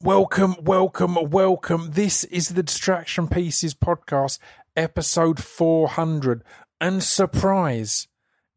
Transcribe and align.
Welcome, 0.00 0.54
welcome, 0.62 1.16
welcome. 1.30 1.90
This 1.90 2.22
is 2.22 2.50
the 2.50 2.62
Distraction 2.62 3.26
Pieces 3.26 3.74
podcast, 3.74 4.38
episode 4.76 5.42
400. 5.42 6.44
And 6.80 7.02
surprise, 7.02 8.06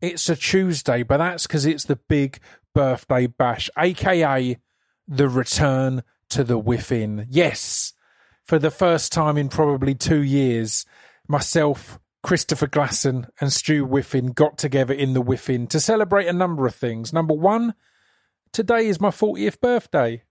it's 0.02 0.30
a 0.30 0.36
Tuesday, 0.36 1.02
but 1.02 1.18
that's 1.18 1.48
because 1.48 1.66
it's 1.66 1.86
the 1.86 1.96
big 1.96 2.40
birthday 2.76 3.26
bash, 3.26 3.72
aka 3.76 4.60
the 5.08 5.28
return 5.28 6.04
to 6.30 6.44
the 6.44 6.60
Whiffin. 6.60 7.26
Yes, 7.28 7.94
for 8.44 8.60
the 8.60 8.70
first 8.70 9.12
time 9.12 9.36
in 9.36 9.50
probably 9.50 9.96
two 9.96 10.22
years, 10.22 10.86
myself, 11.28 12.00
Christopher 12.22 12.68
Glasson, 12.68 13.30
and 13.40 13.52
Stu 13.52 13.84
Whiffin 13.84 14.28
got 14.28 14.60
together 14.60 14.94
in 14.94 15.14
the 15.14 15.22
Whiffin 15.22 15.66
to 15.70 15.80
celebrate 15.80 16.28
a 16.28 16.34
number 16.34 16.68
of 16.68 16.76
things. 16.76 17.12
Number 17.12 17.34
one, 17.34 17.74
today 18.54 18.86
is 18.86 19.02
my 19.02 19.10
40th 19.10 19.60
birthday. 19.60 20.22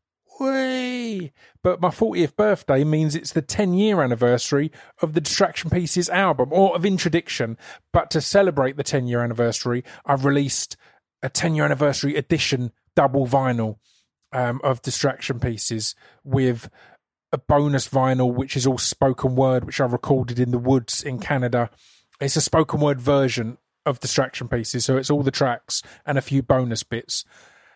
Whee! 0.41 1.32
But 1.62 1.82
my 1.82 1.91
40th 1.91 2.34
birthday 2.34 2.82
means 2.82 3.14
it's 3.14 3.35
the 3.35 3.43
10 3.43 3.75
year 3.75 4.00
anniversary 4.00 4.72
of 5.03 5.12
the 5.12 5.21
Distraction 5.21 5.68
Pieces 5.68 6.08
album, 6.08 6.48
or 6.50 6.75
of 6.75 6.86
Introduction. 6.86 7.58
But 7.93 8.11
to 8.12 8.22
celebrate 8.22 8.79
the 8.79 8.82
10 8.82 9.07
year 9.07 9.22
anniversary, 9.22 9.84
I've 10.07 10.25
released 10.25 10.79
a 11.22 11.29
10 11.29 11.54
year 11.54 11.67
anniversary 11.67 12.17
edition 12.17 12.72
double 12.96 13.26
vinyl 13.26 13.76
um, 14.32 14.62
of 14.64 14.81
Distraction 14.81 15.40
Pieces 15.40 15.95
with 16.25 16.70
a 17.32 17.39
bonus 17.39 17.86
vinyl, 17.86 18.32
which 18.32 18.57
is 18.57 18.67
all 18.67 18.79
spoken 18.79 19.36
word, 19.36 19.64
which 19.64 19.81
I 19.81 19.84
recorded 19.84 20.40
in 20.40 20.53
the 20.53 20.59
woods 20.59 21.03
in 21.03 21.18
Canada. 21.18 21.68
It's 22.18 22.36
a 22.36 22.40
spoken 22.40 22.81
word 22.81 23.00
version 23.00 23.59
of 23.84 24.00
Distraction 24.00 24.48
Pieces, 24.48 24.86
so 24.86 24.96
it's 24.96 25.11
all 25.11 25.22
the 25.22 25.31
tracks 25.31 25.82
and 26.07 26.17
a 26.17 26.22
few 26.22 26.43
bonus 26.43 26.82
bits. 26.82 27.25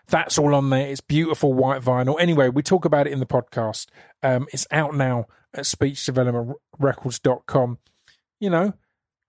That's 0.08 0.38
all 0.38 0.54
on 0.54 0.70
there. 0.70 0.86
It's 0.86 1.00
beautiful 1.00 1.52
white 1.54 1.82
vinyl. 1.82 2.20
Anyway, 2.20 2.48
we 2.48 2.62
talk 2.62 2.84
about 2.84 3.06
it 3.06 3.12
in 3.12 3.20
the 3.20 3.26
podcast. 3.26 3.86
Um, 4.22 4.46
it's 4.52 4.66
out 4.70 4.94
now 4.94 5.26
at 5.52 5.64
speechdevelopmentrecords.com. 5.64 7.78
You 8.40 8.50
know, 8.50 8.74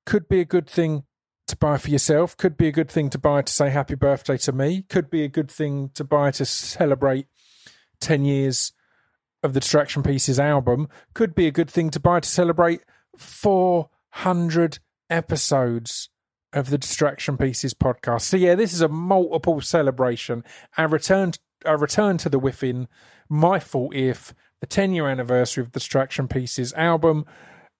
could 0.05 0.27
be 0.27 0.41
a 0.41 0.45
good 0.45 0.69
thing 0.69 1.03
to 1.47 1.55
buy 1.55 1.77
for 1.77 1.89
yourself, 1.89 2.35
could 2.35 2.57
be 2.57 2.67
a 2.67 2.71
good 2.71 2.89
thing 2.89 3.09
to 3.11 3.19
buy 3.19 3.41
to 3.41 3.53
say 3.53 3.69
happy 3.69 3.95
birthday 3.95 4.37
to 4.37 4.51
me, 4.51 4.83
could 4.89 5.09
be 5.09 5.23
a 5.23 5.27
good 5.27 5.51
thing 5.51 5.89
to 5.93 6.03
buy 6.03 6.31
to 6.31 6.45
celebrate 6.45 7.27
10 8.01 8.25
years 8.25 8.73
of 9.43 9.53
the 9.53 9.59
Distraction 9.59 10.01
Pieces 10.01 10.39
album, 10.39 10.89
could 11.13 11.35
be 11.35 11.45
a 11.45 11.51
good 11.51 11.69
thing 11.69 11.91
to 11.91 11.99
buy 11.99 12.19
to 12.19 12.27
celebrate 12.27 12.81
400 13.15 14.79
episodes 15.09 16.09
of 16.55 16.69
the 16.69 16.77
Distraction 16.77 17.37
Pieces 17.37 17.73
podcast. 17.73 18.21
So 18.21 18.37
yeah, 18.37 18.55
this 18.55 18.73
is 18.73 18.81
a 18.81 18.87
multiple 18.87 19.61
celebration. 19.61 20.43
Our 20.77 20.87
return, 20.87 21.33
our 21.65 21.77
return 21.77 22.17
to 22.19 22.29
the 22.29 22.39
Whiffin, 22.39 22.87
my 23.29 23.59
40th, 23.59 24.33
the 24.61 24.67
10 24.67 24.93
year 24.93 25.07
anniversary 25.07 25.61
of 25.61 25.73
the 25.73 25.79
Distraction 25.79 26.27
Pieces 26.27 26.73
album, 26.73 27.25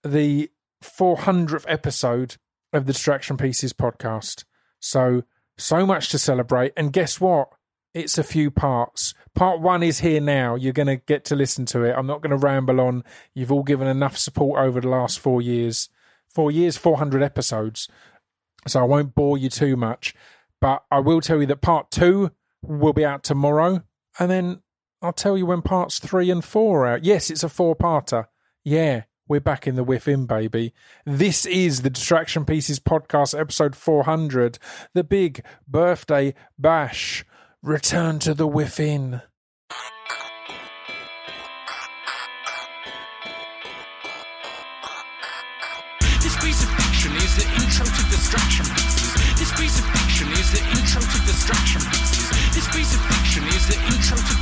the 0.03 0.51
400th 0.83 1.65
episode 1.67 2.35
of 2.73 2.85
the 2.85 2.93
Distraction 2.93 3.37
Pieces 3.37 3.71
podcast. 3.73 4.43
So 4.79 5.23
so 5.57 5.85
much 5.85 6.09
to 6.09 6.19
celebrate, 6.19 6.73
and 6.75 6.91
guess 6.91 7.21
what? 7.21 7.47
It's 7.93 8.17
a 8.17 8.23
few 8.23 8.51
parts. 8.51 9.13
Part 9.35 9.61
one 9.61 9.81
is 9.81 9.99
here 9.99 10.19
now. 10.19 10.55
You're 10.55 10.73
going 10.73 10.87
to 10.87 10.97
get 10.97 11.23
to 11.25 11.35
listen 11.35 11.65
to 11.67 11.83
it. 11.83 11.95
I'm 11.97 12.05
not 12.05 12.21
going 12.21 12.37
to 12.37 12.45
ramble 12.45 12.81
on. 12.81 13.05
You've 13.33 13.53
all 13.53 13.63
given 13.63 13.87
enough 13.87 14.17
support 14.17 14.59
over 14.59 14.81
the 14.81 14.89
last 14.89 15.17
four 15.17 15.41
years. 15.41 15.87
Four 16.27 16.51
years, 16.51 16.75
400 16.75 17.23
episodes 17.23 17.87
so 18.67 18.80
I 18.80 18.83
won't 18.83 19.16
bore 19.16 19.38
you 19.38 19.49
too 19.49 19.75
much. 19.75 20.13
But 20.61 20.83
I 20.89 20.99
will 20.99 21.21
tell 21.21 21.39
you 21.39 21.45
that 21.47 21.61
part 21.61 21.91
two 21.91 22.31
will 22.61 22.94
be 22.94 23.05
out 23.05 23.23
tomorrow, 23.23 23.83
and 24.19 24.31
then 24.31 24.61
I'll 25.02 25.13
tell 25.13 25.38
you 25.38 25.45
when 25.45 25.61
parts 25.61 25.99
three 25.99 26.31
and 26.31 26.44
four 26.44 26.86
are 26.86 26.95
out. 26.95 27.05
Yes, 27.05 27.30
it's 27.30 27.43
a 27.43 27.49
four-parter. 27.49 28.27
Yeah, 28.63 29.03
we're 29.27 29.39
back 29.39 29.67
in 29.67 29.75
the 29.75 29.83
Whiffin, 29.83 30.25
baby. 30.25 30.73
This 31.05 31.45
is 31.45 31.81
the 31.81 31.89
Distraction 31.89 32.45
Pieces 32.45 32.80
podcast, 32.80 33.38
episode 33.38 33.75
400, 33.75 34.58
the 34.93 35.03
big 35.03 35.43
birthday 35.67 36.33
bash. 36.58 37.26
Return 37.61 38.20
to 38.20 38.33
the 38.33 38.47
Whiffin. 38.47 39.11
This 39.11 39.34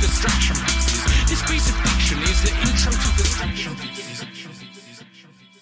distraction 0.04 0.56
pieces. 0.56 1.28
This 1.30 1.42
piece 1.50 1.68
of 1.70 1.76
fiction 1.76 2.18
is 2.24 2.42
the 2.42 2.50
intro 2.60 2.92
to 2.92 3.16
distraction 3.16 3.74
pieces. 3.76 4.24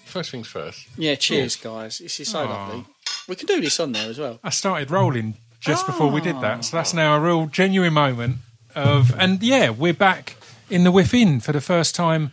First 0.05 0.31
things 0.33 0.49
first. 0.49 0.89
Yeah, 0.99 1.15
cheers, 1.15 1.57
oh. 1.65 1.75
guys. 1.75 1.99
This 1.99 2.19
is 2.19 2.29
so 2.29 2.45
lovely. 2.45 2.85
We 3.29 3.37
can 3.37 3.47
do 3.47 3.61
this 3.61 3.79
on 3.79 3.93
there 3.93 4.11
as 4.11 4.19
well. 4.19 4.41
I 4.43 4.51
started 4.51 4.91
rolling 4.91 5.35
just 5.61 5.87
before 5.87 6.11
we 6.11 6.21
did 6.21 6.41
that. 6.41 6.65
So 6.65 6.77
that's 6.77 6.93
now 6.93 7.15
a 7.17 7.21
real 7.21 7.47
genuine 7.47 7.93
moment 7.93 8.39
of, 8.75 9.15
and 9.17 9.41
yeah, 9.43 9.71
we're 9.71 9.95
back 9.95 10.37
in 10.69 10.83
the 10.83 10.91
Whiffin 10.91 11.39
for 11.39 11.53
the 11.53 11.61
first 11.61 11.95
time 11.95 12.33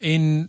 in 0.00 0.48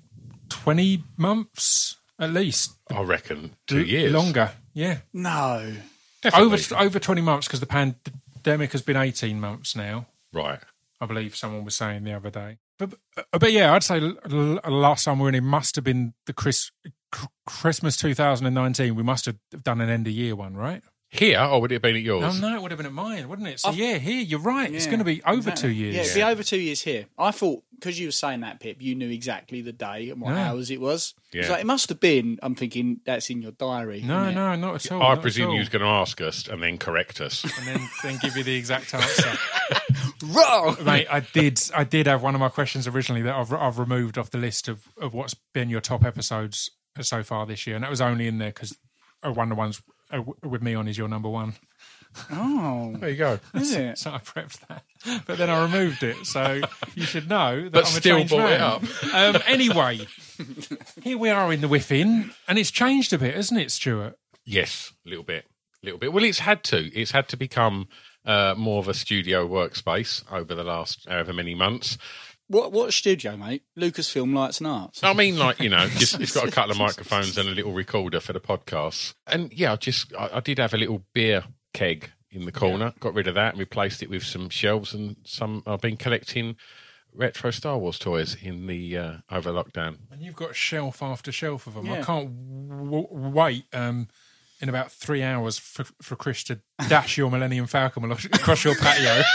20 0.50 1.04
months 1.18 1.98
at 2.18 2.32
least. 2.32 2.76
I 2.90 3.02
reckon 3.02 3.58
two 3.68 3.84
years 3.84 4.14
Longer. 4.14 4.52
Yeah. 4.74 5.00
No. 5.12 5.74
Definitely. 6.22 6.54
Over, 6.54 6.86
over 6.86 7.00
20 7.00 7.22
months 7.22 7.48
because 7.48 7.60
the 7.60 7.66
pandemic 7.66 8.72
has 8.72 8.82
been 8.82 8.96
18 8.96 9.40
months 9.42 9.76
now. 9.76 10.08
right. 10.32 10.60
I 11.04 11.06
believe 11.06 11.36
someone 11.36 11.64
was 11.66 11.76
saying 11.76 12.04
the 12.04 12.14
other 12.14 12.30
day. 12.30 12.58
But, 12.80 12.94
uh, 13.18 13.38
but 13.38 13.52
yeah, 13.52 13.74
I'd 13.74 13.84
say 13.84 14.00
l- 14.00 14.18
l- 14.32 14.60
last 14.72 15.04
time 15.06 15.20
we 15.20 15.24
were 15.24 15.30
in, 15.30 15.36
it 15.36 15.42
must 15.42 15.76
have 15.76 15.84
been 15.84 16.14
the 16.26 16.34
Chris, 16.34 16.72
Christmas 17.46 17.98
2019. 17.98 18.96
We 18.96 19.04
must 19.04 19.26
have 19.26 19.36
done 19.64 19.82
an 19.82 19.90
end 19.90 20.08
of 20.08 20.14
year 20.14 20.36
one, 20.36 20.56
right? 20.56 20.82
Here, 21.10 21.40
or 21.40 21.62
would 21.62 21.72
it 21.72 21.76
have 21.76 21.82
been 21.84 21.96
at 21.96 22.02
yours? 22.02 22.24
Oh, 22.26 22.42
no, 22.42 22.56
it 22.56 22.62
would 22.64 22.72
have 22.72 22.80
been 22.80 22.88
at 22.88 22.92
mine, 22.94 23.30
wouldn't 23.30 23.48
it? 23.48 23.60
So 23.60 23.70
yeah, 23.70 24.00
here, 24.00 24.20
you're 24.22 24.40
right. 24.40 24.74
It's 24.74 24.88
going 24.88 24.98
to 24.98 25.06
be 25.06 25.22
over 25.26 25.52
two 25.52 25.70
years. 25.70 25.94
Yeah, 25.94 26.02
it'd 26.02 26.16
be 26.16 26.24
over 26.24 26.42
two 26.42 26.58
years 26.60 26.82
here. 26.82 27.06
I 27.20 27.30
thought 27.30 27.64
because 27.76 28.00
you 28.00 28.08
were 28.08 28.12
saying 28.12 28.40
that, 28.40 28.60
Pip, 28.60 28.78
you 28.82 28.96
knew 28.96 29.10
exactly 29.12 29.62
the 29.62 29.74
day 29.74 30.10
and 30.10 30.20
what 30.20 30.32
No. 30.32 30.38
hours 30.38 30.72
it 30.72 30.82
was. 30.82 31.14
Yeah. 31.32 31.52
like, 31.52 31.60
it 31.62 31.68
must 31.68 31.90
have 31.90 32.00
been. 32.00 32.40
I'm 32.42 32.56
thinking 32.56 33.02
that's 33.06 33.30
in 33.30 33.44
your 33.44 33.52
diary. 33.52 34.02
No, 34.02 34.24
isn't 34.24 34.34
no, 34.36 34.56
not 34.56 34.76
at 34.86 34.92
all. 34.92 35.04
I 35.04 35.16
presume 35.18 35.52
you 35.52 35.60
was 35.60 35.70
going 35.70 35.84
to 35.84 35.88
ask 35.88 36.20
us 36.20 36.48
and 36.48 36.64
then 36.64 36.80
correct 36.80 37.22
us. 37.22 37.44
and 37.44 37.68
then 37.68 37.90
then 38.02 38.18
give 38.20 38.36
you 38.36 38.44
the 38.44 38.56
exact 38.56 38.92
answer. 38.96 39.38
Wrong. 40.24 40.78
Mate, 40.84 41.08
I 41.12 41.20
did 41.20 41.60
I 41.76 41.84
did 41.84 42.08
have 42.08 42.24
one 42.24 42.34
of 42.36 42.40
my 42.42 42.50
questions 42.50 42.88
originally 42.88 43.22
that 43.24 43.36
I've 43.36 43.52
I've 43.54 43.78
removed 43.80 44.18
off 44.18 44.30
the 44.32 44.38
list 44.38 44.68
of, 44.68 44.88
of 45.00 45.14
what's 45.14 45.36
been 45.54 45.70
your 45.70 45.82
top 45.82 46.04
episodes 46.06 46.70
so 47.02 47.24
far 47.24 47.46
this 47.46 47.68
year, 47.68 47.76
and 47.76 47.84
that 47.84 47.90
was 47.90 48.02
only 48.02 48.28
in 48.28 48.38
there 48.38 48.50
because 48.50 48.78
one 49.24 49.40
of 49.40 49.50
the 49.50 49.56
ones 49.56 49.82
uh, 50.12 50.22
with 50.44 50.62
me 50.62 50.76
on 50.76 50.88
is 50.88 50.98
your 50.98 51.08
number 51.08 51.30
one. 51.30 51.54
Oh, 52.32 52.96
There 53.00 53.10
you 53.10 53.16
go. 53.16 53.40
is 53.56 53.74
it? 53.74 53.98
So 53.98 54.12
I 54.12 54.20
prepped 54.20 54.60
that, 54.68 54.84
but 55.26 55.40
then 55.40 55.50
I 55.50 55.64
removed 55.64 56.04
it. 56.04 56.26
So 56.28 56.62
you 56.94 57.04
should 57.06 57.28
know 57.28 57.64
that 57.64 57.72
But 57.72 57.86
I'm 57.86 57.86
a 57.86 58.00
still 58.00 58.18
changed 58.18 58.34
brought 58.36 58.52
it 58.52 58.62
up. 58.62 58.84
Um, 59.14 59.42
anyway, 59.48 60.08
here 61.02 61.18
we 61.18 61.30
are 61.30 61.52
in 61.52 61.62
the 61.62 61.68
Whiffin, 61.68 62.32
and 62.48 62.60
it's 62.60 62.70
changed 62.70 63.14
a 63.14 63.18
bit, 63.18 63.36
hasn't 63.36 63.60
it, 63.60 63.72
Stuart? 63.72 64.18
Yes, 64.46 64.94
a 65.06 65.10
little 65.10 65.24
bit, 65.24 65.46
a 65.82 65.86
little 65.86 65.98
bit. 66.00 66.14
Well, 66.14 66.24
it's 66.24 66.40
had 66.40 66.64
to. 66.66 66.86
It's 66.96 67.12
had 67.12 67.28
to 67.30 67.38
become 67.38 67.88
uh, 68.26 68.56
more 68.58 68.80
of 68.80 68.88
a 68.88 68.94
studio 68.94 69.48
workspace 69.48 70.24
over 70.32 70.56
the 70.56 70.64
last 70.64 71.08
however 71.08 71.34
many 71.34 71.56
months. 71.56 71.98
What 72.48 72.72
what 72.72 72.94
studio, 72.94 73.38
mate? 73.38 73.64
Lucasfilm 73.78 74.36
Lights 74.36 74.60
and 74.60 74.68
Arts. 74.68 75.04
I 75.04 75.14
mean, 75.14 75.38
like 75.38 75.60
you 75.60 75.70
know, 75.70 75.88
just, 75.88 76.20
it's 76.20 76.34
got 76.34 76.48
a 76.48 76.52
couple 76.52 76.72
of 76.72 76.78
microphones 76.80 77.38
and 77.38 77.48
a 77.48 77.52
little 77.52 77.74
recorder 77.74 78.20
for 78.20 78.34
the 78.34 78.40
podcast. 78.40 79.14
And 79.26 79.52
yeah, 79.54 79.74
I 79.74 79.76
just 79.78 80.14
I, 80.16 80.30
I 80.34 80.40
did 80.40 80.60
have 80.60 80.74
a 80.74 80.78
little 80.78 81.04
beer 81.14 81.46
keg 81.74 82.12
in 82.30 82.46
the 82.46 82.52
corner. 82.52 82.94
Got 83.00 83.14
rid 83.14 83.28
of 83.28 83.36
that 83.36 83.54
and 83.54 83.60
replaced 83.60 84.04
it 84.04 84.10
with 84.10 84.24
some 84.24 84.50
shelves 84.50 84.94
and 84.94 85.16
some. 85.24 85.64
I've 85.66 85.82
been 85.82 85.98
collecting 85.98 86.58
retro 87.16 87.52
Star 87.52 87.78
Wars 87.78 87.98
toys 87.98 88.36
in 88.42 88.68
the 88.68 88.98
uh, 88.98 89.14
over 89.32 89.52
lockdown. 89.52 89.98
And 90.12 90.22
you've 90.22 90.36
got 90.36 90.56
shelf 90.56 91.02
after 91.02 91.32
shelf 91.32 91.68
of 91.68 91.76
them. 91.76 91.90
I 91.90 92.02
can't 92.02 92.30
w- 92.70 93.08
wait 93.10 93.66
um, 93.74 94.08
in 94.64 94.70
about 94.70 94.92
three 94.92 95.22
hours 95.22 95.58
for, 95.60 95.84
for 96.02 96.16
Chris 96.16 96.44
to 96.46 96.62
dash 96.88 97.18
your 97.18 97.30
Millennium 97.30 97.68
Falcon 97.68 98.10
across 98.12 98.64
your 98.64 98.76
patio. 98.76 99.22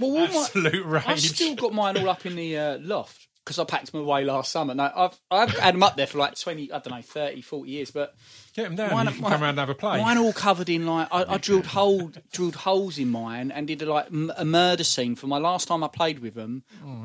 Well, 0.00 0.10
all 0.10 0.26
my, 0.28 0.40
Absolute 0.40 0.86
I've 1.06 1.20
still 1.20 1.54
got 1.54 1.72
mine 1.74 1.96
all 1.98 2.08
up 2.08 2.26
in 2.26 2.34
the 2.34 2.56
uh, 2.58 2.78
loft 2.80 3.28
because 3.44 3.58
I 3.58 3.64
packed 3.64 3.92
them 3.92 4.00
away 4.00 4.24
last 4.24 4.50
summer. 4.50 4.74
No, 4.74 4.90
I've 4.94 5.16
I've 5.30 5.50
had 5.50 5.74
them 5.74 5.82
up 5.82 5.96
there 5.96 6.06
for 6.06 6.18
like 6.18 6.36
20, 6.36 6.72
I 6.72 6.78
don't 6.78 6.92
know, 6.96 7.02
30, 7.02 7.42
40 7.42 7.70
years, 7.70 7.90
but 7.90 8.14
Get 8.54 8.64
them 8.64 8.74
down. 8.74 8.90
Mine- 8.92 9.06
and 9.06 9.10
you 9.10 9.14
can 9.16 9.22
mine- 9.22 9.32
come 9.32 9.42
around 9.42 9.50
and 9.50 9.58
have 9.60 9.68
a 9.68 9.74
play. 9.74 10.00
Mine 10.00 10.18
all 10.18 10.32
covered 10.32 10.68
in 10.70 10.86
like 10.86 11.08
I, 11.12 11.34
I 11.34 11.36
drilled 11.38 11.66
hole 11.66 12.10
drilled 12.32 12.56
holes 12.56 12.98
in 12.98 13.10
mine 13.10 13.50
and 13.52 13.66
did 13.68 13.82
a 13.82 13.92
like 13.92 14.06
m- 14.06 14.32
a 14.36 14.44
murder 14.44 14.82
scene 14.84 15.14
for 15.14 15.26
my 15.26 15.38
last 15.38 15.68
time 15.68 15.84
I 15.84 15.88
played 15.88 16.18
with 16.20 16.34
them 16.34 16.64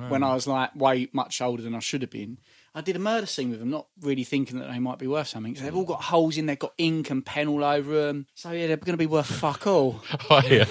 when 0.10 0.24
I 0.24 0.34
was 0.34 0.48
like 0.48 0.74
way 0.76 1.10
much 1.14 1.42
older 1.42 1.62
than 1.62 1.76
I 1.76 1.80
should 1.80 2.02
have 2.02 2.12
been. 2.12 2.38
I 2.78 2.82
did 2.82 2.96
a 2.96 3.00
murder 3.00 3.26
scene 3.26 3.50
with 3.50 3.60
them, 3.60 3.72
not 3.72 3.88
really 4.02 4.24
thinking 4.24 4.60
that 4.60 4.70
they 4.70 4.78
might 4.78 5.00
be 5.00 5.08
worth 5.08 5.30
something. 5.30 5.56
So 5.56 5.64
they've 5.64 5.76
all 5.76 5.84
got 5.84 6.04
holes 6.04 6.38
in, 6.38 6.46
they've 6.46 6.60
got 6.60 6.74
ink 6.78 7.10
and 7.10 7.26
pen 7.26 7.48
all 7.48 7.64
over 7.64 8.06
them. 8.06 8.28
So 8.36 8.52
yeah, 8.52 8.68
they're 8.68 8.78
going 8.78 8.94
to 8.94 8.98
be 8.98 9.08
worth 9.08 9.26
fuck 9.26 9.66
all. 9.66 10.04
I 10.30 10.60
uh, 10.60 10.66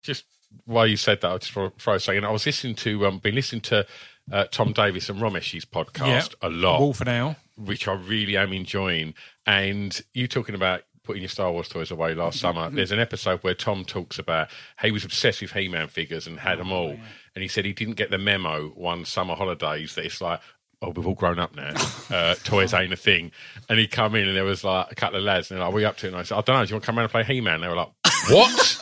just 0.00 0.24
while 0.64 0.86
you 0.86 0.96
said 0.96 1.20
that, 1.20 1.30
I 1.30 1.36
just 1.36 1.52
throw, 1.52 1.68
throw 1.78 1.94
a 1.96 2.00
second. 2.00 2.24
I 2.24 2.30
was 2.30 2.46
listening 2.46 2.76
to, 2.76 3.06
um, 3.06 3.18
been 3.18 3.34
listening 3.34 3.60
to 3.62 3.86
uh, 4.32 4.44
Tom 4.50 4.72
Davis 4.72 5.10
and 5.10 5.20
Romesh's 5.20 5.66
podcast 5.66 6.34
a 6.40 6.48
lot, 6.48 6.80
Wolf 6.80 7.02
and 7.02 7.10
Owl. 7.10 7.36
which 7.56 7.86
I 7.88 7.92
really 7.92 8.38
am 8.38 8.54
enjoying. 8.54 9.12
And 9.46 10.00
you 10.14 10.26
talking 10.26 10.54
about 10.54 10.84
putting 11.02 11.20
your 11.20 11.28
Star 11.28 11.52
Wars 11.52 11.68
toys 11.68 11.90
away 11.90 12.14
last 12.14 12.40
summer. 12.40 12.70
There's 12.70 12.90
an 12.90 12.98
episode 12.98 13.40
where 13.42 13.52
Tom 13.54 13.84
talks 13.84 14.18
about 14.18 14.48
how 14.76 14.88
he 14.88 14.92
was 14.92 15.04
obsessed 15.04 15.42
with 15.42 15.52
He-Man 15.52 15.88
figures 15.88 16.26
and 16.26 16.40
had 16.40 16.58
them 16.58 16.72
all, 16.72 16.96
and 17.34 17.42
he 17.42 17.48
said 17.48 17.66
he 17.66 17.74
didn't 17.74 17.96
get 17.96 18.10
the 18.10 18.16
memo 18.16 18.68
one 18.68 19.04
summer 19.04 19.34
holidays 19.34 19.94
that 19.96 20.06
it's 20.06 20.22
like. 20.22 20.40
Oh, 20.84 20.90
we've 20.94 21.06
all 21.06 21.14
grown 21.14 21.38
up 21.38 21.54
now. 21.56 21.72
Uh, 22.10 22.34
toys 22.44 22.74
ain't 22.74 22.92
a 22.92 22.96
thing. 22.96 23.32
And 23.68 23.78
he 23.78 23.86
come 23.86 24.14
in 24.14 24.28
and 24.28 24.36
there 24.36 24.44
was 24.44 24.62
like 24.64 24.92
a 24.92 24.94
couple 24.94 25.18
of 25.18 25.24
lads 25.24 25.50
and 25.50 25.58
they're 25.58 25.64
like, 25.64 25.72
"What 25.72 25.78
are 25.78 25.82
you 25.82 25.88
up 25.88 25.96
to?" 25.98 26.08
And 26.08 26.16
I 26.16 26.22
said, 26.22 26.36
"I 26.36 26.40
don't 26.42 26.56
know. 26.56 26.64
Do 26.64 26.68
you 26.70 26.74
want 26.74 26.82
to 26.82 26.86
come 26.86 26.98
around 26.98 27.04
and 27.04 27.12
play 27.12 27.24
He-Man?" 27.24 27.60
They 27.60 27.68
were 27.68 27.76
like, 27.76 27.88
"What?" 28.28 28.78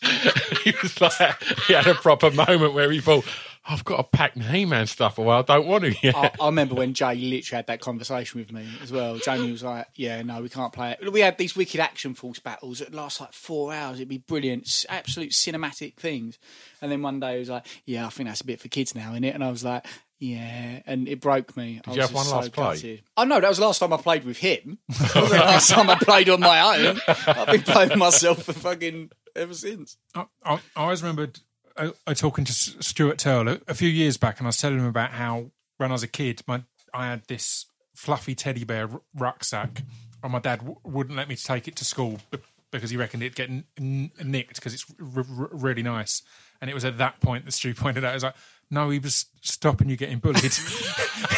he 0.64 0.74
was 0.82 1.00
like, 1.00 1.42
he 1.66 1.72
had 1.74 1.86
a 1.86 1.94
proper 1.94 2.30
moment 2.30 2.74
where 2.74 2.90
he 2.90 3.00
thought, 3.00 3.24
"I've 3.64 3.84
got 3.84 3.98
to 3.98 4.04
pack 4.04 4.36
my 4.36 4.44
He-Man 4.44 4.86
stuff 4.86 5.18
away. 5.18 5.36
I 5.36 5.42
don't 5.42 5.66
want 5.66 5.84
to." 5.84 5.94
yet." 6.02 6.16
I, 6.16 6.32
I 6.40 6.46
remember 6.46 6.74
when 6.74 6.94
Jay 6.94 7.14
literally 7.14 7.56
had 7.56 7.66
that 7.68 7.80
conversation 7.80 8.40
with 8.40 8.52
me 8.52 8.66
as 8.82 8.90
well. 8.90 9.16
Jamie 9.18 9.52
was 9.52 9.62
like, 9.62 9.86
"Yeah, 9.94 10.20
no, 10.22 10.42
we 10.42 10.48
can't 10.48 10.72
play 10.72 10.96
it." 11.00 11.12
We 11.12 11.20
had 11.20 11.38
these 11.38 11.54
wicked 11.54 11.80
action 11.80 12.14
force 12.14 12.38
battles 12.40 12.80
that 12.80 12.92
last 12.92 13.20
like 13.20 13.32
four 13.32 13.72
hours. 13.72 13.96
It'd 13.96 14.08
be 14.08 14.18
brilliant, 14.18 14.86
absolute 14.88 15.30
cinematic 15.30 15.94
things. 15.94 16.38
And 16.82 16.90
then 16.90 17.02
one 17.02 17.20
day 17.20 17.34
he 17.34 17.38
was 17.38 17.50
like, 17.50 17.66
"Yeah, 17.84 18.06
I 18.06 18.10
think 18.10 18.28
that's 18.28 18.40
a 18.40 18.46
bit 18.46 18.60
for 18.60 18.68
kids 18.68 18.94
now, 18.94 19.12
isn't 19.12 19.24
it?" 19.24 19.34
And 19.34 19.44
I 19.44 19.50
was 19.50 19.64
like. 19.64 19.86
Yeah, 20.22 20.80
and 20.86 21.08
it 21.08 21.20
broke 21.20 21.56
me. 21.56 21.80
Did 21.82 21.94
you 21.94 22.02
have 22.02 22.12
one 22.12 22.28
last 22.28 22.52
play? 22.52 22.78
play? 22.78 23.02
Oh 23.16 23.24
no, 23.24 23.40
that 23.40 23.48
was 23.48 23.56
the 23.58 23.64
last 23.64 23.78
time 23.78 23.92
I 23.92 23.96
played 23.96 24.24
with 24.24 24.36
him. 24.36 24.78
That 24.88 25.14
was 25.22 25.30
the 25.30 25.36
last 25.38 25.70
time 25.70 25.88
I 25.90 25.94
played 25.96 26.28
on 26.28 26.40
my 26.40 26.78
own. 26.88 27.00
I've 27.26 27.46
been 27.48 27.62
playing 27.62 27.98
myself 27.98 28.42
for 28.42 28.52
fucking 28.52 29.10
ever 29.34 29.54
since. 29.54 29.96
I, 30.14 30.26
I, 30.44 30.54
I 30.54 30.60
always 30.82 31.02
remembered 31.02 31.40
uh, 31.76 31.90
uh, 32.06 32.12
talking 32.14 32.44
to 32.44 32.52
Stuart 32.52 33.16
Turl 33.18 33.48
a, 33.48 33.60
a 33.66 33.74
few 33.74 33.88
years 33.88 34.18
back, 34.18 34.38
and 34.38 34.46
I 34.46 34.50
was 34.50 34.58
telling 34.58 34.78
him 34.78 34.84
about 34.86 35.12
how 35.12 35.46
when 35.78 35.90
I 35.90 35.94
was 35.94 36.02
a 36.02 36.08
kid, 36.08 36.42
my 36.46 36.62
I 36.92 37.06
had 37.06 37.22
this 37.26 37.64
fluffy 37.94 38.34
teddy 38.34 38.64
bear 38.64 38.90
r- 38.90 39.00
rucksack, 39.14 39.82
and 40.22 40.32
my 40.32 40.38
dad 40.38 40.58
w- 40.58 40.76
wouldn't 40.84 41.16
let 41.16 41.28
me 41.28 41.36
take 41.36 41.66
it 41.66 41.76
to 41.76 41.84
school 41.86 42.18
b- 42.30 42.38
because 42.70 42.90
he 42.90 42.96
reckoned 42.98 43.22
it'd 43.22 43.36
get 43.36 43.48
n- 43.48 43.64
n- 43.78 44.10
nicked 44.22 44.56
because 44.56 44.74
it's 44.74 44.84
r- 45.00 45.24
r- 45.38 45.48
really 45.52 45.82
nice. 45.82 46.20
And 46.60 46.68
it 46.68 46.74
was 46.74 46.84
at 46.84 46.98
that 46.98 47.20
point 47.20 47.46
that 47.46 47.52
Stu 47.52 47.72
pointed 47.74 48.04
out, 48.04 48.12
was 48.12 48.22
like, 48.24 48.34
"No, 48.70 48.90
he 48.90 48.98
was 48.98 49.26
stopping 49.42 49.88
you 49.88 49.96
getting 49.96 50.18
bullied." 50.18 50.36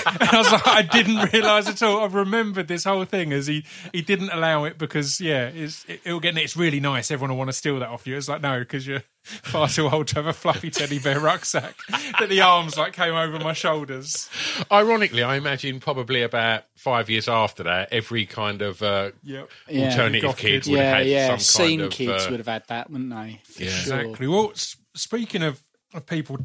and 0.06 0.22
I 0.22 0.36
was 0.38 0.52
like, 0.52 0.66
I 0.66 0.82
didn't 0.82 1.32
realise 1.32 1.68
at 1.68 1.82
all. 1.82 2.04
I've 2.04 2.14
remembered 2.14 2.68
this 2.68 2.84
whole 2.84 3.04
thing 3.04 3.32
as 3.32 3.46
he 3.46 3.64
he 3.92 4.02
didn't 4.02 4.30
allow 4.30 4.64
it 4.64 4.78
because 4.78 5.20
yeah, 5.20 5.46
it's, 5.48 5.84
it, 5.86 6.00
it'll 6.04 6.20
get 6.20 6.36
it's 6.36 6.56
really 6.56 6.80
nice. 6.80 7.10
Everyone 7.10 7.30
will 7.30 7.38
want 7.38 7.48
to 7.48 7.52
steal 7.54 7.78
that 7.80 7.88
off 7.88 8.06
you. 8.06 8.16
It's 8.16 8.28
like 8.28 8.42
no, 8.42 8.58
because 8.60 8.86
you're 8.86 9.02
far 9.24 9.68
too 9.68 9.88
old 9.88 10.08
to 10.08 10.16
have 10.16 10.26
a 10.26 10.32
fluffy 10.32 10.68
teddy 10.70 10.98
bear 10.98 11.20
rucksack 11.20 11.76
that 12.18 12.28
the 12.28 12.40
arms 12.40 12.76
like 12.76 12.92
came 12.92 13.14
over 13.14 13.38
my 13.38 13.52
shoulders. 13.52 14.28
Ironically, 14.70 15.22
I 15.22 15.36
imagine 15.36 15.78
probably 15.80 16.22
about 16.22 16.64
five 16.76 17.08
years 17.08 17.28
after 17.28 17.62
that, 17.64 17.88
every 17.92 18.26
kind 18.26 18.62
of 18.62 18.82
uh, 18.82 19.12
Yep. 19.22 19.48
Yeah. 19.68 19.88
alternative 19.90 20.22
Goth 20.22 20.36
kid 20.38 20.48
kids. 20.48 20.68
would 20.68 20.76
Yeah, 20.78 20.82
have 20.88 20.96
had 20.98 21.06
yeah. 21.06 21.28
some 21.28 21.38
Scene 21.38 21.78
kind 21.80 21.82
of. 21.82 21.90
kids 21.92 22.26
uh, 22.26 22.28
would 22.30 22.40
have 22.40 22.48
had 22.48 22.64
that, 22.68 22.90
wouldn't 22.90 23.10
they? 23.10 23.40
For 23.44 23.62
Yeah. 23.62 23.70
sure. 23.70 24.00
Exactly. 24.00 24.26
Well, 24.26 24.50
s- 24.50 24.76
speaking 24.96 25.42
of, 25.44 25.62
of 25.94 26.04
people 26.06 26.38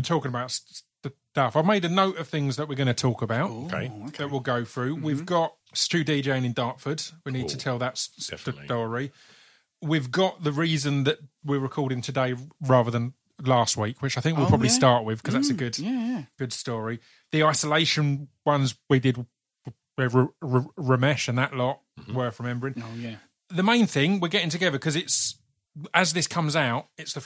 talking 0.00 0.28
about 0.30 0.44
s- 0.46 0.82
stuff, 1.34 1.56
I've 1.56 1.66
made 1.66 1.84
a 1.84 1.88
note 1.88 2.18
of 2.18 2.28
things 2.28 2.56
that 2.56 2.68
we're 2.68 2.74
going 2.76 2.86
to 2.86 2.94
talk 2.94 3.22
about. 3.22 3.50
Okay. 3.50 3.90
That 4.18 4.30
we'll 4.30 4.40
go 4.40 4.64
through. 4.64 4.96
Mm-hmm. 4.96 5.04
We've 5.04 5.26
got 5.26 5.54
Stu 5.74 6.04
DJing 6.04 6.44
in 6.44 6.52
Dartford. 6.52 7.02
We 7.26 7.32
need 7.32 7.48
to 7.48 7.56
tell 7.56 7.78
that 7.78 7.92
s- 7.92 8.10
s- 8.18 8.26
definitely. 8.28 8.64
story. 8.66 9.12
We've 9.82 10.10
got 10.10 10.44
the 10.44 10.52
reason 10.52 11.04
that 11.04 11.18
we're 11.44 11.58
recording 11.58 12.00
today 12.02 12.34
rather 12.60 12.90
than 12.90 13.14
last 13.44 13.76
week, 13.76 14.00
which 14.00 14.16
I 14.16 14.20
think 14.20 14.36
we'll 14.36 14.46
Oh, 14.46 14.50
probably 14.50 14.68
yeah. 14.68 14.74
start 14.74 15.04
with 15.04 15.20
because 15.22 15.34
that's 15.34 15.50
a 15.50 15.54
good 15.54 15.76
Yeah, 15.78 15.90
yeah. 15.90 16.22
good 16.38 16.52
story. 16.52 17.00
The 17.32 17.42
isolation 17.42 18.28
ones 18.46 18.76
we 18.88 19.00
did 19.00 19.16
with 19.98 20.14
R- 20.14 20.28
R- 20.40 20.66
Romesh 20.78 21.26
and 21.28 21.36
that 21.38 21.56
lot 21.56 21.80
worth 22.14 22.38
remembering 22.38 22.74
Oh, 22.80 22.94
yeah. 22.96 23.16
the 23.48 23.62
main 23.64 23.86
thing 23.86 24.20
we're 24.20 24.28
getting 24.28 24.50
together 24.50 24.78
because 24.78 24.94
it's 24.94 25.36
as 25.94 26.12
this 26.12 26.26
comes 26.28 26.54
out, 26.54 26.86
it's 26.96 27.14
the 27.14 27.20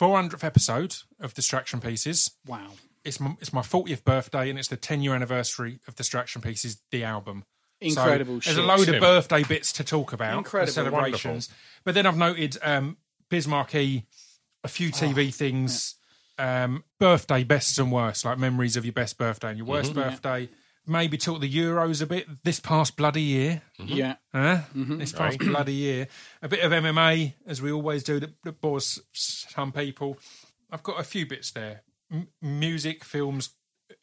400th 0.00 0.42
episode 0.44 0.96
of 1.20 1.34
Distraction 1.34 1.80
Pieces. 1.80 2.30
Wow. 2.46 2.68
It's 3.04 3.20
my, 3.20 3.36
it's 3.40 3.52
my 3.52 3.60
40th 3.60 4.04
birthday 4.04 4.48
and 4.48 4.58
it's 4.58 4.68
the 4.68 4.76
10 4.76 5.02
year 5.02 5.14
anniversary 5.14 5.80
of 5.86 5.94
Distraction 5.94 6.40
Pieces, 6.40 6.82
the 6.90 7.04
album. 7.04 7.44
Incredible 7.80 8.36
So 8.36 8.40
shit. 8.40 8.56
there's 8.56 8.66
a 8.66 8.68
load 8.68 8.88
of 8.94 9.00
birthday 9.00 9.42
bits 9.42 9.72
to 9.74 9.84
talk 9.84 10.12
about, 10.12 10.36
Incredible. 10.36 10.68
and 10.68 10.74
celebrations. 10.74 11.48
But 11.84 11.94
then 11.94 12.06
I've 12.06 12.16
noted 12.16 12.58
um, 12.62 12.96
Bismarcky, 13.30 14.04
a 14.64 14.68
few 14.68 14.90
TV 14.90 15.34
things, 15.34 15.94
um, 16.38 16.84
birthday 16.98 17.44
bests 17.44 17.78
and 17.78 17.90
worst, 17.90 18.24
like 18.24 18.38
memories 18.38 18.76
of 18.76 18.84
your 18.84 18.92
best 18.92 19.18
birthday 19.18 19.48
and 19.48 19.58
your 19.58 19.66
worst 19.66 19.94
birthday. 19.94 20.48
Maybe 20.86 21.16
talk 21.18 21.40
the 21.40 21.52
Euros 21.52 22.02
a 22.02 22.06
bit 22.06 22.26
this 22.42 22.58
past 22.58 22.96
bloody 22.96 23.22
year. 23.22 23.62
Mm-hmm. 23.78 23.92
Yeah. 23.92 24.14
Huh? 24.32 24.60
Mm-hmm. 24.74 24.98
This 24.98 25.12
past 25.12 25.38
bloody 25.38 25.74
year. 25.74 26.08
A 26.42 26.48
bit 26.48 26.60
of 26.64 26.72
MMA, 26.72 27.34
as 27.46 27.60
we 27.62 27.70
always 27.70 28.02
do, 28.02 28.18
that, 28.20 28.30
that 28.44 28.60
bores 28.60 28.98
some 29.12 29.72
people. 29.72 30.18
I've 30.70 30.82
got 30.82 30.98
a 31.00 31.04
few 31.04 31.26
bits 31.26 31.50
there. 31.52 31.82
M- 32.10 32.28
music, 32.42 33.04
films, 33.04 33.50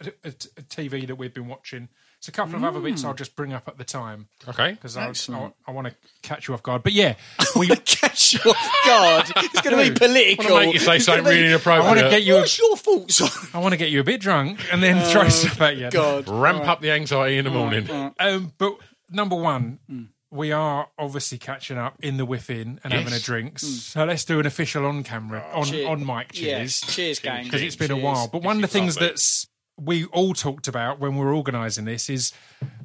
a, 0.01 0.07
a- 0.23 0.29
a 0.29 0.61
TV 0.63 1.05
that 1.07 1.15
we've 1.15 1.33
been 1.33 1.47
watching. 1.47 1.89
It's 2.19 2.27
a 2.27 2.31
couple 2.31 2.55
of 2.55 2.63
other 2.63 2.79
bits 2.79 3.01
hmm. 3.03 3.09
I'll 3.09 3.13
just 3.13 3.35
bring 3.35 3.53
up 3.53 3.67
at 3.67 3.77
the 3.77 3.83
time 3.83 4.27
Okay. 4.47 4.71
because 4.71 4.97
I, 4.97 5.05
I, 5.05 5.09
Excellent. 5.09 5.53
I 5.67 5.71
want 5.71 5.87
to 5.87 5.93
catch 6.23 6.47
you 6.47 6.55
off 6.55 6.63
guard. 6.63 6.81
But 6.81 6.93
yeah, 6.93 7.13
we, 7.55 7.67
Catch 7.67 8.33
you 8.33 8.51
off 8.51 8.85
guard. 8.85 9.25
It's 9.45 9.61
going 9.61 9.77
to 9.77 9.93
be 9.93 9.97
political. 9.97 10.51
Wanna 10.53 10.65
make 10.65 10.73
you 10.73 10.79
say 10.79 10.95
It's 10.95 11.05
something 11.05 11.23
gonna 11.23 11.35
be- 11.35 11.41
really 11.41 11.47
I 11.49 11.55
inappropriate. 11.55 11.85
want 11.85 11.99
to 11.99 12.09
get 12.09 12.23
you. 12.23 12.35
A, 12.35 12.39
What's 12.39 12.57
your 12.59 12.75
thoughts 12.77 13.21
on 13.21 13.29
I 13.53 13.59
want 13.59 13.73
to 13.73 13.77
get 13.77 13.91
you 13.91 13.99
a 13.99 14.03
bit 14.03 14.19
drunk 14.19 14.59
and 14.73 14.81
then 14.81 15.03
throw 15.11 15.23
oh, 15.23 15.29
stuff 15.29 15.61
at 15.61 15.77
you. 15.77 15.89
God? 15.91 16.27
Ramp 16.27 16.67
up 16.67 16.81
the 16.81 16.91
anxiety 16.91 17.37
in 17.37 17.45
the 17.45 17.51
morning. 17.51 17.87
Um, 18.19 18.51
but 18.57 18.77
number 19.11 19.35
one, 19.35 19.79
hmm. 19.87 20.03
we 20.31 20.51
are 20.51 20.87
obviously 20.97 21.37
catching 21.37 21.77
up 21.77 21.95
in 22.01 22.17
the 22.17 22.25
Whiffin 22.25 22.79
and 22.83 22.93
having 22.93 23.09
a 23.09 23.17
Yes. 23.17 23.21
drink. 23.23 23.59
Hmm. 23.59 23.65
So 23.67 24.05
let's 24.05 24.25
do 24.25 24.39
an 24.39 24.45
official 24.47 24.85
on 24.87 25.03
camera, 25.03 25.45
oh, 25.53 25.59
on 25.61 25.65
Cheer- 25.65 25.87
on 25.87 26.05
mic 26.05 26.31
Yes. 26.33 26.81
cheers. 26.81 26.95
Cheers, 26.95 27.19
gang. 27.19 27.43
because 27.45 27.61
it's 27.61 27.75
been 27.75 27.91
a 27.91 27.95
Cheers. 27.95 28.03
while. 28.03 28.27
But 28.27 28.41
one 28.41 28.55
of 28.57 28.61
the 28.63 28.67
things 28.67 28.95
that's 28.95 29.47
we 29.79 30.05
all 30.05 30.33
talked 30.33 30.67
about 30.67 30.99
when 30.99 31.15
we 31.15 31.23
we're 31.23 31.35
organising 31.35 31.85
this 31.85 32.09
is 32.09 32.33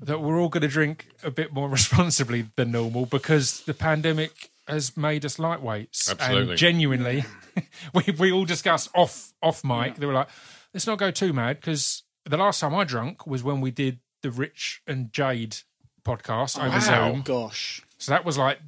that 0.01 0.21
we're 0.21 0.39
all 0.39 0.49
going 0.49 0.63
to 0.63 0.69
drink 0.69 1.09
a 1.23 1.31
bit 1.31 1.53
more 1.53 1.69
responsibly 1.79 2.47
than 2.57 2.73
normal 2.73 3.07
because 3.07 3.63
the 3.63 3.75
pandemic 3.75 4.51
has 4.69 4.97
made 4.97 5.25
us 5.25 5.39
lightweights. 5.39 6.11
Absolutely. 6.11 6.51
And 6.51 6.59
genuinely, 6.59 7.25
we 7.95 8.15
we 8.19 8.33
all 8.33 8.45
discussed 8.45 8.91
off 8.95 9.33
off 9.43 9.65
mic. 9.65 9.97
They 9.97 10.07
were 10.07 10.13
like, 10.13 10.29
let's 10.75 10.87
not 10.87 10.99
go 10.99 11.11
too 11.11 11.33
mad 11.33 11.57
because 11.61 12.03
the 12.25 12.37
last 12.37 12.61
time 12.61 12.75
I 12.75 12.85
drunk 12.85 13.27
was 13.27 13.43
when 13.43 13.61
we 13.61 13.71
did 13.71 14.01
the 14.23 14.31
Rich 14.31 14.83
and 14.87 15.13
Jade 15.13 15.57
podcast 16.05 16.59
over 16.59 16.77
wow. 16.77 17.13
Zoom. 17.13 17.23
Gosh. 17.23 17.83
So 17.99 18.13
that 18.13 18.25
was 18.25 18.39
like 18.39 18.59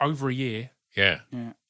over 0.00 0.28
a 0.28 0.34
year. 0.34 0.70
Yeah. 0.96 1.20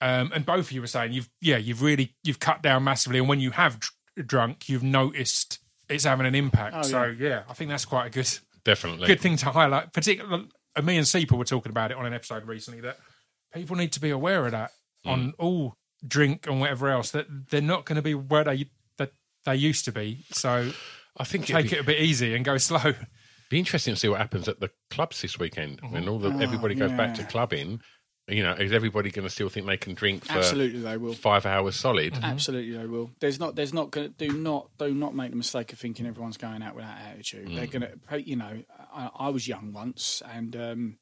Um, 0.00 0.32
and 0.34 0.46
both 0.46 0.66
of 0.66 0.72
you 0.72 0.80
were 0.80 0.86
saying 0.86 1.12
you've 1.12 1.28
yeah 1.40 1.58
you've 1.58 1.82
really 1.82 2.14
you've 2.24 2.40
cut 2.40 2.62
down 2.62 2.84
massively, 2.84 3.18
and 3.18 3.28
when 3.28 3.40
you 3.40 3.50
have 3.50 3.78
dr- 3.78 4.26
drunk, 4.26 4.68
you've 4.68 4.82
noticed 4.82 5.58
it's 5.88 6.04
having 6.04 6.26
an 6.26 6.34
impact. 6.34 6.74
Oh, 6.78 6.82
so 6.82 7.04
yeah, 7.04 7.42
I 7.48 7.54
think 7.54 7.70
that's 7.70 7.84
quite 7.84 8.06
a 8.06 8.10
good 8.10 8.28
Definitely. 8.64 9.06
good 9.06 9.20
thing 9.20 9.36
to 9.38 9.46
highlight. 9.46 9.92
Particularly, 9.92 10.48
uh, 10.76 10.82
me 10.82 10.96
and 10.96 11.06
Seeper 11.08 11.36
were 11.36 11.44
talking 11.44 11.70
about 11.70 11.90
it 11.90 11.96
on 11.96 12.06
an 12.06 12.12
episode 12.14 12.46
recently 12.46 12.80
that 12.82 12.98
people 13.54 13.76
need 13.76 13.92
to 13.92 14.00
be 14.00 14.10
aware 14.10 14.44
of 14.46 14.52
that 14.52 14.70
Mm. 15.06 15.10
on 15.12 15.34
all 15.38 15.76
drink 16.06 16.46
and 16.48 16.60
whatever 16.60 16.88
else 16.88 17.12
that 17.12 17.26
they're 17.50 17.60
not 17.60 17.84
going 17.84 17.96
to 17.96 18.02
be 18.02 18.14
where 18.14 18.42
they 18.44 18.68
that 18.96 19.12
they 19.44 19.54
used 19.54 19.84
to 19.84 19.92
be. 19.92 20.24
So 20.32 20.72
I 21.16 21.24
think 21.24 21.46
take 21.46 21.70
be, 21.70 21.76
it 21.76 21.80
a 21.80 21.84
bit 21.84 22.00
easy 22.00 22.34
and 22.34 22.44
go 22.44 22.58
slow. 22.58 22.94
be 23.48 23.58
interesting 23.60 23.94
to 23.94 24.00
see 24.00 24.08
what 24.08 24.18
happens 24.18 24.48
at 24.48 24.58
the 24.60 24.70
clubs 24.90 25.22
this 25.22 25.38
weekend 25.38 25.80
when 25.88 26.08
all 26.08 26.18
the 26.18 26.30
everybody 26.42 26.74
goes 26.74 26.90
back 26.92 27.14
to 27.14 27.24
clubbing. 27.24 27.80
You 28.28 28.42
know, 28.42 28.52
is 28.52 28.72
everybody 28.72 29.10
going 29.10 29.26
to 29.26 29.30
still 29.32 29.48
think 29.48 29.66
they 29.66 29.78
can 29.78 29.94
drink 29.94 30.26
for 30.26 30.34
Absolutely, 30.34 30.80
they 30.80 30.98
will. 30.98 31.14
five 31.14 31.46
hours 31.46 31.76
solid? 31.76 32.18
Absolutely, 32.22 32.76
they 32.76 32.86
will. 32.86 33.10
There's 33.20 33.40
not. 33.40 33.56
There's 33.56 33.72
not 33.72 33.90
going 33.90 34.12
to 34.12 34.28
do 34.28 34.36
not 34.36 34.68
do 34.78 34.92
not 34.92 35.14
make 35.14 35.30
the 35.30 35.36
mistake 35.36 35.72
of 35.72 35.78
thinking 35.78 36.06
everyone's 36.06 36.36
going 36.36 36.62
out 36.62 36.74
with 36.74 36.84
that 36.84 37.00
attitude. 37.10 37.48
They're 37.56 37.66
going 37.66 37.82
to. 38.10 38.22
You 38.22 38.36
know, 38.36 38.62
I, 38.92 39.10
I 39.14 39.28
was 39.30 39.48
young 39.48 39.72
once, 39.72 40.22
and 40.30 40.54
um, 40.56 40.98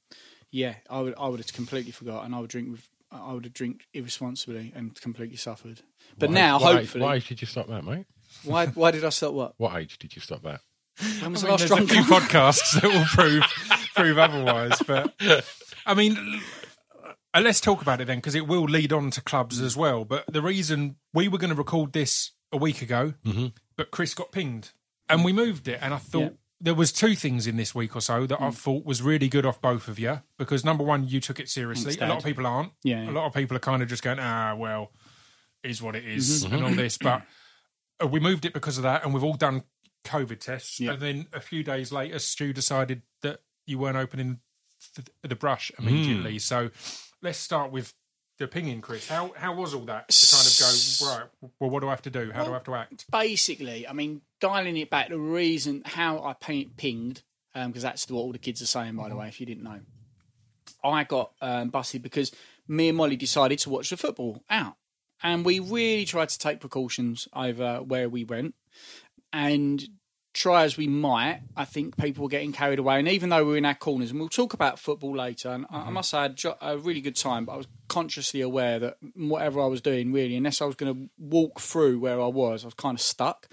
yeah, 0.52 0.76
I 0.88 1.00
would. 1.00 1.14
I 1.18 1.28
would 1.28 1.40
have 1.40 1.52
completely 1.52 1.92
forgotten. 1.92 2.33
I 2.33 2.40
would 2.40 2.50
drink 2.50 2.71
with. 2.71 2.88
I 3.11 3.33
would 3.33 3.45
have 3.45 3.54
drink 3.54 3.83
irresponsibly 3.92 4.73
and 4.75 4.95
completely 5.00 5.37
suffered. 5.37 5.80
But 6.18 6.30
now, 6.30 6.61
why, 6.61 6.75
hopefully, 6.75 7.02
why 7.02 7.14
why, 7.14 7.18
did 7.18 7.40
you 7.40 7.47
stop 7.47 7.68
that, 7.68 7.85
mate? 7.85 8.06
why? 8.45 8.66
why 8.66 8.90
did 8.90 9.04
I 9.04 9.09
stop? 9.09 9.33
What? 9.33 9.54
What 9.56 9.76
age 9.76 9.99
did 9.99 10.14
you 10.14 10.23
stop 10.23 10.42
that? 10.42 10.61
When 11.21 11.33
was 11.33 11.45
I 11.45 11.49
the 11.49 11.52
mean, 11.52 11.59
last 11.59 11.68
there's 11.68 11.90
a 11.90 11.95
few 11.95 12.02
podcasts 12.14 12.80
that 12.80 12.85
will 12.85 13.04
prove 13.04 13.42
prove 13.95 14.18
otherwise. 14.18 14.80
But 14.87 15.14
I 15.87 15.95
mean, 15.95 16.40
uh, 17.36 17.40
let's 17.40 17.60
talk 17.60 17.82
about 17.82 18.00
it 18.00 18.06
then 18.06 18.18
because 18.18 18.34
it 18.34 18.46
will 18.46 18.64
lead 18.64 18.92
on 18.92 19.10
to 19.12 19.20
clubs 19.20 19.60
as 19.60 19.76
well. 19.76 20.04
But 20.04 20.24
the 20.32 20.42
reason 20.42 20.96
we 21.12 21.28
were 21.28 21.38
going 21.38 21.50
to 21.50 21.56
record 21.56 21.92
this 21.92 22.32
a 22.52 22.56
week 22.56 22.82
ago, 22.82 23.14
but 23.76 23.90
Chris 23.90 24.14
got 24.14 24.32
pinged, 24.32 24.70
and 25.08 25.24
we 25.24 25.32
moved 25.32 25.68
it. 25.68 25.78
And 25.82 25.92
I 25.94 25.98
thought 25.98 26.20
Yeah. 26.20 26.28
there 26.60 26.74
was 26.74 26.92
two 26.92 27.14
things 27.14 27.46
in 27.46 27.56
this 27.56 27.74
week 27.74 27.94
or 27.96 28.00
so 28.00 28.26
that 28.26 28.40
I 28.40 28.50
thought 28.50 28.84
was 28.84 29.02
really 29.02 29.28
good 29.28 29.44
off 29.44 29.60
both 29.60 29.88
of 29.88 29.98
you 29.98 30.22
because 30.38 30.64
number 30.64 30.82
one, 30.84 31.06
you 31.06 31.20
took 31.20 31.38
it 31.40 31.48
seriously. 31.48 31.92
Thanks, 31.92 32.02
a 32.02 32.06
lot 32.08 32.18
of 32.18 32.24
people 32.24 32.46
aren't. 32.46 32.72
Yeah, 32.82 33.02
yeah. 33.04 33.10
a 33.10 33.12
lot 33.12 33.26
of 33.26 33.34
people 33.34 33.56
are 33.56 33.60
kind 33.60 33.82
of 33.82 33.88
just 33.88 34.02
going, 34.02 34.18
ah, 34.18 34.54
well. 34.56 34.92
is 35.62 35.82
what 35.82 35.96
it 35.96 36.04
is 36.06 36.44
Mm-hmm. 36.44 36.54
and 36.54 36.64
all 36.64 36.70
this, 36.74 36.96
but 36.96 37.22
uh, 38.02 38.06
we 38.06 38.20
moved 38.20 38.44
it 38.44 38.52
because 38.54 38.76
of 38.78 38.84
that, 38.84 39.04
and 39.04 39.12
we've 39.12 39.24
all 39.24 39.34
done 39.34 39.64
COVID 40.04 40.38
tests. 40.38 40.78
Yeah. 40.78 40.92
And 40.92 41.00
then 41.02 41.26
a 41.32 41.40
few 41.40 41.64
days 41.64 41.90
later, 41.90 42.18
Stu 42.20 42.52
decided 42.52 43.02
that 43.22 43.40
you 43.66 43.76
weren't 43.78 43.96
opening 43.96 44.38
th- 44.94 45.08
the 45.22 45.34
brush 45.34 45.72
immediately. 45.78 46.38
So 46.38 46.70
let's 47.23 47.38
start 47.38 47.73
with 47.73 47.92
the 48.38 48.44
opinion, 48.44 48.80
Chris. 48.80 49.08
How 49.08 49.32
how 49.37 49.54
was 49.54 49.75
all 49.75 49.85
that 49.87 50.08
to 50.08 50.37
kind 50.37 50.46
of 50.46 51.00
go 51.00 51.06
right? 51.11 51.52
Well, 51.61 51.70
what 51.70 51.80
do 51.80 51.88
I 51.88 51.90
have 51.90 52.02
to 52.02 52.11
do? 52.11 52.30
How 52.32 52.44
do 52.44 52.50
I 52.50 52.54
have 52.54 52.64
to 52.64 52.75
act? 52.75 53.11
basically, 53.11 53.87
I 53.88 53.92
mean, 53.92 54.20
dialing 54.40 54.76
it 54.76 54.90
back, 54.90 55.08
the 55.08 55.18
reason 55.18 55.82
how 55.85 56.23
I 56.23 56.35
ping- 56.35 56.73
pinged, 56.76 57.23
because 57.54 57.82
that's 57.82 58.08
what 58.11 58.20
all 58.20 58.32
the 58.32 58.38
kids 58.38 58.61
are 58.62 58.66
saying, 58.66 58.96
by 58.96 59.08
the 59.08 59.16
way, 59.16 59.28
if 59.28 59.40
you 59.40 59.46
didn't 59.46 59.64
know. 59.64 59.80
I 60.85 61.04
got 61.04 61.32
um, 61.40 61.70
busted 61.70 62.02
because 62.02 62.32
me 62.68 62.88
and 62.88 62.96
Molly 62.96 63.16
decided 63.16 63.58
to 63.61 63.70
watch 63.70 63.90
the 63.90 63.96
football 63.96 64.42
out. 64.50 64.75
And 65.23 65.44
we 65.44 65.61
really 65.61 66.04
tried 66.04 66.28
to 66.28 66.38
take 66.38 66.61
precautions 66.61 67.26
over 67.32 67.78
where 67.78 68.08
we 68.08 68.25
went. 68.25 68.54
And 69.32 69.82
try 70.36 70.64
as 70.64 70.76
we 70.76 70.86
might, 70.86 71.40
I 71.56 71.64
think 71.64 71.96
people 71.96 72.22
were 72.22 72.28
getting 72.28 72.52
carried 72.52 72.78
away. 72.78 72.98
And 72.98 73.08
even 73.08 73.30
though 73.30 73.42
we 73.42 73.52
were 73.52 73.56
in 73.56 73.64
our 73.64 73.74
corners, 73.74 74.10
and 74.10 74.20
we'll 74.20 74.28
talk 74.28 74.52
about 74.52 74.78
football 74.78 75.16
later, 75.16 75.48
and 75.48 75.64
I 75.70 75.86
I 75.86 75.90
must 75.90 76.10
say 76.10 76.18
I 76.18 76.22
had 76.22 76.38
a 76.60 76.78
really 76.78 77.00
good 77.00 77.16
time, 77.16 77.46
but 77.46 77.52
I 77.52 77.56
was 77.56 77.66
consciously 77.88 78.42
aware 78.42 78.78
that 78.78 78.98
whatever 79.14 79.62
I 79.62 79.66
was 79.66 79.80
doing, 79.80 80.12
really, 80.12 80.36
unless 80.36 80.60
I 80.60 80.66
was 80.66 80.74
going 80.74 80.94
to 80.94 81.10
walk 81.18 81.60
through 81.60 81.98
where 82.00 82.20
I 82.20 82.26
was, 82.26 82.64
I 82.64 82.66
was 82.66 82.74
kind 82.74 82.96
of 82.96 83.00
stuck. 83.00 83.48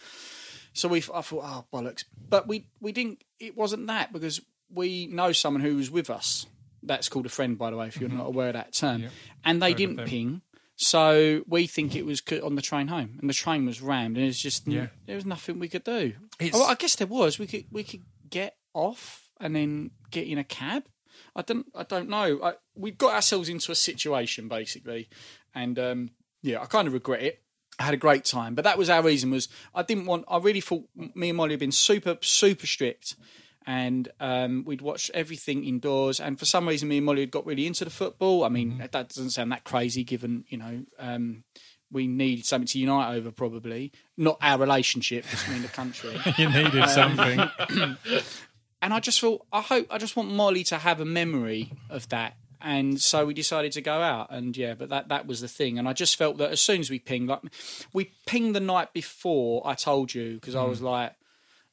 So 0.73 0.89
we, 0.89 0.97
I 1.13 1.21
thought, 1.21 1.43
oh 1.45 1.65
bollocks! 1.73 2.03
But 2.29 2.47
we, 2.47 2.67
we 2.81 2.91
didn't. 2.91 3.23
It 3.39 3.55
wasn't 3.55 3.87
that 3.87 4.11
because 4.11 4.41
we 4.69 5.07
know 5.07 5.31
someone 5.31 5.61
who 5.61 5.77
was 5.77 5.89
with 5.89 6.09
us. 6.09 6.47
That's 6.81 7.07
called 7.07 7.25
a 7.25 7.29
friend, 7.29 7.57
by 7.57 7.71
the 7.71 7.77
way, 7.77 7.87
if 7.87 7.97
you're 8.01 8.09
not 8.09 8.27
aware 8.27 8.47
of 8.47 8.53
that 8.55 8.73
term. 8.73 9.03
And 9.45 9.61
they 9.61 9.73
didn't 9.73 10.05
ping, 10.05 10.41
so 10.75 11.43
we 11.47 11.67
think 11.67 11.95
it 11.95 12.05
was 12.05 12.21
on 12.43 12.55
the 12.55 12.61
train 12.61 12.87
home, 12.87 13.17
and 13.21 13.29
the 13.29 13.33
train 13.33 13.65
was 13.65 13.81
rammed, 13.81 14.17
and 14.17 14.25
it's 14.25 14.41
just 14.41 14.67
Yeah. 14.67 14.87
there 15.05 15.15
was 15.15 15.25
nothing 15.25 15.59
we 15.59 15.69
could 15.69 15.83
do. 15.83 16.13
Oh, 16.53 16.65
I 16.65 16.75
guess 16.75 16.95
there 16.95 17.07
was. 17.07 17.37
We 17.39 17.47
could 17.47 17.65
we 17.71 17.83
could 17.83 18.01
get 18.29 18.55
off 18.73 19.29
and 19.39 19.55
then 19.55 19.91
get 20.11 20.27
in 20.27 20.37
a 20.37 20.43
cab. 20.43 20.83
I 21.35 21.41
don't 21.43 21.67
I 21.75 21.83
don't 21.83 22.09
know. 22.09 22.39
I, 22.43 22.53
we 22.75 22.91
got 22.91 23.13
ourselves 23.13 23.49
into 23.49 23.71
a 23.71 23.75
situation 23.75 24.47
basically, 24.47 25.09
and 25.53 25.77
um, 25.77 26.09
yeah, 26.41 26.61
I 26.61 26.65
kind 26.65 26.87
of 26.87 26.93
regret 26.93 27.21
it. 27.23 27.39
I 27.79 27.83
had 27.83 27.93
a 27.95 27.97
great 27.97 28.23
time, 28.23 28.53
but 28.53 28.63
that 28.65 28.77
was 28.77 28.89
our 28.89 29.01
reason. 29.01 29.31
Was 29.31 29.47
I 29.73 29.83
didn't 29.83 30.05
want. 30.05 30.25
I 30.27 30.37
really 30.37 30.61
thought 30.61 30.83
me 31.15 31.29
and 31.29 31.37
Molly 31.37 31.51
had 31.51 31.59
been 31.59 31.71
super 31.71 32.17
super 32.21 32.67
strict, 32.67 33.15
and 33.65 34.09
um, 34.19 34.63
we'd 34.65 34.81
watched 34.81 35.11
everything 35.13 35.63
indoors. 35.63 36.19
And 36.19 36.37
for 36.37 36.45
some 36.45 36.67
reason, 36.67 36.89
me 36.89 36.97
and 36.97 37.05
Molly 37.05 37.21
had 37.21 37.31
got 37.31 37.45
really 37.45 37.67
into 37.67 37.83
the 37.85 37.91
football. 37.91 38.43
I 38.43 38.49
mean, 38.49 38.77
that 38.77 38.91
doesn't 38.91 39.31
sound 39.31 39.51
that 39.51 39.63
crazy, 39.63 40.03
given 40.03 40.45
you 40.47 40.57
know. 40.57 40.83
Um, 40.99 41.43
we 41.91 42.07
needed 42.07 42.45
something 42.45 42.67
to 42.67 42.79
unite 42.79 43.15
over, 43.15 43.31
probably 43.31 43.91
not 44.17 44.37
our 44.41 44.57
relationship, 44.57 45.25
just 45.29 45.47
me 45.47 45.55
and 45.55 45.63
the 45.63 45.69
country. 45.69 46.19
You 46.37 46.49
needed 46.49 46.89
something. 46.89 47.39
and 48.81 48.93
I 48.93 48.99
just 48.99 49.21
thought, 49.21 49.45
I 49.53 49.61
hope, 49.61 49.87
I 49.91 49.99
just 49.99 50.15
want 50.15 50.31
Molly 50.31 50.63
to 50.65 50.79
have 50.79 50.99
a 50.99 51.05
memory 51.05 51.71
of 51.89 52.09
that. 52.09 52.35
And 52.59 52.99
so 52.99 53.25
we 53.25 53.33
decided 53.33 53.73
to 53.73 53.81
go 53.81 54.01
out, 54.01 54.27
and 54.31 54.55
yeah, 54.55 54.73
but 54.73 54.87
that 54.87 55.09
that 55.09 55.27
was 55.27 55.41
the 55.41 55.49
thing. 55.49 55.77
And 55.77 55.87
I 55.87 55.91
just 55.91 56.15
felt 56.15 56.37
that 56.37 56.49
as 56.49 56.61
soon 56.61 56.79
as 56.79 56.89
we 56.89 56.97
pinged, 56.97 57.27
like 57.27 57.41
we 57.91 58.13
pinged 58.25 58.55
the 58.55 58.61
night 58.61 58.93
before, 58.93 59.61
I 59.65 59.75
told 59.75 60.13
you 60.13 60.35
because 60.35 60.55
I 60.55 60.63
was 60.63 60.81
like, 60.81 61.13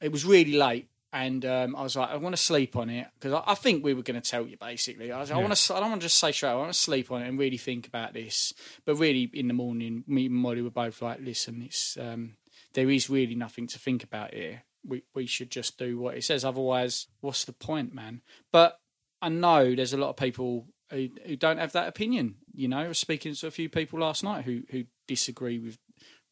it 0.00 0.10
was 0.10 0.24
really 0.24 0.54
late, 0.54 0.88
and 1.12 1.44
um, 1.44 1.74
I 1.74 1.82
was 1.82 1.96
like, 1.96 2.10
I 2.10 2.16
want 2.16 2.36
to 2.36 2.42
sleep 2.42 2.76
on 2.76 2.88
it 2.88 3.08
because 3.18 3.32
I, 3.32 3.52
I 3.52 3.54
think 3.54 3.84
we 3.84 3.94
were 3.94 4.02
going 4.02 4.20
to 4.20 4.30
tell 4.30 4.46
you 4.46 4.56
basically. 4.56 5.10
I 5.10 5.18
was, 5.18 5.30
I 5.30 5.36
want 5.38 5.54
to, 5.54 5.74
I 5.74 5.80
don't 5.80 5.90
want 5.90 6.02
to 6.02 6.06
just 6.06 6.18
say 6.18 6.32
straight. 6.32 6.50
I 6.50 6.54
want 6.54 6.72
to 6.72 6.78
sleep 6.78 7.10
on 7.10 7.22
it 7.22 7.28
and 7.28 7.38
really 7.38 7.56
think 7.56 7.86
about 7.86 8.14
this. 8.14 8.52
But 8.84 8.96
really, 8.96 9.30
in 9.34 9.48
the 9.48 9.54
morning, 9.54 10.04
me 10.06 10.26
and 10.26 10.34
Molly 10.34 10.62
were 10.62 10.70
both 10.70 11.02
like, 11.02 11.20
listen, 11.20 11.62
it's 11.62 11.96
um, 12.00 12.36
there 12.74 12.90
is 12.90 13.10
really 13.10 13.34
nothing 13.34 13.66
to 13.68 13.78
think 13.78 14.04
about 14.04 14.34
here. 14.34 14.62
We 14.86 15.02
we 15.14 15.26
should 15.26 15.50
just 15.50 15.78
do 15.78 15.98
what 15.98 16.16
it 16.16 16.24
says. 16.24 16.44
Otherwise, 16.44 17.08
what's 17.20 17.44
the 17.44 17.52
point, 17.52 17.92
man? 17.92 18.22
But 18.52 18.78
I 19.20 19.28
know 19.28 19.74
there's 19.74 19.92
a 19.92 19.98
lot 19.98 20.10
of 20.10 20.16
people 20.16 20.68
who, 20.90 21.08
who 21.26 21.36
don't 21.36 21.58
have 21.58 21.72
that 21.72 21.88
opinion. 21.88 22.36
You 22.54 22.68
know, 22.68 22.78
I 22.78 22.88
was 22.88 22.98
speaking 22.98 23.34
to 23.34 23.46
a 23.46 23.52
few 23.52 23.68
people 23.68 23.98
last 23.98 24.22
night 24.22 24.44
who 24.44 24.62
who 24.70 24.84
disagree 25.08 25.58
with 25.58 25.78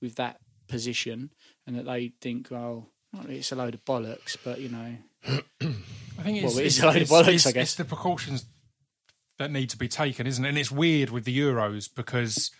with 0.01 0.15
that 0.15 0.39
position 0.69 1.31
and 1.67 1.77
that 1.77 1.87
they 1.87 2.13
think, 2.21 2.53
oh, 2.53 2.91
it's 3.29 3.53
a 3.53 3.57
load 3.57 3.75
of 3.75 3.85
bollocks. 3.85 4.37
But 4.43 4.61
you 4.61 4.69
know, 4.69 4.95
I 5.27 6.23
think 6.23 6.43
it's, 6.43 6.55
Well, 6.55 6.59
it 6.59 6.67
is 6.67 6.77
it's, 6.79 6.83
a 6.83 6.87
load 6.87 6.97
of 7.03 7.09
bollocks, 7.09 7.47
I 7.47 7.53
guess. 7.53 7.57
it's 7.69 7.75
the 7.77 7.85
precautions 7.85 8.45
that 9.39 9.51
need 9.51 9.71
to 9.71 9.77
be 9.79 9.89
taken, 9.89 10.27
isn't 10.27 10.45
it? 10.45 10.49
And 10.49 10.59
it's 10.59 10.71
weird 10.71 11.11
with 11.11 11.25
the 11.25 11.39
Euros 11.39 11.89
because 11.95 12.51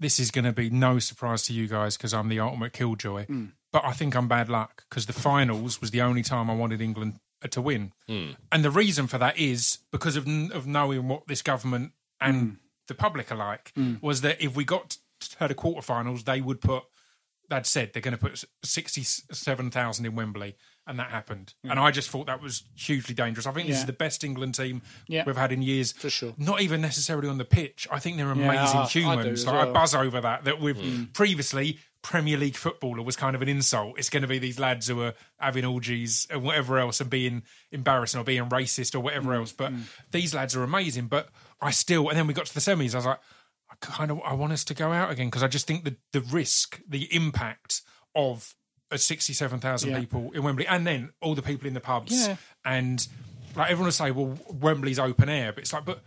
this 0.00 0.18
is 0.18 0.30
going 0.30 0.44
to 0.46 0.52
be 0.52 0.70
no 0.70 0.98
surprise 0.98 1.42
to 1.44 1.52
you 1.52 1.68
guys 1.68 1.96
because 1.96 2.14
I'm 2.14 2.28
the 2.28 2.40
ultimate 2.40 2.72
killjoy. 2.72 3.26
Hmm. 3.26 3.46
But 3.72 3.84
I 3.84 3.92
think 3.92 4.14
I'm 4.14 4.28
bad 4.28 4.48
luck 4.50 4.84
because 4.88 5.06
the 5.06 5.12
finals 5.14 5.80
was 5.80 5.90
the 5.92 6.02
only 6.02 6.22
time 6.22 6.50
I 6.50 6.54
wanted 6.54 6.80
England 6.82 7.20
to 7.50 7.60
win, 7.60 7.92
and 8.06 8.64
the 8.64 8.70
reason 8.70 9.06
for 9.08 9.18
that 9.18 9.36
is 9.38 9.78
because 9.90 10.14
of 10.14 10.28
of 10.52 10.66
knowing 10.66 11.08
what 11.08 11.26
this 11.26 11.42
government 11.42 11.92
and 12.20 12.36
Hmm. 12.36 12.50
the 12.86 12.94
public 12.94 13.32
are 13.32 13.36
like. 13.36 13.72
Was 14.02 14.20
that 14.20 14.40
if 14.42 14.54
we 14.54 14.64
got 14.64 14.98
to 15.20 15.48
the 15.48 15.54
quarterfinals, 15.54 16.24
they 16.24 16.40
would 16.40 16.60
put 16.60 16.84
they'd 17.52 17.66
said 17.66 17.92
they're 17.92 18.02
going 18.02 18.16
to 18.16 18.18
put 18.18 18.42
67,000 18.64 20.06
in 20.06 20.14
Wembley, 20.14 20.56
and 20.86 20.98
that 20.98 21.10
happened. 21.10 21.54
Hmm. 21.62 21.72
And 21.72 21.80
I 21.80 21.90
just 21.90 22.08
thought 22.08 22.26
that 22.26 22.40
was 22.40 22.64
hugely 22.74 23.14
dangerous. 23.14 23.46
I 23.46 23.52
think 23.52 23.68
this 23.68 23.78
is 23.78 23.86
the 23.86 23.92
best 23.92 24.24
England 24.24 24.54
team 24.54 24.80
Yeah. 25.06 25.24
we've 25.26 25.36
had 25.36 25.52
in 25.52 25.60
years. 25.60 25.92
For 25.92 26.08
sure. 26.10 26.34
Not 26.38 26.62
even 26.62 26.80
necessarily 26.80 27.28
on 27.28 27.38
the 27.38 27.44
pitch. 27.44 27.86
I 27.90 27.98
think 27.98 28.16
they're 28.16 28.30
amazing 28.30 28.78
I- 28.78 28.84
I 28.84 28.88
do 28.88 29.00
humans. 29.00 29.40
as 29.40 29.46
like, 29.46 29.68
I 29.68 29.70
buzz 29.70 29.94
over 29.94 30.20
that, 30.22 30.44
that 30.44 30.60
with 30.60 30.78
hmm. 30.78 31.04
previously. 31.12 31.78
Premier 32.00 32.36
League 32.36 32.56
footballer 32.56 33.00
was 33.00 33.14
kind 33.14 33.36
of 33.36 33.42
an 33.42 33.48
insult. 33.48 33.96
It's 33.96 34.10
going 34.10 34.22
to 34.22 34.28
be 34.28 34.40
these 34.40 34.58
lads 34.58 34.88
who 34.88 35.02
are 35.02 35.14
having 35.38 35.64
orgies 35.64 36.26
and 36.30 36.42
whatever 36.42 36.80
else 36.80 37.00
and 37.00 37.08
being 37.08 37.44
embarrassing 37.70 38.20
or 38.20 38.24
being 38.24 38.48
racist 38.48 38.96
or 38.96 39.00
whatever 39.00 39.32
hmm. 39.32 39.40
else. 39.40 39.52
But 39.52 39.72
these 40.10 40.34
lads 40.34 40.56
are 40.56 40.64
amazing. 40.64 41.06
But 41.06 41.28
I 41.60 41.70
still, 41.70 42.08
and 42.08 42.18
then 42.18 42.26
we 42.26 42.34
got 42.34 42.46
to 42.46 42.54
the 42.54 42.60
semis. 42.60 42.94
I 42.94 42.98
was 42.98 43.06
like, 43.06 43.20
I 43.72 43.74
kind 43.80 44.10
of 44.10 44.20
I 44.24 44.34
want 44.34 44.52
us 44.52 44.64
to 44.64 44.74
go 44.74 44.92
out 44.92 45.10
again 45.10 45.28
because 45.28 45.42
I 45.42 45.48
just 45.48 45.66
think 45.66 45.84
the 45.84 45.96
the 46.12 46.20
risk, 46.20 46.80
the 46.86 47.04
impact 47.14 47.80
of 48.14 48.54
a 48.90 48.98
sixty-seven 48.98 49.60
thousand 49.60 49.90
Yeah. 49.90 50.00
people 50.00 50.30
in 50.34 50.42
Wembley, 50.42 50.66
and 50.66 50.86
then 50.86 51.10
all 51.22 51.34
the 51.34 51.42
people 51.42 51.66
in 51.66 51.74
the 51.74 51.80
pubs, 51.80 52.12
Yeah. 52.28 52.36
and 52.64 53.06
like 53.56 53.70
everyone 53.70 53.86
will 53.86 53.92
say, 53.92 54.10
well, 54.10 54.38
Wembley's 54.50 54.98
open 54.98 55.28
air, 55.28 55.52
but 55.52 55.62
it's 55.62 55.72
like, 55.72 55.84
but 55.84 56.02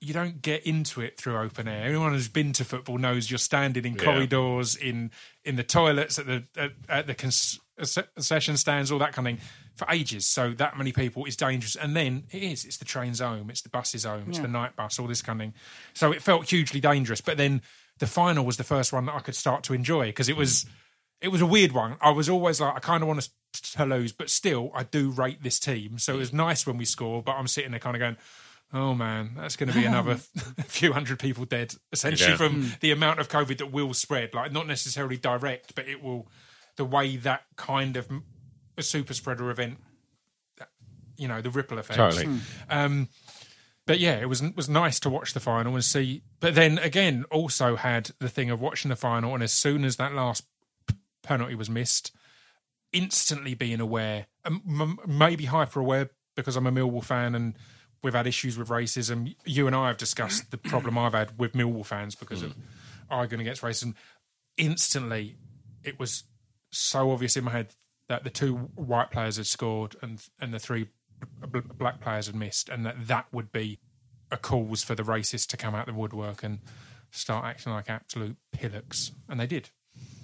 you 0.00 0.12
don't 0.14 0.40
get 0.42 0.64
into 0.64 1.00
it 1.00 1.18
through 1.18 1.36
open 1.38 1.66
air. 1.66 1.86
Anyone 1.88 2.12
who's 2.12 2.28
been 2.28 2.52
to 2.54 2.64
football 2.64 2.98
knows 2.98 3.30
you're 3.30 3.38
standing 3.38 3.84
in 3.84 3.96
corridors, 3.96 4.76
in 4.76 5.10
in 5.44 5.56
the 5.56 5.64
toilets, 5.64 6.18
at 6.18 6.26
the 6.26 6.44
at, 6.56 6.72
at 6.88 7.06
the 7.06 7.14
cons- 7.14 7.58
uh, 7.80 8.02
concession 8.14 8.56
stands, 8.58 8.92
all 8.92 8.98
that 8.98 9.12
kind 9.12 9.26
of 9.28 9.38
thing, 9.38 9.48
for 9.78 9.86
ages. 9.90 10.26
So 10.26 10.50
that 10.54 10.76
many 10.76 10.92
people 10.92 11.24
is 11.24 11.36
dangerous. 11.36 11.76
And 11.76 11.96
then 11.96 12.24
it 12.30 12.42
is. 12.42 12.64
It's 12.64 12.76
the 12.76 12.84
trains 12.84 13.20
home. 13.20 13.48
It's 13.50 13.62
the 13.62 13.68
buses 13.68 14.04
home. 14.04 14.24
It's 14.28 14.40
the 14.40 14.48
night 14.48 14.76
bus. 14.76 14.98
All 14.98 15.06
this 15.06 15.22
kind 15.22 15.40
of 15.40 15.44
thing. 15.44 15.54
So 15.94 16.12
it 16.12 16.22
felt 16.22 16.50
hugely 16.50 16.80
dangerous. 16.80 17.20
But 17.20 17.36
then 17.36 17.62
the 17.98 18.06
final 18.06 18.44
was 18.44 18.56
the 18.56 18.64
first 18.64 18.92
one 18.92 19.06
that 19.06 19.14
I 19.14 19.20
could 19.20 19.36
start 19.36 19.62
to 19.64 19.74
enjoy 19.74 20.06
because 20.06 20.28
it 20.28 20.36
was 20.36 20.66
it 21.20 21.28
was 21.28 21.40
a 21.40 21.46
weird 21.46 21.72
one. 21.72 21.96
I 22.00 22.10
was 22.10 22.28
always 22.28 22.60
like, 22.60 22.76
I 22.76 22.78
kind 22.78 23.02
of 23.02 23.08
want 23.08 23.18
us 23.18 23.30
to 23.74 23.84
lose, 23.84 24.12
but 24.12 24.30
still, 24.30 24.70
I 24.74 24.84
do 24.84 25.10
rate 25.10 25.42
this 25.42 25.58
team. 25.58 25.98
So 25.98 26.14
it 26.14 26.18
was 26.18 26.32
nice 26.32 26.66
when 26.66 26.76
we 26.76 26.84
score, 26.84 27.22
but 27.22 27.32
I'm 27.32 27.48
sitting 27.48 27.72
there 27.72 27.80
kind 27.80 27.96
of 27.96 28.00
going, 28.00 28.16
oh 28.72 28.94
man, 28.94 29.32
that's 29.36 29.56
going 29.56 29.68
to 29.70 29.74
be 29.74 29.84
another 29.84 30.16
few 30.66 30.92
hundred 30.92 31.18
people 31.18 31.44
dead, 31.44 31.74
essentially 31.92 32.30
Yeah. 32.30 32.36
from 32.36 32.62
hmm. 32.62 32.68
the 32.80 32.92
amount 32.92 33.18
of 33.20 33.28
COVID 33.28 33.58
that 33.58 33.72
will 33.72 33.94
spread. 33.94 34.34
Like, 34.34 34.52
not 34.52 34.66
necessarily 34.66 35.16
direct, 35.16 35.74
but 35.74 35.88
it 35.88 36.02
will, 36.02 36.28
the 36.76 36.84
way 36.84 37.16
that 37.16 37.42
kind 37.56 37.96
of 37.96 38.08
a 38.78 38.82
super 38.82 39.12
spreader 39.12 39.50
event, 39.50 39.78
you 41.16 41.28
know, 41.28 41.42
the 41.42 41.50
ripple 41.50 41.78
effects. 41.78 41.96
Totally. 41.96 42.40
Um, 42.70 43.08
but 43.86 43.98
yeah, 43.98 44.20
it 44.20 44.28
was 44.28 44.42
was 44.54 44.68
nice 44.68 45.00
to 45.00 45.10
watch 45.10 45.32
the 45.32 45.40
final 45.40 45.74
and 45.74 45.84
see. 45.84 46.22
But 46.40 46.54
then 46.54 46.78
again, 46.78 47.24
also 47.30 47.76
had 47.76 48.10
the 48.18 48.28
thing 48.28 48.50
of 48.50 48.60
watching 48.60 48.90
the 48.90 48.96
final, 48.96 49.34
and 49.34 49.42
as 49.42 49.52
soon 49.52 49.84
as 49.84 49.96
that 49.96 50.14
last 50.14 50.44
penalty 51.22 51.54
was 51.54 51.68
missed, 51.68 52.12
instantly 52.92 53.54
being 53.54 53.80
aware, 53.80 54.26
um, 54.44 54.98
maybe 55.06 55.46
hyper 55.46 55.80
aware 55.80 56.10
because 56.36 56.54
I'm 56.54 56.66
a 56.66 56.72
Millwall 56.72 57.02
fan 57.02 57.34
and 57.34 57.54
we've 58.02 58.14
had 58.14 58.26
issues 58.26 58.56
with 58.56 58.68
racism. 58.68 59.34
You 59.44 59.66
and 59.66 59.74
I 59.74 59.88
have 59.88 59.96
discussed 59.96 60.50
the 60.50 60.58
problem 60.58 60.96
I've 60.96 61.14
had 61.14 61.38
with 61.38 61.54
Millwall 61.54 61.84
fans 61.84 62.14
because 62.14 62.42
of 62.42 62.54
arguing 63.10 63.40
against 63.40 63.62
racism. 63.62 63.94
Instantly, 64.56 65.36
it 65.82 65.98
was 65.98 66.24
so 66.70 67.10
obvious 67.10 67.36
in 67.36 67.44
my 67.44 67.52
head 67.52 67.74
that 68.08 68.24
the 68.24 68.30
two 68.30 68.56
white 68.74 69.10
players 69.10 69.36
had 69.36 69.46
scored 69.46 69.96
and 70.02 70.26
and 70.40 70.52
the 70.52 70.58
three 70.58 70.88
black 71.78 72.00
players 72.00 72.26
had 72.26 72.34
missed, 72.34 72.68
and 72.68 72.84
that 72.86 73.06
that 73.06 73.26
would 73.32 73.52
be 73.52 73.78
a 74.30 74.36
cause 74.36 74.82
for 74.82 74.94
the 74.94 75.02
racists 75.02 75.46
to 75.48 75.56
come 75.56 75.74
out 75.74 75.88
of 75.88 75.94
the 75.94 76.00
woodwork 76.00 76.42
and 76.42 76.58
start 77.10 77.44
acting 77.44 77.72
like 77.72 77.88
absolute 77.88 78.36
pillocks, 78.52 79.12
and 79.28 79.40
they 79.40 79.46
did. 79.46 79.70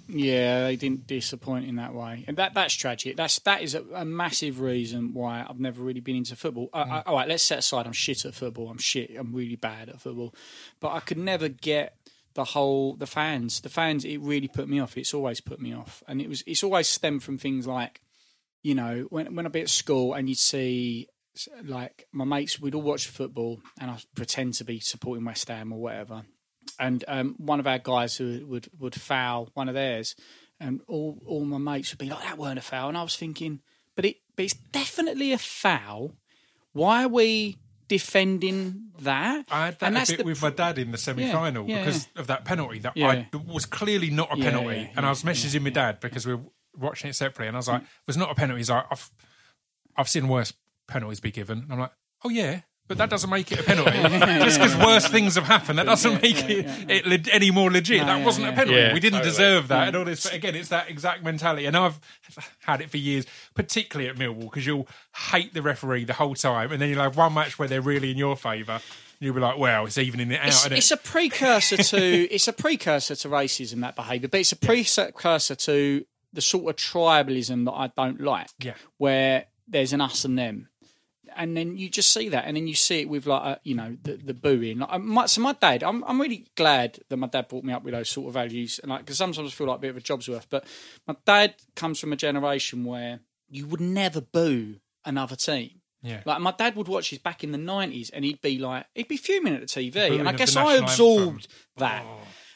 Yeah, 0.07 0.65
they 0.65 0.75
didn't 0.75 1.07
disappoint 1.07 1.67
in 1.67 1.77
that 1.77 1.93
way, 1.93 2.25
and 2.27 2.37
that 2.37 2.53
that's 2.53 2.75
tragic. 2.75 3.17
That's 3.17 3.39
that 3.39 3.63
is 3.63 3.73
a, 3.73 3.83
a 3.93 4.05
massive 4.05 4.59
reason 4.59 5.13
why 5.13 5.45
I've 5.47 5.59
never 5.59 5.81
really 5.81 5.99
been 5.99 6.17
into 6.17 6.35
football. 6.35 6.69
I, 6.73 6.81
I, 6.81 6.85
mm. 6.85 7.03
all 7.07 7.15
right, 7.15 7.27
let's 7.27 7.43
set 7.43 7.59
aside 7.59 7.87
I'm 7.87 7.93
shit 7.93 8.23
at 8.25 8.35
football. 8.35 8.69
I'm 8.69 8.77
shit. 8.77 9.11
I'm 9.17 9.33
really 9.33 9.55
bad 9.55 9.89
at 9.89 9.99
football, 9.99 10.35
but 10.79 10.91
I 10.91 10.99
could 10.99 11.17
never 11.17 11.49
get 11.49 11.97
the 12.35 12.43
whole 12.43 12.95
the 12.95 13.07
fans. 13.07 13.61
The 13.61 13.69
fans 13.69 14.05
it 14.05 14.19
really 14.21 14.47
put 14.47 14.69
me 14.69 14.79
off. 14.79 14.97
It's 14.97 15.13
always 15.13 15.41
put 15.41 15.59
me 15.59 15.73
off, 15.73 16.03
and 16.07 16.21
it 16.21 16.29
was 16.29 16.43
it's 16.45 16.63
always 16.63 16.87
stemmed 16.87 17.23
from 17.23 17.37
things 17.37 17.65
like, 17.65 18.01
you 18.61 18.75
know, 18.75 19.07
when 19.09 19.35
when 19.35 19.45
I'd 19.45 19.51
be 19.51 19.61
at 19.61 19.69
school 19.69 20.13
and 20.13 20.29
you'd 20.29 20.37
see 20.37 21.07
like 21.63 22.07
my 22.11 22.25
mates, 22.25 22.59
we'd 22.59 22.75
all 22.75 22.81
watch 22.81 23.07
football, 23.07 23.61
and 23.79 23.89
I'd 23.89 24.03
pretend 24.15 24.53
to 24.55 24.63
be 24.63 24.79
supporting 24.79 25.25
West 25.25 25.47
Ham 25.47 25.73
or 25.73 25.79
whatever, 25.79 26.23
and 26.77 27.03
um, 27.07 27.35
one 27.37 27.59
of 27.59 27.67
our 27.67 27.79
guys 27.79 28.17
who 28.17 28.45
would 28.47 28.69
would 28.77 28.95
foul 28.95 29.49
one 29.53 29.69
of 29.69 29.73
theirs, 29.73 30.15
and 30.59 30.81
all 30.87 31.17
all 31.25 31.45
my 31.45 31.57
mates 31.57 31.91
would 31.91 31.99
be 31.99 32.09
like, 32.09 32.23
"That 32.23 32.37
weren't 32.37 32.59
a 32.59 32.61
foul," 32.61 32.89
and 32.89 32.97
I 32.97 33.03
was 33.03 33.15
thinking, 33.15 33.61
but 33.95 34.05
it 34.05 34.17
but 34.35 34.43
it's 34.43 34.53
definitely 34.53 35.31
a 35.31 35.37
foul. 35.37 36.11
Why 36.73 37.05
are 37.05 37.09
we 37.09 37.57
defending 37.87 38.91
that? 39.01 39.45
I 39.51 39.65
had 39.65 39.79
that 39.79 39.85
And 39.87 39.95
a 39.95 39.99
that's 39.99 40.11
bit 40.11 40.19
the 40.19 40.25
with 40.25 40.41
my 40.41 40.49
dad 40.49 40.77
in 40.77 40.91
the 40.91 40.97
semi-final 40.97 41.67
yeah, 41.67 41.79
because 41.79 42.07
of 42.15 42.27
that 42.27 42.45
penalty 42.45 42.79
that 42.79 42.95
Yeah. 42.95 43.07
I 43.07 43.29
was 43.47 43.65
clearly 43.65 44.09
not 44.09 44.33
a 44.33 44.37
Yeah, 44.37 44.43
penalty, 44.51 44.75
yeah, 44.77 44.89
and 44.95 45.05
I 45.05 45.09
was 45.09 45.23
messaging 45.23 45.61
my 45.61 45.69
dad 45.69 45.99
because 45.99 46.25
we 46.25 46.35
were 46.35 46.43
watching 46.77 47.09
it 47.09 47.13
separately, 47.15 47.47
and 47.47 47.55
I 47.55 47.59
was 47.59 47.67
mm. 47.67 47.73
like, 47.73 47.81
"It 47.83 48.07
was 48.07 48.17
not 48.17 48.31
a 48.31 48.35
penalty." 48.35 48.59
He's 48.59 48.69
like, 48.69 48.85
"I've 48.91 49.11
I've 49.95 50.09
seen 50.09 50.27
worse 50.27 50.53
penalties 50.87 51.19
be 51.19 51.31
given." 51.31 51.59
And 51.59 51.73
I'm 51.73 51.79
like, 51.79 51.93
"Oh 52.23 52.29
yeah." 52.29 52.61
But 52.87 52.99
that 52.99 53.09
doesn't 53.09 53.29
make 53.31 53.51
it 53.51 53.61
a 53.61 53.63
penalty. 53.63 53.91
Just 54.43 54.59
because 54.59 54.77
worse 54.77 55.07
things 55.07 55.35
have 55.35 55.45
happened, 55.45 55.79
that 55.79 55.87
doesn't 55.87 56.21
make 56.21 56.47
it, 56.47 56.67
it 56.87 57.05
le- 57.07 57.31
any 57.31 57.49
more 57.49 57.71
legit. 57.71 58.05
that 58.05 58.19
yeah, 58.19 58.25
wasn't 58.25 58.45
a 58.45 58.49
yeah. 58.49 58.55
penalty. 58.55 58.79
Yeah, 58.79 58.93
we 58.93 58.99
didn't 58.99 59.19
totally. 59.19 59.31
deserve 59.31 59.67
that, 59.69 59.87
and 59.87 59.97
all 59.97 60.05
this. 60.05 60.23
But 60.23 60.33
again, 60.35 60.53
it's 60.53 60.69
that 60.69 60.87
exact 60.89 61.23
mentality, 61.23 61.65
and 61.65 61.75
I've 61.75 61.99
had 62.61 62.81
it 62.81 62.91
for 62.91 62.97
years, 62.97 63.25
particularly 63.55 64.09
at 64.09 64.17
Millwall, 64.17 64.41
because 64.41 64.67
you'll 64.67 64.87
hate 65.31 65.53
the 65.55 65.63
referee 65.63 66.05
the 66.05 66.13
whole 66.13 66.35
time, 66.35 66.71
and 66.71 66.79
then 66.79 66.89
you'll 66.89 67.01
have 67.01 67.17
one 67.17 67.33
match 67.33 67.57
where 67.57 67.67
they're 67.67 67.81
really 67.81 68.11
in 68.11 68.17
your 68.17 68.35
favour. 68.37 68.79
You'll 69.19 69.33
be 69.33 69.41
like, 69.41 69.57
"Well, 69.57 69.87
it's 69.87 69.97
evening 69.97 70.31
it 70.31 70.39
out." 70.39 70.47
It's, 70.47 70.59
isn't 70.59 70.73
it? 70.73 70.77
it's 70.77 70.91
a 70.91 70.97
precursor 70.97 71.77
to 71.77 71.97
it's 72.31 72.47
a 72.47 72.53
precursor 72.53 73.15
to 73.15 73.29
racism 73.29 73.81
that 73.81 73.95
behaviour, 73.95 74.27
but 74.27 74.41
it's 74.41 74.51
a 74.51 74.57
precursor 74.57 75.55
to 75.55 76.05
the 76.33 76.41
sort 76.41 76.69
of 76.69 76.75
tribalism 76.75 77.65
that 77.65 77.71
I 77.71 77.87
don't 77.95 78.21
like. 78.21 78.49
Yeah. 78.59 78.73
where 78.97 79.45
there's 79.67 79.93
an 79.93 80.01
us 80.01 80.25
and 80.25 80.37
them, 80.37 80.69
and 81.35 81.55
then 81.55 81.77
you 81.77 81.89
just 81.89 82.11
see 82.11 82.29
that, 82.29 82.45
and 82.45 82.55
then 82.55 82.67
you 82.67 82.75
see 82.75 83.01
it 83.01 83.09
with 83.09 83.25
like 83.25 83.43
a, 83.43 83.59
you 83.63 83.75
know 83.75 83.97
the, 84.03 84.13
the 84.13 84.33
booing. 84.33 84.79
Like, 84.79 85.01
my, 85.01 85.25
so 85.25 85.41
my 85.41 85.53
dad, 85.53 85.83
I'm 85.83 86.03
I'm 86.03 86.19
really 86.19 86.47
glad 86.55 86.99
that 87.09 87.17
my 87.17 87.27
dad 87.27 87.47
brought 87.47 87.63
me 87.63 87.73
up 87.73 87.83
with 87.83 87.93
those 87.93 88.09
sort 88.09 88.27
of 88.27 88.33
values, 88.33 88.79
and 88.79 88.89
like 88.89 89.01
because 89.01 89.17
sometimes 89.17 89.51
I 89.51 89.51
feel 89.51 89.67
like 89.67 89.77
a 89.77 89.81
bit 89.81 89.89
of 89.91 89.97
a 89.97 90.01
job's 90.01 90.27
worth. 90.27 90.47
But 90.49 90.65
my 91.07 91.15
dad 91.25 91.55
comes 91.75 91.99
from 91.99 92.13
a 92.13 92.15
generation 92.15 92.85
where 92.85 93.19
you 93.49 93.67
would 93.67 93.81
never 93.81 94.21
boo 94.21 94.75
another 95.03 95.35
team. 95.35 95.81
Yeah. 96.01 96.21
Like 96.25 96.39
my 96.39 96.51
dad 96.51 96.75
would 96.75 96.87
watch 96.87 97.09
his 97.09 97.19
back 97.19 97.43
in 97.43 97.51
the 97.51 97.57
nineties, 97.57 98.09
and 98.09 98.23
he'd 98.23 98.41
be 98.41 98.59
like, 98.59 98.85
he'd 98.93 99.07
be 99.07 99.17
fuming 99.17 99.55
at 99.55 99.61
the 99.61 99.67
TV, 99.67 99.93
Booing 99.93 100.19
and 100.19 100.29
I 100.29 100.33
guess 100.33 100.55
I 100.55 100.75
absorbed 100.75 101.47
anthem. 101.47 101.49
that. 101.77 102.05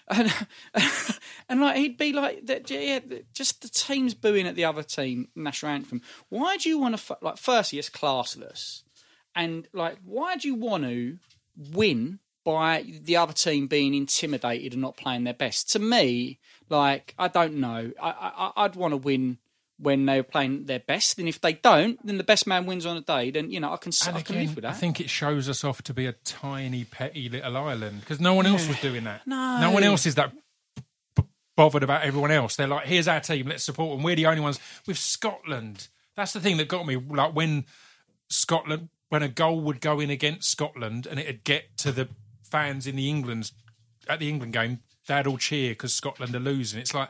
And, 0.10 0.34
and 1.50 1.62
like 1.62 1.78
he'd 1.78 1.98
be 1.98 2.14
like, 2.14 2.46
that, 2.48 2.70
yeah, 2.70 3.00
just 3.34 3.62
the 3.62 3.70
team's 3.70 4.14
booing 4.14 4.48
at 4.48 4.56
the 4.56 4.66
other 4.66 4.84
team 4.84 5.28
national 5.36 5.72
anthem. 5.72 6.02
Why 6.30 6.58
do 6.58 6.70
you 6.70 6.80
want 6.80 6.98
to 6.98 7.18
like? 7.22 7.38
Firstly, 7.38 7.80
it's 7.80 7.90
classless, 7.90 8.84
and 9.36 9.68
like, 9.74 9.98
why 10.04 10.36
do 10.36 10.48
you 10.48 10.56
want 10.56 10.84
to 10.84 11.18
win 11.56 12.20
by 12.44 12.86
the 13.04 13.18
other 13.18 13.34
team 13.34 13.68
being 13.68 13.94
intimidated 13.94 14.74
and 14.74 14.82
not 14.82 14.98
playing 14.98 15.26
their 15.26 15.34
best? 15.34 15.72
To 15.74 15.80
me, 15.80 16.40
like, 16.70 17.14
I 17.20 17.28
don't 17.28 17.56
know. 17.56 17.92
I, 18.02 18.52
I 18.56 18.66
I'd 18.66 18.76
want 18.76 18.94
to 18.94 18.98
win 18.98 19.38
when 19.82 20.06
they're 20.06 20.24
playing 20.24 20.66
their 20.66 20.80
best, 20.80 21.18
and 21.20 21.28
if 21.28 21.40
they 21.40 21.54
don't, 21.54 22.06
then 22.06 22.18
the 22.18 22.24
best 22.24 22.46
man 22.46 22.66
wins 22.66 22.86
on 22.86 22.98
a 22.98 23.02
day. 23.02 23.32
Then 23.32 23.50
you 23.52 23.60
know 23.60 23.72
I 23.72 23.78
can 23.78 23.94
And 24.08 24.18
I 24.18 24.22
can 24.22 24.36
again, 24.36 24.48
live 24.48 24.56
with 24.56 24.64
that. 24.64 24.72
I 24.72 24.76
think 24.76 25.00
it 25.00 25.10
shows 25.10 25.48
us 25.48 25.64
off 25.64 25.82
to 25.84 25.94
be 25.94 26.06
a 26.06 26.14
tiny, 26.14 26.84
petty 26.84 27.30
little 27.30 27.56
island 27.58 28.02
because 28.02 28.20
no 28.20 28.34
one 28.34 28.46
else 28.46 28.68
was 28.68 28.80
doing 28.82 29.06
that. 29.06 29.26
No. 29.26 29.60
no 29.62 29.72
one 29.72 29.84
else 29.84 30.06
is 30.06 30.16
that 30.16 30.34
b- 31.16 31.24
bothered 31.56 31.84
about 31.84 32.04
everyone 32.04 32.32
else. 32.32 32.56
They're 32.56 32.68
like, 32.68 32.86
"Here's 32.86 33.08
our 33.08 33.22
team, 33.22 33.48
let's 33.48 33.64
support 33.64 33.98
them." 33.98 34.04
We're 34.04 34.16
the 34.16 34.26
only 34.28 34.42
ones 34.42 34.60
with 34.86 34.98
Scotland. 34.98 35.88
That's 36.16 36.34
the 36.34 36.42
thing 36.42 36.58
that 36.58 36.68
got 36.68 36.86
me. 36.86 36.98
Like 36.98 37.34
when 37.34 37.66
Scotland, 38.30 38.90
when 39.08 39.24
a 39.24 39.30
goal 39.30 39.62
would 39.62 39.80
go 39.82 40.00
in 40.00 40.10
against 40.10 40.50
Scotland, 40.50 41.08
and 41.08 41.20
it'd 41.20 41.44
get 41.44 41.78
to 41.78 41.92
the 41.92 42.10
fans 42.44 42.86
in 42.86 42.96
the 42.96 43.10
England 43.10 43.52
at 44.08 44.20
the 44.20 44.28
England 44.28 44.52
game, 44.54 44.80
they'd 45.08 45.28
all 45.28 45.38
cheer 45.38 45.72
because 45.72 45.94
Scotland 45.94 46.36
are 46.36 46.40
losing. 46.40 46.82
It's 46.82 46.94
like 46.94 47.10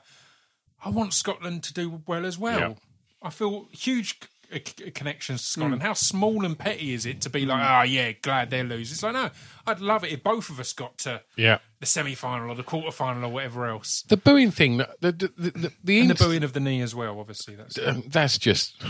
I 0.84 0.90
want 0.90 1.14
Scotland 1.14 1.64
to 1.64 1.74
do 1.74 2.02
well 2.08 2.26
as 2.26 2.38
well. 2.38 2.60
Yeah. 2.60 2.74
I 3.22 3.30
feel 3.30 3.68
huge 3.72 4.20
c- 4.22 4.28
uh, 4.54 4.60
c- 4.66 4.88
uh, 4.88 4.92
connections 4.96 5.42
to 5.42 5.48
Mm. 5.48 5.52
Scotland. 5.62 5.82
How 5.84 5.94
small 5.94 6.46
and 6.46 6.58
petty 6.58 6.94
is 6.94 7.06
it 7.06 7.20
to 7.22 7.30
be 7.30 7.46
like, 7.46 7.62
oh 7.62 7.84
yeah, 7.84 8.14
glad 8.14 8.50
they're 8.50 8.64
losing? 8.64 8.94
It's 8.96 9.04
like, 9.04 9.14
no, 9.14 9.30
I'd 9.68 9.82
love 9.82 10.04
it 10.06 10.12
if 10.14 10.24
both 10.24 10.50
of 10.50 10.60
us 10.60 10.72
got 10.74 10.98
to 11.00 11.22
Yeah. 11.36 11.60
the 11.82 11.86
semi 11.86 12.16
final 12.16 12.50
or 12.50 12.56
the 12.56 12.64
quarter 12.64 12.92
final 12.92 13.26
or 13.26 13.30
whatever 13.32 13.66
else. 13.68 14.04
The 14.08 14.16
booing 14.18 14.52
thing, 14.52 14.78
the 14.78 14.88
the 15.02 15.12
the, 15.12 15.30
the, 15.38 15.72
the, 15.84 16.00
And 16.00 16.10
the 16.10 16.16
booing 16.16 16.44
of 16.44 16.54
the 16.54 16.60
knee 16.62 16.82
as 16.82 16.96
well, 16.96 17.20
obviously. 17.20 17.56
That's 17.56 17.78
um, 17.78 18.04
that's 18.08 18.38
just 18.38 18.82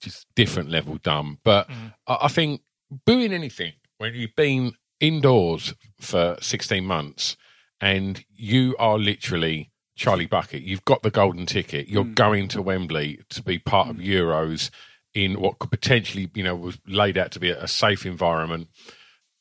just 0.00 0.26
different 0.36 0.70
level 0.70 0.96
dumb. 0.98 1.38
But 1.42 1.68
hmm. 1.68 1.88
I, 2.06 2.18
I 2.22 2.28
think 2.28 2.60
booing 3.04 3.32
anything 3.32 3.72
when 3.98 4.14
you've 4.14 4.36
been 4.36 4.74
indoors 5.00 5.74
for 6.00 6.36
16 6.40 6.84
months 6.84 7.36
and 7.80 8.24
you 8.32 8.76
are 8.78 8.96
literally 8.98 9.71
Charlie 9.94 10.26
Bucket, 10.26 10.62
you've 10.62 10.84
got 10.84 11.02
the 11.02 11.10
golden 11.10 11.46
ticket, 11.46 11.88
you're 11.88 12.04
mm. 12.04 12.14
going 12.14 12.48
to 12.48 12.62
Wembley 12.62 13.20
to 13.30 13.42
be 13.42 13.58
part 13.58 13.88
of 13.88 13.96
mm. 13.96 14.06
Euros 14.06 14.70
in 15.14 15.40
what 15.40 15.58
could 15.58 15.70
potentially, 15.70 16.30
you 16.34 16.42
know, 16.42 16.56
was 16.56 16.78
laid 16.86 17.18
out 17.18 17.30
to 17.32 17.40
be 17.40 17.50
a, 17.50 17.64
a 17.64 17.68
safe 17.68 18.06
environment. 18.06 18.68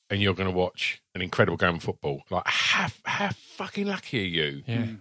And 0.09 0.21
you're 0.21 0.33
going 0.33 0.49
to 0.49 0.55
watch 0.55 1.01
an 1.15 1.21
incredible 1.21 1.55
game 1.55 1.75
of 1.75 1.83
football. 1.83 2.23
Like, 2.29 2.43
how, 2.45 2.87
how 3.05 3.29
fucking 3.55 3.87
lucky 3.87 4.19
are 4.19 4.27
you? 4.27 4.63
yeah. 4.67 4.77
Mm. 4.77 4.99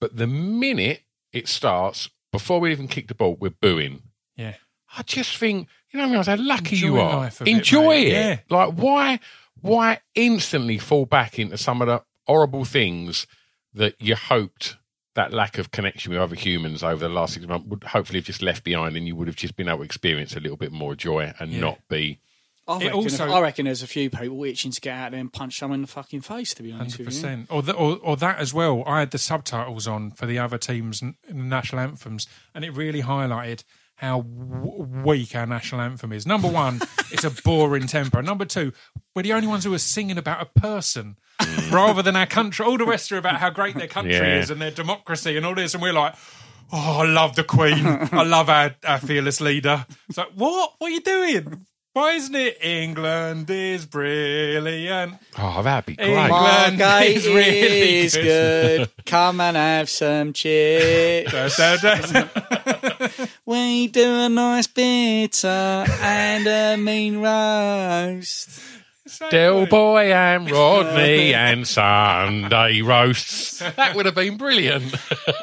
But 0.00 0.16
the 0.16 0.26
minute 0.26 1.02
it 1.32 1.46
starts, 1.46 2.10
before 2.32 2.58
we 2.58 2.72
even 2.72 2.88
kick 2.88 3.06
the 3.08 3.14
ball, 3.14 3.36
we're 3.38 3.50
booing. 3.50 4.02
Yeah. 4.36 4.54
I 4.96 5.02
just 5.02 5.36
think 5.36 5.68
you 5.90 6.00
don't 6.00 6.10
realise 6.10 6.26
how 6.26 6.36
lucky 6.36 6.76
Enjoy 6.76 6.86
you 6.86 7.00
are. 7.00 7.16
life 7.18 7.40
a 7.40 7.44
Enjoy 7.44 7.88
mate. 7.88 8.08
it. 8.08 8.12
Yeah. 8.12 8.38
Like 8.50 8.74
why 8.74 9.20
why 9.60 10.00
instantly 10.14 10.78
fall 10.78 11.06
back 11.06 11.38
into 11.38 11.56
some 11.56 11.80
of 11.80 11.86
the 11.86 12.02
horrible 12.26 12.64
things 12.64 13.26
that 13.74 13.94
you 14.00 14.14
hoped 14.16 14.76
that 15.14 15.32
lack 15.32 15.58
of 15.58 15.70
connection 15.70 16.10
with 16.12 16.20
other 16.20 16.34
humans 16.34 16.82
over 16.82 16.96
the 17.06 17.08
last 17.12 17.34
six 17.34 17.46
months 17.46 17.66
would 17.68 17.84
hopefully 17.84 18.18
have 18.18 18.24
just 18.26 18.40
left 18.42 18.64
behind 18.64 18.96
and 18.96 19.06
you 19.06 19.14
would 19.14 19.26
have 19.28 19.36
just 19.36 19.56
been 19.56 19.68
able 19.68 19.78
to 19.78 19.84
experience 19.84 20.34
a 20.34 20.40
little 20.40 20.56
bit 20.56 20.72
more 20.72 20.94
joy 20.94 21.32
and 21.38 21.52
Yeah. 21.52 21.60
not 21.60 21.78
be 21.88 22.18
I 22.66 22.74
reckon, 22.78 22.92
also- 22.92 23.28
I 23.30 23.40
reckon 23.40 23.64
there's 23.66 23.82
a 23.82 23.86
few 23.88 24.08
people 24.08 24.42
itching 24.44 24.70
to 24.70 24.80
get 24.80 24.94
out 24.96 25.10
there 25.10 25.20
and 25.20 25.30
punch 25.32 25.58
someone 25.58 25.78
in 25.80 25.82
the 25.82 25.88
fucking 25.88 26.20
face. 26.20 26.54
To 26.54 26.62
be 26.62 26.70
honest 26.72 26.96
Hundred 26.96 27.06
with 27.12 27.22
you, 27.24 27.46
or, 27.50 27.60
the, 27.62 27.72
or 27.74 27.96
or 28.02 28.16
that 28.18 28.38
as 28.38 28.54
well. 28.54 28.84
I 28.86 29.00
had 29.00 29.10
the 29.10 29.18
subtitles 29.18 29.88
on 29.88 30.12
for 30.12 30.26
the 30.26 30.38
other 30.38 30.58
teams 30.58 31.02
and 31.02 31.16
and 31.28 31.40
the 31.40 31.44
national 31.44 31.80
anthems, 31.80 32.26
and 32.54 32.64
it 32.64 32.70
really 32.70 33.02
highlighted 33.02 33.64
how 33.96 34.22
w- 34.22 35.02
weak 35.04 35.34
our 35.34 35.44
national 35.44 35.80
anthem 35.80 36.12
is. 36.12 36.24
Number 36.24 36.46
one, 36.48 36.80
it's 37.10 37.24
a 37.24 37.30
boring 37.30 37.88
tempo. 37.88 38.20
Number 38.20 38.44
two, 38.44 38.72
we're 39.14 39.22
the 39.22 39.32
only 39.32 39.48
ones 39.48 39.64
who 39.64 39.74
are 39.74 39.78
singing 39.78 40.16
about 40.16 40.40
a 40.40 40.58
person 40.60 41.16
rather 41.70 42.02
than 42.02 42.16
our 42.16 42.26
country. 42.26 42.64
All 42.66 42.78
the 42.78 42.84
rest 42.86 43.10
are 43.12 43.18
about 43.18 43.36
how 43.36 43.50
great 43.50 43.76
their 43.76 43.88
country 43.88 44.14
Yeah. 44.14 44.40
is 44.40 44.50
and 44.50 44.60
their 44.60 44.70
democracy 44.70 45.36
and 45.36 45.44
all 45.46 45.54
this, 45.54 45.74
and 45.74 45.82
we're 45.82 45.92
like. 45.92 46.14
Oh, 46.74 47.00
I 47.02 47.06
love 47.06 47.36
the 47.36 47.44
Queen. 47.44 47.84
I 48.12 48.22
love 48.22 48.48
our, 48.48 48.74
our 48.86 48.98
fearless 48.98 49.42
leader. 49.42 49.84
It's 50.08 50.16
like, 50.16 50.30
what? 50.34 50.72
What 50.78 50.86
are 50.88 50.90
you 50.94 51.02
doing? 51.02 51.66
Why 51.92 52.12
isn't 52.12 52.34
it 52.34 52.56
England 52.64 53.50
is 53.50 53.84
brilliant? 53.84 55.16
Oh, 55.36 55.62
that'd 55.62 55.84
be 55.84 55.96
great. 55.96 56.08
England 56.08 56.78
Margate 56.78 57.14
is 57.18 57.26
really 57.28 57.98
is 57.98 58.14
good. 58.16 58.88
good. 58.96 59.04
Come 59.04 59.42
and 59.42 59.54
have 59.58 59.90
some 59.90 60.32
chips. 60.32 61.30
Da, 61.58 61.76
da, 61.76 61.96
da. 62.00 63.08
we 63.44 63.88
do 63.88 64.10
a 64.10 64.30
nice 64.30 64.66
bitter 64.68 65.46
and 66.00 66.46
a 66.46 66.76
mean 66.78 67.18
roast. 67.18 68.48
Del 69.30 69.66
Boy 69.66 70.12
and 70.12 70.50
Rodney 70.50 71.34
and 71.34 71.66
Sunday 71.66 72.80
roasts. 72.82 73.58
That 73.60 73.94
would 73.96 74.06
have 74.06 74.14
been 74.14 74.36
brilliant. 74.36 74.94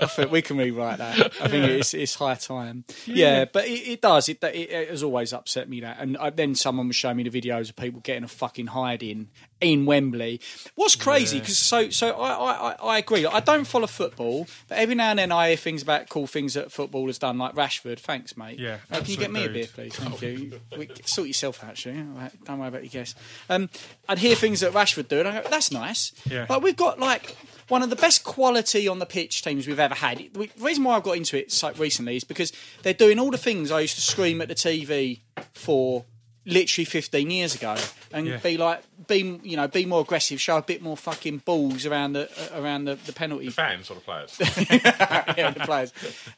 I 0.02 0.06
think 0.08 0.32
we 0.32 0.42
can 0.42 0.58
rewrite 0.58 0.98
that. 1.00 1.18
I 1.42 1.48
think 1.48 1.66
it's 1.66 1.94
it's 1.94 2.16
high 2.16 2.36
time. 2.36 2.86
Yeah, 3.06 3.46
but 3.46 3.66
it, 3.68 3.88
it 3.88 4.02
does. 4.02 4.30
It, 4.30 4.44
it, 4.44 4.56
it 4.70 4.90
has 4.90 5.04
always 5.04 5.34
upset 5.34 5.70
me 5.70 5.82
that. 5.82 5.98
And 6.00 6.18
I, 6.18 6.30
then 6.30 6.56
someone 6.56 6.88
was 6.88 6.96
showing 6.96 7.18
me 7.18 7.28
the 7.28 7.42
videos 7.42 7.70
of 7.70 7.76
people 7.76 8.00
getting 8.02 8.24
a 8.24 8.28
fucking 8.28 8.68
hiding 8.68 9.30
in 9.62 9.86
Wembley. 9.86 10.40
What's 10.76 10.96
crazy? 10.96 11.40
Because 11.40 11.58
so 11.58 11.90
so 11.90 12.12
I, 12.20 12.32
I 12.32 12.52
I- 12.72 12.76
I 12.90 12.98
agree. 12.98 13.26
I 13.26 13.40
don't 13.42 13.66
follow 13.66 13.88
football, 13.88 14.48
but 14.68 14.78
every 14.78 14.96
now 14.96 15.10
and 15.12 15.20
then 15.20 15.32
I 15.32 15.50
hear 15.50 15.58
things 15.58 15.84
about 15.84 16.10
cool 16.10 16.28
things 16.28 16.54
that 16.56 16.72
football 16.72 17.06
has 17.08 17.18
done, 17.20 17.38
like 17.38 17.54
Rashford. 17.56 18.00
Thanks, 18.00 18.36
mate. 18.38 18.58
Yeah, 18.58 18.78
Uh, 18.92 18.98
can 19.02 19.06
you 19.06 19.18
get 19.18 19.30
absolute 19.30 19.32
me 19.32 19.46
a 19.46 19.50
beer, 19.50 19.68
please? 19.74 19.96
Thank 19.96 20.22
you. 20.22 20.60
We- 20.78 20.90
Sort 21.06 21.28
yourself 21.28 21.64
out, 21.64 21.72
actually. 21.72 21.98
All 22.00 22.06
right, 22.22 22.32
Don't 22.46 22.60
worry 22.60 22.70
about 22.70 22.84
your 22.84 22.90
guess. 22.90 23.16
Um, 23.50 23.59
I'd 24.08 24.20
hear 24.20 24.36
things 24.36 24.60
that 24.62 24.72
Rashford 24.74 25.08
do, 25.08 25.20
and 25.20 25.28
I 25.28 25.42
go, 25.42 25.50
"That's 25.50 25.72
nice." 25.72 26.12
Yeah. 26.30 26.46
But 26.48 26.62
we've 26.62 26.76
got 26.78 27.00
like 27.00 27.36
one 27.68 27.82
of 27.84 27.90
the 27.90 27.96
best 27.96 28.24
quality 28.24 28.88
on 28.88 29.00
the 29.00 29.06
pitch 29.06 29.42
teams 29.44 29.68
we've 29.68 29.80
ever 29.80 29.96
had. 29.96 30.18
The 30.34 30.50
reason 30.60 30.84
why 30.84 30.96
I've 30.96 31.04
got 31.04 31.18
into 31.18 31.38
it 31.38 31.52
so 31.52 31.72
recently 31.74 32.16
is 32.16 32.24
because 32.24 32.52
they're 32.84 32.94
doing 32.94 33.20
all 33.20 33.32
the 33.32 33.38
things 33.38 33.72
I 33.72 33.82
used 33.82 33.96
to 33.96 34.02
scream 34.02 34.42
at 34.42 34.48
the 34.48 34.56
TV 34.56 35.20
for 35.54 36.06
literally 36.46 36.86
15 36.86 37.30
years 37.30 37.54
ago 37.54 37.76
and 38.12 38.26
Yeah. 38.26 38.38
be 38.38 38.58
like 38.58 38.82
be 39.08 39.40
you 39.44 39.56
know 39.56 39.68
be 39.68 39.86
more 39.86 40.02
aggressive 40.02 40.42
show 40.42 40.58
a 40.58 40.62
bit 40.64 40.82
more 40.82 40.98
fucking 40.98 41.40
balls 41.46 41.86
around 41.86 42.14
the 42.14 42.28
uh, 42.56 42.60
around 42.60 42.86
the, 42.86 42.96
the 42.96 43.14
penalty 43.14 43.50
Fans 43.52 43.92
or 43.92 43.96
the 43.96 44.00
players? 44.02 44.36
yeah, 44.72 45.52
the 45.52 45.60
players. 45.60 45.94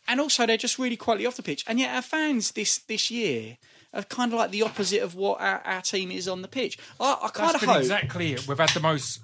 And 0.10 0.20
also, 0.20 0.46
they're 0.46 0.58
just 0.58 0.78
really 0.80 0.98
quality 0.98 1.26
off 1.26 1.36
the 1.38 1.44
pitch. 1.44 1.64
And 1.68 1.80
yet, 1.80 1.96
our 1.96 2.02
fans 2.02 2.52
this 2.52 2.78
this 2.80 3.10
year 3.10 3.58
are 3.94 4.04
kind 4.04 4.32
of 4.34 4.40
like 4.40 4.52
the 4.52 4.64
opposite 4.64 5.02
of 5.02 5.16
what 5.16 5.42
our, 5.42 5.62
our 5.66 5.82
team 5.82 6.12
is 6.12 6.28
on 6.28 6.42
the 6.42 6.48
pitch. 6.48 6.78
I, 7.00 7.18
I 7.24 7.28
kind 7.30 7.56
of 7.56 7.62
hope. 7.62 7.78
exactly 7.80 8.34
it. 8.34 8.48
We've 8.48 8.58
had 8.58 8.70
the 8.70 8.80
most 8.80 9.20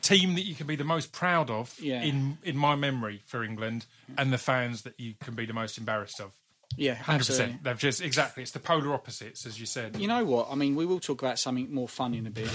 team 0.00 0.34
that 0.34 0.42
you 0.42 0.54
can 0.54 0.66
be 0.66 0.76
the 0.76 0.84
most 0.84 1.12
proud 1.12 1.50
of 1.50 1.74
Yeah. 1.80 2.02
in 2.02 2.38
in 2.42 2.56
my 2.56 2.76
memory 2.76 3.22
for 3.26 3.42
England, 3.42 3.86
and 4.16 4.32
the 4.32 4.38
fans 4.38 4.82
that 4.82 4.98
you 4.98 5.14
can 5.22 5.34
be 5.34 5.46
the 5.46 5.52
most 5.52 5.78
embarrassed 5.78 6.20
of. 6.20 6.32
yeah, 6.76 6.94
hundred 6.94 7.26
percent. 7.26 7.62
They've 7.64 7.78
just 7.78 8.00
exactly. 8.00 8.42
It's 8.42 8.52
the 8.52 8.60
polar 8.60 8.94
opposites, 8.94 9.46
as 9.46 9.58
you 9.58 9.66
said. 9.66 9.96
You 9.96 10.08
know 10.08 10.24
what? 10.24 10.48
I 10.50 10.54
mean, 10.54 10.76
we 10.76 10.86
will 10.86 11.00
talk 11.00 11.20
about 11.22 11.38
something 11.38 11.72
more 11.72 11.88
fun 11.88 12.14
in 12.14 12.26
a 12.26 12.30
bit. 12.30 12.50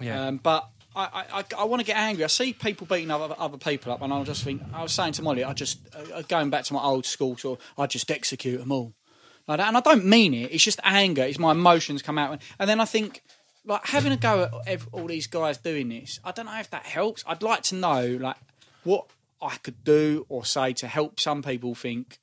yeah. 0.00 0.26
Um, 0.26 0.36
but 0.36 0.68
I, 0.96 1.24
I, 1.32 1.44
I, 1.58 1.64
want 1.64 1.80
to 1.80 1.86
get 1.86 1.96
angry. 1.96 2.24
I 2.24 2.28
see 2.28 2.54
people 2.54 2.86
beating 2.86 3.10
other, 3.10 3.34
other 3.38 3.58
people 3.58 3.92
up, 3.92 4.00
and 4.00 4.12
I 4.12 4.22
just 4.24 4.42
think 4.42 4.62
I 4.72 4.82
was 4.82 4.92
saying 4.92 5.12
to 5.14 5.22
Molly, 5.22 5.44
I 5.44 5.52
just 5.52 5.78
uh, 5.94 6.22
going 6.22 6.48
back 6.48 6.64
to 6.64 6.74
my 6.74 6.82
old 6.82 7.04
school, 7.04 7.36
of, 7.44 7.58
I 7.76 7.86
just 7.86 8.10
execute 8.10 8.58
them 8.60 8.72
all, 8.72 8.94
like 9.46 9.58
that. 9.58 9.68
and 9.68 9.76
I 9.76 9.80
don't 9.80 10.04
mean 10.04 10.34
it. 10.34 10.52
It's 10.52 10.64
just 10.64 10.80
anger. 10.82 11.22
It's 11.22 11.38
my 11.38 11.52
emotions 11.52 12.02
come 12.02 12.18
out, 12.18 12.40
and 12.58 12.68
then 12.68 12.80
I 12.80 12.84
think. 12.84 13.22
Like 13.68 13.84
having 13.84 14.12
a 14.12 14.16
go 14.16 14.62
at 14.64 14.82
all 14.92 15.08
these 15.08 15.26
guys 15.26 15.58
doing 15.58 15.88
this, 15.88 16.20
I 16.22 16.30
don't 16.30 16.46
know 16.46 16.56
if 16.60 16.70
that 16.70 16.86
helps. 16.86 17.24
I'd 17.26 17.42
like 17.42 17.62
to 17.62 17.74
know, 17.74 18.16
like, 18.20 18.36
what 18.84 19.08
I 19.42 19.56
could 19.56 19.84
do 19.84 20.24
or 20.28 20.44
say 20.44 20.72
to 20.74 20.86
help 20.86 21.20
some 21.20 21.42
people 21.42 21.74
think, 21.74 22.18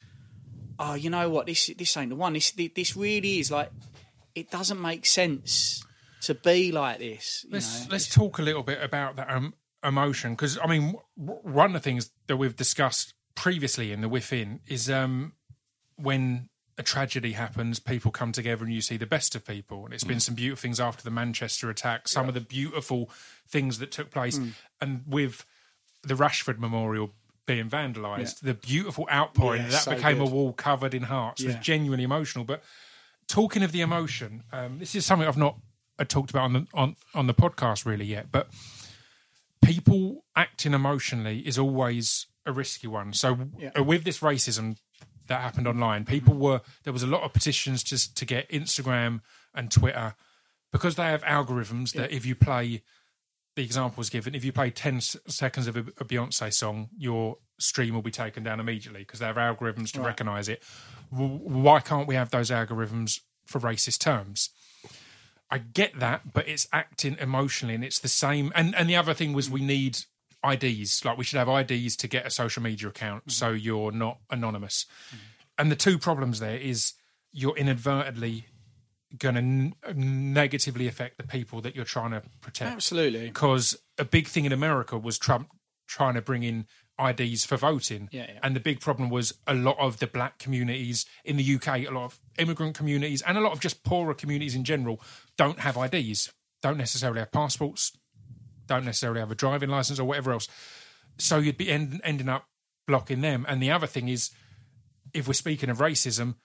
oh, 0.79 0.95
you 0.95 1.09
know 1.09 1.29
what, 1.29 1.45
this 1.45 1.69
this 1.77 1.95
ain't 1.97 2.09
the 2.09 2.15
one. 2.15 2.33
This 2.33 2.51
this 2.51 2.95
really 2.95 3.39
is 3.39 3.51
like, 3.51 3.71
it 4.35 4.49
doesn't 4.49 4.81
make 4.81 5.05
sense 5.05 5.85
to 6.21 6.33
be 6.33 6.71
like 6.71 6.99
this. 6.99 7.43
You 7.43 7.53
let's 7.53 7.81
know? 7.81 7.91
let's 7.91 8.07
talk 8.13 8.39
a 8.39 8.41
little 8.41 8.63
bit 8.63 8.81
about 8.81 9.17
that 9.17 9.29
um, 9.29 9.53
emotion 9.83 10.31
because 10.31 10.57
I 10.63 10.67
mean, 10.67 10.95
w- 11.17 11.39
one 11.43 11.67
of 11.67 11.73
the 11.73 11.79
things 11.79 12.11
that 12.27 12.37
we've 12.37 12.55
discussed 12.55 13.13
previously 13.35 13.91
in 13.91 14.01
the 14.01 14.07
Whiffin 14.07 14.61
is 14.67 14.89
um, 14.89 15.33
when 15.97 16.49
a 16.77 16.83
tragedy 16.83 17.33
happens, 17.33 17.79
people 17.79 18.11
come 18.11 18.31
together 18.31 18.65
and 18.65 18.73
you 18.73 18.81
see 18.81 18.97
the 18.97 19.05
best 19.05 19.35
of 19.35 19.45
people. 19.45 19.85
And 19.85 19.93
it's 19.93 20.03
been 20.03 20.19
some 20.19 20.35
beautiful 20.35 20.61
things 20.61 20.79
after 20.79 21.03
the 21.03 21.11
Manchester 21.11 21.69
attack, 21.69 22.07
some 22.07 22.27
of 22.27 22.33
the 22.33 22.41
beautiful 22.41 23.09
things 23.47 23.79
that 23.79 23.91
took 23.91 24.09
place, 24.09 24.39
and 24.81 25.03
with 25.07 25.45
the 26.03 26.15
Rashford 26.15 26.57
Memorial 26.59 27.11
being 27.45 27.69
vandalised, 27.69 28.39
the 28.39 28.53
beautiful 28.53 29.07
outpouring 29.11 29.63
Yeah, 29.63 29.69
that 29.69 29.83
so 29.83 29.95
became 29.95 30.21
a 30.21 30.25
wall 30.25 30.53
covered 30.53 30.93
in 30.93 31.03
hearts 31.03 31.43
was 31.43 31.55
genuinely 31.55 32.03
emotional. 32.05 32.45
But 32.45 32.63
talking 33.27 33.63
of 33.63 33.71
the 33.71 33.81
emotion, 33.81 34.43
um, 34.51 34.79
this 34.79 34.95
is 34.95 35.05
something 35.05 35.27
I've 35.27 35.37
not 35.37 35.57
uh, 35.99 36.05
talked 36.05 36.29
about 36.29 36.43
on 36.45 36.53
the 36.53 36.67
on 36.73 36.95
on 37.13 37.27
the 37.27 37.33
podcast 37.33 37.85
really 37.85 38.05
yet, 38.05 38.31
but 38.31 38.47
people 39.63 40.25
acting 40.35 40.73
emotionally 40.73 41.39
is 41.39 41.57
always 41.57 42.27
a 42.45 42.51
risky 42.51 42.87
one. 42.87 43.13
So 43.13 43.49
Yeah. 43.57 43.71
uh, 43.77 43.83
with 43.83 44.03
this 44.03 44.19
racism 44.19 44.77
that 45.27 45.41
happened 45.41 45.67
online, 45.67 46.05
people 46.05 46.33
were 46.33 46.61
there 46.83 46.93
was 46.93 47.03
a 47.03 47.07
lot 47.07 47.23
of 47.23 47.33
petitions 47.33 47.83
just 47.83 48.17
to 48.17 48.25
get 48.25 48.49
Instagram 48.49 49.21
and 49.53 49.71
Twitter 49.71 50.15
because 50.71 50.95
they 50.95 51.03
have 51.03 51.23
algorithms 51.23 51.93
that 51.93 52.11
if 52.11 52.25
you 52.25 52.35
play 52.35 52.83
the 53.55 53.63
example 53.63 53.97
was 53.97 54.09
given 54.09 54.33
if 54.33 54.43
you 54.43 54.51
play 54.51 54.71
10 54.71 54.99
seconds 55.01 55.67
of 55.67 55.77
a, 55.77 55.81
a 55.99 56.05
Beyonce 56.05 56.51
song 56.51 56.89
your 56.97 57.37
stream 57.63 57.93
will 57.93 58.01
be 58.01 58.11
taken 58.11 58.43
down 58.43 58.59
immediately 58.59 59.01
because 59.01 59.19
they 59.19 59.25
have 59.25 59.37
algorithms 59.37 59.91
to 59.91 60.01
recognize 60.01 60.49
it. 60.49 60.63
W- 61.11 61.39
why 61.39 61.79
can't 61.79 62.07
we 62.07 62.15
have 62.15 62.31
those 62.31 62.49
algorithms 62.49 63.21
for 63.45 63.59
racist 63.59 63.99
terms? 63.99 64.49
I 65.49 65.59
get 65.59 65.99
that, 65.99 66.33
but 66.33 66.47
it's 66.47 66.67
acting 66.73 67.17
emotionally, 67.19 67.75
and 67.75 67.83
it's 67.83 67.99
the 67.99 68.07
same. 68.07 68.51
And 68.55 68.75
and 68.75 68.89
the 68.89 68.95
other 68.95 69.13
thing 69.13 69.33
was 69.33 69.49
we 69.49 69.61
need 69.61 69.99
IDs. 70.49 71.03
Like 71.05 71.17
we 71.17 71.23
should 71.23 71.39
have 71.39 71.49
IDs 71.49 71.95
to 71.97 72.07
get 72.07 72.25
a 72.25 72.29
social 72.29 72.61
media 72.63 72.89
account, 72.89 73.27
mm. 73.27 73.31
so 73.31 73.51
you're 73.51 73.91
not 73.91 74.19
anonymous. 74.29 74.85
Mm. 75.13 75.17
And 75.57 75.71
the 75.71 75.75
two 75.75 75.97
problems 75.97 76.39
there 76.39 76.57
is 76.57 76.93
you're 77.31 77.57
inadvertently 77.57 78.47
going 79.17 79.35
to 79.35 79.41
n- 79.41 80.33
negatively 80.33 80.87
affect 80.87 81.17
the 81.17 81.23
people 81.23 81.61
that 81.61 81.75
you're 81.75 81.85
trying 81.85 82.11
to 82.11 82.23
protect. 82.41 82.71
Absolutely. 82.71 83.27
Because 83.27 83.77
a 83.97 84.05
big 84.05 84.27
thing 84.27 84.45
in 84.45 84.51
America 84.51 84.97
was 84.97 85.17
Trump 85.17 85.49
trying 85.87 86.15
to 86.15 86.21
bring 86.21 86.43
in 86.43 86.65
IDs 86.99 87.45
for 87.45 87.57
voting. 87.57 88.09
Yeah, 88.11 88.25
yeah. 88.29 88.39
And 88.41 88.55
the 88.55 88.59
big 88.59 88.79
problem 88.79 89.09
was 89.09 89.33
a 89.47 89.53
lot 89.53 89.77
of 89.79 89.99
the 89.99 90.07
black 90.07 90.39
communities 90.39 91.05
in 91.23 91.37
the 91.37 91.55
UK, 91.55 91.87
a 91.87 91.91
lot 91.91 92.05
of 92.05 92.19
immigrant 92.37 92.75
communities, 92.75 93.21
and 93.21 93.37
a 93.37 93.41
lot 93.41 93.51
of 93.51 93.59
just 93.59 93.83
poorer 93.83 94.13
communities 94.13 94.55
in 94.55 94.63
general 94.63 95.01
don't 95.37 95.59
have 95.59 95.77
IDs, 95.77 96.31
don't 96.61 96.77
necessarily 96.77 97.19
have 97.19 97.31
passports, 97.31 97.91
don't 98.67 98.85
necessarily 98.85 99.19
have 99.19 99.31
a 99.31 99.35
driving 99.35 99.69
license 99.69 99.99
or 99.99 100.05
whatever 100.05 100.31
else. 100.31 100.47
So 101.17 101.37
you'd 101.37 101.57
be 101.57 101.69
end, 101.69 102.01
ending 102.03 102.29
up 102.29 102.47
blocking 102.87 103.21
them. 103.21 103.45
And 103.47 103.61
the 103.61 103.71
other 103.71 103.87
thing 103.87 104.09
is, 104.09 104.31
if 105.13 105.27
we're 105.27 105.33
speaking 105.33 105.69
of 105.69 105.77
racism, 105.77 106.35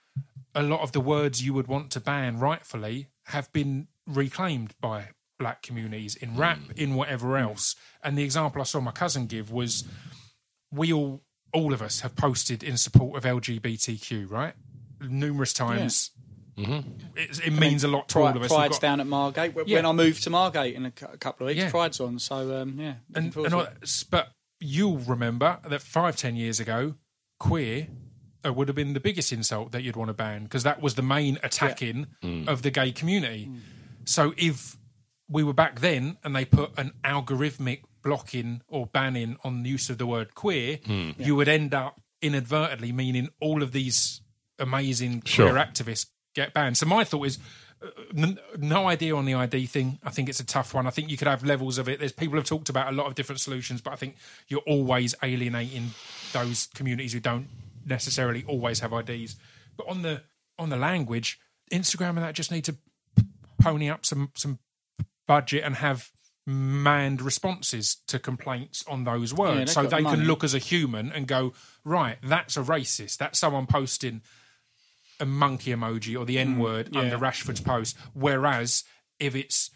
a 0.55 0.63
lot 0.63 0.81
of 0.81 0.91
the 0.91 0.99
words 1.01 1.43
you 1.43 1.53
would 1.53 1.67
want 1.67 1.91
to 1.91 1.99
ban 1.99 2.39
rightfully 2.39 3.07
have 3.25 3.51
been 3.53 3.87
reclaimed 4.05 4.73
by 4.81 5.09
black 5.37 5.61
communities 5.61 6.15
in 6.15 6.35
rap, 6.35 6.57
hmm. 6.57 6.71
in 6.75 6.95
whatever 6.95 7.37
hmm. 7.37 7.43
else. 7.43 7.75
And 8.03 8.17
the 8.17 8.23
example 8.23 8.61
I 8.61 8.65
saw 8.65 8.79
my 8.79 8.91
cousin 8.91 9.25
give 9.27 9.51
was 9.51 9.85
we 10.71 10.93
all, 10.93 11.23
all 11.53 11.73
of 11.73 11.81
us 11.81 12.01
have 12.01 12.15
posted 12.15 12.63
in 12.63 12.77
support 12.77 13.17
of 13.17 13.23
LGBTQ, 13.23 14.29
right? 14.29 14.53
Numerous 15.01 15.53
times. 15.53 16.11
It, 17.15 17.47
it 17.47 17.53
means 17.53 17.83
a 17.83 17.87
lot 17.87 18.07
to 18.09 18.19
all 18.19 18.25
Pride, 18.25 18.35
of 18.37 18.43
us. 18.43 18.49
We've 18.51 18.57
Pride's 18.57 18.75
got- 18.77 18.81
down 18.81 18.99
at 18.99 19.07
Margate. 19.07 19.55
When 19.55 19.67
Yeah. 19.67 19.87
I 19.87 19.91
moved 19.91 20.23
to 20.23 20.29
Margate 20.29 20.75
in 20.75 20.85
a, 20.87 20.93
a 21.11 21.17
couple 21.17 21.45
of 21.47 21.49
weeks, 21.51 21.59
Yeah. 21.63 21.69
Pride's 21.69 21.99
on. 21.99 22.19
So 22.19 22.61
um, 22.61 22.75
yeah, 22.79 22.95
and, 23.15 23.35
and 23.35 23.53
all, 23.53 23.67
but 24.09 24.29
you'll 24.59 24.97
remember 24.99 25.59
that 25.67 25.81
five, 25.81 26.15
ten 26.15 26.35
years 26.35 26.59
ago, 26.59 26.95
queer 27.39 27.87
uh, 28.45 28.53
would 28.53 28.67
have 28.67 28.75
been 28.75 28.93
the 28.93 28.99
biggest 28.99 29.31
insult 29.31 29.71
that 29.71 29.83
you'd 29.83 29.95
want 29.95 30.09
to 30.09 30.13
ban 30.13 30.43
because 30.43 30.63
that 30.63 30.81
was 30.81 30.95
the 30.95 31.01
main 31.01 31.37
attacking 31.43 32.07
of 32.47 32.61
the 32.61 32.71
gay 32.71 32.91
community. 32.91 33.49
So 34.05 34.33
if 34.37 34.77
we 35.29 35.43
were 35.43 35.53
back 35.53 35.79
then 35.81 36.17
and 36.23 36.35
they 36.35 36.45
put 36.45 36.71
an 36.77 36.91
algorithmic 37.03 37.81
blocking 38.01 38.61
or 38.67 38.85
banning 38.87 39.35
on 39.43 39.63
the 39.63 39.69
use 39.69 39.89
of 39.89 39.97
the 39.97 40.05
word 40.07 40.33
queer, 40.35 40.79
you 41.17 41.35
would 41.35 41.47
end 41.49 41.73
up 41.73 42.01
inadvertently 42.21 42.91
meaning 42.91 43.29
all 43.39 43.61
of 43.63 43.71
these 43.71 44.21
amazing 44.57 45.21
Sure. 45.25 45.49
queer 45.51 45.61
activists 45.63 46.07
get 46.35 46.53
banned. 46.53 46.77
So 46.77 46.85
my 46.85 47.03
thought 47.03 47.25
is 47.25 47.39
uh, 47.81 48.33
no 48.57 48.87
idea 48.87 49.15
on 49.15 49.25
the 49.25 49.33
ID 49.33 49.65
thing. 49.67 49.99
I 50.03 50.09
think 50.09 50.29
it's 50.29 50.39
a 50.39 50.45
tough 50.45 50.73
one. 50.73 50.87
I 50.87 50.89
think 50.89 51.09
you 51.09 51.17
could 51.17 51.27
have 51.27 51.43
levels 51.43 51.77
of 51.77 51.87
it. 51.87 51.99
There's 51.99 52.11
people 52.11 52.37
have 52.37 52.45
talked 52.45 52.69
about 52.69 52.91
a 52.91 52.95
lot 52.95 53.07
of 53.07 53.15
different 53.15 53.41
solutions, 53.41 53.81
but 53.81 53.93
I 53.93 53.95
think 53.95 54.15
you're 54.47 54.61
always 54.67 55.15
alienating 55.23 55.91
those 56.33 56.67
communities 56.75 57.13
who 57.13 57.19
don't 57.19 57.47
necessarily 57.85 58.43
always 58.47 58.79
have 58.79 58.93
IDs. 58.93 59.35
But 59.77 59.87
on 59.87 60.01
the 60.01 60.23
on 60.57 60.69
the 60.69 60.77
language, 60.77 61.39
Instagram 61.71 62.09
and 62.09 62.19
that 62.19 62.35
just 62.35 62.51
need 62.51 62.65
to 62.65 62.75
pony 63.61 63.89
up 63.89 64.05
some 64.05 64.31
some 64.35 64.59
budget 65.27 65.63
and 65.63 65.75
have 65.75 66.11
manned 66.45 67.21
responses 67.21 67.97
to 68.07 68.17
complaints 68.17 68.83
on 68.87 69.03
those 69.03 69.33
words 69.33 69.57
they've 69.57 69.69
so 69.69 69.83
they 69.83 70.01
money. 70.01 70.17
can 70.17 70.25
look 70.25 70.43
as 70.43 70.55
a 70.55 70.57
human 70.57 71.11
and 71.11 71.27
go 71.27 71.53
right 71.83 72.17
that's 72.23 72.57
a 72.57 72.61
racist 72.61 73.17
that's 73.17 73.37
someone 73.37 73.67
posting 73.67 74.21
a 75.19 75.25
monkey 75.25 75.71
emoji 75.71 76.19
or 76.19 76.25
the 76.25 76.39
N 76.39 76.59
word 76.59 76.87
Mm, 76.87 76.95
yeah. 76.95 77.01
under 77.01 77.17
Rashford's 77.17 77.61
post. 77.61 77.97
Whereas 78.13 78.83
if 79.19 79.35
it's 79.35 79.69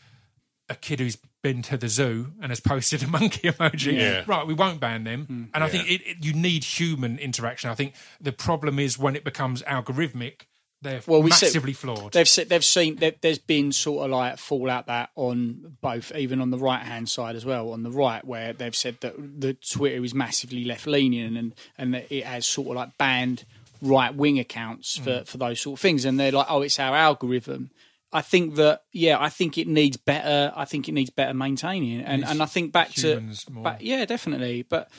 a 0.69 0.75
kid 0.75 0.99
who's 0.99 1.17
been 1.41 1.62
to 1.62 1.75
the 1.75 1.89
zoo 1.89 2.32
and 2.41 2.49
has 2.51 2.62
posted 2.62 3.03
a 3.03 3.08
monkey 3.17 3.49
emoji, 3.51 3.93
Yeah. 3.99 4.23
right, 4.27 4.47
we 4.47 4.53
won't 4.53 4.79
ban 4.79 5.03
them. 5.03 5.27
Mm. 5.29 5.49
and 5.53 5.63
I 5.63 5.67
think 5.67 5.89
it, 5.89 6.01
it, 6.06 6.17
you 6.25 6.34
need 6.34 6.63
human 6.63 7.17
interaction. 7.19 7.69
I 7.69 7.75
think 7.75 7.93
the 8.21 8.32
problem 8.32 8.79
is 8.79 8.97
when 8.97 9.15
it 9.15 9.23
becomes 9.25 9.62
algorithmic, 9.63 10.43
they're 10.82 11.01
Well, 11.08 11.21
we 11.21 11.32
see- 11.32 11.45
massively 11.47 11.73
flawed. 11.73 12.12
They've 12.13 12.27
se- 12.27 12.45
they've 12.45 12.63
seen 12.63 12.95
there, 12.97 13.13
there's 13.21 13.39
been 13.39 13.71
sort 13.73 14.06
of 14.06 14.12
like 14.12 14.38
fallout 14.38 14.88
that 14.88 15.12
on 15.15 15.77
both, 15.82 16.13
even 16.15 16.41
on 16.41 16.49
the 16.49 16.58
right 16.58 16.82
hand 16.84 17.08
side 17.10 17.36
as 17.38 17.45
well, 17.45 17.71
on 17.71 17.84
the 17.84 17.91
right 17.91 18.23
where 18.25 18.51
they've 18.53 18.75
said 18.75 18.97
that 19.01 19.13
the 19.17 19.53
Twitter 19.53 20.03
is 20.03 20.13
massively 20.13 20.63
left 20.65 20.86
leaning 20.88 21.36
and 21.38 21.56
and 21.77 21.93
that 21.93 22.12
it 22.12 22.25
has 22.25 22.45
sort 22.45 22.67
of 22.69 22.75
like 22.75 22.97
banned 22.97 23.45
right 23.84 24.15
wing 24.15 24.39
accounts 24.39 24.98
for 24.98 25.10
Mm. 25.22 25.28
for 25.28 25.38
those 25.38 25.60
sort 25.62 25.78
of 25.78 25.82
things, 25.82 26.06
and 26.06 26.19
they're 26.19 26.32
like, 26.32 26.48
oh, 26.50 26.62
it's 26.62 26.80
our 26.80 26.96
algorithm. 26.96 27.69
I 28.12 28.22
think 28.22 28.56
that 28.56 28.82
yeah, 28.91 29.17
I 29.19 29.30
think 29.30 29.58
it 29.58 29.67
needs 29.67 29.98
better. 29.98 30.52
I 30.56 30.65
think 30.65 30.88
it 30.88 30.93
needs 30.93 31.10
better 31.10 31.34
maintaining, 31.34 32.02
and 32.02 32.24
and 32.26 32.41
I 32.41 32.46
think 32.46 32.72
back 32.72 32.91
to 32.93 33.22
back, 33.63 33.80
yeah, 33.82 34.06
definitely, 34.06 34.63
but. 34.63 34.89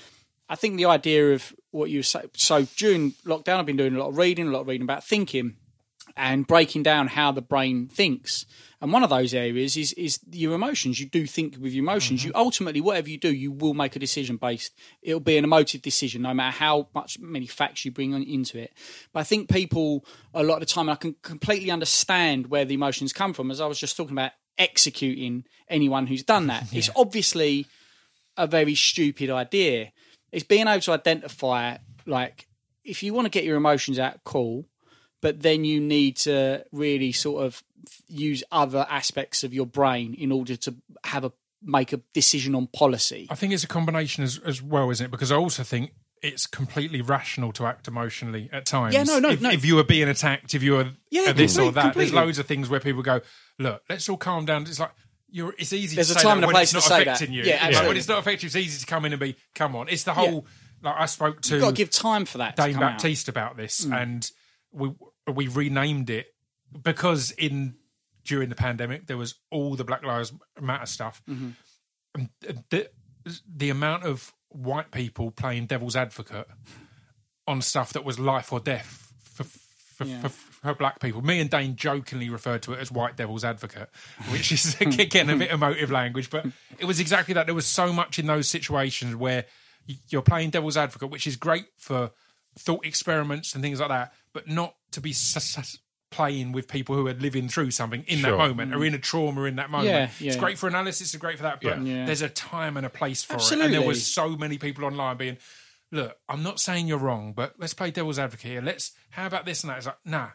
I 0.46 0.56
think 0.56 0.76
the 0.76 0.84
idea 0.84 1.32
of 1.32 1.54
what 1.70 1.88
you 1.88 2.02
say. 2.02 2.20
So 2.34 2.66
during 2.76 3.12
lockdown, 3.24 3.56
I've 3.58 3.64
been 3.64 3.78
doing 3.78 3.96
a 3.96 3.98
lot 3.98 4.10
of 4.10 4.18
reading, 4.18 4.46
a 4.48 4.50
lot 4.50 4.60
of 4.60 4.68
reading 4.68 4.84
about 4.84 5.02
thinking, 5.02 5.56
and 6.18 6.46
breaking 6.46 6.82
down 6.82 7.06
how 7.08 7.32
the 7.32 7.40
brain 7.40 7.88
thinks. 7.88 8.44
And 8.84 8.92
one 8.92 9.02
of 9.02 9.08
those 9.08 9.32
areas 9.32 9.78
is 9.78 9.94
is 9.94 10.20
your 10.30 10.52
emotions. 10.52 11.00
You 11.00 11.06
do 11.06 11.24
think 11.26 11.56
with 11.58 11.72
your 11.72 11.82
emotions. 11.82 12.20
Mm-hmm. 12.20 12.28
You 12.28 12.32
ultimately, 12.34 12.82
whatever 12.82 13.08
you 13.08 13.16
do, 13.16 13.32
you 13.32 13.50
will 13.50 13.72
make 13.72 13.96
a 13.96 13.98
decision 13.98 14.36
based. 14.36 14.74
It'll 15.00 15.20
be 15.20 15.38
an 15.38 15.44
emotive 15.44 15.80
decision, 15.80 16.20
no 16.20 16.34
matter 16.34 16.54
how 16.54 16.88
much 16.94 17.18
many 17.18 17.46
facts 17.46 17.86
you 17.86 17.92
bring 17.92 18.12
on, 18.12 18.22
into 18.22 18.58
it. 18.58 18.74
But 19.14 19.20
I 19.20 19.22
think 19.22 19.48
people 19.48 20.04
a 20.34 20.42
lot 20.42 20.56
of 20.56 20.60
the 20.60 20.66
time, 20.66 20.90
I 20.90 20.96
can 20.96 21.16
completely 21.22 21.70
understand 21.70 22.48
where 22.48 22.66
the 22.66 22.74
emotions 22.74 23.14
come 23.14 23.32
from. 23.32 23.50
As 23.50 23.58
I 23.58 23.64
was 23.64 23.80
just 23.80 23.96
talking 23.96 24.12
about 24.12 24.32
executing 24.58 25.44
anyone 25.66 26.06
who's 26.06 26.22
done 26.22 26.48
that. 26.48 26.66
It's 26.74 26.90
obviously 26.94 27.66
a 28.36 28.46
very 28.46 28.74
stupid 28.74 29.30
idea. 29.30 29.92
It's 30.30 30.44
being 30.44 30.68
able 30.68 30.82
to 30.82 30.92
identify, 30.92 31.78
like, 32.04 32.48
if 32.84 33.02
you 33.02 33.14
want 33.14 33.24
to 33.24 33.30
get 33.30 33.44
your 33.44 33.56
emotions 33.56 33.98
out, 33.98 34.22
cool, 34.24 34.66
but 35.24 35.40
then 35.40 35.64
you 35.64 35.80
need 35.80 36.16
to 36.18 36.62
really 36.70 37.10
sort 37.10 37.46
of 37.46 37.62
use 38.08 38.44
other 38.52 38.86
aspects 38.90 39.42
of 39.42 39.54
your 39.54 39.64
brain 39.64 40.12
in 40.12 40.30
order 40.30 40.54
to 40.54 40.74
have 41.02 41.24
a 41.24 41.32
make 41.62 41.94
a 41.94 41.96
decision 42.12 42.54
on 42.54 42.66
policy. 42.66 43.26
I 43.30 43.34
think 43.34 43.54
it's 43.54 43.64
a 43.64 43.68
combination 43.68 44.22
as, 44.22 44.38
as 44.44 44.60
well, 44.60 44.90
isn't 44.90 45.06
it? 45.06 45.10
Because 45.10 45.32
I 45.32 45.36
also 45.36 45.62
think 45.62 45.92
it's 46.20 46.46
completely 46.46 47.00
rational 47.00 47.52
to 47.52 47.64
act 47.64 47.88
emotionally 47.88 48.50
at 48.52 48.66
times. 48.66 48.92
Yeah, 48.94 49.04
no, 49.04 49.18
no, 49.18 49.30
if, 49.30 49.40
no. 49.40 49.48
if 49.48 49.64
you 49.64 49.78
are 49.78 49.84
being 49.84 50.08
attacked, 50.10 50.54
if 50.54 50.62
you 50.62 50.76
are 50.76 50.90
Yeah, 51.10 51.32
this 51.32 51.56
or 51.58 51.72
that, 51.72 51.80
completely. 51.80 52.10
there's 52.10 52.12
loads 52.12 52.38
of 52.38 52.44
things 52.44 52.68
where 52.68 52.80
people 52.80 53.00
go, 53.02 53.22
"Look, 53.58 53.82
let's 53.88 54.06
all 54.10 54.18
calm 54.18 54.44
down." 54.44 54.64
It's 54.64 54.78
like 54.78 54.92
you're. 55.30 55.54
It's 55.56 55.72
easy. 55.72 55.96
There's 55.96 56.08
to 56.08 56.16
a 56.16 56.18
say 56.18 56.22
time 56.22 56.32
that 56.32 56.36
and 56.36 56.44
a 56.44 56.46
when 56.48 56.54
place 56.56 56.74
it's 56.74 56.90
not 56.90 56.98
say 56.98 57.04
that. 57.04 57.16
affecting 57.16 57.32
you. 57.34 57.44
Yeah, 57.44 57.66
Like, 57.68 57.88
when 57.88 57.96
it's 57.96 58.08
not 58.08 58.18
affecting 58.18 58.44
you, 58.44 58.48
it's 58.48 58.56
easy 58.56 58.78
to 58.80 58.86
come 58.86 59.06
in 59.06 59.14
and 59.14 59.20
be, 59.20 59.36
"Come 59.54 59.74
on." 59.74 59.88
It's 59.88 60.04
the 60.04 60.12
whole. 60.12 60.46
Like 60.82 60.96
I 60.98 61.06
spoke 61.06 61.40
to 61.42 61.54
You've 61.54 61.62
got 61.62 61.70
to 61.70 61.74
give 61.76 61.88
time 61.88 62.26
for 62.26 62.38
that. 62.38 62.56
Dane 62.56 62.74
come 62.74 62.82
out. 62.82 62.90
Mm. 62.90 62.96
Baptiste 62.96 63.28
about 63.30 63.56
this, 63.56 63.86
and 63.86 64.30
we 64.70 64.92
we 65.32 65.48
renamed 65.48 66.10
it 66.10 66.26
because 66.82 67.30
in 67.32 67.76
during 68.24 68.48
the 68.48 68.54
pandemic 68.54 69.06
there 69.06 69.16
was 69.16 69.34
all 69.50 69.74
the 69.76 69.84
Black 69.84 70.04
Lives 70.04 70.32
Matter 70.60 70.86
stuff, 70.86 71.22
Mm-hmm. 71.28 71.50
and 72.14 72.28
the 72.70 72.88
the 73.48 73.70
amount 73.70 74.04
of 74.04 74.32
white 74.50 74.90
people 74.90 75.30
playing 75.30 75.66
devil's 75.66 75.96
advocate 75.96 76.46
on 77.46 77.60
stuff 77.62 77.92
that 77.94 78.04
was 78.04 78.18
life 78.18 78.52
or 78.52 78.60
death 78.60 79.12
for. 79.22 79.44
For, 79.44 80.04
Yeah. 80.04 80.22
for, 80.22 80.28
for 80.28 80.74
black 80.74 80.98
people, 80.98 81.22
me 81.22 81.38
and 81.40 81.48
Dane 81.48 81.76
jokingly 81.76 82.28
referred 82.28 82.62
to 82.62 82.72
it 82.72 82.80
as 82.80 82.90
white 82.90 83.16
devil's 83.16 83.44
advocate, 83.44 83.88
which 84.30 84.50
is 84.50 84.76
again 84.80 85.30
a 85.30 85.36
bit 85.36 85.52
emotive 85.52 85.90
language, 85.92 86.30
but 86.30 86.44
it 86.80 86.84
was 86.84 86.98
exactly 86.98 87.32
that. 87.34 87.46
There 87.46 87.54
was 87.54 87.66
so 87.66 87.92
much 87.92 88.18
in 88.18 88.26
those 88.26 88.48
situations 88.48 89.14
where 89.14 89.44
you're 90.08 90.22
playing 90.22 90.50
devil's 90.50 90.76
advocate, 90.76 91.10
which 91.10 91.28
is 91.28 91.36
great 91.36 91.66
for 91.78 92.10
thought 92.58 92.84
experiments 92.84 93.54
and 93.54 93.62
things 93.62 93.78
like 93.78 93.88
that, 93.90 94.12
but 94.32 94.48
not 94.48 94.74
to 94.94 95.00
be 95.00 95.10
s- 95.10 95.36
s- 95.36 95.78
playing 96.10 96.52
with 96.52 96.68
people 96.68 96.94
who 96.94 97.06
are 97.08 97.14
living 97.14 97.48
through 97.48 97.70
something 97.72 98.04
in 98.06 98.20
Sure. 98.20 98.30
that 98.30 98.36
moment 98.38 98.72
or 98.74 98.78
mm. 98.78 98.86
in 98.86 98.94
a 98.94 98.98
trauma 98.98 99.44
in 99.44 99.56
that 99.56 99.68
moment. 99.70 99.90
Yeah, 99.90 100.08
yeah. 100.20 100.28
It's 100.32 100.36
great 100.36 100.58
for 100.58 100.68
analysis, 100.68 101.12
it's 101.12 101.20
great 101.20 101.36
for 101.36 101.42
that, 101.42 101.60
but 101.60 101.78
Yeah. 101.78 101.82
Yeah. 101.82 102.06
there's 102.06 102.22
a 102.22 102.28
time 102.28 102.76
and 102.76 102.86
a 102.86 102.90
place 102.90 103.22
for 103.24 103.36
it. 103.36 103.52
And 103.52 103.72
there 103.72 103.82
was 103.82 104.06
so 104.06 104.36
many 104.36 104.56
people 104.58 104.84
online 104.84 105.16
being, 105.16 105.38
look, 105.92 106.16
I'm 106.28 106.42
not 106.42 106.60
saying 106.60 106.86
you're 106.88 106.98
wrong, 106.98 107.32
but 107.34 107.54
let's 107.58 107.74
play 107.74 107.90
devil's 107.90 108.18
advocate 108.18 108.50
here. 108.50 108.60
Let's, 108.62 108.92
how 109.10 109.26
about 109.26 109.46
this 109.46 109.62
and 109.62 109.70
that? 109.70 109.78
It's 109.78 109.86
like, 109.86 109.98
nah. 110.04 110.28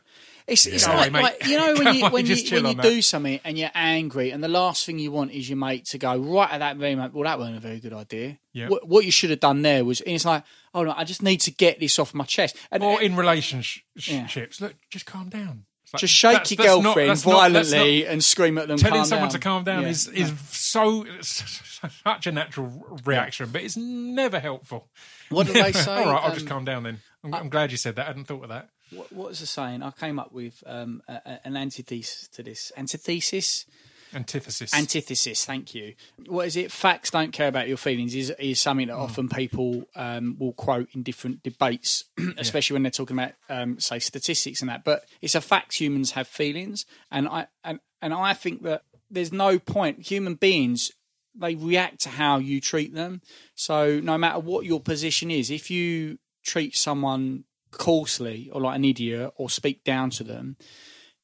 It's, 0.47 0.65
it's 0.65 0.87
like, 0.87 1.11
away, 1.11 1.21
like 1.21 1.45
you 1.45 1.57
know 1.59 1.73
when 1.77 1.93
you 1.93 2.05
when 2.09 2.25
you 2.25 2.35
when 2.51 2.65
you 2.65 2.73
do 2.81 2.95
that. 2.95 3.01
something 3.03 3.39
and 3.43 3.55
you're 3.55 3.69
angry 3.75 4.31
and 4.31 4.43
the 4.43 4.47
last 4.47 4.83
thing 4.83 4.97
you 4.97 5.11
want 5.11 5.31
is 5.31 5.47
your 5.47 5.57
mate 5.59 5.85
to 5.87 5.99
go 5.99 6.17
right 6.17 6.49
at 6.49 6.57
that 6.57 6.77
very 6.77 6.95
moment. 6.95 7.13
Well, 7.13 7.25
that 7.25 7.37
wasn't 7.37 7.57
a 7.57 7.59
very 7.59 7.79
good 7.79 7.93
idea. 7.93 8.39
Yeah. 8.51 8.69
What, 8.69 8.87
what 8.87 9.05
you 9.05 9.11
should 9.11 9.29
have 9.29 9.41
done 9.41 9.61
there 9.61 9.85
was, 9.85 10.01
and 10.01 10.15
it's 10.15 10.25
like, 10.25 10.43
oh 10.73 10.83
no, 10.83 10.93
I 10.97 11.03
just 11.03 11.21
need 11.21 11.41
to 11.41 11.51
get 11.51 11.79
this 11.79 11.99
off 11.99 12.15
my 12.15 12.23
chest. 12.25 12.55
And 12.71 12.81
Or 12.81 12.99
in 12.99 13.15
relationships, 13.15 14.07
Yeah. 14.07 14.27
look, 14.59 14.73
just 14.89 15.05
calm 15.05 15.29
down. 15.29 15.65
Just 15.97 16.13
shake 16.13 16.33
that's- 16.33 16.51
your 16.51 16.57
that's 16.57 16.67
girlfriend 16.83 17.07
not- 17.07 17.13
that's 17.15 17.25
not- 17.25 17.33
violently 17.33 18.05
and 18.07 18.23
scream 18.23 18.57
at 18.57 18.67
them. 18.67 18.77
telling 18.77 19.05
someone 19.05 19.29
down. 19.29 19.33
to 19.33 19.39
calm 19.39 19.63
down 19.63 19.81
Yeah. 19.83 19.89
is 19.89 20.07
is 20.07 20.33
so 20.49 21.05
such 21.21 22.27
a 22.27 22.31
natural 22.31 22.99
reaction, 23.05 23.49
but 23.51 23.61
it's 23.63 23.77
never 23.77 24.39
helpful. 24.39 24.87
What 25.29 25.47
did 25.47 25.55
they 25.63 25.71
say? 25.73 25.91
All 25.91 26.11
right, 26.11 26.21
I'll 26.23 26.29
Um, 26.31 26.33
just 26.35 26.47
calm 26.47 26.65
down 26.65 26.83
then. 26.83 26.99
I'm, 27.23 27.33
I'm 27.33 27.49
glad 27.49 27.71
you 27.71 27.77
said 27.77 27.95
that. 27.95 28.03
I 28.03 28.07
hadn't 28.07 28.25
thought 28.25 28.43
of 28.43 28.49
that. 28.49 28.69
What, 28.91 29.11
what 29.11 29.27
was 29.29 29.39
the 29.39 29.45
saying? 29.45 29.83
I 29.83 29.91
came 29.91 30.19
up 30.19 30.31
with 30.31 30.63
um, 30.65 31.01
a, 31.07 31.13
a- 31.25 31.39
an 31.45 31.57
antithesis 31.57 32.27
to 32.29 32.43
this. 32.43 32.71
Antithesis. 32.77 33.65
Antithesis. 34.13 34.73
Antithesis, 34.73 35.45
thank 35.45 35.75
you. 35.75 35.93
What 36.27 36.47
is 36.47 36.55
it? 36.55 36.71
Facts 36.71 37.11
don't 37.11 37.31
care 37.31 37.47
about 37.47 37.67
your 37.67 37.77
feelings 37.77 38.15
is 38.15 38.31
is 38.39 38.59
something 38.59 38.87
that 38.87 38.95
often 38.95 39.29
people 39.29 39.83
um, 39.95 40.35
will 40.39 40.53
quote 40.53 40.89
in 40.93 41.03
different 41.03 41.43
debates, 41.43 42.05
especially 42.37 42.75
when 42.75 42.83
they're 42.83 42.91
talking 42.91 43.17
about 43.17 43.33
um, 43.49 43.79
say 43.79 43.99
statistics 43.99 44.61
and 44.61 44.69
that. 44.69 44.83
But 44.83 45.03
it's 45.21 45.35
a 45.35 45.41
fact 45.41 45.79
humans 45.79 46.11
have 46.11 46.27
feelings, 46.27 46.85
and 47.11 47.27
I 47.27 47.47
and 47.63 47.79
and 48.01 48.13
I 48.13 48.33
think 48.33 48.63
that 48.63 48.83
there's 49.09 49.31
no 49.31 49.59
point. 49.59 50.07
Human 50.07 50.35
beings 50.35 50.91
they 51.35 51.55
react 51.55 52.01
to 52.01 52.09
how 52.09 52.37
you 52.37 52.59
treat 52.59 52.93
them. 52.93 53.21
So 53.55 53.99
no 53.99 54.17
matter 54.17 54.39
what 54.39 54.65
your 54.65 54.79
position 54.79 55.31
is, 55.31 55.51
if 55.51 55.69
you 55.71 56.19
treat 56.43 56.75
someone 56.75 57.45
coarsely 57.71 58.49
or 58.51 58.61
like 58.61 58.75
an 58.75 58.85
idiot 58.85 59.31
or 59.35 59.49
speak 59.49 59.83
down 59.83 60.09
to 60.11 60.23
them, 60.23 60.57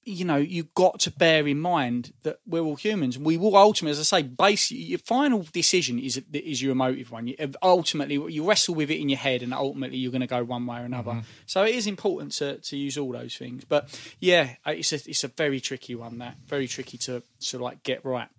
you 0.06 0.24
know, 0.24 0.38
you've 0.38 0.74
got 0.76 1.00
to 1.02 1.12
bear 1.12 1.48
in 1.48 1.60
mind 1.60 2.13
that 2.24 2.38
we're 2.46 2.62
all 2.62 2.76
humans. 2.76 3.18
We 3.18 3.38
will 3.38 3.58
ultimately, 3.58 3.91
as 3.91 4.00
I 4.00 4.20
say, 4.20 4.24
basically, 4.28 4.84
your 4.84 5.00
final 5.00 5.46
decision 5.52 5.98
is 6.00 6.22
is 6.32 6.62
your 6.62 6.74
emotive 6.74 7.12
one. 7.12 7.28
You, 7.28 7.36
ultimately, 7.63 8.15
you 8.32 8.48
wrestle 8.48 8.76
with 8.76 8.91
it 8.91 9.00
in 9.00 9.10
your 9.10 9.18
head, 9.18 9.41
and 9.41 9.54
ultimately, 9.54 9.98
you're 9.98 10.12
going 10.12 10.22
to 10.22 10.28
go 10.28 10.44
one 10.44 10.65
way 10.68 10.80
or 10.80 10.84
another. 10.86 11.24
So 11.48 11.63
it 11.63 11.74
is 11.76 11.88
important 11.88 12.34
to, 12.34 12.58
to 12.58 12.78
use 12.78 12.98
all 12.98 13.12
those 13.12 13.36
things. 13.36 13.65
But 13.65 14.00
yeah, 14.20 14.56
it's 14.68 14.94
a 14.94 14.96
it's 15.10 15.24
a 15.24 15.28
very 15.30 15.60
tricky 15.60 15.96
one. 15.96 16.20
That 16.20 16.38
very 16.46 16.68
tricky 16.68 16.98
to 17.00 17.24
sort 17.39 17.60
of 17.60 17.62
like 17.62 17.84
get 17.84 18.06
right. 18.06 18.30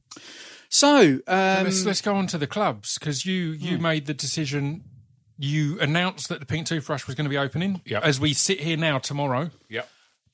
So 0.68 1.20
um, 1.26 1.64
let's 1.64 1.84
let's 1.84 2.00
go 2.00 2.14
on 2.14 2.26
to 2.28 2.38
the 2.38 2.46
clubs 2.46 2.98
because 2.98 3.26
you 3.26 3.50
you 3.50 3.78
made 3.78 4.06
the 4.06 4.14
decision. 4.14 4.84
You 5.38 5.78
announced 5.80 6.28
that 6.30 6.40
the 6.40 6.46
Pink 6.46 6.66
Toothbrush 6.66 7.06
was 7.06 7.14
going 7.14 7.26
to 7.26 7.30
be 7.30 7.36
opening. 7.36 7.82
Yep. 7.84 8.04
As 8.04 8.18
we 8.18 8.32
sit 8.32 8.60
here 8.60 8.76
now 8.78 8.98
tomorrow, 8.98 9.50
Yep. 9.68 9.86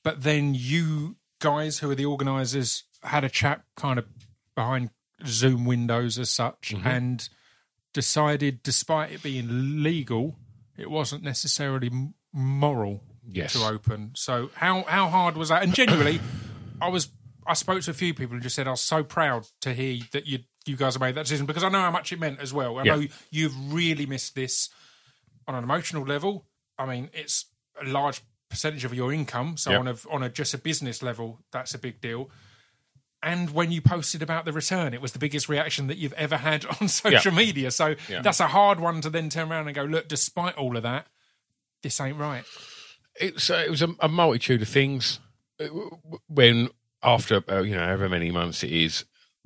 but 0.05 0.23
then 0.23 0.55
you 0.55 1.17
guys 1.43 1.81
who 1.81 1.91
are 1.91 1.95
the 1.95 2.07
organisers 2.07 2.85
had 3.03 3.25
a 3.25 3.29
chat 3.29 3.63
kind 3.77 3.99
of 3.99 4.07
behind 4.55 4.91
Zoom 5.27 5.65
windows 5.67 6.19
as 6.19 6.31
such 6.31 6.73
mm-hmm. 6.75 6.87
and 6.87 7.29
decided, 7.93 8.63
despite 8.63 9.13
it 9.13 9.23
being 9.23 9.83
legal, 9.83 10.39
it 10.79 10.91
wasn't 10.91 11.23
necessarily 11.23 11.91
moral 12.33 13.03
Yes. 13.25 13.53
to 13.53 13.61
open. 13.65 14.13
So 14.15 14.51
how 14.55 14.83
how 14.83 15.07
hard 15.09 15.37
was 15.37 15.51
that? 15.51 15.63
And 15.63 15.73
genuinely, 15.75 16.21
I 16.81 16.89
was 16.89 17.09
I 17.47 17.55
spoke 17.55 17.81
to 17.83 17.91
a 17.93 17.95
few 17.95 18.15
people 18.15 18.35
who 18.37 18.41
just 18.43 18.57
said 18.57 18.67
I 18.67 18.71
was 18.73 18.81
so 18.81 19.05
proud 19.05 19.47
to 19.61 19.73
hear 19.73 20.03
that 20.13 20.27
you 20.27 20.41
you 20.67 20.77
guys 20.77 20.95
have 20.95 21.01
made 21.01 21.15
that 21.15 21.23
decision 21.25 21.47
because 21.47 21.63
I 21.63 21.69
know 21.69 21.81
how 21.81 21.91
much 21.93 22.13
it 22.13 22.19
meant 22.19 22.41
as 22.41 22.53
well. 22.53 22.79
I 22.79 22.83
Yeah. 22.85 22.97
know 22.97 23.07
you've 23.31 23.73
really 23.73 24.07
missed 24.07 24.35
this 24.35 24.71
on 25.47 25.55
an 25.55 25.63
emotional 25.63 26.05
level. 26.05 26.47
I 26.79 26.87
mean, 26.87 27.11
it's 27.13 27.47
a 27.81 27.87
large 27.89 28.23
percentage 28.53 28.85
of 28.85 28.95
your 28.95 29.13
income, 29.13 29.57
so 29.57 29.71
Yeah. 29.73 29.79
on 29.79 29.89
a 29.89 29.97
on 30.11 30.23
a 30.23 30.29
just 30.29 30.55
a 30.55 30.59
business 30.59 31.03
level, 31.03 31.41
that's 31.53 31.75
a 31.75 31.79
big 31.79 32.01
deal. 32.01 32.31
And 33.25 33.51
when 33.51 33.71
you 33.71 33.81
posted 33.81 34.21
about 34.23 34.45
the 34.45 34.53
return, 34.53 34.93
it 34.95 35.01
was 35.01 35.13
the 35.13 35.19
biggest 35.19 35.49
reaction 35.49 35.87
that 35.87 35.97
you've 35.97 36.13
ever 36.15 36.37
had 36.39 36.65
on 36.81 36.89
social 36.89 37.33
media. 37.33 37.71
So 37.71 37.95
Yeah. 38.09 38.21
that's 38.23 38.41
a 38.41 38.49
hard 38.49 38.81
one 38.81 39.01
to 39.03 39.11
then 39.11 39.29
turn 39.31 39.51
around 39.51 39.67
and 39.69 39.75
go, 39.77 39.85
look, 39.85 40.09
despite 40.09 40.57
all 40.57 40.77
of 40.77 40.83
that, 40.83 41.07
this 41.83 42.01
ain't 42.01 42.19
right. 42.19 42.45
it's 43.21 43.51
uh, 43.51 43.63
it 43.67 43.71
was 43.71 43.83
a, 43.83 43.89
a 44.01 44.09
multitude 44.09 44.63
of 44.63 44.69
things 44.69 45.21
Uh, 45.61 45.67
when 46.29 46.69
after 47.03 47.43
uh, 47.51 47.61
you 47.63 47.75
know 47.75 47.85
however 47.85 48.09
many 48.09 48.31
months 48.31 48.63
it 48.65 48.71
is 48.73 49.05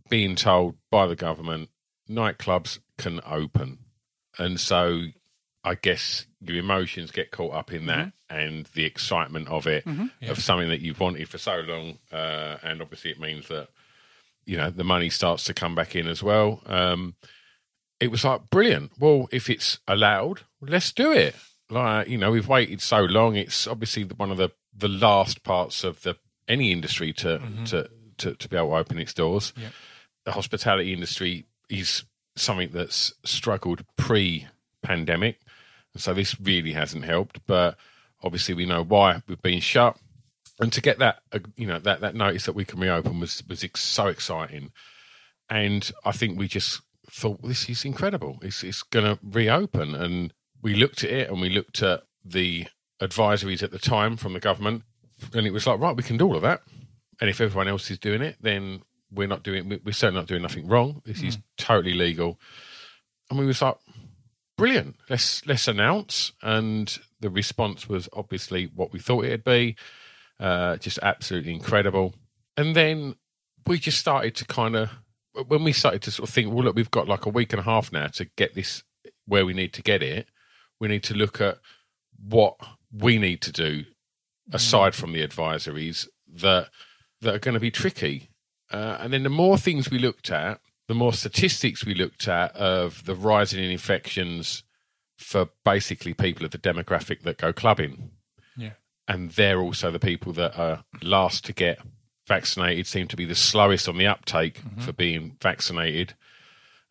being 0.09 0.37
told 0.37 0.77
by 0.91 1.07
the 1.07 1.17
government 1.17 1.69
nightclubs 2.09 2.79
can 2.99 3.21
open 3.27 3.79
and 4.39 4.61
so 4.61 5.07
i 5.65 5.75
guess 5.75 6.27
your 6.41 6.57
emotions 6.59 7.11
get 7.11 7.31
caught 7.33 7.53
up 7.55 7.73
in 7.73 7.87
that 7.87 8.13
and 8.29 8.67
the 8.75 8.85
excitement 8.85 9.49
of 9.49 9.67
it 9.67 9.85
of 10.31 10.43
something 10.43 10.69
that 10.69 10.81
you've 10.81 11.01
wanted 11.01 11.29
for 11.29 11.39
so 11.39 11.61
long 11.61 11.99
uh, 12.13 12.57
and 12.63 12.83
obviously 12.83 13.11
it 13.11 13.21
means 13.21 13.49
that 13.49 13.69
you 14.45 14.57
know 14.57 14.71
the 14.71 14.85
money 14.85 15.09
starts 15.11 15.45
to 15.45 15.55
come 15.55 15.75
back 15.75 15.95
in 15.95 16.07
as 16.09 16.23
well 16.23 16.61
um, 16.67 17.15
it 18.01 18.11
was 18.11 18.25
like 18.25 18.51
brilliant. 18.51 18.93
Well, 18.99 19.29
if 19.33 19.49
it's 19.49 19.79
allowed, 19.89 20.43
let's 20.61 20.93
do 20.93 21.13
it. 21.13 21.35
Like 21.71 22.09
you 22.09 22.19
know, 22.19 22.31
we've 22.31 22.49
waited 22.49 22.81
so 22.81 23.01
long. 23.01 23.37
It's 23.37 23.67
obviously 23.67 24.05
one 24.05 24.31
of 24.31 24.37
the 24.37 24.51
the 24.77 24.89
last 24.89 25.43
parts 25.43 25.83
of 25.85 26.03
the 26.03 26.17
any 26.47 26.73
industry 26.73 27.13
to 27.15 27.39
to, 27.67 27.89
to 28.19 28.35
to 28.35 28.49
be 28.49 28.57
able 28.57 28.71
to 28.71 28.77
open 28.77 28.99
its 28.99 29.15
doors. 29.15 29.53
The 30.25 30.33
hospitality 30.33 30.93
industry 30.93 31.47
is 31.71 32.05
something 32.37 32.71
that's 32.73 33.15
struggled 33.25 33.85
pre-pandemic, 33.97 35.41
and 35.95 36.03
so 36.03 36.13
this 36.13 36.39
really 36.41 36.73
hasn't 36.73 37.05
helped. 37.05 37.41
But 37.47 37.79
obviously, 38.27 38.55
we 38.55 38.67
know 38.67 38.83
why 38.85 39.23
we've 39.27 39.41
been 39.43 39.61
shut, 39.61 39.97
and 40.61 40.73
to 40.73 40.81
get 40.83 40.99
that 40.99 41.21
uh, 41.33 41.39
you 41.57 41.67
know 41.67 41.79
that 41.79 42.01
that 42.03 42.15
notice 42.15 42.45
that 42.47 42.55
we 42.55 42.65
can 42.65 42.79
reopen 42.81 43.21
was 43.21 43.43
was 43.49 43.65
ex- 43.65 43.83
so 43.83 44.07
exciting 44.09 44.71
and 45.49 45.93
I 46.05 46.13
think 46.13 46.39
we 46.39 46.49
just 46.49 46.83
thought 47.11 47.41
this 47.43 47.69
is 47.69 47.85
incredible. 47.85 48.39
It's 48.43 48.65
it's 48.65 48.83
going 48.83 49.05
to 49.07 49.19
reopen, 49.23 49.95
and 49.95 50.33
we 50.63 50.75
looked 50.75 51.05
at 51.05 51.11
it 51.11 51.31
and 51.31 51.41
we 51.41 51.49
looked 51.51 51.83
at 51.83 52.03
the 52.25 52.67
advisories 53.01 53.63
at 53.63 53.71
the 53.71 53.79
time 53.79 54.17
from 54.17 54.33
the 54.33 54.41
government, 54.41 54.83
and 55.33 55.47
it 55.47 55.53
was 55.53 55.67
like, 55.67 55.79
right, 55.79 55.97
we 55.97 56.03
can 56.03 56.17
do 56.17 56.27
all 56.27 56.37
of 56.37 56.43
that, 56.43 56.63
and 57.21 57.31
if 57.31 57.41
everyone 57.41 57.69
else 57.69 57.91
is 57.91 57.99
doing 57.99 58.23
it, 58.23 58.37
then 58.41 58.83
we're 59.13 59.29
not 59.29 59.45
doing. 59.45 59.69
we- 59.69 59.81
We're 59.85 59.93
certainly 59.93 60.21
not 60.21 60.27
doing 60.29 60.43
nothing 60.43 60.67
wrong. 60.67 61.01
This 61.05 61.23
is 61.23 61.39
totally 61.57 61.95
legal." 61.95 62.41
And 63.31 63.39
we 63.39 63.47
was 63.47 63.63
like, 63.63 63.77
"Brilliant! 64.59 64.97
Let's 65.09 65.47
let's 65.47 65.69
announce." 65.69 66.33
And 66.43 66.99
the 67.27 67.31
response 67.31 67.89
was 67.89 68.09
obviously 68.13 68.71
what 68.73 68.93
we 68.93 69.01
thought 69.01 69.25
it'd 69.25 69.43
be, 69.43 69.75
uh, 70.39 70.77
just 70.77 71.01
absolutely 71.03 71.53
incredible. 71.53 72.15
And 72.57 72.77
then 72.77 73.17
we 73.67 73.81
just 73.81 73.99
started 73.99 74.37
to 74.37 74.45
kind 74.45 74.77
of 74.77 74.91
when 75.49 75.65
we 75.65 75.73
started 75.73 76.03
to 76.03 76.13
sort 76.13 76.29
of 76.29 76.33
think, 76.33 76.53
well, 76.53 76.63
look, 76.63 76.77
we've 76.77 76.91
got 76.93 77.09
like 77.09 77.27
a 77.27 77.31
week 77.31 77.53
and 77.53 77.59
a 77.59 77.65
half 77.65 77.93
now 77.93 78.07
to 78.07 78.27
get 78.37 78.55
this 78.55 78.85
where 79.27 79.45
we 79.45 79.55
need 79.55 79.73
to 79.73 79.83
get 79.83 80.05
it. 80.05 80.29
We 80.79 80.87
need 80.87 81.03
to 81.03 81.15
look 81.15 81.41
at 81.41 81.59
what 82.25 82.55
we 82.93 83.19
need 83.19 83.41
to 83.43 83.51
do 83.51 83.87
aside 84.53 84.95
from 84.95 85.13
the 85.13 85.27
advisories 85.27 86.07
that 86.33 86.69
that 87.23 87.35
are 87.35 87.41
going 87.41 87.55
to 87.55 87.61
be 87.61 87.73
tricky. 87.73 88.31
Uh, 88.71 88.99
and 89.01 89.13
then 89.13 89.25
the 89.25 89.29
more 89.29 89.59
things 89.59 89.91
we 89.91 89.99
looked 89.99 90.31
at, 90.31 90.61
the 90.87 90.95
more 90.95 91.13
statistics 91.13 91.85
we 91.85 91.95
looked 91.95 92.29
at 92.29 92.55
of 92.55 93.05
the 93.05 93.17
rising 93.17 93.65
in 93.65 93.71
infections 93.73 94.63
for 95.17 95.49
basically 95.65 96.15
people 96.15 96.45
of 96.45 96.51
the 96.51 96.59
demographic 96.59 97.23
that 97.23 97.39
go 97.39 97.53
clubbing 97.53 98.11
Yeah. 98.57 98.73
and 99.09 99.31
they're 99.33 99.61
also 99.61 99.91
the 99.91 99.99
people 99.99 100.33
that 100.35 100.59
are 100.59 100.85
last 101.03 101.45
to 101.47 101.53
get 101.53 101.79
vaccinated, 102.27 102.87
seem 102.87 103.07
to 103.09 103.17
be 103.17 103.25
the 103.25 103.35
slowest 103.35 103.89
on 103.89 103.97
the 103.97 104.07
uptake 104.07 104.61
mm-hmm. 104.61 104.81
for 104.81 104.93
being 104.93 105.37
vaccinated. 105.41 106.15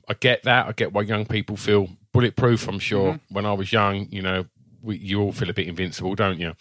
I 0.07 0.13
get 0.13 0.43
that. 0.43 0.67
I 0.67 0.71
get 0.71 0.93
why 0.93 1.01
young 1.01 1.25
people 1.25 1.57
feel 1.57 1.89
bulletproof. 2.13 2.67
I'm 2.67 2.79
sure 2.79 3.13
mm-hmm. 3.13 3.33
when 3.33 3.45
I 3.45 3.53
was 3.53 3.73
young, 3.73 4.07
you 4.11 4.21
know, 4.21 4.45
we, 4.81 4.97
you 4.97 5.21
all 5.21 5.31
feel 5.31 5.49
a 5.49 5.53
bit 5.53 5.67
invincible, 5.67 6.15
don't 6.15 6.39
you? 6.39 6.53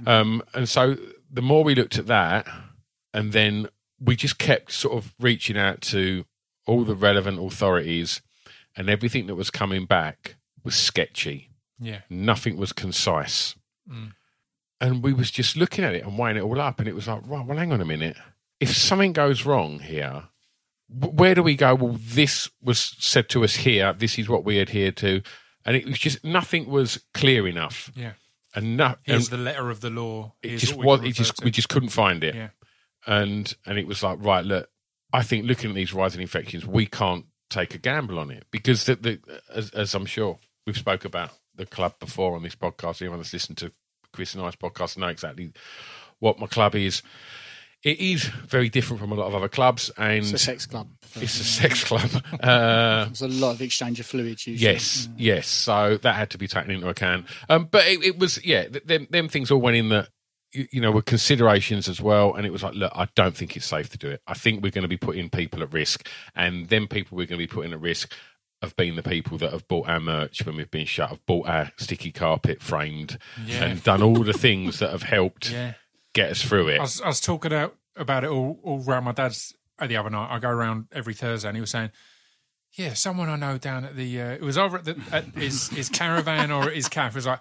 Mm-hmm. 0.00 0.08
Um, 0.08 0.42
and 0.54 0.68
so 0.68 0.96
the 1.30 1.42
more 1.42 1.64
we 1.64 1.74
looked 1.74 1.98
at 1.98 2.06
that, 2.06 2.46
and 3.12 3.32
then 3.32 3.68
we 4.00 4.16
just 4.16 4.38
kept 4.38 4.72
sort 4.72 4.96
of 4.96 5.14
reaching 5.20 5.58
out 5.58 5.80
to 5.82 6.24
all 6.66 6.84
the 6.84 6.94
relevant 6.94 7.38
authorities, 7.38 8.22
and 8.76 8.88
everything 8.88 9.26
that 9.26 9.34
was 9.34 9.50
coming 9.50 9.84
back 9.86 10.36
was 10.64 10.74
sketchy 10.74 11.50
Yeah. 11.78 12.00
nothing 12.10 12.56
was 12.56 12.72
concise. 12.72 13.54
Mm. 13.88 14.12
And 14.80 15.02
we 15.02 15.12
was 15.12 15.30
just 15.30 15.56
looking 15.56 15.84
at 15.84 15.94
it 15.94 16.04
and 16.04 16.18
weighing 16.18 16.36
it 16.36 16.42
all 16.42 16.60
up, 16.60 16.78
and 16.78 16.88
it 16.88 16.94
was 16.94 17.06
like, 17.08 17.22
right, 17.26 17.46
well, 17.46 17.56
hang 17.56 17.72
on 17.72 17.80
a 17.80 17.84
minute. 17.84 18.16
If 18.60 18.76
something 18.76 19.12
goes 19.12 19.44
wrong 19.46 19.78
here, 19.78 20.24
where 20.88 21.34
do 21.34 21.42
we 21.42 21.54
go? 21.56 21.74
Well, 21.74 21.96
this 21.98 22.50
was 22.62 22.78
said 22.98 23.28
to 23.30 23.44
us 23.44 23.56
here. 23.56 23.92
This 23.92 24.18
is 24.18 24.28
what 24.28 24.44
we 24.44 24.58
adhere 24.58 24.92
to, 24.92 25.22
and 25.64 25.76
it 25.76 25.86
was 25.86 25.98
just 25.98 26.24
nothing 26.24 26.66
was 26.68 27.02
clear 27.14 27.46
enough, 27.48 27.90
Yeah. 27.94 28.12
and 28.54 28.76
no, 28.76 28.96
Here's 29.02 29.30
and 29.30 29.38
the 29.38 29.42
letter 29.44 29.70
of 29.70 29.80
the 29.80 29.90
law. 29.90 30.34
it 30.42 30.58
just 30.58 30.74
was. 30.76 31.02
It 31.02 31.12
just 31.12 31.36
to. 31.38 31.44
we 31.44 31.50
just 31.50 31.68
couldn't 31.68 31.88
find 31.90 32.22
it, 32.24 32.34
Yeah. 32.34 32.48
and 33.06 33.54
and 33.64 33.78
it 33.78 33.86
was 33.86 34.02
like, 34.02 34.18
right, 34.20 34.44
look, 34.44 34.68
I 35.12 35.22
think 35.22 35.46
looking 35.46 35.70
at 35.70 35.76
these 35.76 35.94
rising 35.94 36.20
infections, 36.20 36.66
we 36.66 36.86
can't 36.86 37.26
take 37.48 37.74
a 37.74 37.78
gamble 37.78 38.18
on 38.18 38.30
it 38.30 38.44
because 38.50 38.84
the, 38.84 38.96
the 38.96 39.20
as, 39.54 39.70
as 39.70 39.94
I'm 39.94 40.06
sure 40.06 40.38
we've 40.66 40.76
spoke 40.76 41.04
about 41.04 41.30
the 41.54 41.66
club 41.66 41.94
before 41.98 42.36
on 42.36 42.42
this 42.42 42.54
podcast. 42.56 43.02
Anyone 43.02 43.18
that's 43.18 43.32
listened 43.32 43.58
to 43.58 43.72
Chris 44.12 44.34
and 44.34 44.42
I's 44.44 44.56
podcast 44.56 44.96
know 44.96 45.08
exactly 45.08 45.52
what 46.20 46.38
my 46.38 46.46
club 46.46 46.74
is. 46.74 47.02
It 47.82 48.00
is 48.00 48.24
very 48.24 48.70
different 48.70 48.98
from 49.00 49.12
a 49.12 49.14
lot 49.14 49.26
of 49.26 49.34
other 49.34 49.48
clubs, 49.48 49.90
and 49.98 50.18
It's 50.24 50.32
a 50.32 50.38
sex 50.38 50.64
club. 50.64 50.88
it's 51.16 51.38
a 51.38 51.44
sex 51.44 51.84
club. 51.84 52.08
Uh, 52.40 53.04
There's 53.04 53.20
a 53.20 53.28
lot 53.28 53.50
of 53.50 53.60
exchange 53.60 54.00
of 54.00 54.06
fluids 54.06 54.46
usually. 54.46 54.72
yes, 54.72 55.06
yes. 55.18 55.46
So 55.48 55.98
that 55.98 56.14
had 56.14 56.30
to 56.30 56.38
be 56.38 56.48
taken 56.48 56.70
into 56.70 56.88
account. 56.88 57.26
Um, 57.50 57.68
but 57.70 57.86
it, 57.86 58.02
it 58.02 58.18
was, 58.18 58.42
yeah, 58.42 58.68
them, 58.86 59.06
them 59.10 59.28
things 59.28 59.50
all 59.50 59.60
went 59.60 59.76
in 59.76 59.90
that, 59.90 60.08
you, 60.54 60.66
you 60.72 60.80
know, 60.80 60.92
were 60.92 61.02
considerations 61.02 61.86
as 61.86 62.00
well. 62.00 62.32
And 62.32 62.46
it 62.46 62.52
was 62.52 62.62
like, 62.62 62.72
look, 62.74 62.92
I 62.94 63.06
don't 63.14 63.36
think 63.36 63.54
it's 63.54 63.66
safe 63.66 63.90
to 63.90 63.98
do 63.98 64.08
it. 64.08 64.22
I 64.26 64.32
think 64.32 64.62
we're 64.62 64.70
going 64.72 64.82
to 64.84 64.88
be 64.88 64.96
putting 64.96 65.28
people 65.28 65.62
at 65.62 65.70
risk. 65.70 66.08
And 66.34 66.68
then 66.68 66.86
people 66.86 67.18
we're 67.18 67.26
going 67.26 67.38
to 67.38 67.46
be 67.46 67.52
putting 67.52 67.74
at 67.74 67.80
risk 67.82 68.14
have 68.64 68.76
been 68.76 68.96
the 68.96 69.02
people 69.02 69.38
that 69.38 69.52
have 69.52 69.66
bought 69.68 69.88
our 69.88 70.00
merch 70.00 70.44
when 70.44 70.56
we've 70.56 70.70
been 70.70 70.86
shut, 70.86 71.10
have 71.10 71.24
bought 71.26 71.46
our 71.48 71.70
sticky 71.76 72.10
carpet 72.12 72.60
framed 72.62 73.18
Yeah. 73.46 73.64
and 73.64 73.82
done 73.82 74.02
all 74.02 74.22
the 74.24 74.32
things 74.32 74.78
that 74.80 74.90
have 74.90 75.02
helped 75.04 75.50
Yeah. 75.50 75.74
get 76.12 76.30
us 76.30 76.42
through 76.42 76.68
it. 76.68 76.78
I 76.78 76.82
was, 76.82 77.00
I 77.00 77.06
was 77.08 77.20
talking 77.20 77.52
out 77.52 77.76
about 77.96 78.24
it 78.24 78.30
all, 78.30 78.58
all 78.62 78.82
around 78.86 79.04
my 79.04 79.12
dad's 79.12 79.54
uh, 79.78 79.86
the 79.86 79.96
other 79.96 80.10
night. 80.10 80.28
I 80.34 80.38
go 80.38 80.48
around 80.50 80.86
every 80.92 81.14
Thursday, 81.14 81.48
and 81.48 81.56
he 81.56 81.60
was 81.60 81.70
saying, 81.70 81.90
"Yeah, 82.74 82.94
someone 82.94 83.28
I 83.28 83.36
know 83.36 83.58
down 83.58 83.84
at 83.84 83.96
the 83.96 84.20
uh, 84.20 84.30
it 84.30 84.40
was 84.42 84.56
over 84.58 84.78
at, 84.78 84.84
the, 84.84 84.96
at 85.12 85.24
his 85.34 85.68
his 85.68 85.88
caravan 85.88 86.50
or 86.50 86.64
at 86.68 86.74
his 86.74 86.88
cafe 86.88 87.14
was 87.16 87.26
like." 87.26 87.40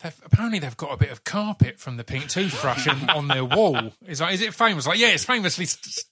They've, 0.00 0.14
apparently, 0.24 0.60
they've 0.60 0.76
got 0.76 0.92
a 0.92 0.96
bit 0.96 1.10
of 1.10 1.24
carpet 1.24 1.80
from 1.80 1.96
the 1.96 2.04
pink 2.04 2.28
toothbrush 2.28 2.86
in, 2.86 3.10
on 3.10 3.26
their 3.26 3.44
wall. 3.44 3.92
He's 4.06 4.20
like, 4.20 4.32
"Is 4.34 4.42
it 4.42 4.54
famous?" 4.54 4.86
Like, 4.86 5.00
yeah, 5.00 5.08
it's 5.08 5.24
famously 5.24 5.64
st- 5.66 6.04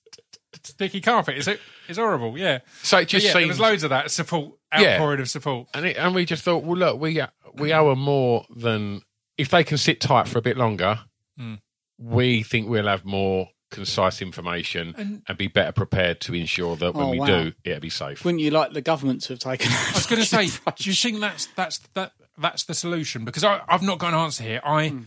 sticky 0.65 1.01
carpet. 1.01 1.37
Is 1.37 1.49
it? 1.49 1.61
It's 1.89 1.99
horrible. 1.99 2.37
Yeah. 2.39 2.61
So 2.83 2.99
it 2.99 3.09
just 3.09 3.27
yeah, 3.27 3.33
there 3.35 3.47
was 3.47 3.61
loads 3.61 3.83
of 3.83 3.91
that 3.91 4.11
support, 4.11 4.55
Yeah. 4.79 4.95
outpouring 4.95 5.21
of 5.21 5.29
support. 5.31 5.69
and 5.75 5.87
it, 5.87 5.97
and 5.97 6.15
we 6.15 6.25
just 6.25 6.43
thought, 6.43 6.65
well, 6.65 6.77
look, 6.77 7.01
we 7.01 7.21
we 7.55 7.73
owe 7.73 7.91
them 7.91 8.01
more 8.01 8.45
than 8.55 9.03
if 9.39 9.49
they 9.51 9.65
can 9.65 9.79
sit 9.79 10.01
tight 10.01 10.29
for 10.29 10.39
a 10.39 10.43
bit 10.43 10.57
longer. 10.57 11.01
Hmm. 11.39 11.55
We 11.99 12.43
think 12.43 12.69
we'll 12.69 12.87
have 12.89 13.05
more 13.05 13.49
concise 13.71 14.23
information 14.23 14.95
and, 14.97 15.23
And- 15.29 15.39
be 15.39 15.49
better 15.49 15.73
prepared 15.73 16.21
to 16.23 16.35
ensure 16.35 16.77
that 16.77 16.95
when 16.95 17.07
Oh, 17.07 17.11
we 17.11 17.19
wow. 17.19 17.27
do, 17.27 17.53
it'll 17.65 17.81
be 17.81 17.91
safe. 17.91 18.25
Wouldn't 18.25 18.43
you 18.43 18.51
like 18.51 18.73
the 18.73 18.81
government 18.83 19.23
to 19.23 19.33
have 19.33 19.41
taken? 19.41 19.71
I 19.73 19.93
was 19.95 20.07
going 20.07 20.21
to 20.23 20.27
say, 20.27 20.47
do 20.77 20.89
you 20.89 20.95
think 20.95 21.21
that's 21.21 21.47
that's 21.57 21.79
that 21.95 22.13
that's 22.39 22.65
the 22.65 22.75
solution? 22.75 23.25
Because 23.25 23.45
I, 23.45 23.63
I've 23.69 23.83
not 23.83 23.99
got 23.99 24.13
an 24.13 24.21
answer 24.21 24.45
here. 24.45 24.61
I 24.65 24.89
hmm. 24.91 25.03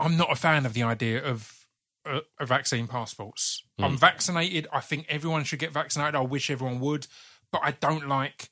I'm 0.00 0.16
not 0.16 0.30
a 0.30 0.36
fan 0.36 0.64
of 0.64 0.74
the 0.74 0.84
idea 0.84 1.22
of 1.24 1.52
uh, 2.08 2.44
vaccine 2.44 2.86
passports. 2.86 3.62
I'm 3.78 3.96
vaccinated. 3.96 4.66
I 4.72 4.80
think 4.80 5.06
everyone 5.08 5.44
should 5.44 5.58
get 5.58 5.72
vaccinated. 5.72 6.14
I 6.14 6.20
wish 6.20 6.50
everyone 6.50 6.80
would, 6.80 7.06
but 7.52 7.60
I 7.62 7.72
don't 7.72 8.08
like 8.08 8.50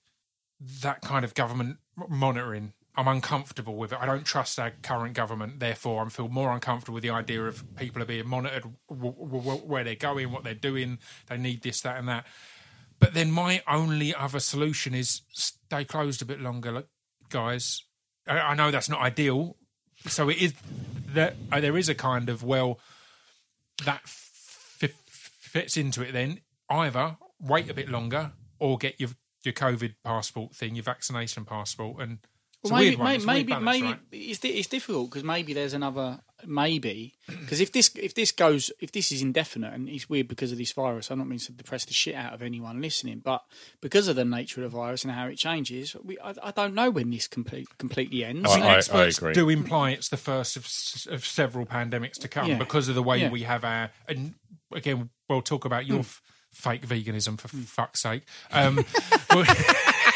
that 0.83 1.03
kind 1.03 1.25
of 1.25 1.35
government 1.35 1.79
monitoring. 2.09 2.73
I'm 2.99 3.09
uncomfortable 3.09 3.77
with 3.77 3.93
it. 3.93 3.99
I 4.01 4.07
don't 4.07 4.25
trust 4.25 4.59
our 4.59 4.71
current 4.83 5.15
government. 5.15 5.61
Therefore, 5.61 6.05
I 6.05 6.09
feel 6.09 6.29
more 6.29 6.53
uncomfortable 6.53 6.95
with 6.95 7.03
the 7.03 7.11
idea 7.11 7.45
of 7.45 7.63
people 7.77 8.01
are 8.01 8.07
being 8.07 8.27
monitored, 8.27 8.63
w- 8.89 9.13
w- 9.13 9.43
w- 9.43 9.61
where 9.61 9.85
they're 9.85 9.97
going, 9.97 10.33
what 10.33 10.45
they're 10.45 10.55
doing. 10.55 10.99
They 11.29 11.37
need 11.37 11.63
this, 11.63 11.83
that, 11.83 11.99
and 11.99 12.09
that. 12.09 12.25
But 12.99 13.13
then 13.13 13.31
my 13.31 13.63
only 13.69 14.15
other 14.15 14.41
solution 14.41 14.95
is 14.95 15.21
stay 15.31 15.85
closed 15.85 16.23
a 16.23 16.25
bit 16.25 16.41
longer, 16.41 16.73
like, 16.73 16.87
guys. 17.29 17.83
I, 18.27 18.39
I 18.39 18.55
know 18.55 18.71
that's 18.71 18.89
not 18.89 19.01
ideal. 19.01 19.57
So 20.07 20.31
it 20.31 20.39
is 20.39 20.55
that 21.09 21.37
uh, 21.53 21.61
there 21.61 21.77
is 21.77 21.91
a 21.91 21.95
kind 21.95 22.31
of 22.31 22.43
well 22.43 22.79
that 23.85 24.01
f- 24.05 24.79
f- 24.83 24.91
fits 25.39 25.77
into 25.77 26.03
it. 26.03 26.13
Then 26.13 26.41
either 26.71 27.17
wait 27.41 27.71
a 27.71 27.75
bit 27.75 27.89
longer 27.89 28.33
or 28.59 28.79
get 28.79 28.99
your 29.01 29.11
your 29.45 29.53
COVID 29.53 29.95
passport 30.05 30.55
thing, 30.55 30.75
your 30.75 30.83
vaccination 30.83 31.45
passport, 31.45 32.03
and 32.03 32.19
Well, 32.65 32.75
maybe, 32.75 32.97
maybe, 32.97 33.45
balance, 33.45 33.65
maybe 33.65 33.87
right? 33.87 34.01
it's, 34.11 34.45
it's 34.45 34.67
difficult 34.67 35.11
because 35.11 35.23
maybe 35.23 35.53
there's 35.53 35.73
another 35.73 36.21
maybe 36.45 37.15
because 37.27 37.61
if 37.61 37.73
this 37.73 37.91
if 37.97 38.15
this 38.15 38.31
goes 38.31 38.71
if 38.81 38.93
this 38.93 39.11
is 39.11 39.23
indefinite 39.23 39.73
and 39.73 39.89
it's 39.89 40.09
weird 40.09 40.29
because 40.29 40.53
of 40.53 40.59
this 40.59 40.73
virus, 40.73 41.11
I'm 41.11 41.19
not 41.19 41.27
meaning 41.27 41.39
to 41.41 41.53
depress 41.53 41.85
the 41.87 41.95
shit 41.95 42.15
out 42.15 42.35
of 42.35 42.43
anyone 42.43 42.81
listening, 42.83 43.21
but 43.25 43.43
because 43.81 44.09
of 44.09 44.17
the 44.17 44.25
nature 44.25 44.63
of 44.65 44.71
the 44.71 44.77
virus 44.77 45.03
and 45.05 45.13
how 45.13 45.27
it 45.29 45.37
changes, 45.37 45.97
we 46.05 46.19
I, 46.21 46.35
I 46.43 46.51
don't 46.51 46.75
know 46.75 46.91
when 46.91 47.11
this 47.11 47.27
complete, 47.29 47.69
completely 47.79 48.25
ends. 48.25 48.51
I- 48.51 48.55
I 48.55 48.57
mean, 48.57 48.67
I 48.67 48.77
experts 48.77 49.19
agree. 49.19 49.33
do 49.33 49.49
imply 49.49 49.91
it's 49.93 50.09
the 50.11 50.17
first 50.19 50.57
of, 50.57 50.65
of 51.13 51.25
several 51.25 51.65
pandemics 51.67 52.19
to 52.21 52.29
come 52.29 52.49
Yeah. 52.49 52.59
because 52.59 52.89
of 52.89 52.95
the 52.95 53.03
way 53.03 53.21
Yeah. 53.21 53.31
we 53.31 53.43
have 53.45 53.65
our. 53.65 53.91
And 54.09 54.35
again, 54.73 55.11
we'll 55.29 55.43
talk 55.43 55.65
about 55.65 55.87
your 55.87 56.01
f- 56.01 56.21
fake 56.53 56.87
veganism 56.87 57.41
for 57.41 57.49
fuck's 57.49 58.03
sake. 58.03 58.23
Um, 58.53 58.85
but, 59.29 59.67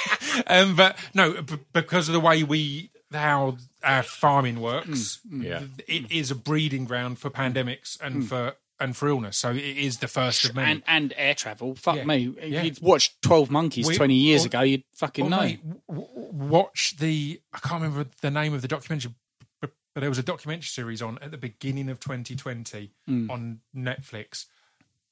um, 0.46 0.76
but 0.76 0.98
no, 1.14 1.42
b- 1.42 1.56
because 1.72 2.08
of 2.08 2.12
the 2.12 2.20
way 2.20 2.42
we 2.42 2.90
how 3.12 3.56
our 3.82 4.02
farming 4.02 4.60
works, 4.60 5.20
mm, 5.28 5.40
mm. 5.40 5.44
Yeah. 5.44 5.62
it 5.88 6.10
is 6.10 6.30
a 6.30 6.34
breeding 6.34 6.84
ground 6.84 7.18
for 7.18 7.30
pandemics 7.30 8.00
and 8.00 8.22
mm. 8.22 8.28
for 8.28 8.54
and 8.78 8.96
for 8.96 9.08
illness. 9.08 9.36
So 9.36 9.50
it 9.50 9.58
is 9.58 9.98
the 9.98 10.08
first 10.08 10.44
of 10.46 10.54
many. 10.54 10.70
and 10.72 10.82
and 10.86 11.14
air 11.16 11.34
travel. 11.34 11.74
Fuck 11.74 11.96
Yeah. 11.96 12.04
me. 12.04 12.34
If 12.40 12.50
Yeah. 12.52 12.62
you'd 12.62 12.80
watched 12.80 13.20
Twelve 13.22 13.50
Monkeys 13.50 13.86
We- 13.86 13.96
twenty 13.96 14.14
years 14.14 14.40
well- 14.42 14.46
ago, 14.46 14.60
you'd 14.62 14.84
fucking 14.94 15.28
Well, 15.28 15.40
know. 15.40 15.46
mate, 15.46 15.60
w- 15.88 16.08
w- 16.08 16.28
watch 16.48 16.96
the. 16.98 17.40
I 17.52 17.58
can't 17.58 17.82
remember 17.82 18.08
the 18.22 18.30
name 18.30 18.54
of 18.54 18.62
the 18.62 18.68
documentary, 18.68 19.12
but, 19.60 19.72
but 19.94 20.00
there 20.00 20.08
was 20.08 20.18
a 20.18 20.22
documentary 20.22 20.64
series 20.68 21.02
on 21.02 21.18
at 21.20 21.30
the 21.30 21.36
beginning 21.36 21.88
of 21.90 22.00
2020 22.00 22.92
Hmm. 23.06 23.30
on 23.30 23.60
Netflix 23.76 24.46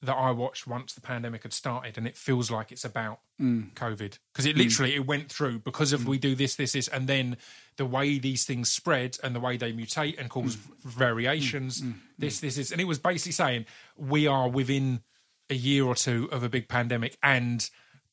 that 0.01 0.15
I 0.15 0.31
watched 0.31 0.65
once 0.65 0.93
the 0.93 1.01
pandemic 1.01 1.43
had 1.43 1.53
started, 1.53 1.97
and 1.97 2.07
it 2.07 2.15
feels 2.15 2.49
like 2.49 2.71
it's 2.71 2.85
about 2.85 3.19
Hmm. 3.37 3.63
COVID 3.73 4.19
because 4.33 4.45
it 4.45 4.55
mm. 4.55 4.59
literally 4.59 4.95
it 4.95 5.07
went 5.07 5.31
through 5.31 5.59
because 5.59 5.93
of 5.93 6.01
mm. 6.01 6.07
we 6.07 6.17
do 6.17 6.35
this, 6.35 6.55
this, 6.55 6.73
this, 6.73 6.89
and 6.89 7.07
then 7.07 7.37
the 7.77 7.85
way 7.85 8.19
these 8.19 8.43
things 8.43 8.69
spread 8.69 9.17
and 9.23 9.33
the 9.33 9.39
way 9.39 9.55
they 9.55 9.71
mutate 9.71 10.19
and 10.19 10.29
cause 10.29 10.55
Hmm. 10.55 10.89
variations. 10.89 11.81
Mm. 11.81 11.95
This, 12.17 12.41
this 12.41 12.57
is, 12.57 12.71
and 12.71 12.81
it 12.81 12.85
was 12.85 12.99
basically 12.99 13.31
saying 13.31 13.65
we 13.95 14.27
are 14.27 14.49
within 14.49 15.01
a 15.49 15.55
year 15.55 15.85
or 15.85 15.95
two 15.95 16.27
of 16.31 16.43
a 16.43 16.49
big 16.49 16.67
pandemic 16.67 17.17
and 17.23 17.69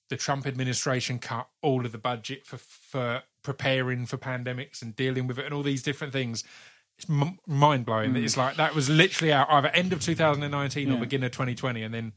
the 0.09 0.17
Trump 0.17 0.47
administration 0.47 1.19
cut 1.19 1.49
all 1.63 1.85
of 1.85 1.93
the 1.93 1.99
budget 1.99 2.47
for 2.47 2.59
for 2.59 3.23
preparing 3.43 4.07
for 4.07 4.17
pandemics 4.17 4.83
and 4.83 4.97
dealing 4.97 5.27
with 5.27 5.39
it 5.39 5.45
and 5.45 5.55
all 5.55 5.63
these 5.63 5.83
different 5.83 6.13
things. 6.13 6.45
It's 6.99 7.09
m- 7.11 7.39
mind 7.47 7.85
blowing. 7.85 8.17
It's 8.17 8.37
like 8.37 8.57
that 8.57 8.75
was 8.75 8.89
literally 8.89 9.33
out 9.33 9.49
either 9.51 9.69
end 9.69 9.93
of 9.93 10.01
2019 10.01 10.89
or 10.89 10.95
Yeah. 10.95 10.99
beginning 11.01 11.27
of 11.27 11.33
2020, 11.33 11.83
and 11.83 11.93
then 11.95 12.13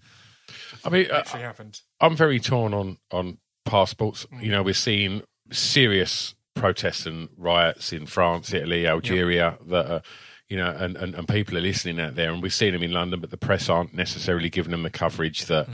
I 0.85 0.89
mean, 0.89 1.07
uh, 1.11 1.15
actually 1.17 1.41
happened. 1.41 1.81
I'm 1.99 2.15
very 2.15 2.39
torn 2.39 2.73
on 2.73 2.97
on 3.11 3.39
passports. 3.65 4.25
You 4.41 4.51
know, 4.51 4.63
we're 4.63 4.73
seeing 4.73 5.23
serious 5.51 6.33
protests 6.55 7.05
and 7.05 7.29
riots 7.37 7.91
in 7.93 8.05
France, 8.05 8.53
Italy, 8.53 8.87
Algeria 8.87 9.57
that 9.67 9.89
are, 9.91 10.01
you 10.49 10.57
know, 10.57 10.69
and, 10.71 10.97
and, 10.97 11.15
and 11.15 11.27
people 11.27 11.57
are 11.57 11.61
listening 11.61 11.99
out 11.99 12.15
there, 12.15 12.31
and 12.31 12.41
we've 12.41 12.53
seen 12.53 12.73
them 12.73 12.83
in 12.83 12.91
London, 12.91 13.19
but 13.19 13.29
the 13.31 13.37
press 13.37 13.69
aren't 13.69 13.93
necessarily 13.93 14.49
giving 14.49 14.71
them 14.71 14.83
the 14.83 14.89
coverage 14.89 15.45
that 15.45 15.67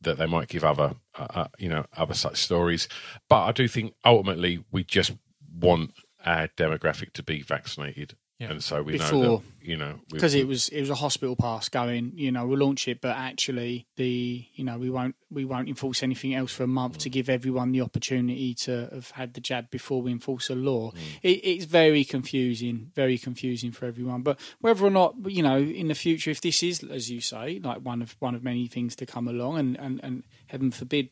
that 0.00 0.16
they 0.16 0.26
might 0.26 0.46
give 0.46 0.62
other, 0.62 0.94
uh, 1.18 1.26
uh, 1.30 1.48
you 1.58 1.68
know, 1.68 1.84
other 1.96 2.14
such 2.14 2.36
stories. 2.36 2.86
But 3.28 3.42
I 3.46 3.52
do 3.52 3.66
think 3.66 3.94
ultimately 4.04 4.64
we 4.70 4.84
just 4.84 5.10
want 5.52 5.92
our 6.24 6.46
demographic 6.56 7.12
to 7.14 7.22
be 7.24 7.42
vaccinated. 7.42 8.14
Yeah. 8.38 8.52
And 8.52 8.62
so 8.62 8.82
we 8.82 8.98
know 8.98 9.38
that, 9.38 9.42
you 9.68 9.76
know, 9.76 9.98
because 10.12 10.34
it 10.36 10.46
was 10.46 10.68
it 10.68 10.78
was 10.78 10.90
a 10.90 10.94
hospital 10.94 11.34
pass 11.34 11.68
going. 11.68 12.12
You 12.14 12.30
know, 12.30 12.46
we'll 12.46 12.60
launch 12.60 12.86
it, 12.86 13.00
but 13.00 13.16
actually, 13.16 13.88
the 13.96 14.46
you 14.54 14.62
know 14.62 14.78
we 14.78 14.90
won't 14.90 15.16
we 15.28 15.44
won't 15.44 15.68
enforce 15.68 16.04
anything 16.04 16.36
else 16.36 16.52
for 16.52 16.62
a 16.62 16.68
month 16.68 16.98
to 16.98 17.10
mm. 17.10 17.12
give 17.12 17.28
everyone 17.28 17.72
the 17.72 17.80
opportunity 17.80 18.54
to 18.54 18.88
have 18.92 19.10
had 19.10 19.34
the 19.34 19.40
jab 19.40 19.70
before 19.70 20.02
we 20.02 20.12
enforce 20.12 20.50
a 20.50 20.54
law. 20.54 20.92
Mm. 20.92 20.98
It, 21.22 21.28
it's 21.28 21.64
very 21.64 22.04
confusing, 22.04 22.92
very 22.94 23.18
confusing 23.18 23.72
for 23.72 23.86
everyone. 23.86 24.22
But 24.22 24.38
whether 24.60 24.86
or 24.86 24.90
not 24.90 25.16
you 25.26 25.42
know 25.42 25.58
in 25.58 25.88
the 25.88 25.96
future, 25.96 26.30
if 26.30 26.40
this 26.40 26.62
is 26.62 26.84
as 26.84 27.10
you 27.10 27.20
say, 27.20 27.58
like 27.58 27.78
one 27.78 28.02
of 28.02 28.14
one 28.20 28.36
of 28.36 28.44
many 28.44 28.68
things 28.68 28.94
to 28.96 29.06
come 29.06 29.26
along, 29.26 29.58
and 29.58 29.76
and, 29.78 30.00
and 30.02 30.22
heaven 30.46 30.70
forbid. 30.70 31.10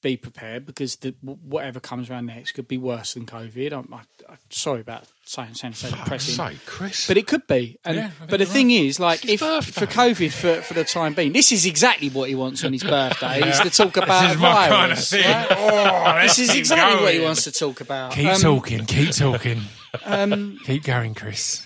Be 0.00 0.16
prepared 0.16 0.64
because 0.64 0.94
the, 0.94 1.16
whatever 1.22 1.80
comes 1.80 2.08
around 2.08 2.26
next 2.26 2.52
could 2.52 2.68
be 2.68 2.78
worse 2.78 3.14
than 3.14 3.26
COVID. 3.26 3.72
I'm, 3.72 3.92
I, 3.92 4.02
I'm 4.28 4.38
sorry 4.48 4.80
about 4.80 5.08
saying, 5.28 5.54
saying 5.54 5.74
so 5.74 5.90
depressing. 5.90 6.58
Chris. 6.66 7.06
But 7.06 7.16
it 7.16 7.26
could 7.26 7.46
be. 7.46 7.78
And, 7.84 7.96
Yeah, 7.96 8.10
but 8.28 8.38
the 8.38 8.46
thing 8.46 8.70
is, 8.70 8.98
like, 8.98 9.20
his 9.20 9.34
if 9.34 9.40
for 9.40 9.86
COVID 9.86 10.32
for, 10.32 10.62
for 10.62 10.74
the 10.74 10.84
time 10.84 11.14
being, 11.14 11.32
this 11.32 11.52
is 11.52 11.66
exactly 11.66 12.08
what 12.08 12.28
he 12.28 12.34
wants 12.34 12.64
on 12.64 12.72
his 12.72 12.82
birthday. 12.96 13.48
Is 13.48 13.60
to 13.60 13.70
talk 13.70 13.96
about 13.96 14.28
This 14.30 14.38
my 14.40 14.68
kind 14.68 14.92
of 14.92 14.98
thing. 14.98 15.22
right? 15.24 15.46
Oh, 15.58 16.22
This 16.22 16.38
is 16.38 16.54
exactly 16.56 17.02
what 17.02 17.14
he 17.14 17.20
wants 17.20 17.44
to 17.44 17.52
talk 17.52 17.80
about. 17.80 18.12
Keep 18.12 18.26
Um, 18.28 18.40
talking, 18.40 18.86
keep 18.86 19.10
talking. 19.14 19.60
um, 20.04 20.58
keep 20.64 20.84
going, 20.84 21.14
Chris. 21.14 21.64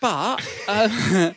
but 0.00 0.40
um, 0.68 1.34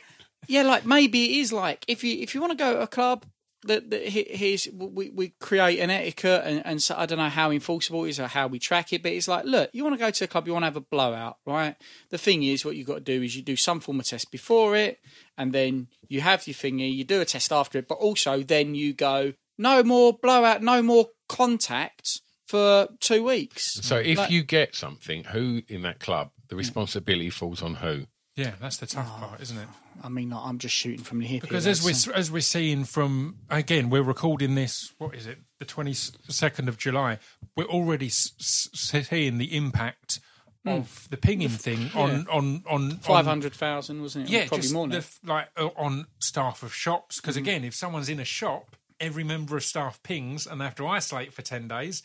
yeah, 0.48 0.64
like 0.64 0.86
maybe 0.86 1.26
it 1.26 1.42
is 1.42 1.54
like 1.54 1.86
if 1.88 2.04
you 2.04 2.18
if 2.22 2.34
you 2.36 2.42
want 2.42 2.52
to 2.52 2.58
go 2.58 2.74
to 2.74 2.82
a 2.82 2.88
club. 2.88 3.26
That, 3.64 3.90
that 3.90 4.08
here's 4.08 4.68
we, 4.72 5.10
we 5.10 5.30
create 5.40 5.80
an 5.80 5.90
etiquette 5.90 6.44
and, 6.46 6.62
and 6.64 6.82
so 6.82 6.94
I 6.96 7.08
don't 7.08 7.18
know 7.18 7.28
how 7.28 7.50
enforceable 7.50 8.06
it 8.06 8.10
is 8.10 8.20
or 8.20 8.28
how 8.28 8.46
we 8.46 8.60
track 8.60 8.94
it, 8.94 9.02
but 9.02 9.12
it's 9.12 9.28
like, 9.28 9.46
look, 9.46 9.72
you 9.74 9.84
want 9.84 9.96
to 9.96 10.00
go 10.00 10.12
to 10.12 10.24
a 10.26 10.28
club, 10.28 10.46
you 10.46 10.54
want 10.54 10.62
to 10.62 10.68
have 10.68 10.76
a 10.76 10.82
blowout, 10.82 11.38
right? 11.46 11.76
The 12.12 12.20
thing 12.20 12.44
is, 12.44 12.64
what 12.64 12.76
you've 12.76 12.88
got 12.88 12.96
to 12.96 13.02
do 13.02 13.24
is 13.24 13.36
you 13.36 13.42
do 13.42 13.56
some 13.56 13.80
form 13.80 14.00
of 14.00 14.06
test 14.06 14.32
before 14.32 14.76
it, 14.76 15.00
and 15.40 15.54
then 15.54 15.88
you 16.08 16.22
have 16.22 16.46
your 16.46 16.54
thingy, 16.54 16.94
you 16.94 17.04
do 17.04 17.20
a 17.20 17.26
test 17.26 17.52
after 17.52 17.80
it, 17.80 17.88
but 17.88 17.96
also 17.96 18.44
then 18.44 18.76
you 18.76 18.94
go, 18.94 19.34
no 19.58 19.84
more 19.84 20.14
blowout, 20.14 20.62
no 20.62 20.84
more 20.84 21.08
contact 21.28 22.22
for 22.46 22.88
two 23.00 23.24
weeks. 23.24 23.84
so 23.84 23.98
if 23.98 24.18
Like- 24.18 24.32
you 24.32 24.44
get 24.44 24.76
something, 24.76 25.26
who 25.26 25.64
in 25.68 25.82
that 25.82 26.00
club, 26.00 26.30
the 26.48 26.56
hmm. 26.56 26.60
responsibility 26.60 27.30
falls 27.30 27.62
on 27.62 27.76
who? 27.76 28.06
Yeah, 28.36 28.54
that's 28.62 28.78
the 28.78 28.86
tough 28.86 29.10
oh. 29.16 29.20
part, 29.20 29.42
isn't 29.42 29.58
it? 29.58 29.68
I 30.04 30.10
mean, 30.10 30.32
I'm 30.34 30.58
just 30.58 30.76
shooting 30.76 31.04
from 31.04 31.20
the 31.20 31.26
hip. 31.26 31.42
Because 31.42 31.64
here, 31.66 31.72
as 31.72 32.08
we're 32.08 32.14
as 32.14 32.32
we're 32.32 32.42
seeing 32.42 32.84
from 32.84 33.38
again, 33.50 33.90
we're 33.90 34.04
recording 34.04 34.56
this. 34.56 34.94
What 34.98 35.16
is 35.16 35.26
it? 35.28 35.40
The 35.60 35.66
twenty 35.66 35.94
second 35.94 36.70
of 36.70 36.78
July. 36.78 37.20
We're 37.56 37.66
already 37.66 38.08
s- 38.08 38.32
s- 38.40 38.70
seeing 39.08 39.38
the 39.38 39.56
impact 39.56 40.20
of 40.66 41.08
the 41.10 41.18
pinging 41.18 41.50
thing 41.50 41.90
on 41.96 42.28
on 42.28 42.64
on 42.70 42.92
on- 42.92 42.98
five 42.98 43.26
hundred 43.26 43.54
thousand, 43.54 44.02
wasn't 44.02 44.26
it? 44.28 44.32
Yeah, 44.32 44.48
probably 44.48 44.62
just 44.64 44.74
more 44.74 44.88
the 44.88 44.98
f- 44.98 45.20
like 45.24 45.48
uh, 45.56 45.70
on 45.78 46.06
staff 46.20 46.62
of 46.64 46.74
shops. 46.74 47.22
Because 47.22 47.38
again, 47.38 47.64
if 47.64 47.74
someone's 47.74 48.10
in 48.10 48.20
a 48.20 48.26
shop, 48.26 48.76
every 49.00 49.24
member 49.24 49.56
of 49.58 49.64
staff 49.64 50.02
pings 50.04 50.46
and 50.46 50.60
they 50.60 50.66
have 50.66 50.76
to 50.76 50.88
isolate 50.88 51.34
for 51.34 51.42
ten 51.42 51.68
days. 51.68 52.04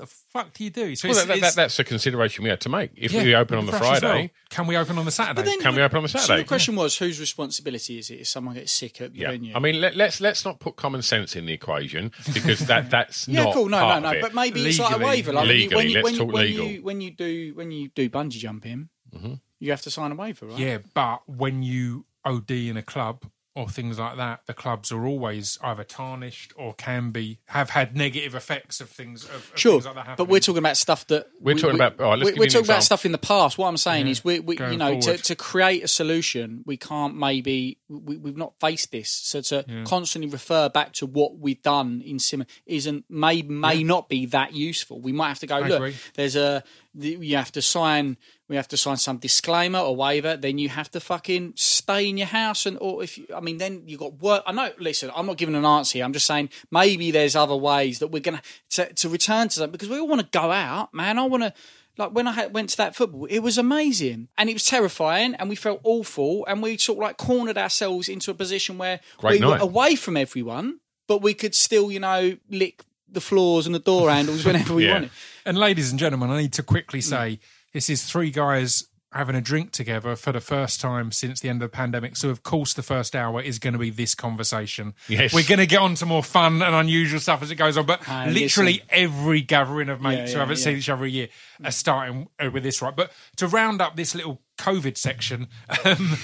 The 0.00 0.06
fuck 0.06 0.54
do 0.54 0.64
you 0.64 0.70
do? 0.70 0.96
So 0.96 1.08
Well, 1.08 1.26
that, 1.26 1.40
that, 1.40 1.54
that's 1.54 1.78
a 1.78 1.84
consideration 1.84 2.42
we 2.42 2.48
had 2.50 2.60
to 2.62 2.68
make. 2.70 2.90
If 2.96 3.12
yeah, 3.12 3.22
we 3.22 3.34
open 3.34 3.58
on 3.58 3.66
the 3.66 3.72
Friday, 3.72 4.06
well. 4.06 4.28
can 4.48 4.66
we 4.66 4.76
open 4.76 4.96
on 4.96 5.04
the 5.04 5.10
Saturday? 5.10 5.42
Then- 5.42 5.60
can 5.60 5.74
we 5.74 5.82
open 5.82 5.98
on 5.98 6.02
the 6.04 6.08
So 6.08 6.18
Saturday? 6.20 6.42
the 6.42 6.48
question 6.48 6.74
was, 6.74 6.96
whose 6.96 7.20
responsibility 7.20 7.98
is 7.98 8.08
it 8.10 8.20
if 8.20 8.28
someone 8.28 8.54
gets 8.54 8.72
sick 8.72 9.00
at 9.02 9.12
the 9.12 9.18
yeah, 9.20 9.30
venue? 9.30 9.54
I 9.54 9.58
mean, 9.58 9.80
let, 9.80 9.96
let's 9.96 10.20
let's 10.20 10.44
not 10.44 10.58
put 10.58 10.76
common 10.76 11.02
sense 11.02 11.36
in 11.36 11.44
the 11.44 11.52
equation 11.52 12.12
because 12.32 12.60
that 12.60 12.88
that's 12.96 13.28
yeah, 13.28 13.44
not 13.44 13.54
cool. 13.54 13.68
No, 13.68 14.00
no, 14.00 14.12
no. 14.12 14.20
But 14.22 14.34
maybe 14.34 14.66
it's 14.66 14.78
like 14.78 14.96
a 14.96 15.04
waiver. 15.04 15.32
Like 15.34 15.48
Legally, 15.48 15.76
when 15.76 15.88
you, 15.88 15.94
let's 15.96 16.04
when 16.04 16.14
talk 16.16 16.32
when 16.32 16.42
legal. 16.46 16.66
you 16.66 16.82
when 16.82 17.00
you 17.02 17.10
do 17.10 17.52
when 17.54 17.70
you 17.70 17.88
do 17.88 18.08
bungee 18.08 18.38
jumping, 18.38 18.88
Mm-hmm. 19.14 19.34
you 19.58 19.70
have 19.72 19.82
to 19.82 19.90
sign 19.90 20.12
a 20.12 20.14
waiver, 20.14 20.46
right? 20.46 20.58
Yeah, 20.58 20.78
but 20.94 21.28
when 21.28 21.62
you 21.62 22.06
OD 22.24 22.50
in 22.52 22.76
a 22.76 22.82
club 22.82 23.24
or 23.56 23.68
things 23.68 23.98
like 23.98 24.16
that, 24.16 24.40
the 24.46 24.54
clubs 24.54 24.92
are 24.92 25.04
always 25.04 25.58
either 25.62 25.82
tarnished 25.82 26.52
or 26.56 26.72
can 26.74 27.10
be 27.10 27.40
have 27.46 27.70
had 27.70 27.96
negative 27.96 28.34
effects 28.34 28.80
of 28.80 28.88
things. 28.88 29.24
Of, 29.24 29.34
of 29.34 29.52
Sure, 29.56 29.80
things 29.80 29.96
like 29.96 30.16
but 30.16 30.28
we're 30.28 30.38
talking 30.40 30.58
about 30.58 30.76
stuff 30.76 31.06
that 31.08 31.26
We're 31.40 31.54
we- 31.56 31.60
talking 31.60 31.78
we- 31.78 31.84
about- 31.84 32.00
all 32.00 32.10
right, 32.10 32.18
let's 32.18 32.26
we're, 32.28 32.32
give 32.34 32.38
we're 32.38 32.46
talking 32.46 32.66
about 32.66 32.84
stuff 32.84 33.04
in 33.04 33.12
the 33.12 33.18
past. 33.18 33.58
What 33.58 33.66
I'm 33.66 33.76
saying 33.76 34.06
is, 34.06 34.24
we, 34.24 34.38
we 34.38 34.54
Going 34.56 34.72
you 34.72 34.78
know, 34.78 35.00
to, 35.00 35.16
to 35.18 35.34
create 35.34 35.82
a 35.82 35.88
solution, 35.88 36.62
we 36.64 36.76
can't 36.76 37.16
maybe 37.16 37.78
we, 37.88 38.16
we've 38.18 38.36
not 38.36 38.54
faced 38.60 38.92
this. 38.92 39.10
So 39.10 39.40
to 39.40 39.64
constantly 39.84 40.30
refer 40.30 40.68
back 40.68 40.92
to 40.94 41.06
what 41.06 41.36
we've 41.38 41.60
done 41.62 42.02
in 42.04 42.18
sim 42.20 42.44
isn't 42.66 43.04
may 43.10 43.42
may 43.42 43.82
not 43.82 44.08
be 44.08 44.26
that 44.26 44.52
useful. 44.54 45.00
We 45.00 45.10
might 45.12 45.28
have 45.28 45.40
to 45.40 45.46
go 45.48 45.56
I 45.56 45.60
look. 45.66 45.72
agree. 45.78 45.96
There's 46.14 46.36
a 46.36 46.62
you 46.96 47.36
have 47.36 47.50
to 47.52 47.62
sign. 47.62 48.16
We 48.50 48.56
have 48.56 48.68
to 48.68 48.76
sign 48.76 48.96
some 48.96 49.18
disclaimer 49.18 49.78
or 49.78 49.94
waiver. 49.94 50.36
Then 50.36 50.58
you 50.58 50.68
have 50.68 50.90
to 50.90 51.00
fucking 51.00 51.52
stay 51.56 52.08
in 52.08 52.18
your 52.18 52.26
house, 52.26 52.66
and 52.66 52.76
or 52.80 53.02
if 53.02 53.16
you, 53.16 53.26
I 53.34 53.38
mean, 53.40 53.58
then 53.58 53.84
you 53.86 53.96
got 53.96 54.20
work. 54.20 54.42
I 54.44 54.50
know. 54.52 54.70
Listen, 54.78 55.10
I'm 55.14 55.24
not 55.26 55.36
giving 55.38 55.54
an 55.54 55.64
answer 55.64 55.98
here. 55.98 56.04
I'm 56.04 56.12
just 56.12 56.26
saying 56.26 56.50
maybe 56.70 57.12
there's 57.12 57.36
other 57.36 57.54
ways 57.56 58.00
that 58.00 58.08
we're 58.08 58.20
gonna 58.20 58.42
to, 58.70 58.92
to 58.92 59.08
return 59.08 59.48
to 59.50 59.60
that 59.60 59.70
because 59.72 59.88
we 59.88 59.98
all 60.00 60.08
want 60.08 60.20
to 60.20 60.28
go 60.36 60.50
out, 60.50 60.92
man. 60.92 61.18
I 61.18 61.22
want 61.26 61.44
to. 61.44 61.54
Like 61.96 62.12
when 62.12 62.26
I 62.26 62.32
had, 62.32 62.54
went 62.54 62.70
to 62.70 62.76
that 62.78 62.96
football, 62.96 63.26
it 63.26 63.40
was 63.40 63.58
amazing 63.58 64.28
and 64.38 64.48
it 64.50 64.54
was 64.54 64.64
terrifying, 64.64 65.34
and 65.36 65.48
we 65.48 65.54
felt 65.56 65.80
awful, 65.84 66.44
and 66.46 66.62
we 66.62 66.76
sort 66.78 66.98
of 66.98 67.02
like 67.02 67.18
cornered 67.18 67.56
ourselves 67.58 68.08
into 68.08 68.30
a 68.30 68.34
position 68.34 68.78
where 68.78 69.00
Great 69.18 69.40
we 69.40 69.46
were 69.46 69.58
away 69.58 69.94
from 69.96 70.16
everyone, 70.16 70.80
but 71.06 71.22
we 71.22 71.34
could 71.34 71.54
still, 71.54 71.92
you 71.92 72.00
know, 72.00 72.36
lick 72.48 72.82
the 73.08 73.20
floors 73.20 73.66
and 73.66 73.74
the 73.74 73.80
door 73.80 74.10
handles 74.16 74.44
whenever 74.44 74.74
we 74.74 74.86
Yeah. 74.86 74.92
wanted. 74.94 75.10
And 75.44 75.58
ladies 75.58 75.90
and 75.90 75.98
gentlemen, 76.00 76.30
I 76.30 76.40
need 76.40 76.52
to 76.54 76.62
Mm. 76.62 76.66
quickly 76.66 77.00
say 77.00 77.38
this 77.72 77.88
is 77.90 78.04
three 78.04 78.30
guys 78.30 78.84
having 79.12 79.34
a 79.34 79.40
drink 79.40 79.72
together 79.72 80.14
for 80.14 80.30
the 80.30 80.40
first 80.40 80.80
time 80.80 81.10
since 81.10 81.40
the 81.40 81.48
end 81.48 81.60
of 81.62 81.68
the 81.70 81.76
pandemic. 81.76 82.16
So, 82.16 82.30
of 82.30 82.44
course, 82.44 82.74
the 82.74 82.82
first 82.82 83.16
hour 83.16 83.42
is 83.42 83.58
going 83.58 83.72
to 83.72 83.78
be 83.78 83.90
this 83.90 84.14
conversation. 84.14 84.94
Yes. 85.08 85.34
We're 85.34 85.46
going 85.48 85.58
to 85.58 85.66
get 85.66 85.80
on 85.80 85.96
to 85.96 86.06
more 86.06 86.22
fun 86.22 86.62
and 86.62 86.74
unusual 86.76 87.18
stuff 87.18 87.42
as 87.42 87.50
it 87.50 87.56
goes 87.56 87.76
on. 87.76 87.86
But 87.86 88.06
literally 88.28 88.74
listen. 88.74 88.86
every 88.90 89.40
gathering 89.40 89.88
of 89.88 90.00
mates 90.00 90.16
Yeah, 90.16 90.26
who 90.26 90.32
yeah, 90.32 90.38
haven't 90.38 90.58
yeah. 90.58 90.64
seen 90.64 90.76
each 90.76 90.88
other 90.88 91.04
a 91.04 91.08
year 91.08 91.28
are 91.64 91.72
starting 91.72 92.28
with 92.52 92.62
this, 92.62 92.80
right? 92.80 92.94
But 92.94 93.10
to 93.36 93.48
round 93.48 93.80
up 93.82 93.96
this 93.96 94.14
little 94.14 94.42
COVID 94.58 94.96
section 94.96 95.48
um, 95.84 96.16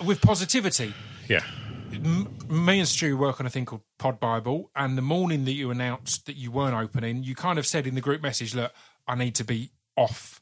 with 0.06 0.20
positivity, 0.20 0.92
yeah, 1.26 1.40
me 2.48 2.80
and 2.80 2.88
Stu 2.88 3.16
work 3.16 3.40
on 3.40 3.46
a 3.46 3.50
thing 3.50 3.64
called 3.64 3.82
Pod 3.98 4.20
Bible, 4.20 4.70
and 4.76 4.98
the 4.98 5.02
morning 5.02 5.44
that 5.46 5.52
you 5.52 5.70
announced 5.70 6.26
that 6.26 6.36
you 6.36 6.50
weren't 6.50 6.74
opening, 6.74 7.22
you 7.22 7.34
kind 7.34 7.58
of 7.58 7.66
said 7.66 7.86
in 7.86 7.94
the 7.94 8.00
group 8.02 8.20
message, 8.22 8.54
"Look, 8.54 8.72
I 9.08 9.14
need 9.14 9.34
to 9.36 9.44
be 9.44 9.70
off 9.96 10.39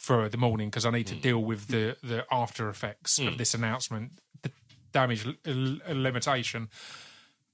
for 0.00 0.30
the 0.30 0.38
morning 0.38 0.70
because 0.70 0.86
I 0.86 0.90
need 0.90 1.06
to 1.08 1.14
mm. 1.14 1.20
deal 1.20 1.38
with 1.38 1.68
the 1.68 1.96
mm. 2.02 2.08
the 2.08 2.24
after 2.32 2.70
effects 2.70 3.18
of 3.18 3.34
mm. 3.34 3.36
this 3.36 3.52
announcement, 3.52 4.12
the 4.42 4.50
damage 4.92 5.26
l- 5.26 5.34
l- 5.46 5.78
limitation." 5.94 6.70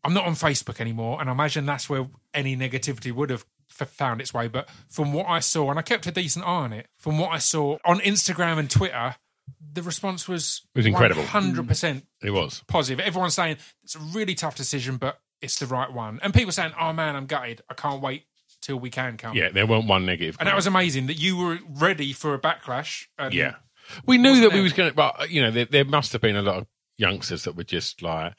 I'm 0.04 0.14
not 0.14 0.24
on 0.24 0.34
Facebook 0.34 0.80
anymore, 0.80 1.20
and 1.20 1.28
I 1.28 1.32
imagine 1.32 1.66
that's 1.66 1.90
where 1.90 2.06
any 2.32 2.56
negativity 2.56 3.10
would 3.10 3.28
have 3.30 3.44
f- 3.80 3.90
found 3.90 4.20
its 4.20 4.32
way. 4.32 4.46
But 4.46 4.68
from 4.88 5.12
what 5.12 5.26
I 5.26 5.40
saw, 5.40 5.68
and 5.70 5.80
I 5.80 5.82
kept 5.82 6.06
a 6.06 6.12
decent 6.12 6.44
eye 6.46 6.48
on 6.48 6.72
it, 6.72 6.86
from 6.96 7.18
what 7.18 7.32
I 7.32 7.38
saw 7.38 7.78
on 7.84 7.98
Instagram 7.98 8.58
and 8.58 8.70
Twitter, 8.70 9.16
the 9.72 9.82
response 9.82 10.28
was 10.28 10.62
It 10.74 10.78
was 10.78 10.86
incredible. 10.86 11.24
hundred 11.24 11.66
percent 11.66 12.06
it 12.22 12.30
was. 12.30 12.62
positive. 12.68 13.04
Everyone's 13.04 13.34
saying 13.34 13.56
it's 13.82 13.96
a 13.96 13.98
really 13.98 14.36
tough 14.36 14.54
decision, 14.54 14.96
but 14.96 15.18
it's 15.42 15.58
the 15.58 15.66
right 15.66 15.92
one. 15.92 16.20
And 16.22 16.32
people 16.32 16.52
saying, 16.52 16.72
"Oh 16.80 16.92
man, 16.92 17.16
I'm 17.16 17.26
gutted. 17.26 17.62
I 17.68 17.74
can't 17.74 18.00
wait 18.00 18.26
till 18.60 18.78
we 18.78 18.90
can 18.90 19.16
come." 19.16 19.36
Yeah, 19.36 19.50
there 19.50 19.66
weren't 19.66 19.86
one 19.86 20.06
negative. 20.06 20.36
and 20.38 20.48
that 20.48 20.56
was 20.56 20.66
amazing 20.66 21.06
that 21.06 21.18
you 21.18 21.36
were 21.36 21.58
ready 21.68 22.12
for 22.12 22.34
a 22.34 22.38
backlash. 22.38 23.06
And 23.18 23.32
Yeah, 23.32 23.56
we 24.06 24.18
knew 24.18 24.40
that 24.40 24.52
we 24.52 24.60
was 24.60 24.72
going 24.72 24.90
to. 24.90 24.94
But 24.94 25.30
you 25.30 25.42
know, 25.42 25.50
there, 25.50 25.66
there 25.66 25.84
must 25.84 26.12
have 26.12 26.20
been 26.20 26.36
a 26.36 26.42
lot 26.42 26.56
of 26.56 26.66
youngsters 26.96 27.44
that 27.44 27.56
were 27.56 27.64
just 27.64 28.02
like, 28.02 28.34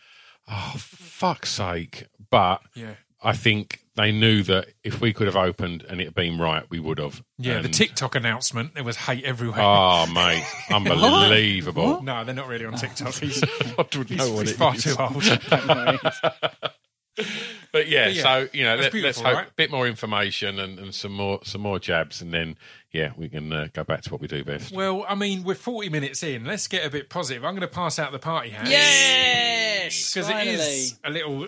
"Oh, 0.47 0.73
fuck's 0.77 1.49
sake!" 1.51 2.07
But 2.29 2.61
yeah, 2.75 2.95
I 3.21 3.33
think 3.33 3.81
they 3.95 4.11
knew 4.11 4.43
that 4.43 4.67
if 4.83 5.01
we 5.01 5.11
could 5.11 5.25
have 5.25 5.35
opened 5.35 5.83
and 5.89 5.99
it 5.99 6.05
had 6.05 6.13
been 6.13 6.37
right, 6.37 6.63
we 6.69 6.79
would 6.79 6.99
have. 6.99 7.23
yeah. 7.37 7.61
the 7.61 7.69
TikTok 7.69 8.15
announcement, 8.15 8.75
there 8.75 8.83
was 8.83 8.95
hate 8.95 9.23
everywhere. 9.23 9.59
Oh, 9.59 10.05
mate, 10.13 10.45
unbelievable! 10.71 12.03
no, 12.03 12.23
they're 12.23 12.35
not 12.35 12.47
really 12.47 12.65
on 12.65 12.75
TikTok. 12.75 13.13
He's, 13.15 13.41
he's, 13.41 14.09
he's 14.09 14.55
far 14.55 14.75
is. 14.75 14.83
too 14.83 14.95
old. 14.99 15.23
But 17.73 17.89
yeah, 17.89 18.07
yeah, 18.07 18.23
so 18.23 18.47
you 18.53 18.63
know, 18.63 18.75
let, 18.75 18.79
let's 18.79 18.93
beautiful, 18.93 19.23
hope 19.25 19.33
right? 19.35 19.47
a 19.49 19.53
bit 19.55 19.69
more 19.69 19.87
information 19.87 20.57
and, 20.57 20.79
and 20.79 20.95
some 20.95 21.11
more 21.11 21.39
some 21.43 21.61
more 21.61 21.79
jabs, 21.79 22.21
and 22.21 22.33
then 22.33 22.55
yeah, 22.91 23.11
we 23.17 23.27
can 23.27 23.51
uh, 23.51 23.67
go 23.73 23.83
back 23.83 24.01
to 24.03 24.09
what 24.09 24.21
we 24.21 24.27
do 24.27 24.43
best. 24.43 24.71
well, 24.71 25.05
I 25.07 25.15
mean, 25.15 25.43
we're 25.43 25.53
40 25.53 25.89
minutes 25.89 26.23
in. 26.23 26.45
Let's 26.45 26.67
get 26.67 26.85
a 26.85 26.89
bit 26.89 27.09
positive. 27.09 27.43
I'm 27.43 27.51
going 27.51 27.61
to 27.61 27.67
pass 27.67 27.99
out 27.99 28.13
the 28.13 28.19
party 28.19 28.49
hat. 28.51 28.67
Yes, 28.69 30.13
because 30.13 30.29
it 30.29 30.47
is 30.47 30.97
a 31.03 31.09
little 31.09 31.47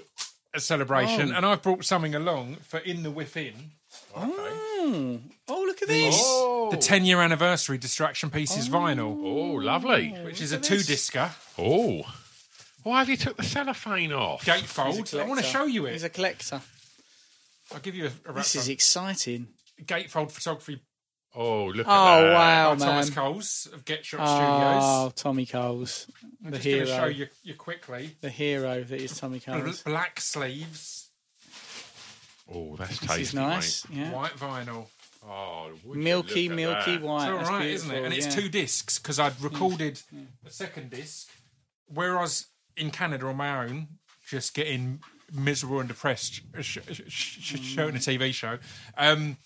a 0.54 0.60
celebration, 0.60 1.32
and 1.34 1.46
I've 1.46 1.62
brought 1.62 1.86
something 1.86 2.14
along 2.14 2.58
for 2.58 2.80
in 2.80 3.04
the 3.04 3.12
within. 3.12 3.72
Oh, 4.16 5.20
look 5.48 5.82
at 5.82 5.88
this. 5.88 6.16
Oh, 6.20 6.70
The 6.72 6.78
10 6.78 7.06
year 7.06 7.22
anniversary 7.22 7.78
Distraction 7.78 8.30
Pieces 8.30 8.70
vinyl, 8.70 9.18
oh, 9.24 9.54
lovely. 9.56 10.10
which 10.24 10.42
is 10.42 10.52
a 10.52 10.60
two 10.60 10.78
discer 10.78 11.32
Oh, 11.58 12.04
why 12.84 13.00
have 13.00 13.10
you 13.10 13.18
took 13.18 13.38
the 13.38 13.44
cellophane 13.44 14.12
off? 14.14 14.46
gatefold. 14.46 15.20
I 15.20 15.26
want 15.26 15.40
to 15.40 15.46
show 15.46 15.66
you 15.66 15.86
it. 15.86 15.94
He's 15.94 16.04
a 16.04 16.10
collector. 16.10 16.62
I'll 17.74 17.80
give 17.80 17.96
you 17.96 18.06
a, 18.06 18.30
a 18.30 18.34
This 18.34 18.56
wrap 18.56 18.62
is 18.64 18.70
exciting. 18.70 19.48
gatefold 19.84 20.32
photography 20.32 20.82
Oh, 21.36 21.66
look 21.66 21.88
at 21.88 21.92
Oh, 21.92 22.24
that. 22.24 22.34
wow, 22.34 22.76
by 22.76 22.86
Thomas. 22.86 23.10
Coles 23.12 23.68
of 23.72 23.86
Get 23.86 24.04
Shot 24.04 24.20
oh, 24.24 24.26
Studios. 24.26 24.84
Oh, 24.84 25.12
Tommy 25.16 25.46
Coles. 25.46 26.08
I'm 26.44 26.50
the 26.52 26.58
just 26.58 26.66
going 26.68 26.80
to 26.80 26.92
hero. 26.92 27.00
show 27.04 27.06
you, 27.08 27.28
you 27.44 27.54
quickly. 27.54 28.16
The 28.22 28.32
hero 28.32 28.84
that 28.84 29.00
is 29.00 29.16
Tommy 29.20 29.38
Bl- 29.38 29.52
Coles. 29.52 29.84
Black 29.84 30.20
sleeves, 30.20 31.10
Oh, 32.52 32.76
that's 32.78 32.98
tasty. 32.98 33.06
This 33.06 33.16
tasty, 33.18 33.22
is 33.22 33.34
nice. 33.36 33.90
mate. 33.90 33.98
Yeah. 34.00 34.12
white 34.12 34.32
vinyl. 34.38 34.88
Oh, 35.24 35.70
Milky, 35.86 36.50
milky 36.50 36.94
that. 36.98 37.02
white. 37.04 37.30
It's 37.40 37.50
all 37.50 37.60
That's 37.60 37.66
isn't 37.66 37.92
it? 37.92 38.04
And 38.06 38.14
it's 38.14 38.26
yeah. 38.26 38.32
two 38.42 38.50
discs 38.50 38.98
because 38.98 39.20
I'd 39.20 39.40
recorded 39.42 40.02
a 40.46 40.50
second 40.50 40.90
disc 40.90 41.30
where 41.88 42.18
I 42.18 42.22
was 42.22 42.48
in 42.80 42.92
Canada 42.92 43.26
on 43.28 43.38
my 43.38 43.66
own, 43.66 43.88
just 44.28 44.54
getting 44.54 45.02
miserable 45.32 45.80
and 45.80 45.88
depressed, 45.90 46.42
uh, 46.58 46.62
sh- 46.62 46.80
sh- 46.92 47.02
sh- 47.08 47.60
shooting 47.62 47.96
a 47.96 48.00
TV 48.00 48.34
show. 48.34 48.58
Um, 48.98 49.38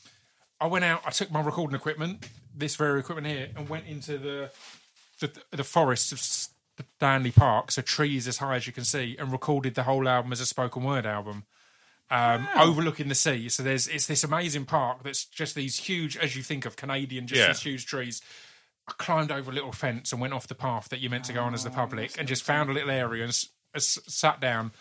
I 0.62 0.68
went 0.68 0.86
out, 0.86 1.02
I 1.06 1.10
took 1.10 1.30
my 1.32 1.42
recording 1.42 1.76
equipment, 1.76 2.26
this 2.56 2.76
very 2.76 3.00
equipment 3.00 3.28
here, 3.28 3.50
and 3.56 3.68
went 3.68 3.86
into 3.88 4.18
the 4.18 4.52
the, 5.20 5.32
the 5.52 5.64
forest 5.64 6.12
of 6.12 6.20
Stanley 6.20 7.32
Park, 7.32 7.72
so 7.72 7.82
trees 7.82 8.28
as 8.28 8.38
high 8.38 8.56
as 8.56 8.68
you 8.68 8.74
can 8.74 8.84
see, 8.84 9.16
and 9.20 9.32
recorded 9.32 9.76
the 9.76 9.84
whole 9.84 10.08
album 10.08 10.32
as 10.32 10.40
a 10.42 10.46
spoken 10.46 10.84
word 10.84 11.06
album 11.06 11.44
um, 12.10 12.48
overlooking 12.58 13.08
the 13.10 13.16
sea. 13.16 13.48
So 13.50 13.64
there's 13.64 13.88
it's 13.88 14.08
this 14.08 14.24
amazing 14.24 14.66
park 14.66 15.04
that's 15.04 15.26
just 15.26 15.56
these 15.56 15.78
huge, 15.78 16.18
as 16.18 16.36
you 16.36 16.44
think 16.44 16.66
of 16.66 16.76
Canadian, 16.76 17.28
just 17.28 17.40
Yeah. 17.40 17.48
these 17.48 17.62
huge 17.62 17.86
trees. 17.86 18.22
I 18.88 18.94
climbed 18.98 19.32
over 19.32 19.50
a 19.52 19.54
little 19.54 19.72
fence 19.72 20.12
and 20.12 20.20
went 20.20 20.34
off 20.34 20.48
the 20.48 20.56
path 20.56 20.90
that 20.90 21.00
you're 21.00 21.12
meant 21.12 21.24
to 21.26 21.34
go 21.34 21.42
on 21.44 21.54
as 21.54 21.64
the 21.64 21.70
public, 21.70 22.18
and 22.20 22.28
just 22.28 22.44
found 22.44 22.70
a 22.70 22.74
little 22.74 22.92
area 22.92 23.24
and 23.24 23.30
s- 23.30 23.48
s- 23.76 24.00
sat 24.08 24.42
down 24.42 24.72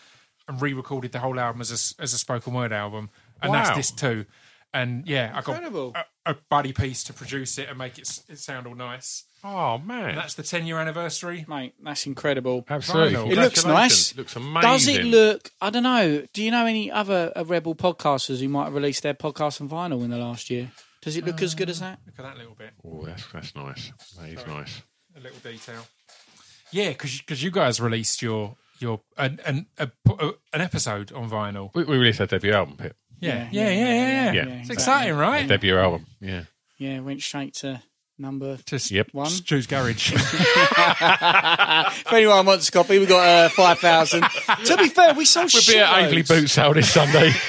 and 0.47 0.61
re-recorded 0.61 1.11
the 1.13 1.19
whole 1.19 1.39
album 1.39 1.61
as 1.61 1.71
a, 1.71 1.75
s- 1.75 1.95
as 1.99 2.13
a 2.13 2.17
spoken 2.17 2.53
word 2.53 2.73
album, 2.73 3.09
and 3.41 3.53
that's 3.53 3.75
this 3.75 3.91
too. 3.91 4.25
And 4.73 5.07
yeah, 5.07 5.31
I 5.35 5.41
got 5.41 5.63
a, 5.63 6.05
a 6.25 6.35
buddy 6.49 6.73
piece 6.73 7.03
to 7.05 7.13
produce 7.13 7.59
it 7.59 7.69
and 7.69 7.77
make 7.77 7.97
it, 7.99 8.07
s- 8.07 8.23
it 8.27 8.39
sound 8.39 8.65
all 8.67 8.73
nice. 8.75 9.23
Oh 9.45 9.77
man, 9.77 10.09
And 10.09 10.17
that's 10.17 10.33
the 10.33 10.41
10 10.43 10.65
year 10.65 10.79
anniversary. 10.79 11.45
Mate, 11.47 11.75
that's 11.83 12.05
incredible. 12.07 12.65
absolutely. 12.69 13.31
It 13.33 13.37
looks 13.37 13.61
Congratulations. 13.61 13.67
nice. 13.67 14.17
Looks 14.17 14.35
amazing. 14.35 14.61
Does 14.61 14.87
it 14.87 15.03
look? 15.05 15.51
I 15.61 15.69
don't 15.69 15.83
know. 15.83 16.25
Do 16.33 16.41
you 16.43 16.49
know 16.49 16.65
any 16.65 16.89
other 16.89 17.31
uh, 17.35 17.43
Rebel 17.45 17.75
podcasters 17.75 18.39
who 18.39 18.49
might 18.49 18.65
have 18.65 18.73
released 18.73 19.03
their 19.03 19.13
podcast 19.13 19.61
on 19.61 19.69
vinyl 19.69 20.03
in 20.03 20.09
the 20.09 20.17
last 20.17 20.49
year? 20.49 20.71
Does 21.03 21.17
it 21.17 21.25
look 21.25 21.41
as 21.41 21.55
good 21.55 21.69
as 21.69 21.81
um, 21.81 21.89
that? 21.89 21.99
Look 22.05 22.19
at 22.19 22.23
that 22.23 22.37
little 22.37 22.55
bit, 22.55 22.71
Oh, 22.85 23.05
that's 23.05 23.25
that's 23.31 23.55
nice. 23.55 23.91
That 24.19 24.29
is 24.29 24.47
nice. 24.47 24.81
a 25.15 25.19
little 25.19 25.39
detail. 25.39 25.85
Yeah, 26.71 26.89
because 26.89 27.43
you 27.43 27.51
guys 27.51 27.79
released 27.79 28.21
your 28.21 28.55
your 28.79 29.01
an 29.17 29.39
an, 29.45 29.67
a, 29.77 29.89
an 30.53 30.61
episode 30.61 31.11
on 31.11 31.29
vinyl. 31.29 31.69
We, 31.75 31.83
we 31.83 31.97
released 31.97 32.21
our 32.21 32.27
debut 32.27 32.53
album, 32.53 32.77
Pip. 32.77 32.95
Yeah, 33.19 33.47
yeah, 33.51 33.69
yeah, 33.69 33.69
yeah. 33.69 33.95
yeah, 33.95 34.31
Yeah. 34.33 34.41
It's 34.41 34.69
exactly. 34.69 34.73
exciting, 34.73 35.15
right? 35.15 35.47
Debut 35.47 35.77
album. 35.77 36.05
Yeah. 36.19 36.43
Yeah, 36.77 36.99
went 36.99 37.21
straight 37.21 37.53
to 37.55 37.81
number. 38.17 38.57
Just 38.65 38.91
Yep. 38.91 39.09
One. 39.11 39.29
choose 39.29 39.67
garage. 39.67 40.13
If 41.05 42.13
anyone 42.13 42.45
wants 42.45 42.69
a 42.69 42.71
copy, 42.71 42.99
we've 42.99 43.07
got 43.09 43.27
uh, 43.27 43.49
five 43.49 43.79
thousand. 43.79 44.23
to 44.65 44.77
be 44.77 44.87
fair, 44.89 45.13
we 45.13 45.25
sold 45.25 45.49
shitloads. 45.49 45.67
We'll 45.67 45.75
be 45.75 45.79
at 45.81 45.87
shitloads. 45.93 46.11
Aveley 46.23 46.27
Boot 46.27 46.47
Sale 46.49 46.73
this 46.73 46.91
Sunday. 46.91 47.31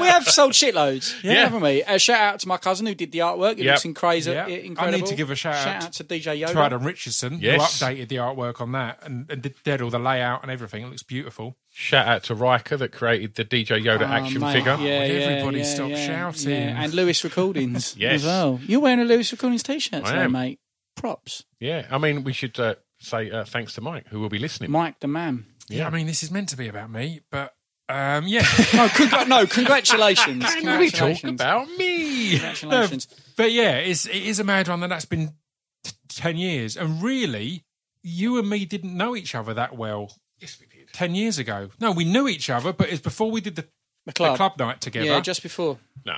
We 0.00 0.06
have 0.08 0.24
sold 0.26 0.52
shitloads, 0.54 1.22
yeah, 1.22 1.32
Yeah. 1.32 1.42
haven't 1.44 1.60
we? 1.62 1.82
Uh, 1.84 1.98
shout 1.98 2.20
out 2.20 2.40
to 2.40 2.48
my 2.48 2.56
cousin 2.56 2.84
who 2.86 2.94
did 2.96 3.12
the 3.12 3.20
artwork. 3.20 3.52
It 3.52 3.58
Yep. 3.60 3.74
looks 3.74 3.84
incredible. 3.84 4.32
Yeah. 4.34 4.44
I 4.46 4.48
incredible. 4.58 4.98
need 4.98 5.06
to 5.06 5.14
give 5.14 5.30
a 5.30 5.36
shout 5.36 5.54
shout 5.56 5.66
out 5.76 5.84
out 5.84 5.92
to 5.94 6.04
DJ 6.04 6.40
Yoda. 6.40 6.52
to 6.52 6.58
Adam 6.58 6.82
Richardson, 6.84 7.38
Yes. 7.40 7.78
who 7.80 7.86
updated 7.86 8.08
the 8.08 8.16
artwork 8.16 8.60
on 8.60 8.72
that 8.72 8.98
and, 9.02 9.30
and 9.30 9.42
did, 9.42 9.54
did 9.62 9.82
all 9.82 9.90
the 9.90 9.98
layout 10.00 10.42
and 10.42 10.50
everything. 10.50 10.82
It 10.82 10.88
looks 10.88 11.04
beautiful. 11.04 11.56
Shout 11.78 12.08
out 12.08 12.22
to 12.24 12.34
Riker 12.34 12.78
that 12.78 12.90
created 12.92 13.34
the 13.34 13.44
DJ 13.44 13.84
Yoda 13.84 14.00
Oh, 14.00 14.04
action 14.04 14.40
mate, 14.40 14.54
figure. 14.54 14.76
Yeah, 14.80 15.00
Would 15.00 15.10
everybody 15.10 15.58
yeah, 15.58 15.64
stop 15.64 15.90
yeah, 15.90 16.06
shouting? 16.06 16.50
yeah. 16.50 16.82
And 16.82 16.94
Lewis 16.94 17.22
Recordings 17.22 17.94
Yes. 17.98 18.14
as 18.22 18.24
well. 18.24 18.58
You're 18.66 18.80
wearing 18.80 19.00
a 19.00 19.04
Lewis 19.04 19.30
Recordings 19.30 19.62
t-shirt 19.62 20.02
I 20.02 20.10
today, 20.12 20.26
mate. 20.26 20.58
Props. 20.96 21.44
Yeah. 21.60 21.86
I 21.90 21.98
mean, 21.98 22.24
we 22.24 22.32
should 22.32 22.58
uh, 22.58 22.76
say 22.98 23.30
uh, 23.30 23.44
thanks 23.44 23.74
to 23.74 23.82
Mike, 23.82 24.06
who 24.08 24.20
will 24.20 24.30
be 24.30 24.38
listening. 24.38 24.70
Mike 24.70 25.00
the 25.00 25.06
man. 25.06 25.44
Yeah, 25.68 25.86
I 25.86 25.90
mean, 25.90 26.06
this 26.06 26.22
is 26.22 26.30
meant 26.30 26.48
to 26.48 26.56
be 26.56 26.66
about 26.68 26.90
me, 26.90 27.20
but 27.30 27.52
um, 27.90 28.26
yeah. 28.26 28.40
No, 28.72 28.88
congr- 28.88 29.28
no 29.28 29.46
congratulations. 29.46 30.46
Can 30.54 30.78
we 30.80 30.88
talk 30.90 31.22
about 31.24 31.68
me? 31.76 32.30
Congratulations. 32.38 33.06
But 33.36 33.52
yeah, 33.52 33.74
it's, 33.76 34.06
it 34.06 34.16
is 34.16 34.40
a 34.40 34.44
mad 34.44 34.68
one 34.68 34.80
that 34.80 34.88
that's 34.88 35.04
been 35.04 35.34
t- 35.84 35.92
10 36.08 36.38
years. 36.38 36.74
And 36.74 37.02
really, 37.02 37.64
you 38.02 38.38
and 38.38 38.48
me 38.48 38.64
didn't 38.64 38.96
know 38.96 39.14
each 39.14 39.34
other 39.34 39.52
that 39.52 39.76
well 39.76 40.10
Yes, 40.38 40.58
we 40.60 40.66
did. 40.66 40.75
10 40.96 41.14
years 41.14 41.38
ago. 41.38 41.68
No, 41.80 41.92
we 41.92 42.04
knew 42.04 42.26
each 42.26 42.48
other, 42.50 42.72
but 42.72 42.88
it's 42.90 43.00
before 43.02 43.30
we 43.30 43.40
did 43.40 43.56
the, 43.56 43.62
The 43.62 43.68
the 44.06 44.12
club. 44.12 44.36
club 44.36 44.58
night 44.58 44.80
together. 44.80 45.06
Yeah, 45.06 45.20
just 45.20 45.42
before. 45.42 45.78
No, 46.04 46.16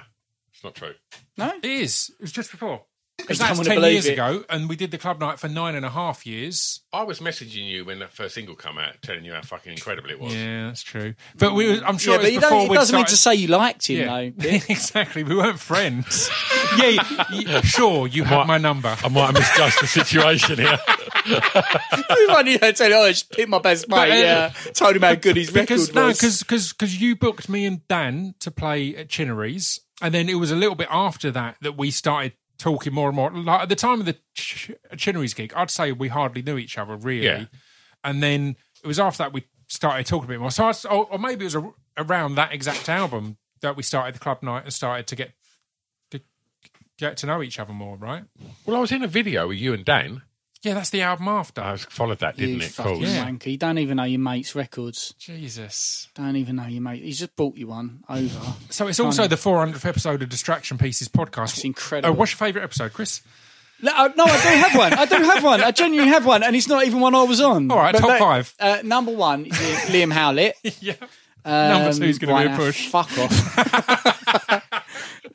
it's 0.55 0.63
not 0.63 0.75
true. 0.77 0.95
No? 1.37 1.53
It 1.57 1.65
is. 1.65 2.11
It 2.19 2.23
was 2.23 2.33
just 2.33 2.51
before. 2.51 2.83
You 3.19 3.25
Because 3.25 3.41
that's 3.41 3.59
10 3.59 3.83
years 3.83 4.07
it. 4.07 4.13
ago, 4.13 4.45
and 4.49 4.69
we 4.69 4.77
did 4.77 4.93
the 4.93 4.99
club 4.99 5.19
night 5.19 5.41
for 5.41 5.49
nine 5.49 5.75
and 5.75 5.85
a 5.85 5.91
half 5.91 6.25
years. 6.25 6.83
I 6.93 7.03
was 7.03 7.19
messaging 7.19 7.67
you 7.69 7.85
when 7.85 7.99
that 7.99 8.13
first 8.13 8.37
single 8.37 8.55
come 8.55 8.79
out, 8.79 9.03
telling 9.03 9.25
you 9.25 9.33
how 9.33 9.43
fucking 9.43 9.73
incredible 9.73 10.09
it 10.11 10.21
was. 10.21 10.33
Yeah, 10.33 10.69
that's 10.69 10.85
true. 10.85 11.15
But 11.37 11.55
we, 11.55 11.67
were- 11.69 11.85
I'm 11.85 11.99
sure 11.99 12.13
yeah, 12.15 12.21
it 12.21 12.23
but 12.23 12.25
was 12.27 12.33
you 12.35 12.41
before 12.41 12.51
don't, 12.67 12.71
it 12.71 12.75
doesn't 12.75 12.97
mean 12.97 13.07
to 13.07 13.17
say 13.17 13.35
you 13.35 13.49
liked 13.49 13.89
him, 13.89 13.97
Yeah, 14.07 14.31
though. 14.37 14.49
exactly. 14.69 15.25
We 15.25 15.35
weren't 15.35 15.59
friends. 15.59 16.31
yeah, 16.79 17.03
y- 17.11 17.45
y- 17.49 17.61
sure, 17.63 18.07
you 18.07 18.23
have 18.23 18.47
my 18.47 18.59
number. 18.59 18.97
I 19.03 19.09
might 19.09 19.27
have 19.27 19.35
misjudged 19.35 19.83
the 19.83 19.89
situation 19.89 20.57
here. 20.59 20.79
Everyone 21.27 22.47
you 22.47 22.59
know, 22.59 22.73
tell 22.73 22.89
you, 22.89 22.95
oh, 22.97 23.05
I 23.05 23.09
just 23.11 23.31
picked 23.31 23.49
my 23.49 23.59
best 23.59 23.89
mate. 23.89 24.11
uh, 24.11 24.15
yeah, 24.15 24.49
told 24.73 24.97
him 24.97 25.03
how 25.03 25.15
good 25.15 25.37
his 25.37 25.53
record 25.53 25.69
because 25.69 25.95
no, 25.95 26.07
was. 26.07 26.19
because 26.19 26.73
because 26.73 27.01
you 27.01 27.17
booked 27.17 27.49
me 27.49 27.67
and 27.67 27.87
Dan 27.89 28.35
to 28.41 28.51
play 28.51 28.95
at 28.97 29.09
Chinnery's, 29.09 29.81
and 30.03 30.15
then 30.15 30.29
it 30.29 30.35
was 30.35 30.51
a 30.51 30.57
little 30.57 30.75
bit 30.75 30.89
after 30.91 31.31
that 31.31 31.57
that 31.63 31.77
we 31.77 31.91
started 31.91 32.33
talking 32.59 32.93
more 32.93 33.09
and 33.09 33.17
more. 33.17 33.31
Like 33.31 33.63
at 33.63 33.69
the 33.69 33.77
time 33.77 34.01
of 34.01 34.07
the 34.07 34.17
Ch- 34.35 34.73
Chinnery's 34.97 35.35
gig, 35.35 35.53
I'd 35.55 35.71
say 35.71 35.93
we 35.93 36.09
hardly 36.09 36.43
knew 36.43 36.59
each 36.59 36.79
other 36.79 36.97
really, 36.97 37.25
Yeah. 37.27 37.45
and 38.05 38.23
then 38.23 38.57
it 38.83 38.87
was 38.87 38.99
after 38.99 39.19
that 39.25 39.33
we 39.33 39.45
started 39.69 40.07
talking 40.07 40.25
a 40.25 40.29
bit 40.29 40.41
more. 40.41 40.51
So, 40.51 40.65
I, 40.67 40.73
or, 40.91 41.07
or 41.13 41.19
maybe 41.19 41.45
it 41.45 41.55
was 41.55 41.57
a, 41.57 41.73
around 41.97 42.35
that 42.37 42.53
exact 42.53 42.89
album 42.89 43.37
that 43.61 43.77
we 43.77 43.83
started 43.83 44.15
the 44.15 44.19
club 44.21 44.43
night 44.43 44.65
and 44.65 44.73
started 44.73 45.07
to 45.09 45.17
get 45.17 45.33
to 46.13 46.21
get 46.99 47.17
to 47.19 47.27
know 47.27 47.43
each 47.43 47.59
other 47.59 47.73
more, 47.73 47.97
right? 47.97 48.25
well, 48.67 48.77
I 48.77 48.81
was 48.81 48.93
in 48.93 49.03
a 49.03 49.09
video 49.09 49.49
with 49.49 49.59
you 49.59 49.73
and 49.75 49.85
Dan. 49.85 50.23
Yeah, 50.63 50.75
that's 50.75 50.91
the 50.91 51.03
album 51.03 51.29
after. 51.29 51.61
I 51.63 51.77
followed 51.77 52.19
that, 52.19 52.37
didn't 52.37 52.63
it? 52.63 52.71
fucking 52.73 52.93
Cool. 52.95 53.03
Yeah. 53.03 53.25
wanker. 53.27 53.47
You 53.47 53.57
don't 53.59 53.79
even 53.79 53.97
know 53.99 54.03
your 54.05 54.19
mate's 54.19 54.57
records. 54.57 55.15
Jesus. 55.19 56.09
Don't 56.15 56.35
even 56.35 56.57
know 56.57 56.67
your 56.67 56.83
mate. 56.83 57.03
He's 57.05 57.21
just 57.21 57.37
bought 57.37 57.57
you 57.57 57.69
one 57.69 58.03
over. 58.09 58.55
So 58.71 58.89
it's 58.89 58.99
also 58.99 59.29
the 59.29 59.37
400th 59.37 59.85
episode 59.87 60.21
of 60.23 60.29
Distraction 60.29 60.77
Pieces 60.77 61.09
podcast. 61.09 61.55
It's 61.57 61.65
incredible. 61.65 62.13
Uh, 62.13 62.17
what's 62.19 62.33
your 62.33 62.39
favourite 62.39 62.65
episode, 62.65 62.93
Chris? 62.93 63.23
No, 63.81 63.93
uh, 63.93 64.09
I 64.09 64.09
do 64.09 64.25
have 64.25 64.75
one. 64.77 64.93
I 64.95 65.05
do 65.05 65.17
have 65.31 65.45
one. 65.45 65.63
I 65.63 65.71
genuinely 65.71 66.11
have 66.13 66.27
one, 66.27 66.43
and 66.43 66.57
it's 66.57 66.67
not 66.67 66.85
even 66.85 66.99
one 66.99 67.15
I 67.15 67.23
was 67.23 67.41
on. 67.41 67.71
All 67.71 67.79
right, 67.79 67.93
But 67.93 68.01
top 68.01 68.09
that- 68.09 68.19
five. 68.19 68.55
Uh, 68.59 68.79
number 68.83 69.13
one 69.13 69.47
is 69.47 69.53
Liam 69.55 70.13
Howlett. 70.13 70.57
yeah. 70.81 70.95
Um, 71.45 71.69
Number 71.85 71.93
two's 71.93 72.19
gonna 72.19 72.49
be 72.49 72.53
a 72.53 72.57
push. 72.57 72.89
Fuck 72.89 73.17
off. 73.17 74.65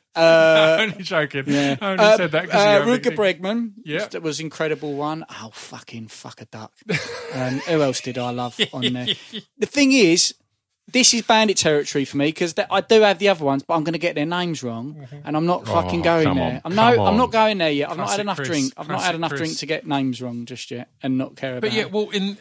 only 0.16 1.02
joking. 1.02 1.44
Yeah. 1.46 1.76
I 1.80 1.90
only 1.92 2.04
Uh, 2.04 2.16
said 2.16 2.32
that 2.32 2.42
because 2.42 2.60
uh, 2.60 2.64
you 2.84 2.90
have 2.92 3.00
Rutger 3.00 3.16
big- 3.16 3.42
Bregman. 3.42 3.72
Yeah. 3.84 4.06
That 4.08 4.22
was 4.22 4.40
incredible 4.40 4.94
one. 4.94 5.24
Oh, 5.30 5.50
fucking 5.52 6.08
fuck 6.08 6.40
a 6.40 6.44
duck. 6.46 6.72
um, 7.34 7.58
who 7.60 7.82
else 7.82 8.00
did 8.00 8.18
I 8.18 8.30
love 8.30 8.58
on 8.72 8.92
there? 8.92 9.06
The 9.58 9.66
thing 9.66 9.92
is, 9.92 10.34
this 10.92 11.14
is 11.14 11.22
bandit 11.22 11.56
territory 11.56 12.04
for 12.04 12.18
me 12.18 12.26
because 12.26 12.54
I 12.70 12.80
do 12.82 13.00
have 13.00 13.18
the 13.18 13.28
other 13.28 13.44
ones, 13.44 13.62
but 13.62 13.74
I'm 13.74 13.84
going 13.84 13.94
to 13.94 13.98
get 13.98 14.14
their 14.14 14.26
names 14.26 14.62
wrong, 14.62 15.06
and 15.24 15.34
I'm 15.36 15.46
not 15.46 15.66
fucking 15.66 16.02
going 16.02 16.34
there. 16.34 16.60
I'm 16.64 16.74
no, 16.74 16.82
I'm 17.06 17.16
not 17.16 17.32
going 17.32 17.56
there 17.58 17.70
yet. 17.70 17.90
I've 17.90 17.96
not 17.96 18.10
had 18.10 18.20
enough 18.20 18.36
Chris. 18.36 18.48
drink. 18.48 18.72
I've 18.76 18.88
not 18.88 19.02
had 19.02 19.14
enough 19.14 19.30
Chris. 19.30 19.40
drink 19.40 19.58
to 19.60 19.66
get 19.66 19.86
names 19.86 20.20
wrong 20.20 20.44
just 20.44 20.70
yet, 20.70 20.90
and 21.02 21.16
not 21.16 21.36
care 21.36 21.52
about. 21.56 21.62
But 21.62 21.72
yeah, 21.72 21.86
well, 21.86 22.10
in 22.10 22.36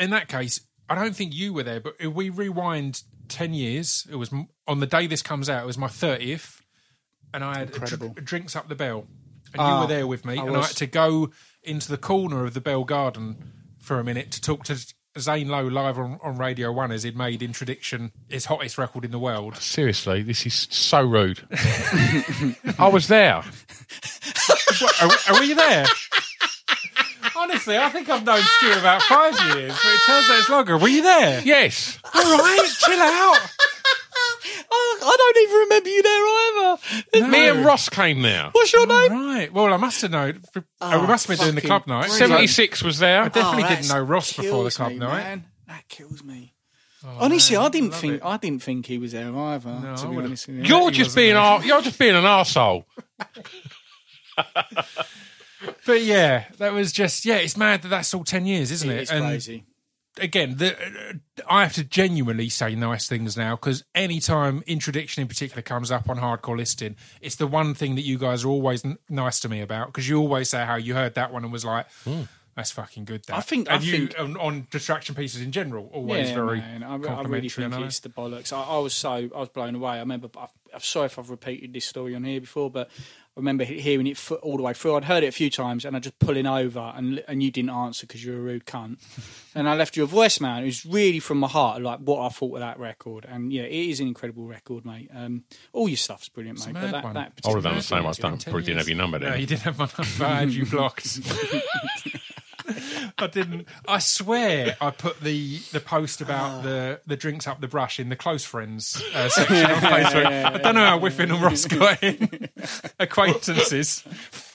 in 0.00 0.10
that 0.10 0.26
case, 0.28 0.60
I 0.88 0.96
don't 0.96 1.14
think 1.14 1.32
you 1.34 1.52
were 1.52 1.62
there. 1.62 1.80
But 1.80 1.94
if 2.00 2.12
we 2.12 2.30
rewind 2.30 3.02
ten 3.28 3.54
years, 3.54 4.06
it 4.10 4.16
was 4.16 4.32
on 4.66 4.80
the 4.80 4.86
day 4.86 5.06
this 5.06 5.22
comes 5.22 5.48
out. 5.48 5.62
It 5.62 5.66
was 5.66 5.78
my 5.78 5.88
thirtieth, 5.88 6.60
and 7.34 7.44
I 7.44 7.58
had 7.58 7.72
dr- 7.72 8.24
drinks 8.24 8.56
up 8.56 8.68
the 8.68 8.74
bell, 8.74 9.06
and 9.52 9.56
you 9.56 9.60
Ah, 9.60 9.80
were 9.82 9.86
there 9.86 10.06
with 10.06 10.24
me, 10.24 10.38
I 10.38 10.44
and 10.44 10.56
I 10.56 10.62
had 10.66 10.76
to 10.76 10.86
go 10.86 11.30
into 11.62 11.88
the 11.90 11.98
corner 11.98 12.44
of 12.44 12.54
the 12.54 12.60
Bell 12.60 12.84
Garden 12.84 13.52
for 13.78 13.98
a 13.98 14.04
minute 14.04 14.30
to 14.32 14.40
talk 14.40 14.64
to. 14.64 14.78
Zane 15.18 15.48
Lowe 15.48 15.66
live 15.66 15.98
on, 15.98 16.20
on 16.22 16.36
Radio 16.38 16.70
One 16.70 16.92
as 16.92 17.02
he'd 17.02 17.16
made 17.16 17.40
Introdiction 17.40 18.12
his 18.28 18.44
hottest 18.44 18.78
record 18.78 19.04
in 19.04 19.10
the 19.10 19.18
world. 19.18 19.56
Seriously, 19.56 20.22
this 20.22 20.46
is 20.46 20.68
so 20.70 21.02
rude. 21.04 21.40
I 22.78 22.88
was 22.92 23.08
there. 23.08 23.42
What, 24.80 25.02
are, 25.30 25.34
are 25.34 25.40
we 25.40 25.54
there? 25.54 25.86
Honestly, 27.36 27.76
I 27.76 27.88
think 27.88 28.08
I've 28.08 28.24
known 28.24 28.42
Stu 28.42 28.72
about 28.78 29.02
five 29.02 29.32
years, 29.56 29.72
but 29.72 29.92
it 29.92 30.00
turns 30.06 30.30
out 30.30 30.38
it's 30.38 30.48
longer. 30.50 30.78
Were 30.78 30.88
you 30.88 31.02
there? 31.02 31.40
Yes. 31.44 31.98
All 32.14 32.22
right, 32.22 32.68
chill 32.78 33.00
out. 33.00 33.38
Oh, 34.70 34.98
I 35.02 35.16
don't 35.16 35.42
even 35.42 35.56
remember 35.60 35.88
you 35.88 36.02
there 37.12 37.22
either. 37.22 37.30
Me 37.30 37.48
and 37.48 37.64
Ross 37.66 37.88
came 37.88 38.22
there. 38.22 38.50
What's 38.52 38.72
your 38.72 38.82
All 38.82 39.08
name? 39.08 39.12
right. 39.12 39.52
Well, 39.52 39.72
I 39.72 39.76
must 39.76 40.02
have 40.02 40.10
known. 40.10 40.40
Oh, 40.80 41.00
we 41.00 41.06
must 41.06 41.26
have 41.26 41.38
been 41.38 41.44
doing 41.46 41.54
the 41.54 41.60
club 41.62 41.86
night. 41.86 42.08
brilliant. 42.08 42.30
76 42.30 42.82
was 42.82 42.98
there. 42.98 43.22
I 43.22 43.28
definitely 43.28 43.64
Oh, 43.64 43.68
didn't 43.68 43.88
that 43.88 43.94
know 43.94 44.00
Ross 44.02 44.32
before 44.32 44.44
the 44.64 44.70
kills 44.70 44.76
club 44.76 44.92
me, 44.92 44.98
night. 44.98 45.22
Man. 45.24 45.44
That 45.66 45.88
kills 45.88 46.22
me. 46.24 46.54
Oh, 47.04 47.16
Honestly, 47.20 47.56
man, 47.56 47.64
I 47.64 47.68
didn't 47.68 47.90
love 47.92 48.00
think 48.00 48.14
it. 48.14 48.22
I 48.24 48.36
didn't 48.38 48.62
think 48.62 48.86
he 48.86 48.98
was 48.98 49.12
there 49.12 49.36
either. 49.36 49.70
No, 49.70 49.80
to 49.96 50.02
I 50.02 50.02
be 50.02 50.16
would've- 50.16 50.24
honest 50.26 50.48
with 50.48 50.56
you. 50.56 50.62
You're 50.64 50.90
just 50.90 51.14
being 51.14 51.34
there. 51.34 51.42
ar- 51.42 51.64
you're 51.64 51.82
just 51.82 51.98
being 51.98 52.16
an 52.16 52.24
arsehole. 52.24 52.84
But 55.86 56.02
yeah, 56.02 56.44
that 56.58 56.72
was 56.72 56.92
just 56.92 57.24
yeah. 57.24 57.36
It's 57.36 57.56
mad 57.56 57.82
that 57.82 57.88
that's 57.88 58.14
all 58.14 58.22
ten 58.22 58.46
years, 58.46 58.70
isn't 58.70 58.88
it? 58.88 59.00
It's 59.00 59.10
and 59.10 59.24
crazy. 59.24 59.64
Again, 60.20 60.56
the, 60.58 60.76
uh, 60.76 61.12
I 61.48 61.62
have 61.62 61.72
to 61.74 61.84
genuinely 61.84 62.48
say 62.48 62.74
nice 62.74 63.08
things 63.08 63.36
now 63.36 63.56
because 63.56 63.84
anytime 63.94 64.62
Introdiction 64.62 65.18
in 65.18 65.28
particular 65.28 65.62
comes 65.62 65.90
up 65.90 66.08
on 66.10 66.18
hardcore 66.18 66.56
listing, 66.56 66.96
it's 67.20 67.36
the 67.36 67.46
one 67.46 67.74
thing 67.74 67.94
that 67.94 68.02
you 68.02 68.18
guys 68.18 68.44
are 68.44 68.48
always 68.48 68.84
n- 68.84 68.98
nice 69.08 69.40
to 69.40 69.48
me 69.48 69.60
about 69.60 69.88
because 69.88 70.08
you 70.08 70.18
always 70.18 70.50
say 70.50 70.64
how 70.64 70.76
you 70.76 70.94
heard 70.94 71.14
that 71.14 71.32
one 71.32 71.44
and 71.44 71.52
was 71.52 71.64
like, 71.64 71.86
"That's 72.56 72.70
fucking 72.72 73.04
good." 73.04 73.24
That 73.26 73.36
I 73.36 73.40
think- 73.40 73.68
and 73.70 73.82
I 73.82 73.86
you 73.86 73.92
think- 74.08 74.18
on, 74.20 74.36
on 74.36 74.66
distraction 74.70 75.14
pieces 75.14 75.40
in 75.40 75.52
general, 75.52 75.90
always 75.92 76.28
yeah, 76.30 76.34
very 76.34 76.58
man. 76.58 76.82
I, 76.82 76.86
I 76.92 76.96
really 76.96 77.08
complimentary. 77.08 77.48
think 77.50 77.74
I- 77.74 77.82
it's 77.86 78.00
the 78.00 78.08
bollocks. 78.08 78.52
I, 78.52 78.62
I 78.62 78.78
was 78.78 78.94
so 78.94 79.10
I 79.12 79.26
was 79.38 79.48
blown 79.48 79.74
away. 79.74 79.92
I 79.92 79.98
remember. 80.00 80.28
I, 80.36 80.46
I'm 80.74 80.80
sorry 80.80 81.06
if 81.06 81.18
I've 81.18 81.30
repeated 81.30 81.72
this 81.72 81.86
story 81.86 82.14
on 82.14 82.24
here 82.24 82.40
before, 82.42 82.70
but 82.70 82.90
I 82.90 83.27
remember 83.38 83.64
hearing 83.64 84.06
it 84.06 84.30
all 84.42 84.56
the 84.56 84.62
way 84.62 84.74
through. 84.74 84.96
I'd 84.96 85.04
heard 85.04 85.24
it 85.24 85.28
a 85.28 85.32
few 85.32 85.48
times, 85.48 85.84
and 85.84 85.96
I 85.96 86.00
just 86.00 86.18
pulling 86.18 86.46
over, 86.46 86.92
and 86.94 87.24
and 87.26 87.42
you 87.42 87.50
didn't 87.50 87.70
answer 87.70 88.06
because 88.06 88.22
you're 88.24 88.36
a 88.36 88.40
rude 88.40 88.66
cunt. 88.66 88.98
and 89.54 89.68
I 89.68 89.74
left 89.74 89.96
you 89.96 90.04
a 90.04 90.06
voicemail. 90.06 90.60
It 90.62 90.66
was 90.66 90.84
really 90.84 91.20
from 91.20 91.38
my 91.38 91.48
heart, 91.48 91.80
like 91.80 92.00
what 92.00 92.20
I 92.24 92.28
thought 92.28 92.54
of 92.54 92.60
that 92.60 92.78
record. 92.78 93.24
And 93.28 93.52
yeah, 93.52 93.62
it 93.62 93.88
is 93.88 94.00
an 94.00 94.06
incredible 94.08 94.44
record, 94.46 94.84
mate. 94.84 95.08
Um, 95.14 95.44
all 95.72 95.88
your 95.88 95.96
stuff's 95.96 96.28
brilliant, 96.28 96.64
mate. 96.66 96.74
mad 96.74 96.82
but 96.82 96.90
that, 96.92 97.04
one. 97.04 97.14
that 97.14 97.32
I 97.44 97.48
would 97.48 97.54
have 97.56 97.64
done 97.64 97.76
the 97.76 97.82
same. 97.82 98.04
I 98.04 98.08
was 98.08 98.18
done. 98.18 98.38
Probably 98.38 98.62
didn't 98.62 98.78
have 98.78 98.88
your 98.88 98.98
number 98.98 99.18
No, 99.18 99.30
then. 99.30 99.40
you 99.40 99.46
didn't 99.46 99.62
have 99.62 99.78
my 99.78 99.88
number. 99.98 100.24
I 100.24 100.40
had 100.40 100.50
you 100.50 100.66
blocked. 100.66 101.20
I 103.18 103.26
didn't. 103.26 103.66
I 103.86 103.98
swear, 103.98 104.76
I 104.80 104.90
put 104.90 105.20
the 105.20 105.58
the 105.72 105.80
post 105.80 106.20
about 106.20 106.62
the 106.62 107.00
the 107.06 107.16
drinks 107.16 107.46
up 107.46 107.60
the 107.60 107.68
brush 107.68 107.98
in 108.00 108.08
the 108.08 108.16
close 108.16 108.44
friends 108.44 109.02
uh, 109.14 109.28
section 109.28 109.66
on 109.66 109.76
Facebook. 109.82 110.26
I 110.26 110.58
don't 110.58 110.74
know 110.74 110.84
how 110.86 110.98
Whiffin 110.98 111.30
and 111.30 111.42
Ross 111.42 111.64
got 111.66 112.02
in. 112.02 112.48
Acquaintances, 113.00 114.00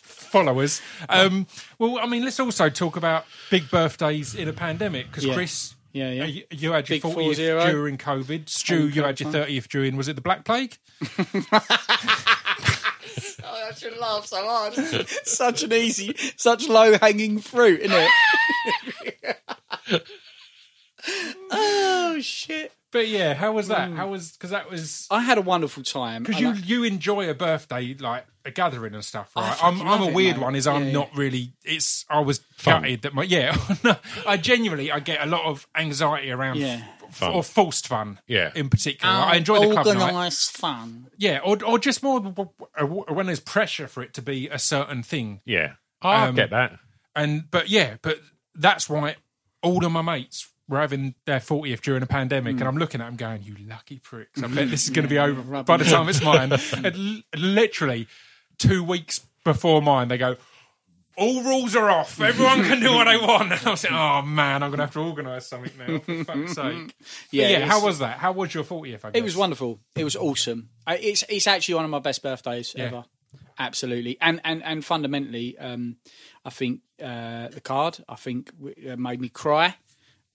followers. 0.05 0.81
Um, 1.09 1.47
well, 1.79 1.99
I 1.99 2.05
mean, 2.07 2.23
let's 2.23 2.39
also 2.39 2.69
talk 2.69 2.95
about 2.95 3.25
big 3.49 3.69
birthdays 3.69 4.35
in 4.35 4.47
a 4.47 4.53
pandemic 4.53 5.07
because 5.07 5.25
Yeah. 5.25 5.33
Chris. 5.33 5.75
Yeah, 5.91 6.09
yeah. 6.11 6.23
uh, 6.23 6.25
You, 6.27 6.43
you 6.49 6.71
had 6.71 6.89
your 6.89 6.95
Big 6.99 7.03
40th 7.03 7.35
zero. 7.35 7.65
during 7.69 7.97
COVID. 7.99 8.49
Stu, 8.49 8.87
you 8.89 9.03
had 9.03 9.19
your 9.19 9.31
30th 9.31 9.67
during, 9.67 9.95
was 9.95 10.07
it 10.07 10.15
the 10.15 10.21
Black 10.21 10.43
Plague? 10.43 10.75
Oh, 13.45 13.69
I 13.69 13.73
should 13.73 13.97
laugh 13.97 14.25
so 14.25 14.37
hard. 14.45 14.73
such 15.25 15.63
an 15.63 15.73
easy, 15.73 16.15
such 16.37 16.67
low 16.69 16.97
hanging 16.97 17.39
fruit, 17.39 17.81
isn't 17.81 18.09
it? 19.91 20.03
oh 21.51 22.17
shit! 22.21 22.71
But 22.91 23.07
yeah, 23.07 23.33
how 23.33 23.51
was 23.51 23.67
that? 23.67 23.89
Mm. 23.89 23.95
How 23.95 24.07
was, 24.07 24.31
because 24.31 24.51
that 24.51 24.69
was, 24.69 25.07
I 25.11 25.21
had 25.21 25.37
a 25.37 25.41
wonderful 25.41 25.83
time. 25.83 26.23
Because 26.23 26.39
you 26.39 26.49
I- 26.49 26.53
you 26.53 26.83
enjoy 26.83 27.29
a 27.29 27.33
birthday 27.33 27.95
like 27.99 28.25
a 28.45 28.51
gathering 28.51 28.93
and 28.93 29.03
stuff, 29.03 29.31
right? 29.35 29.57
I'm 29.61 29.81
I'm 29.81 30.01
a 30.03 30.07
it, 30.07 30.13
weird 30.13 30.37
mate. 30.37 30.43
one. 30.43 30.55
Is 30.55 30.67
I'm 30.67 30.85
Yeah, 30.85 30.91
not 30.93 31.09
really. 31.15 31.53
It's 31.63 32.05
I 32.09 32.19
was 32.21 32.39
Fun. 32.55 32.81
gutted 32.83 33.01
that 33.03 33.13
my 33.13 33.23
yeah. 33.23 33.57
I 34.27 34.37
genuinely 34.37 34.91
I 34.91 34.99
get 34.99 35.21
a 35.21 35.25
lot 35.25 35.43
of 35.45 35.67
anxiety 35.75 36.31
around 36.31 36.57
Yeah. 36.59 36.83
F- 37.13 37.19
Fun. 37.19 37.33
or 37.33 37.43
forced 37.43 37.87
fun. 37.87 38.19
Yeah. 38.27 38.51
in 38.55 38.69
particular, 38.69 39.13
I 39.13 39.35
enjoy 39.35 39.59
the 39.59 39.71
club 39.73 39.85
night. 39.85 39.95
organised 40.01 40.57
fun. 40.57 41.07
Yeah, 41.17 41.39
or 41.43 41.63
or 41.63 41.79
just 41.79 42.03
more 42.03 42.19
w- 42.19 42.49
w- 42.77 43.05
when 43.09 43.25
there's 43.27 43.39
pressure 43.39 43.87
for 43.87 44.03
it 44.03 44.13
to 44.15 44.21
be 44.21 44.49
a 44.49 44.59
certain 44.59 45.03
thing. 45.03 45.41
Yeah, 45.45 45.73
I 46.01 46.27
Um, 46.27 46.35
get 46.35 46.49
that. 46.49 46.77
And 47.15 47.49
but 47.51 47.69
yeah, 47.69 47.95
but 48.01 48.19
that's 48.55 48.89
why 48.89 49.15
all 49.61 49.85
of 49.85 49.91
my 49.91 50.01
mates 50.01 50.49
were 50.67 50.79
having 50.79 51.13
their 51.25 51.39
40th 51.39 51.81
during 51.81 52.01
a 52.03 52.07
pandemic, 52.07 52.53
and 52.59 52.63
I'm 52.67 52.77
looking 52.77 53.01
at 53.01 53.05
them 53.05 53.15
going, 53.15 53.43
"You 53.43 53.55
lucky 53.67 53.99
pricks! 53.99 54.41
I 54.41 54.47
bet 54.55 54.69
this 54.69 54.83
is 54.85 54.89
going 54.89 55.03
to 55.03 55.09
be 55.09 55.19
over 55.19 55.63
by 55.63 55.77
the 55.77 55.85
time 55.85 56.09
it's 56.09 56.23
mine." 56.23 56.51
and 56.85 57.23
literally 57.35 58.07
two 58.57 58.83
weeks 58.83 59.21
before 59.43 59.81
mine, 59.81 60.07
they 60.07 60.17
go. 60.17 60.37
All 61.15 61.43
rules 61.43 61.75
are 61.75 61.89
off. 61.89 62.19
Everyone 62.19 62.63
can 62.63 62.79
do 62.79 62.93
what 62.93 63.05
they 63.05 63.17
want. 63.25 63.51
And 63.51 63.61
I 63.67 63.69
was 63.71 63.83
like, 63.83 63.93
"Oh 63.93 64.21
man, 64.23 64.63
I'm 64.63 64.71
gonna 64.71 64.83
have 64.83 64.93
to 64.93 64.99
organise 64.99 65.47
something 65.47 65.71
now." 65.77 65.99
For 65.99 66.23
fuck's 66.23 66.53
sake. 66.55 66.95
Yeah, 67.31 67.49
Yeah. 67.49 67.65
How 67.67 67.83
was 67.85 67.99
that? 67.99 68.17
How 68.17 68.31
was 68.31 68.53
your 68.53 68.63
40th? 68.63 69.05
I 69.05 69.11
guess 69.11 69.19
It 69.19 69.23
was 69.23 69.35
wonderful. 69.35 69.79
It 69.95 70.03
was 70.03 70.15
awesome. 70.15 70.69
I- 70.87 70.97
It's 70.97 71.23
it's 71.29 71.47
actually 71.47 71.75
one 71.75 71.85
of 71.85 71.91
my 71.91 71.99
best 71.99 72.23
birthdays 72.23 72.73
Yeah. 72.75 72.85
ever. 72.85 73.05
Absolutely, 73.59 74.17
and 74.19 74.41
and 74.43 74.63
and 74.63 74.83
fundamentally, 74.83 75.57
um, 75.59 75.97
I 76.43 76.49
think 76.49 76.81
uh, 77.01 77.49
the 77.49 77.61
card 77.61 78.03
I 78.09 78.15
think 78.15 78.51
uh, 78.89 78.95
made 78.95 79.21
me 79.21 79.29
cry. 79.29 79.75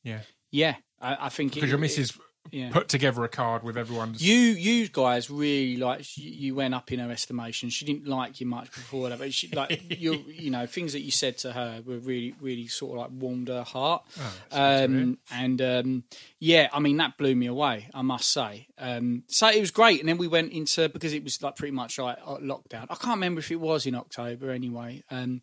Yeah, 0.05 0.21
Yeah, 0.53 0.77
I, 1.01 1.27
I 1.27 1.29
think 1.29 1.55
because 1.55 1.69
your 1.71 1.79
missus 1.81 2.17
yeah. 2.51 2.71
put 2.71 2.89
together 2.89 3.25
a 3.25 3.29
card 3.29 3.63
with 3.63 3.77
everyone's. 3.77 4.23
You 4.23 4.37
you 4.37 4.89
guys 4.89 5.31
really 5.31 5.77
like 5.77 6.17
you 6.17 6.55
went 6.55 6.75
up 6.75 6.91
in 6.93 6.99
her 6.99 7.11
estimation. 7.11 7.69
She 7.69 7.85
didn't 7.85 8.07
like 8.07 8.41
you 8.41 8.47
much 8.47 8.73
before 8.73 9.09
that, 9.09 9.19
but 9.19 9.33
she 9.35 9.49
like 9.49 9.83
you 10.01 10.25
you 10.29 10.51
know 10.51 10.67
things 10.67 10.93
that 10.93 11.01
you 11.01 11.11
said 11.11 11.39
to 11.39 11.53
her 11.53 11.83
were 11.85 11.99
really 11.99 12.35
really 12.41 12.67
sort 12.67 12.93
of 12.93 12.99
like 12.99 13.11
warmed 13.21 13.49
her 13.49 13.63
heart. 13.63 14.05
um, 14.53 15.19
and 15.31 15.63
um, 15.63 16.05
yeah, 16.39 16.69
I 16.73 16.81
mean 16.81 16.97
that 16.99 17.19
blew 17.19 17.35
me 17.35 17.47
away. 17.47 17.89
I 17.95 18.03
must 18.03 18.31
say. 18.31 18.67
Um, 18.79 19.25
so 19.27 19.49
it 19.49 19.61
was 19.61 19.71
great, 19.71 20.01
and 20.01 20.09
then 20.09 20.19
we 20.19 20.29
went 20.29 20.53
into 20.53 20.89
because 20.89 21.13
it 21.13 21.25
was 21.25 21.43
like 21.43 21.57
pretty 21.57 21.73
much 21.73 21.99
like 21.99 22.19
uh, 22.25 22.37
lockdown. 22.37 22.87
I 22.91 22.95
can't 22.95 23.17
remember 23.17 23.41
if 23.41 23.51
it 23.51 23.57
was 23.57 23.87
in 23.87 23.95
October 23.95 24.51
anyway. 24.51 25.03
Um, 25.11 25.43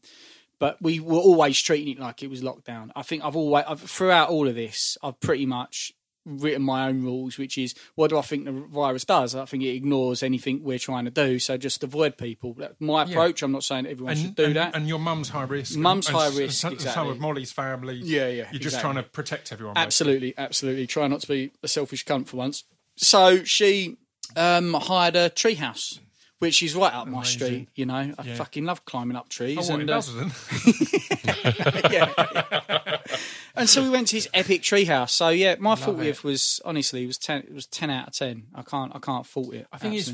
but 0.57 0.81
we 0.81 1.01
were 1.01 1.17
always 1.17 1.61
treating 1.61 1.93
it 1.93 1.99
like 1.99 2.23
it 2.23 2.29
was 2.29 2.41
lockdown. 2.41 2.89
I 2.95 3.01
think 3.01 3.25
I've 3.25 3.35
always 3.35 3.65
I've, 3.67 3.81
throughout 3.81 4.29
all 4.29 4.47
of 4.47 4.55
this, 4.55 4.97
I've 5.03 5.19
pretty 5.19 5.45
much 5.45 5.93
written 6.25 6.63
my 6.63 6.87
own 6.87 7.03
rules, 7.03 7.37
which 7.37 7.57
is 7.57 7.75
what 7.95 8.09
do 8.09 8.17
I 8.17 8.21
think 8.21 8.45
the 8.45 8.51
virus 8.51 9.05
does? 9.05 9.35
I 9.35 9.45
think 9.45 9.63
it 9.63 9.69
ignores 9.69 10.23
anything 10.23 10.63
we're 10.63 10.79
trying 10.79 11.05
to 11.05 11.11
do, 11.11 11.39
so 11.39 11.57
just 11.57 11.83
avoid 11.83 12.17
people. 12.17 12.57
My 12.79 13.03
approach. 13.03 13.41
I'm 13.43 13.51
not 13.51 13.63
saying 13.63 13.85
everyone 13.85 14.15
should 14.15 14.35
do 14.35 14.45
and, 14.45 14.55
that. 14.55 14.75
And 14.75 14.87
your 14.87 14.99
mum's 14.99 15.29
high 15.29 15.43
risk. 15.43 15.77
Mum's 15.77 16.07
high 16.07 16.29
risk, 16.29 16.59
Some, 16.59 16.71
some 16.71 16.73
exactly. 16.73 17.11
of 17.11 17.19
Molly's 17.19 17.51
family. 17.51 17.95
Yeah, 17.95 18.27
yeah, 18.27 18.47
You're 18.51 18.59
just 18.59 18.79
trying 18.79 18.95
to 18.95 19.03
protect 19.03 19.51
everyone. 19.51 19.75
basically. 19.75 19.85
Absolutely, 19.85 20.33
absolutely. 20.37 20.87
Try 20.87 21.07
not 21.07 21.21
to 21.21 21.27
be 21.27 21.51
a 21.63 21.67
selfish 21.67 22.05
cunt 22.05 22.27
for 22.27 22.37
once. 22.37 22.63
So 22.97 23.43
she 23.43 23.97
um, 24.35 24.73
hired 24.73 25.15
a 25.15 25.29
treehouse, 25.29 25.99
which 26.45 26.61
is 26.63 26.75
right 26.75 26.93
up 26.93 27.07
my 27.07 27.23
street. 27.23 27.67
You 27.75 27.85
know, 27.87 28.13
I 28.17 28.23
Yeah. 28.23 28.35
fucking 28.35 28.63
love 28.65 28.85
climbing 28.85 29.17
up 29.17 29.27
trees. 29.29 29.69
Oh, 29.69 29.73
and, 29.73 29.89
uh, 29.89 29.93
doesn't. 29.95 30.31
and 33.55 33.69
so 33.69 33.83
we 33.83 33.89
went 33.89 34.07
to 34.09 34.17
his 34.17 34.29
epic 34.33 34.61
treehouse. 34.61 35.11
So 35.11 35.29
yeah, 35.29 35.55
my 35.59 35.75
fortieth 35.75 36.23
was 36.23 36.61
honestly 36.65 37.03
it 37.03 37.07
was 37.07 37.17
ten. 37.17 37.41
It 37.41 37.53
was 37.53 37.65
ten 37.67 37.89
out 37.89 38.07
of 38.09 38.13
ten. 38.13 38.43
I 38.53 38.61
can't 38.61 38.91
I 38.95 38.99
can't 38.99 39.25
fault 39.25 39.53
it. 39.53 39.67
I 39.71 39.77
think 39.77 39.95
it's 39.95 40.11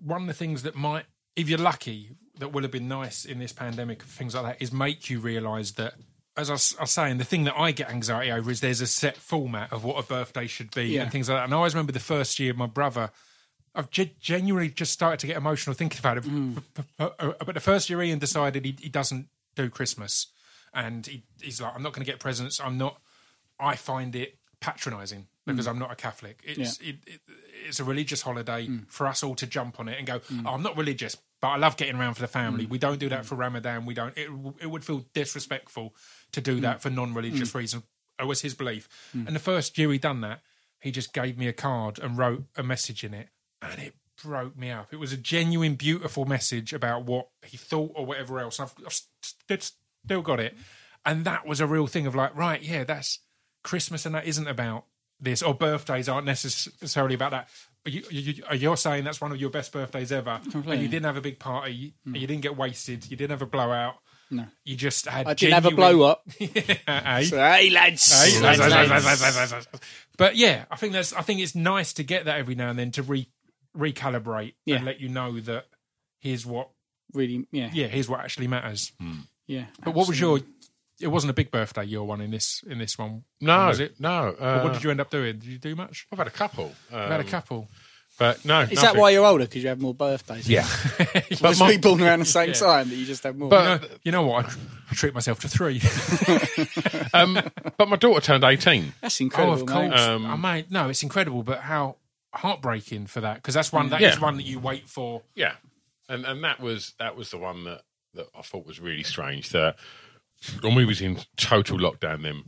one 0.00 0.22
of 0.22 0.26
the 0.26 0.34
things 0.34 0.62
that 0.64 0.74
might, 0.74 1.04
if 1.36 1.48
you're 1.48 1.58
lucky, 1.58 2.10
that 2.38 2.52
would 2.52 2.64
have 2.64 2.72
been 2.72 2.88
nice 2.88 3.24
in 3.24 3.38
this 3.38 3.52
pandemic, 3.52 4.02
things 4.02 4.34
like 4.34 4.44
that, 4.44 4.62
is 4.62 4.72
make 4.72 5.10
you 5.10 5.20
realise 5.20 5.72
that. 5.72 5.94
As 6.36 6.48
I 6.48 6.54
was, 6.54 6.74
I 6.78 6.82
was 6.84 6.90
saying, 6.92 7.18
the 7.18 7.24
thing 7.24 7.44
that 7.44 7.54
I 7.58 7.72
get 7.72 7.90
anxiety 7.90 8.30
over 8.32 8.50
is 8.50 8.60
there's 8.60 8.80
a 8.80 8.86
set 8.86 9.16
format 9.16 9.72
of 9.72 9.84
what 9.84 10.02
a 10.02 10.06
birthday 10.06 10.46
should 10.46 10.72
be 10.74 10.84
Yeah. 10.84 11.02
and 11.02 11.12
things 11.12 11.28
like 11.28 11.38
that. 11.38 11.44
And 11.44 11.52
I 11.52 11.56
always 11.56 11.74
remember 11.74 11.92
the 11.92 12.00
first 12.00 12.38
year 12.38 12.54
my 12.54 12.66
brother, 12.66 13.10
I've 13.74 13.90
ge- 13.90 14.18
genuinely 14.18 14.68
just 14.70 14.92
started 14.92 15.20
to 15.20 15.26
get 15.26 15.36
emotional 15.36 15.74
thinking 15.74 15.98
about 15.98 16.18
it. 16.18 16.24
Mm. 16.24 16.62
But- 16.96 17.16
But 17.46 17.54
the 17.54 17.60
first 17.60 17.88
year 17.90 18.02
Ian 18.02 18.18
decided 18.18 18.64
he, 18.64 18.76
he 18.80 18.88
doesn't 18.88 19.28
do 19.54 19.70
Christmas. 19.70 20.26
And 20.72 21.06
he, 21.06 21.24
he's 21.40 21.60
like, 21.60 21.74
I'm 21.74 21.82
not 21.82 21.92
going 21.92 22.04
to 22.04 22.10
get 22.10 22.20
presents. 22.20 22.60
I'm 22.60 22.78
not. 22.78 23.00
I 23.58 23.76
find 23.76 24.14
it 24.16 24.38
patronising 24.60 25.26
because 25.46 25.66
I'm 25.66 25.78
not 25.80 25.90
a 25.90 25.96
Catholic. 25.96 26.40
It's 26.44 26.78
Mm. 26.78 26.82
Yeah. 26.86 26.92
Mm. 26.92 26.98
it, 27.06 27.14
it, 27.14 27.20
it's 27.66 27.80
a 27.80 27.84
religious 27.84 28.22
holiday 28.22 28.68
for 28.88 29.06
us 29.06 29.22
all 29.22 29.34
to 29.36 29.46
jump 29.46 29.80
on 29.80 29.88
it 29.88 29.98
and 29.98 30.06
go. 30.06 30.20
Oh, 30.46 30.50
I'm 30.54 30.62
not 30.62 30.76
religious, 30.76 31.16
but 31.40 31.48
I 31.48 31.56
love 31.56 31.76
getting 31.76 31.96
around 31.96 32.14
for 32.14 32.20
the 32.22 32.28
family. 32.28 32.66
Mm. 32.66 32.70
We 32.70 32.78
don't 32.78 32.98
do 33.00 33.08
that 33.10 33.26
for 33.26 33.34
Ramadan. 33.34 33.84
We 33.86 33.94
don't. 33.94 34.16
It, 34.16 34.28
it 34.60 34.70
would 34.70 34.84
feel 34.84 35.04
disrespectful 35.12 35.94
to 36.32 36.40
do 36.40 36.58
Mm. 36.58 36.62
that 36.62 36.82
for 36.82 36.90
non-religious 36.90 37.54
reasons. 37.54 37.82
It 38.18 38.26
was 38.26 38.42
his 38.42 38.54
belief. 38.54 38.88
And 39.12 39.34
the 39.34 39.40
first 39.40 39.76
year 39.78 39.90
he 39.90 39.98
done 39.98 40.20
that, 40.20 40.40
he 40.80 40.90
just 40.92 41.12
gave 41.12 41.36
me 41.38 41.48
a 41.48 41.52
card 41.52 41.98
and 41.98 42.16
wrote 42.18 42.44
a 42.56 42.62
message 42.62 43.02
in 43.02 43.12
it, 43.14 43.28
and 43.62 43.78
it 43.80 43.94
broke 44.22 44.56
me 44.56 44.70
up. 44.70 44.92
It 44.92 44.96
was 44.96 45.12
a 45.12 45.16
genuine, 45.16 45.74
beautiful 45.74 46.24
message 46.24 46.72
about 46.72 47.04
what 47.04 47.28
he 47.44 47.56
thought 47.56 47.92
or 47.94 48.04
whatever 48.06 48.38
else. 48.40 48.60
I've, 48.60 48.74
I've 48.84 49.00
st- 49.22 49.72
still 50.04 50.22
got 50.22 50.40
it, 50.40 50.56
and 51.04 51.24
that 51.24 51.46
was 51.46 51.60
a 51.60 51.66
real 51.66 51.86
thing 51.86 52.06
of 52.06 52.14
like, 52.14 52.34
right, 52.36 52.62
yeah, 52.62 52.84
that's 52.84 53.20
Christmas, 53.62 54.06
and 54.06 54.14
that 54.14 54.26
isn't 54.26 54.46
about 54.48 54.84
this, 55.20 55.42
or 55.42 55.54
birthdays 55.54 56.08
aren't 56.08 56.26
necessarily 56.26 57.14
about 57.14 57.30
that. 57.32 57.48
But 57.84 57.92
you, 57.94 58.02
you, 58.10 58.42
you're 58.54 58.76
saying 58.76 59.04
that's 59.04 59.20
one 59.22 59.32
of 59.32 59.40
your 59.40 59.48
best 59.50 59.72
birthdays 59.72 60.12
ever, 60.12 60.40
and 60.54 60.82
you 60.82 60.88
didn't 60.88 61.06
have 61.06 61.16
a 61.16 61.20
big 61.22 61.38
party, 61.38 61.94
and 62.04 62.16
you 62.16 62.26
didn't 62.26 62.42
get 62.42 62.56
wasted, 62.56 63.10
you 63.10 63.16
didn't 63.16 63.30
have 63.30 63.42
a 63.42 63.46
blowout. 63.46 63.94
No. 64.32 64.44
You 64.64 64.76
just 64.76 65.06
had. 65.06 65.26
I 65.26 65.34
didn't 65.34 65.54
have 65.54 65.66
a 65.66 65.70
genuine- 65.70 65.96
blow 65.96 66.06
up. 66.08 66.22
Eh? 66.40 67.22
So, 67.24 67.36
hey 67.36 67.70
lads, 67.70 68.08
lads. 68.40 69.66
But 70.16 70.36
yeah, 70.36 70.66
I 70.70 70.76
think 70.76 70.92
that's. 70.92 71.12
I 71.12 71.22
think 71.22 71.40
it's 71.40 71.54
nice 71.56 71.92
to 71.94 72.04
get 72.04 72.26
that 72.26 72.38
every 72.38 72.54
now 72.54 72.70
and 72.70 72.78
then 72.78 72.92
to 72.92 73.02
re 73.02 73.28
recalibrate 73.76 74.54
Yeah. 74.66 74.76
and 74.76 74.84
let 74.84 75.00
you 75.00 75.08
know 75.08 75.38
that 75.40 75.66
here's 76.20 76.44
what. 76.46 76.68
Really, 77.12 77.46
yeah, 77.50 77.70
Yeah, 77.72 77.88
here's 77.88 78.08
what 78.08 78.20
actually 78.20 78.46
matters. 78.46 78.92
yeah. 79.46 79.64
But 79.84 79.94
what 79.94 80.06
was 80.06 80.20
your? 80.20 80.40
It 81.00 81.08
wasn't 81.08 81.30
a 81.30 81.34
big 81.34 81.50
birthday 81.50 81.84
your 81.84 82.06
one 82.06 82.20
in 82.20 82.30
this 82.30 82.62
in 82.68 82.78
this 82.78 82.96
one. 82.98 83.24
No, 83.40 83.66
was 83.68 83.80
it? 83.80 83.98
no. 83.98 84.28
Uh, 84.38 84.60
what 84.62 84.74
did 84.74 84.84
you 84.84 84.90
end 84.90 85.00
up 85.00 85.10
doing? 85.10 85.38
Did 85.38 85.48
you 85.48 85.58
do 85.58 85.74
much? 85.74 86.06
I've 86.12 86.18
had 86.18 86.26
a 86.28 86.30
couple. 86.30 86.66
Um, 86.92 86.98
I 87.00 87.08
had 87.08 87.20
a 87.20 87.24
couple. 87.24 87.68
But 88.18 88.44
no. 88.44 88.60
Is 88.60 88.82
that 88.82 88.96
why 88.96 89.10
you're 89.10 89.24
older? 89.24 89.44
Because 89.46 89.62
you 89.62 89.70
have 89.70 89.80
more 89.80 89.94
birthdays? 89.94 90.46
Yeah. 90.48 90.66
But 90.98 91.40
but 91.40 91.58
my, 91.58 91.68
we 91.68 91.78
born 91.78 92.02
around 92.02 92.18
the 92.18 92.24
same 92.26 92.52
time 92.52 92.90
that 92.90 92.94
you 92.96 93.06
just 93.06 93.22
have 93.22 93.34
more. 93.36 93.48
But- 93.48 93.80
You 93.82 93.88
know, 93.88 93.94
you 94.04 94.12
know 94.12 94.26
what? 94.26 94.44
I, 94.44 94.48
I 94.90 94.94
treat 94.94 95.14
myself 95.14 95.40
to 95.40 95.48
three. 95.48 95.80
um, 97.14 97.38
but 97.78 97.88
my 97.88 97.96
daughter 97.96 98.20
turned 98.20 98.44
18. 98.44 98.92
That's 99.00 99.20
oh, 99.20 99.24
incredible, 99.24 99.54
of 99.54 99.66
course. 99.66 99.90
mate. 99.90 99.98
Um, 99.98 100.26
I 100.26 100.36
mean, 100.36 100.66
no, 100.70 100.88
it's 100.90 101.02
incredible, 101.02 101.42
but 101.42 101.60
how 101.60 101.96
heartbreaking 102.34 103.06
for 103.06 103.20
that 103.20 103.36
because 103.36 103.54
that's 103.54 103.72
one 103.72 103.88
that 103.90 104.00
is 104.00 104.14
Yeah. 104.16 104.20
one 104.20 104.36
that 104.36 104.44
you 104.46 104.58
wait 104.58 104.88
for. 104.88 105.22
Yeah, 105.34 105.54
and 106.08 106.24
and 106.24 106.42
that 106.44 106.60
was 106.60 106.94
that 106.98 107.16
was 107.16 107.30
the 107.30 107.38
one 107.38 107.64
that 107.64 107.82
that 108.14 108.26
I 108.36 108.42
thought 108.42 108.66
was 108.66 108.80
really 108.80 109.02
strange. 109.02 109.50
That 109.50 109.76
when 110.62 110.74
we 110.74 110.84
was 110.84 111.00
in 111.00 111.18
total 111.36 111.78
lockdown 111.78 112.22
then, 112.22 112.42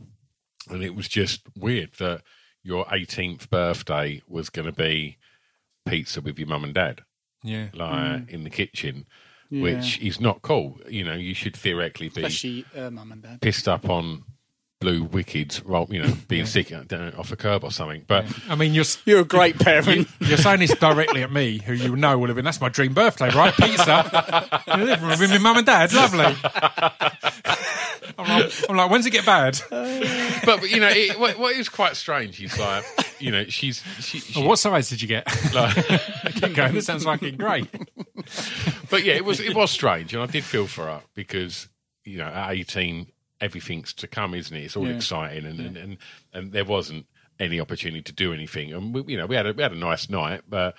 and 0.69 0.83
it 0.83 0.95
was 0.95 1.07
just 1.07 1.41
weird 1.57 1.93
that 1.99 2.21
your 2.63 2.85
18th 2.85 3.49
birthday 3.49 4.21
was 4.27 4.49
going 4.49 4.65
to 4.65 4.71
be 4.71 5.17
pizza 5.85 6.21
with 6.21 6.39
your 6.39 6.47
mum 6.47 6.63
and 6.63 6.73
dad, 6.73 7.01
Yeah, 7.43 7.67
like 7.73 8.29
in 8.29 8.45
the 8.45 8.49
kitchen, 8.49 9.05
which 9.49 9.99
is 9.99 10.19
not 10.21 10.41
cool. 10.41 10.79
You 10.87 11.03
know, 11.03 11.13
you 11.13 11.33
should 11.33 11.55
theoretically 11.57 12.07
be 12.09 12.23
Especially 12.23 12.65
uh, 12.75 12.89
mum 12.89 13.11
and 13.11 13.21
dad. 13.21 13.41
pissed 13.41 13.67
up 13.67 13.89
on 13.89 14.23
blue 14.83 15.07
wickeds, 15.07 15.63
well, 15.63 15.87
you 15.89 16.03
know, 16.03 16.13
being 16.27 16.45
sick 16.45 16.71
uh, 16.73 16.83
down 16.83 17.13
off 17.15 17.31
a 17.31 17.37
curb 17.37 17.63
or 17.63 17.71
something. 17.71 18.03
But 18.05 18.25
I 18.49 18.55
mean, 18.55 18.73
you're 18.73 18.83
You're 19.05 19.21
a 19.21 19.25
great 19.25 19.57
parent. 19.57 20.09
you're 20.19 20.37
saying 20.37 20.59
this 20.59 20.75
directly 20.75 21.23
at 21.23 21.31
me, 21.31 21.59
who 21.59 21.71
you 21.73 21.95
know 21.95 22.17
will 22.17 22.27
have 22.27 22.35
been. 22.35 22.43
That's 22.45 22.59
my 22.59 22.67
dream 22.69 22.93
birthday, 22.93 23.29
right? 23.29 23.53
Pizza 23.53 24.61
in 24.67 24.79
the 24.81 24.85
living 24.85 25.07
room 25.07 25.19
with 25.19 25.29
my 25.31 25.37
mum 25.37 25.57
and 25.57 25.65
dad. 25.65 25.93
Lovely. 25.93 26.25
I'm 28.17 28.27
like, 28.29 28.69
I'm 28.69 28.75
like, 28.75 28.91
when's 28.91 29.05
it 29.05 29.11
get 29.11 29.25
bad? 29.25 29.59
but 29.69 30.69
you 30.69 30.79
know, 30.79 30.89
it, 30.89 31.19
what, 31.19 31.39
what 31.39 31.55
is 31.55 31.69
quite 31.69 31.95
strange 31.95 32.41
is 32.43 32.59
like, 32.59 32.83
you 33.19 33.31
know, 33.31 33.45
she's 33.45 33.81
she, 33.99 34.19
she, 34.19 34.41
What 34.43 34.59
size 34.59 34.89
did 34.89 35.01
you 35.01 35.07
get? 35.07 35.25
like, 35.53 35.73
Keep 36.35 36.53
going. 36.55 36.73
This 36.73 36.85
sounds 36.85 37.05
fucking 37.05 37.37
great. 37.37 37.67
but 38.89 39.03
yeah, 39.03 39.13
it 39.13 39.25
was 39.25 39.39
it 39.39 39.55
was 39.55 39.71
strange, 39.71 40.13
and 40.13 40.21
I 40.21 40.25
did 40.27 40.43
feel 40.43 40.67
for 40.67 40.85
her 40.85 41.01
because 41.15 41.69
you 42.03 42.17
know 42.17 42.25
at 42.27 42.51
eighteen 42.51 43.07
everything's 43.41 43.93
to 43.93 44.07
come, 44.07 44.33
isn't 44.33 44.55
it? 44.55 44.63
It's 44.63 44.75
all 44.77 44.87
Yeah. 44.87 44.95
exciting, 44.95 45.45
and, 45.45 45.59
and 45.59 45.77
and 45.77 45.97
and 46.33 46.51
there 46.51 46.65
wasn't 46.65 47.05
any 47.39 47.59
opportunity 47.59 48.01
to 48.03 48.11
do 48.13 48.33
anything, 48.33 48.73
and 48.73 48.93
we, 48.93 49.03
you 49.13 49.17
know 49.17 49.25
we 49.25 49.35
had 49.35 49.47
a, 49.47 49.53
we 49.53 49.63
had 49.63 49.71
a 49.71 49.77
nice 49.77 50.09
night, 50.09 50.41
but 50.47 50.75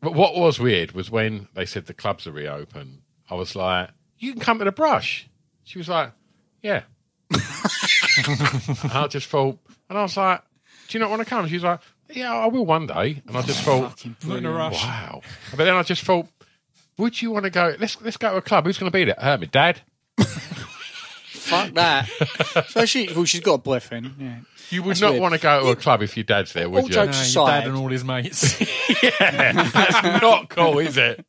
but 0.00 0.14
what 0.14 0.34
was 0.36 0.58
weird 0.60 0.92
was 0.92 1.10
when 1.10 1.48
they 1.54 1.64
said 1.66 1.86
the 1.86 1.94
clubs 1.94 2.26
are 2.26 2.32
reopened. 2.32 3.02
I 3.30 3.34
was 3.34 3.54
like, 3.56 3.90
"You 4.18 4.32
can 4.32 4.40
come 4.40 4.58
to 4.58 4.64
the 4.64 4.72
brush." 4.72 5.28
She 5.64 5.78
was 5.78 5.88
like, 5.88 6.10
"Yeah." 6.62 6.82
and 7.32 8.92
I 8.92 9.06
just 9.08 9.28
thought, 9.28 9.58
and 9.88 9.98
I 9.98 10.02
was 10.02 10.16
like, 10.16 10.42
"Do 10.88 10.98
you 10.98 11.00
not 11.00 11.10
want 11.10 11.20
to 11.22 11.26
come?" 11.26 11.46
She 11.48 11.54
was 11.54 11.64
like, 11.64 11.80
"Yeah, 12.10 12.32
I 12.32 12.46
will 12.46 12.66
one 12.66 12.86
day." 12.86 13.22
And 13.26 13.36
I 13.36 13.42
just 13.42 13.62
thought, 13.62 14.04
in 14.04 14.44
a 14.46 14.50
rush. 14.50 14.82
Wow. 14.82 15.22
But 15.56 15.64
then 15.64 15.74
I 15.74 15.82
just 15.82 16.02
thought, 16.02 16.26
would 16.98 17.20
you 17.20 17.30
want 17.30 17.44
to 17.44 17.50
go? 17.50 17.74
Let's 17.78 18.00
let's 18.02 18.16
go 18.16 18.30
to 18.32 18.36
a 18.36 18.42
club. 18.42 18.66
Who's 18.66 18.78
going 18.78 18.90
to 18.92 18.96
be 18.96 19.04
there? 19.04 19.16
Uh, 19.18 19.36
my 19.38 19.46
dad. 19.46 19.80
Fuck 21.44 21.74
that. 21.74 22.08
Especially, 22.56 23.08
well, 23.14 23.24
she's 23.24 23.40
got 23.40 23.54
a 23.54 23.58
boyfriend. 23.58 24.14
Yeah. 24.18 24.38
You 24.70 24.82
would 24.82 24.90
That's 24.92 25.00
not 25.02 25.10
weird. 25.12 25.22
want 25.22 25.34
to 25.34 25.40
go 25.40 25.64
to 25.64 25.70
a 25.70 25.76
club 25.76 26.02
if 26.02 26.16
your 26.16 26.24
dad's 26.24 26.52
there, 26.52 26.68
would 26.68 26.82
All 26.82 26.88
you? 26.88 26.94
jokes- 26.94 27.34
No, 27.34 27.42
your 27.42 27.50
dad 27.50 27.66
and 27.68 27.76
all 27.76 27.88
his 27.88 28.04
mates. 28.04 28.60
yeah, 29.02 29.52
that's 29.52 30.22
not 30.22 30.48
cool, 30.48 30.78
is 30.78 30.96
it? 30.96 31.24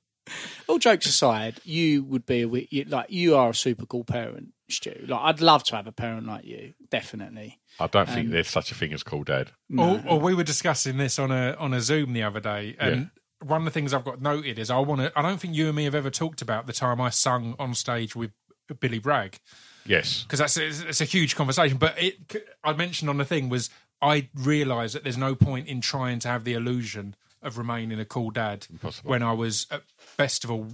All 0.67 0.79
jokes 0.79 1.05
aside, 1.05 1.59
you 1.63 2.03
would 2.03 2.25
be 2.25 2.41
a, 2.41 2.47
you, 2.69 2.85
like 2.85 3.07
you 3.09 3.35
are 3.35 3.49
a 3.51 3.53
super 3.53 3.85
cool 3.85 4.03
parent, 4.03 4.53
Stu. 4.69 5.05
Like 5.07 5.21
I'd 5.21 5.41
love 5.41 5.63
to 5.65 5.75
have 5.75 5.85
a 5.85 5.91
parent 5.91 6.25
like 6.25 6.45
you, 6.45 6.73
definitely. 6.89 7.59
I 7.79 7.85
don't 7.87 8.09
think 8.09 8.27
um, 8.27 8.31
there's 8.31 8.47
such 8.47 8.71
a 8.71 8.75
thing 8.75 8.91
as 8.93 9.03
cool 9.03 9.23
dad. 9.23 9.51
Or, 9.77 10.01
or 10.07 10.19
we 10.19 10.33
were 10.33 10.43
discussing 10.43 10.97
this 10.97 11.19
on 11.19 11.31
a 11.31 11.55
on 11.59 11.73
a 11.75 11.81
Zoom 11.81 12.13
the 12.13 12.23
other 12.23 12.39
day, 12.39 12.75
and 12.79 13.11
one 13.43 13.61
of 13.61 13.65
the 13.65 13.71
things 13.71 13.93
I've 13.93 14.05
got 14.05 14.19
noted 14.21 14.57
is 14.57 14.71
I 14.71 14.79
want 14.79 15.01
to. 15.01 15.11
I 15.15 15.21
don't 15.21 15.39
think 15.39 15.53
you 15.53 15.67
and 15.67 15.75
me 15.75 15.83
have 15.83 15.93
ever 15.93 16.09
talked 16.09 16.41
about 16.41 16.65
the 16.65 16.73
time 16.73 16.99
I 16.99 17.11
sung 17.11 17.53
on 17.59 17.75
stage 17.75 18.15
with 18.15 18.31
Billy 18.79 18.97
Bragg 18.97 19.37
Yes. 19.85 20.23
because 20.23 20.39
that's 20.39 20.57
it's, 20.57 20.81
it's 20.81 21.01
a 21.01 21.05
huge 21.05 21.35
conversation. 21.35 21.77
But 21.77 21.95
it 22.01 22.17
I 22.63 22.73
mentioned 22.73 23.09
on 23.09 23.17
the 23.17 23.25
thing 23.25 23.49
was 23.49 23.69
I 24.01 24.29
realised 24.35 24.95
that 24.95 25.03
there's 25.03 25.17
no 25.17 25.35
point 25.35 25.67
in 25.67 25.81
trying 25.81 26.19
to 26.19 26.27
have 26.27 26.43
the 26.43 26.53
illusion 26.53 27.15
of 27.41 27.57
remaining 27.57 27.99
a 27.99 28.05
cool 28.05 28.31
dad 28.31 28.65
Impossible. 28.71 29.09
when 29.09 29.21
I 29.21 29.31
was 29.33 29.67
at 29.69 29.83
festival 29.97 30.67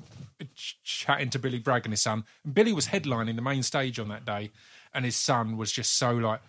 ch- 0.55 0.77
chatting 0.83 1.29
to 1.31 1.39
Billy 1.39 1.59
Bragg 1.59 1.85
and 1.85 1.91
his 1.93 2.01
son. 2.01 2.23
And 2.45 2.53
Billy 2.53 2.71
was 2.71 2.87
headlining 2.87 3.35
the 3.35 3.41
main 3.41 3.63
stage 3.63 3.99
on 3.99 4.07
that 4.07 4.25
day, 4.25 4.51
and 4.93 5.03
his 5.03 5.15
son 5.15 5.57
was 5.57 5.71
just 5.71 5.97
so 5.97 6.11
like. 6.13 6.39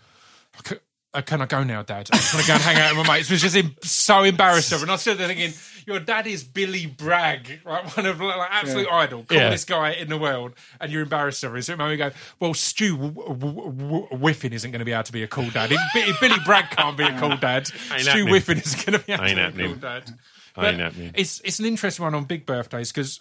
"C- 1.15 1.19
uh, 1.19 1.23
Can 1.23 1.43
I 1.43 1.47
go 1.47 1.63
now, 1.63 1.83
Dad? 1.83 2.09
I 2.13 2.17
just 2.17 2.35
want 2.35 2.45
to 2.47 2.49
go 2.49 2.55
and 2.55 2.63
hang 2.63 2.77
out 2.77 2.97
with 2.97 3.07
my 3.07 3.17
mates. 3.17 3.31
It 3.31 3.35
was 3.35 3.43
just 3.43 3.57
em- 3.57 3.77
so 3.83 4.23
embarrassed 4.23 4.73
of. 4.73 4.83
And 4.83 4.91
I 4.91 4.97
stood 4.97 5.19
there 5.19 5.29
thinking, 5.29 5.53
your 5.87 6.01
dad 6.01 6.27
is 6.27 6.43
Billy 6.45 6.87
Bragg, 6.87 7.61
right? 7.65 7.85
One 7.97 8.07
of 8.07 8.21
like 8.21 8.49
absolute 8.51 8.89
idol, 8.91 9.25
coolest 9.29 9.69
guy 9.69 9.93
in 9.93 10.09
the 10.09 10.17
world, 10.19 10.53
and 10.81 10.91
you're 10.93 11.03
embarrassed 11.03 11.43
of 11.45 11.53
her. 11.53 11.61
So 11.63 11.73
it 11.73 11.79
made 11.79 11.91
me 11.91 11.97
go, 11.97 12.11
well, 12.41 12.55
Stu 12.55 12.97
w- 12.97 13.13
w- 13.13 13.73
w- 13.73 14.07
Whiffin 14.17 14.53
isn't 14.53 14.71
going 14.71 14.79
to 14.81 14.85
be 14.85 14.93
able 14.93 15.03
to 15.05 15.13
be 15.13 15.23
a 15.23 15.29
cool 15.29 15.51
dad. 15.51 15.71
If, 15.73 16.21
Billy 16.21 16.37
Bragg 16.45 16.71
can't 16.71 16.97
be 16.97 17.05
a 17.05 17.19
cool 17.19 17.37
dad, 17.37 17.67
Stu 17.99 18.11
happening. 18.11 18.29
Whiffin 18.29 18.59
isn't 18.59 18.87
going 18.87 18.99
to 18.99 19.05
be 19.05 19.13
able 19.13 19.25
to 19.25 19.35
be 19.35 19.65
a 19.65 19.67
cool 19.69 19.77
dad. 19.77 20.03
Ain't 20.09 20.17
But. 20.55 20.75
It's 21.15 21.41
it's 21.45 21.59
an 21.59 21.65
interesting 21.67 22.05
one 22.05 22.15
on 22.15 22.25
big 22.25 22.47
birthdays 22.47 22.93
because 22.93 23.21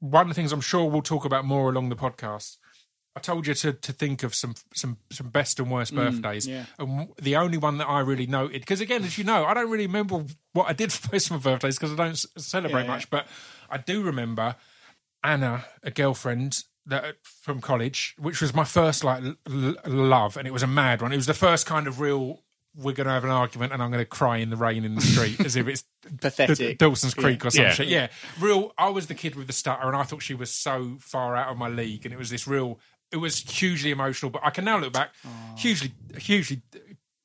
one 0.00 0.22
of 0.22 0.28
the 0.28 0.34
things 0.34 0.52
I'm 0.52 0.60
sure 0.60 0.84
we'll 0.90 1.02
talk 1.02 1.24
about 1.24 1.44
more 1.44 1.70
along 1.70 1.88
the 1.90 1.96
podcast. 1.96 2.56
I 3.16 3.20
told 3.20 3.46
you 3.48 3.54
to, 3.54 3.72
to 3.72 3.92
think 3.92 4.22
of 4.22 4.34
some 4.34 4.54
some 4.74 4.96
some 5.10 5.28
best 5.30 5.58
and 5.58 5.70
worst 5.70 5.92
mm, 5.92 5.96
birthdays, 5.96 6.46
yeah. 6.46 6.66
and 6.78 7.08
the 7.20 7.36
only 7.36 7.58
one 7.58 7.78
that 7.78 7.88
I 7.88 8.00
really 8.00 8.26
noted 8.26 8.60
because 8.62 8.80
again, 8.80 9.02
as 9.02 9.18
you 9.18 9.24
know, 9.24 9.44
I 9.44 9.54
don't 9.54 9.68
really 9.70 9.86
remember 9.86 10.24
what 10.52 10.68
I 10.68 10.72
did 10.72 10.92
for 10.92 11.08
most 11.12 11.26
of 11.30 11.32
my 11.44 11.50
birthdays 11.52 11.76
because 11.76 11.92
I 11.92 11.96
don't 11.96 12.10
s- 12.10 12.26
celebrate 12.36 12.82
Yeah, 12.82 12.86
yeah. 12.86 12.92
much, 12.92 13.10
but 13.10 13.26
I 13.68 13.78
do 13.78 14.02
remember 14.02 14.54
Anna, 15.22 15.64
a 15.82 15.90
girlfriend 15.90 16.64
that 16.86 17.16
from 17.22 17.60
college, 17.60 18.14
which 18.18 18.40
was 18.40 18.54
my 18.54 18.64
first 18.64 19.04
like 19.04 19.22
l- 19.22 19.34
l- 19.46 19.74
love, 19.86 20.36
and 20.36 20.46
it 20.46 20.52
was 20.52 20.62
a 20.62 20.66
mad 20.68 21.02
one. 21.02 21.12
It 21.12 21.16
was 21.16 21.26
the 21.26 21.34
first 21.34 21.66
kind 21.66 21.86
of 21.86 22.00
real. 22.00 22.42
We're 22.76 22.92
going 22.94 23.08
to 23.08 23.12
have 23.12 23.24
an 23.24 23.30
argument, 23.30 23.72
and 23.72 23.82
I'm 23.82 23.90
going 23.90 24.00
to 24.00 24.08
cry 24.08 24.36
in 24.36 24.48
the 24.50 24.56
rain 24.56 24.84
in 24.84 24.94
the 24.94 25.00
street 25.00 25.40
as 25.40 25.56
if 25.56 25.66
it's 25.66 25.82
Pathetic. 26.20 26.56
D- 26.56 26.74
Dawson's 26.74 27.14
Creek 27.14 27.44
or 27.44 27.50
some 27.50 27.64
Yeah. 27.64 27.72
shit. 27.72 27.88
Yeah, 27.88 28.08
real. 28.38 28.72
I 28.78 28.90
was 28.90 29.08
the 29.08 29.14
kid 29.16 29.34
with 29.34 29.48
the 29.48 29.52
stutter, 29.52 29.88
and 29.88 29.96
I 29.96 30.04
thought 30.04 30.22
she 30.22 30.34
was 30.34 30.52
so 30.52 30.96
far 31.00 31.34
out 31.36 31.48
of 31.48 31.58
my 31.58 31.68
league, 31.68 32.04
and 32.06 32.14
it 32.14 32.16
was 32.16 32.30
this 32.30 32.46
real. 32.46 32.78
It 33.12 33.16
was 33.16 33.38
hugely 33.40 33.90
emotional, 33.90 34.30
but 34.30 34.42
I 34.44 34.50
can 34.50 34.64
now 34.64 34.78
look 34.78 34.92
back, 34.92 35.10
hugely, 35.56 35.92
hugely 36.16 36.62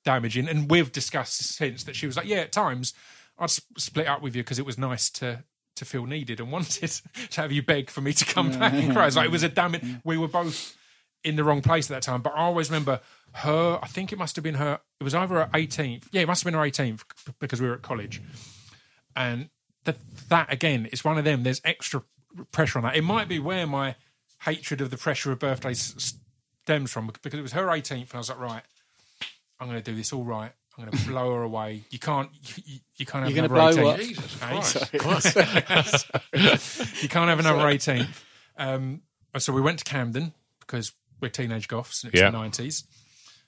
damaging. 0.04 0.48
And 0.48 0.70
we've 0.70 0.92
discussed 0.92 1.38
since 1.56 1.84
that 1.84 1.96
she 1.96 2.06
was 2.08 2.18
like, 2.18 2.28
yeah, 2.28 2.38
at 2.38 2.52
times 2.52 2.94
I'd 3.38 3.46
s- 3.46 3.62
split 3.78 4.08
up 4.08 4.22
with 4.22 4.36
you 4.36 4.44
because 4.44 4.60
it 4.60 4.66
was 4.66 4.78
nice 4.78 5.10
to 5.12 5.44
to 5.76 5.84
feel 5.86 6.06
needed 6.06 6.40
and 6.40 6.52
wanted 6.54 6.90
to 7.32 7.42
have 7.42 7.52
you 7.52 7.62
beg 7.62 7.90
for 7.90 8.00
me 8.02 8.14
to 8.14 8.24
come 8.26 8.50
back 8.52 8.74
and 8.74 8.94
cry. 8.94 9.08
It's 9.08 9.16
like 9.18 9.26
it 9.26 9.32
was 9.32 9.44
a 9.44 9.50
damn 9.50 9.76
it. 9.76 9.84
We 10.06 10.18
were 10.18 10.28
both 10.30 10.76
in 11.24 11.36
the 11.36 11.44
wrong 11.44 11.62
place 11.62 11.90
at 11.92 11.96
that 11.96 12.02
time. 12.04 12.22
But 12.22 12.34
I 12.34 12.40
always 12.42 12.70
remember 12.70 13.02
her. 13.34 13.80
I 13.84 13.88
think 13.88 14.14
it 14.14 14.18
must 14.18 14.36
have 14.38 14.44
been 14.44 14.56
her. 14.56 14.80
It 15.00 15.04
was 15.04 15.14
either 15.14 15.36
her 15.36 15.50
18th. 15.54 16.06
Yeah, 16.12 16.22
it 16.22 16.28
must 16.28 16.44
have 16.44 16.52
been 16.52 16.58
her 16.60 16.66
18th 16.66 17.02
because 17.40 17.62
we 17.62 17.68
were 17.68 17.74
at 17.76 17.82
college 17.82 18.22
and 19.16 19.50
that 19.84 19.98
that 20.30 20.52
again 20.52 20.88
is 20.88 21.04
one 21.04 21.18
of 21.18 21.26
them. 21.26 21.44
There's 21.44 21.62
extra 21.64 22.04
pressure 22.52 22.80
on 22.80 22.84
that. 22.86 22.96
It 22.96 23.04
might 23.04 23.28
be 23.28 23.40
where 23.40 23.68
my 23.68 23.96
hatred 24.46 24.80
of 24.82 24.90
the 24.92 24.98
pressure 24.98 25.32
of 25.32 25.40
birthdays 25.40 26.14
stems 26.64 26.92
from 26.92 27.08
because 27.22 27.38
it 27.40 27.42
was 27.42 27.52
her 27.54 27.66
18th, 27.66 27.92
and 28.02 28.14
I 28.14 28.18
was 28.18 28.30
like, 28.30 28.40
right, 28.40 28.64
I'm 29.60 29.68
going 29.68 29.82
to 29.82 29.92
do 29.92 29.96
this 29.96 30.14
all 30.14 30.24
right. 30.24 30.52
I'm 30.78 30.86
going 30.86 30.98
to 30.98 31.08
blow 31.08 31.34
her 31.34 31.44
away. 31.44 31.84
You 31.90 32.00
can't, 32.00 32.30
you, 32.66 32.80
you 32.98 33.06
can't 33.06 33.24
have 33.26 33.36
You're 33.36 33.46
another 33.46 33.72
gonna 33.72 33.82
blow 33.82 33.98
18th. 33.98 33.98
Jesus 33.98 34.98
Christ. 34.98 36.12
You 37.04 37.10
can't 37.10 37.30
have 37.30 37.40
another 37.40 37.64
18th. 37.64 38.24
Um, 38.58 39.02
so 39.38 39.54
we 39.54 39.62
went 39.62 39.80
to 39.80 39.86
Camden 39.86 40.34
because 40.60 40.92
we're 41.22 41.30
teenage 41.30 41.68
goths 41.68 42.04
and 42.04 42.14
it's 42.14 42.22
Yeah. 42.22 42.30
the 42.32 42.38
90s. 42.38 42.84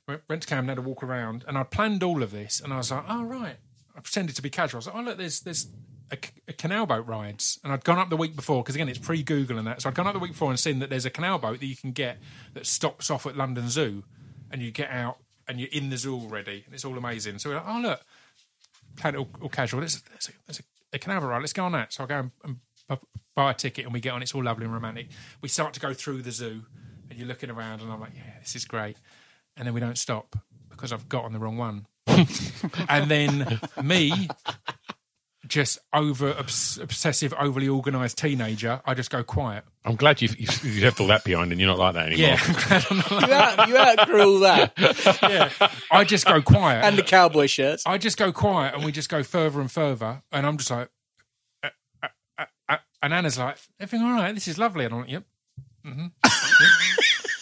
We 0.07 0.15
went 0.29 0.41
to 0.43 0.47
Camden, 0.47 0.69
had 0.69 0.77
a 0.77 0.81
walk 0.81 1.03
around, 1.03 1.43
and 1.47 1.57
I 1.57 1.63
planned 1.63 2.01
all 2.01 2.23
of 2.23 2.31
this. 2.31 2.61
And 2.61 2.71
I 2.73 2.77
was 2.77 2.91
like, 2.91 3.03
oh, 3.09 3.23
right. 3.23 3.57
I 3.95 3.99
pretended 3.99 4.35
to 4.37 4.41
be 4.41 4.49
casual. 4.49 4.77
I 4.77 4.79
was 4.79 4.87
like, 4.87 4.95
oh, 4.95 5.01
look, 5.01 5.17
there's, 5.17 5.41
there's 5.41 5.67
a, 6.11 6.17
a 6.47 6.53
canal 6.53 6.85
boat 6.85 7.05
rides. 7.05 7.59
And 7.63 7.73
I'd 7.73 7.83
gone 7.83 7.99
up 7.99 8.09
the 8.09 8.17
week 8.17 8.35
before, 8.35 8.63
because 8.63 8.75
again, 8.75 8.89
it's 8.89 8.99
pre 8.99 9.23
Google 9.23 9.57
and 9.57 9.67
that. 9.67 9.81
So 9.81 9.89
I'd 9.89 9.95
gone 9.95 10.07
up 10.07 10.13
the 10.13 10.19
week 10.19 10.31
before 10.31 10.49
and 10.49 10.59
seen 10.59 10.79
that 10.79 10.89
there's 10.89 11.05
a 11.05 11.09
canal 11.09 11.37
boat 11.37 11.59
that 11.59 11.65
you 11.65 11.75
can 11.75 11.91
get 11.91 12.17
that 12.53 12.65
stops 12.65 13.09
off 13.09 13.25
at 13.25 13.35
London 13.35 13.69
Zoo. 13.69 14.03
And 14.49 14.61
you 14.61 14.71
get 14.71 14.89
out 14.89 15.17
and 15.47 15.59
you're 15.59 15.69
in 15.71 15.89
the 15.89 15.97
zoo 15.97 16.15
already. 16.15 16.63
And 16.65 16.73
it's 16.73 16.85
all 16.85 16.97
amazing. 16.97 17.39
So 17.39 17.49
we're 17.49 17.55
like, 17.57 17.65
oh, 17.67 17.79
look, 17.81 18.01
planned 18.95 19.15
it 19.15 19.19
all, 19.19 19.29
all 19.41 19.49
casual. 19.49 19.81
There's, 19.81 20.01
there's, 20.01 20.29
a, 20.29 20.31
there's 20.45 20.59
a, 20.59 20.63
a 20.93 20.99
canal 20.99 21.21
boat 21.21 21.27
ride. 21.27 21.41
Let's 21.41 21.53
go 21.53 21.65
on 21.65 21.73
that. 21.73 21.91
So 21.91 22.03
I 22.03 22.07
go 22.07 22.19
and, 22.19 22.31
and 22.43 22.99
buy 23.35 23.51
a 23.51 23.53
ticket 23.53 23.85
and 23.85 23.93
we 23.93 23.99
get 23.99 24.13
on. 24.13 24.21
It's 24.21 24.33
all 24.33 24.43
lovely 24.43 24.65
and 24.65 24.73
romantic. 24.73 25.07
We 25.41 25.49
start 25.49 25.73
to 25.75 25.79
go 25.79 25.93
through 25.93 26.21
the 26.21 26.31
zoo 26.31 26.63
and 27.09 27.19
you're 27.19 27.27
looking 27.27 27.49
around 27.49 27.81
and 27.81 27.91
I'm 27.91 27.99
like, 27.99 28.15
yeah, 28.15 28.39
this 28.39 28.55
is 28.55 28.65
great. 28.65 28.97
And 29.55 29.65
then 29.65 29.73
we 29.73 29.79
don't 29.79 29.97
stop 29.97 30.35
because 30.69 30.91
I've 30.91 31.09
got 31.09 31.25
on 31.25 31.33
the 31.33 31.39
wrong 31.39 31.57
one. 31.57 31.87
and 32.89 33.11
then 33.11 33.59
me, 33.83 34.29
just 35.47 35.79
over 35.93 36.29
obs- 36.37 36.77
obsessive, 36.77 37.33
overly 37.39 37.69
organised 37.69 38.17
teenager, 38.17 38.81
I 38.85 38.93
just 38.93 39.09
go 39.09 39.23
quiet. 39.23 39.63
I'm 39.85 39.95
glad 39.95 40.21
you've, 40.21 40.39
you've, 40.39 40.63
you've 40.63 40.83
left 40.83 40.99
all 40.99 41.07
that 41.07 41.23
behind 41.23 41.51
and 41.51 41.61
you're 41.61 41.69
not 41.69 41.79
like 41.79 41.93
that 41.93 42.07
anymore. 42.07 42.37
Yeah, 42.37 42.83
You, 43.27 43.33
out, 43.33 43.67
you 43.69 43.77
outgrew 43.77 44.21
all 44.33 44.39
that. 44.39 44.73
yeah. 45.23 45.69
I 45.91 46.03
just 46.03 46.25
go 46.25 46.41
quiet. 46.41 46.83
And 46.83 46.97
the 46.97 47.03
cowboy 47.03 47.47
shirts. 47.47 47.83
I 47.85 47.97
just 47.97 48.17
go 48.17 48.31
quiet 48.31 48.75
and 48.75 48.83
we 48.83 48.91
just 48.91 49.09
go 49.09 49.23
further 49.23 49.61
and 49.61 49.71
further. 49.71 50.23
And 50.31 50.45
I'm 50.45 50.57
just 50.57 50.69
like, 50.71 50.89
uh, 51.63 51.69
uh, 52.03 52.07
uh, 52.37 52.45
uh, 52.69 52.77
and 53.01 53.13
Anna's 53.13 53.37
like, 53.37 53.57
everything 53.79 54.05
all 54.05 54.13
right? 54.13 54.33
This 54.33 54.47
is 54.47 54.57
lovely. 54.57 54.85
And 54.85 54.93
I'm 54.93 55.01
like, 55.01 55.09
yep. 55.11 55.23
hmm 55.85 56.07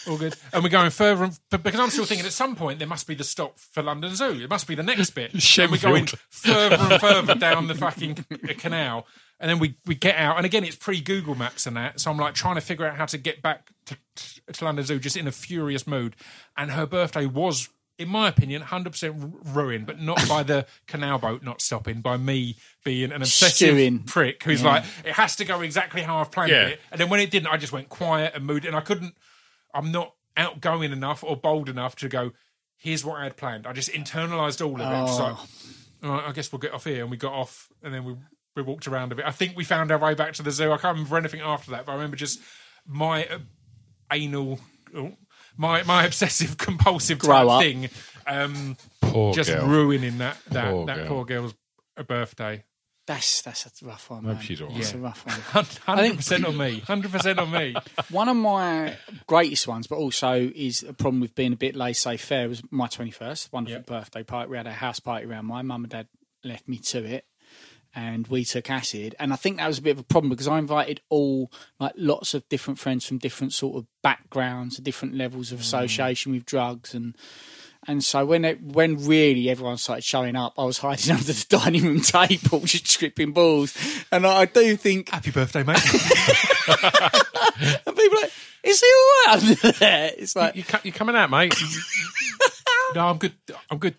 all 0.07 0.17
good. 0.17 0.35
And 0.53 0.63
we're 0.63 0.69
going 0.69 0.89
further 0.91 1.23
and 1.23 1.39
but 1.49 1.63
because 1.63 1.79
I'm 1.79 1.89
still 1.89 2.05
thinking 2.05 2.25
at 2.25 2.31
some 2.33 2.55
point 2.55 2.79
there 2.79 2.87
must 2.87 3.07
be 3.07 3.15
the 3.15 3.23
stop 3.23 3.57
for 3.59 3.81
London 3.83 4.15
Zoo. 4.15 4.41
It 4.41 4.49
must 4.49 4.67
be 4.67 4.75
the 4.75 4.83
next 4.83 5.11
bit. 5.11 5.33
and 5.59 5.71
we're 5.71 5.77
going 5.77 6.07
further 6.29 6.75
and 6.79 7.01
further 7.01 7.35
down 7.35 7.67
the 7.67 7.75
fucking 7.75 8.25
canal. 8.57 9.07
And 9.39 9.49
then 9.49 9.59
we, 9.59 9.75
we 9.85 9.95
get 9.95 10.15
out, 10.15 10.37
and 10.37 10.45
again, 10.45 10.63
it's 10.63 10.77
pre 10.77 11.01
Google 11.01 11.35
Maps 11.35 11.67
and 11.67 11.75
that. 11.75 11.99
So 11.99 12.09
I'm 12.09 12.17
like 12.17 12.35
trying 12.35 12.55
to 12.55 12.61
figure 12.61 12.85
out 12.87 12.95
how 12.95 13.05
to 13.07 13.17
get 13.17 13.41
back 13.41 13.69
to, 13.87 13.97
to 14.53 14.63
London 14.63 14.85
Zoo, 14.85 14.97
just 14.97 15.17
in 15.17 15.27
a 15.27 15.31
furious 15.31 15.85
mood. 15.85 16.15
And 16.55 16.71
her 16.71 16.85
birthday 16.85 17.25
was, 17.25 17.67
in 17.99 18.07
my 18.07 18.29
opinion, 18.29 18.61
100% 18.61 19.53
ruined, 19.53 19.87
but 19.87 19.99
not 19.99 20.25
by 20.29 20.43
the 20.43 20.65
canal 20.87 21.19
boat 21.19 21.43
not 21.43 21.61
stopping, 21.61 21.99
by 21.99 22.15
me 22.15 22.55
being 22.85 23.11
an 23.11 23.21
obsessive 23.21 23.55
Stewing. 23.71 23.99
prick 24.03 24.41
who's 24.43 24.63
like, 24.63 24.85
it 25.03 25.11
has 25.11 25.35
to 25.35 25.43
go 25.43 25.59
exactly 25.59 26.01
how 26.01 26.19
I've 26.19 26.31
planned 26.31 26.51
Yeah. 26.51 26.67
it. 26.67 26.79
And 26.91 27.01
then 27.01 27.09
when 27.09 27.19
it 27.19 27.29
didn't, 27.29 27.47
I 27.47 27.57
just 27.57 27.73
went 27.73 27.89
quiet 27.89 28.33
and 28.35 28.45
moody, 28.45 28.67
and 28.67 28.75
I 28.77 28.81
couldn't. 28.81 29.15
I'm 29.75 29.91
not 29.91 30.13
outgoing 30.37 30.91
enough 30.91 31.23
or 31.23 31.35
bold 31.37 31.69
enough 31.69 31.95
to 31.97 32.09
go. 32.09 32.31
Here's 32.77 33.05
what 33.05 33.19
I 33.19 33.23
had 33.25 33.37
planned. 33.37 33.67
I 33.67 33.73
just 33.73 33.89
internalized 33.89 34.65
all 34.65 34.81
of 34.81 34.81
it. 34.81 35.07
Just 35.07 35.19
like, 35.19 35.35
all 36.03 36.09
right, 36.17 36.27
I 36.27 36.31
guess 36.31 36.51
we'll 36.51 36.59
get 36.59 36.73
off 36.73 36.85
here, 36.85 37.01
and 37.01 37.11
we 37.11 37.17
got 37.17 37.33
off, 37.33 37.69
and 37.83 37.93
then 37.93 38.03
we 38.05 38.15
we 38.55 38.61
walked 38.63 38.87
around 38.87 39.11
a 39.11 39.15
bit. 39.15 39.25
I 39.25 39.31
think 39.31 39.55
we 39.55 39.63
found 39.63 39.91
our 39.91 39.97
way 39.97 40.13
back 40.13 40.33
to 40.33 40.43
the 40.43 40.51
zoo. 40.51 40.71
I 40.71 40.77
can't 40.77 40.95
remember 40.95 41.17
anything 41.17 41.41
after 41.41 41.71
that, 41.71 41.85
but 41.85 41.91
I 41.91 41.95
remember 41.95 42.15
just 42.17 42.39
my 42.87 43.25
uh, 43.27 43.39
anal, 44.11 44.59
oh, 44.95 45.13
my 45.57 45.83
my 45.83 46.03
obsessive 46.05 46.57
compulsive 46.57 47.19
type 47.19 47.61
thing, 47.61 47.89
um, 48.27 48.77
Poor 49.01 49.33
just 49.33 49.49
girl. 49.51 49.67
ruining 49.67 50.17
that 50.19 50.37
that 50.51 50.71
Poor 50.71 50.85
that 50.85 50.97
girl. 50.97 51.07
poor 51.07 51.25
girl's 51.25 51.53
uh, 51.97 52.03
birthday. 52.03 52.63
That's 53.07 53.41
that's 53.43 53.65
a 53.81 53.85
rough 53.85 54.09
one. 54.09 54.23
Hope 54.23 54.33
Man. 54.37 54.41
she's 54.43 54.61
all 54.61 54.67
right. 54.69 54.77
It's 54.79 54.93
a 54.93 54.97
rough 54.97 55.25
one. 55.53 55.65
Hundred 55.85 56.15
percent 56.17 56.43
on 56.45 56.57
me. 56.57 56.79
Hundred 56.87 57.11
percent 57.11 57.37
on 57.37 57.51
me. 57.51 57.75
One 58.09 58.27
of 58.29 58.35
my 58.35 58.95
greatest 59.27 59.67
ones, 59.67 59.85
but 59.85 59.97
also 59.97 60.51
is 60.55 60.81
a 60.81 60.93
problem 60.93 61.19
with 61.21 61.35
being 61.35 61.53
a 61.53 61.55
bit 61.57 61.75
laissez 61.75 62.17
faire, 62.17 62.49
was 62.49 62.63
my 62.71 62.87
21st. 62.87 63.51
Wonderful 63.53 63.77
Yep. 63.77 63.85
birthday 63.85 64.23
party. 64.23 64.49
We 64.49 64.57
had 64.57 64.65
a 64.65 64.71
house 64.73 64.99
party 64.99 65.25
around. 65.27 65.45
My 65.45 65.61
mum 65.61 65.83
and 65.83 65.91
dad 65.91 66.07
left 66.43 66.67
me 66.67 66.77
to 66.79 67.03
it. 67.05 67.25
And 67.97 68.27
we 68.27 68.43
took 68.43 68.69
acid, 68.69 69.15
and 69.19 69.31
I 69.31 69.37
think 69.37 69.55
that 69.55 69.67
was 69.67 69.77
a 69.77 69.81
bit 69.81 69.91
of 69.91 69.99
a 69.99 70.03
problem 70.03 70.29
because 70.29 70.49
I 70.49 70.59
invited 70.59 70.99
all 71.07 71.49
like 71.79 71.93
lots 71.95 72.33
of 72.33 72.45
different 72.49 72.77
friends 72.77 73.05
from 73.05 73.19
different 73.19 73.53
sort 73.53 73.77
of 73.77 73.85
backgrounds, 74.03 74.75
different 74.79 75.15
levels 75.15 75.47
Mm. 75.49 75.53
of 75.53 75.59
association 75.61 76.33
with 76.33 76.45
drugs, 76.45 76.93
and 76.93 77.15
and 77.87 78.03
so 78.03 78.25
when 78.25 78.45
it, 78.45 78.61
when 78.61 79.05
really 79.05 79.49
everyone 79.49 79.77
started 79.77 80.03
showing 80.03 80.35
up, 80.35 80.53
I 80.57 80.63
was 80.63 80.77
hiding 80.77 81.11
under 81.15 81.23
the 81.23 81.45
dining 81.49 81.83
room 81.83 82.01
table, 82.01 82.61
just 82.61 82.89
tripping 82.89 83.31
balls. 83.31 83.75
And 84.11 84.25
I 84.25 84.45
do 84.45 84.75
think 84.75 85.09
Happy 85.09 85.31
birthday, 85.31 85.63
mate. 85.63 85.77
and 87.85 87.95
people 87.95 88.17
are 88.17 88.21
like, 88.21 88.33
is 88.63 88.81
he 88.81 88.87
all 88.87 89.25
right 89.27 89.43
under 89.43 89.71
there? 89.71 90.11
It's 90.17 90.35
like 90.35 90.55
You, 90.55 90.63
you 90.83 90.91
coming 90.91 91.15
out, 91.15 91.29
mate? 91.29 91.53
no, 92.95 93.07
I'm 93.07 93.17
good. 93.17 93.33
I'm 93.69 93.77
good 93.77 93.95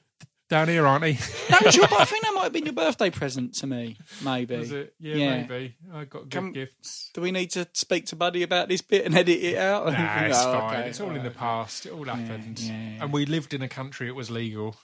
down 0.49 0.68
here, 0.68 0.86
aren't 0.86 1.05
he? 1.05 1.12
That 1.51 1.64
was 1.64 1.76
your, 1.76 1.84
I 1.86 2.05
think 2.05 2.24
that 2.24 2.32
might 2.34 2.42
have 2.44 2.53
been 2.53 2.64
your 2.66 2.72
birthday 2.74 3.09
present 3.11 3.55
to 3.57 3.66
me. 3.66 3.97
Maybe. 4.24 4.57
Was 4.57 4.72
it? 4.72 4.94
Yeah, 4.99 5.14
Yeah. 5.14 5.36
maybe. 5.47 5.76
I 5.94 6.05
got 6.05 6.22
good 6.22 6.30
Come- 6.30 6.53
gifts. 6.53 7.11
Do 7.14 7.20
we 7.20 7.30
need 7.30 7.51
to 7.53 7.68
speak 7.72 8.07
to 8.07 8.16
Buddy 8.16 8.42
about 8.42 8.68
this 8.68 8.82
bit 8.82 9.07
and 9.07 9.14
edit 9.16 9.38
it 9.42 9.57
out? 9.59 9.86
Nah, 9.86 9.92
it's 10.24 10.44
No, 10.44 10.53
fine. 10.53 10.76
okay. 10.80 10.88
It's 10.88 11.01
all 11.01 11.14
in 11.14 11.22
the 11.22 11.30
past. 11.30 11.86
It 11.86 11.92
all 11.92 12.05
happened. 12.05 12.59
yeah, 12.61 12.72
yeah. 12.72 13.05
And 13.05 13.12
we 13.12 13.26
lived 13.26 13.55
in 13.55 13.62
a 13.62 13.68
country 13.68 14.09
it 14.09 14.14
was 14.16 14.30
legal, 14.30 14.76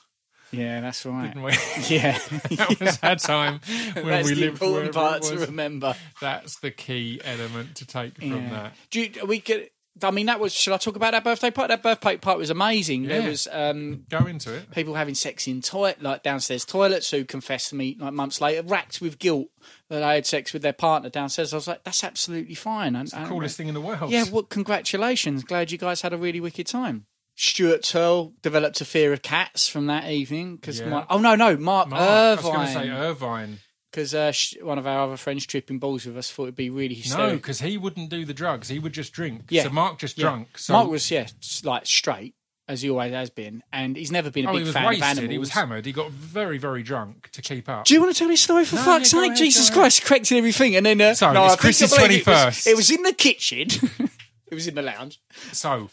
Yeah, 0.52 0.80
that's 0.82 1.04
right. 1.04 1.28
didn't 1.28 1.42
we? 1.42 1.52
Yeah, 1.88 2.16
that 2.50 2.76
was 2.80 2.98
that 2.98 3.18
time 3.20 3.60
when 3.94 4.06
that's 4.06 4.28
we 4.28 4.34
the 4.34 4.40
lived 4.42 4.62
important 4.62 4.94
part 4.94 5.22
to 5.24 5.36
remember. 5.38 5.94
That's 6.20 6.58
the 6.60 6.70
key 6.70 7.20
element 7.24 7.76
to 7.76 7.86
take 7.86 8.18
from 8.18 8.50
that. 8.50 8.74
Do 8.90 9.00
you, 9.00 9.26
we 9.26 9.40
could? 9.40 9.68
I 10.02 10.10
mean, 10.10 10.26
that 10.26 10.40
was. 10.40 10.54
Should 10.54 10.72
I 10.72 10.78
talk 10.78 10.96
about 10.96 11.12
that 11.12 11.22
birthday 11.22 11.50
party? 11.50 11.72
That 11.74 11.82
birthday 11.82 12.16
party 12.16 12.38
was 12.38 12.50
amazing. 12.50 13.04
Yeah. 13.04 13.18
There 13.20 13.28
was 13.28 13.46
um, 13.52 14.04
Go 14.08 14.26
into 14.26 14.54
it. 14.54 14.70
people 14.70 14.94
having 14.94 15.14
sex 15.14 15.46
in 15.46 15.60
toilet, 15.60 16.02
like 16.02 16.22
downstairs 16.22 16.64
toilets, 16.64 17.10
who 17.10 17.24
confessed 17.24 17.68
to 17.70 17.74
me 17.74 17.96
like 18.00 18.12
months 18.14 18.40
later, 18.40 18.62
racked 18.62 19.00
with 19.02 19.18
guilt 19.18 19.48
that 19.90 20.00
they 20.00 20.14
had 20.14 20.24
sex 20.26 20.52
with 20.52 20.62
their 20.62 20.72
partner 20.72 21.10
downstairs. 21.10 21.52
I 21.52 21.56
was 21.56 21.68
like, 21.68 21.84
that's 21.84 22.02
absolutely 22.02 22.54
fine. 22.54 22.96
And, 22.96 23.12
and- 23.14 23.28
Coolest 23.28 23.56
thing 23.56 23.68
in 23.68 23.74
the 23.74 23.80
world. 23.82 24.10
Yeah, 24.10 24.24
well, 24.32 24.44
congratulations. 24.44 25.44
Glad 25.44 25.70
you 25.70 25.78
guys 25.78 26.00
had 26.00 26.12
a 26.12 26.18
really 26.18 26.40
wicked 26.40 26.66
time. 26.66 27.06
Stuart 27.34 27.82
Turl 27.82 28.32
developed 28.42 28.80
a 28.80 28.84
fear 28.84 29.12
of 29.12 29.22
cats 29.22 29.66
from 29.68 29.86
that 29.86 30.08
evening 30.10 30.56
because 30.56 30.80
Yeah. 30.80 31.04
oh 31.08 31.18
no 31.18 31.34
no 31.34 31.56
Mark, 31.56 31.88
Mark, 31.88 32.02
I 32.02 32.30
was 32.34 32.42
going 32.42 32.66
to 32.66 32.72
say 32.72 32.88
Irvine 32.90 32.90
Irvine. 32.90 33.58
Because 33.92 34.14
uh, 34.14 34.32
one 34.62 34.78
of 34.78 34.86
our 34.86 35.04
other 35.04 35.16
friends 35.18 35.44
tripping 35.46 35.78
balls 35.78 36.06
with 36.06 36.16
us 36.16 36.30
thought 36.30 36.44
it'd 36.44 36.56
be 36.56 36.70
really 36.70 37.00
No, 37.10 37.34
because 37.36 37.60
he 37.60 37.76
wouldn't 37.76 38.08
do 38.10 38.24
the 38.24 38.34
drugs. 38.34 38.68
He 38.68 38.78
would 38.78 38.92
just 38.94 39.12
drink. 39.12 39.42
Yeah. 39.50 39.64
So 39.64 39.70
Mark 39.70 39.98
just 39.98 40.16
Yeah. 40.18 40.22
drunk. 40.24 40.58
So 40.58 40.72
Mark 40.72 40.88
was 40.88 41.10
yeah 41.10 41.26
like 41.62 41.86
straight 41.86 42.34
as 42.68 42.80
he 42.80 42.88
always 42.88 43.12
has 43.12 43.28
been, 43.28 43.62
and 43.72 43.96
he's 43.96 44.10
never 44.12 44.30
been 44.30 44.46
a 44.46 44.50
oh, 44.50 44.54
big 44.54 44.68
fan 44.68 44.84
of 44.84 44.88
wasted. 44.88 45.04
animals. 45.04 45.30
He 45.30 45.38
was 45.38 45.50
hammered. 45.50 45.84
He 45.84 45.92
got 45.92 46.10
very, 46.10 46.58
very 46.58 46.82
drunk 46.82 47.28
to 47.32 47.42
keep 47.42 47.68
up. 47.68 47.84
Do 47.84 47.92
you 47.92 48.00
want 48.00 48.14
to 48.14 48.18
tell 48.18 48.28
this 48.28 48.40
story 48.40 48.64
for 48.64 48.76
No, 48.76 48.82
fuck's 48.82 49.12
yeah, 49.12 49.20
sake? 49.20 49.26
ahead, 49.32 49.38
Jesus. 49.38 49.68
Christ, 49.68 50.04
correcting 50.04 50.38
everything, 50.38 50.76
and 50.76 50.86
then 50.86 51.00
uh, 51.00 51.12
So, 51.14 51.32
no, 51.32 51.44
it's 51.44 51.54
I 51.54 51.56
think 51.56 51.58
I 51.58 51.62
Chris's 51.62 51.90
believe 51.94 52.10
it 52.10 52.26
was- 52.26 52.36
21st. 52.54 52.66
It 52.68 52.76
was 52.76 52.90
in 52.90 53.02
the 53.02 53.12
kitchen. 53.12 53.68
it 54.46 54.54
was 54.54 54.68
in 54.68 54.74
the 54.76 54.82
lounge. 54.82 55.20
So, 55.52 55.90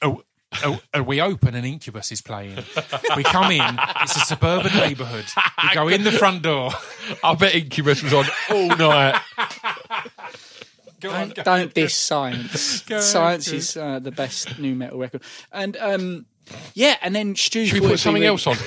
oh, 0.00 0.22
we 1.04 1.20
open 1.20 1.54
and 1.54 1.66
Incubus 1.66 2.12
is 2.12 2.20
playing. 2.20 2.58
We 3.16 3.22
come 3.22 3.50
in. 3.50 3.78
It's 4.02 4.16
a 4.16 4.20
suburban 4.20 4.72
neighbourhood. 4.74 5.26
We 5.62 5.74
go 5.74 5.88
in 5.88 6.04
the 6.04 6.12
front 6.12 6.42
door. 6.42 6.70
I 7.22 7.34
bet 7.34 7.54
Incubus 7.54 8.02
was 8.02 8.12
on 8.12 8.24
all 8.50 8.76
night. 8.76 9.20
Go 11.00 11.10
on, 11.10 11.28
Don't, 11.28 11.34
go. 11.34 11.42
don't 11.42 11.74
diss 11.74 11.94
science. 11.94 12.80
Go, 12.88 13.00
science 13.00 13.50
go. 13.50 13.56
is 13.56 13.76
uh, 13.76 13.98
the 13.98 14.10
best 14.10 14.58
new 14.58 14.74
metal 14.74 14.98
record. 14.98 15.22
And 15.52 15.76
um, 15.76 16.24
yeah, 16.74 16.96
and 17.02 17.14
then 17.14 17.36
Stu. 17.36 17.66
Should 17.66 17.80
we 17.82 17.88
put 17.88 17.98
something 17.98 18.24
else 18.24 18.46
on? 18.46 18.56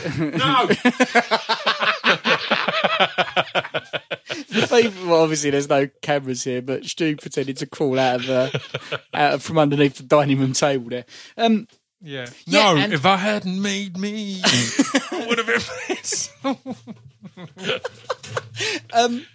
No, 4.51 4.81
well, 5.05 5.23
obviously, 5.23 5.49
there's 5.49 5.69
no 5.69 5.87
cameras 6.01 6.43
here, 6.43 6.61
but 6.61 6.85
Stu 6.85 7.15
pretended 7.15 7.57
to 7.57 7.65
crawl 7.65 7.97
out 7.99 8.21
of 8.21 8.25
the 8.25 8.99
out 9.13 9.33
of, 9.33 9.43
from 9.43 9.57
underneath 9.57 9.95
the 9.97 10.03
dining 10.03 10.39
room 10.39 10.53
table 10.53 10.89
there. 10.89 11.05
Um, 11.37 11.67
yeah, 12.01 12.29
Yeah, 12.45 12.73
no. 12.73 12.77
and- 12.77 12.93
if 12.93 13.05
I 13.05 13.17
hadn't 13.17 13.61
made 13.61 13.97
me, 13.97 14.41
I 14.45 15.25
would 15.27 15.37
have 15.37 15.47
been 15.47 15.61
this. 15.89 16.33
Um, 18.93 19.25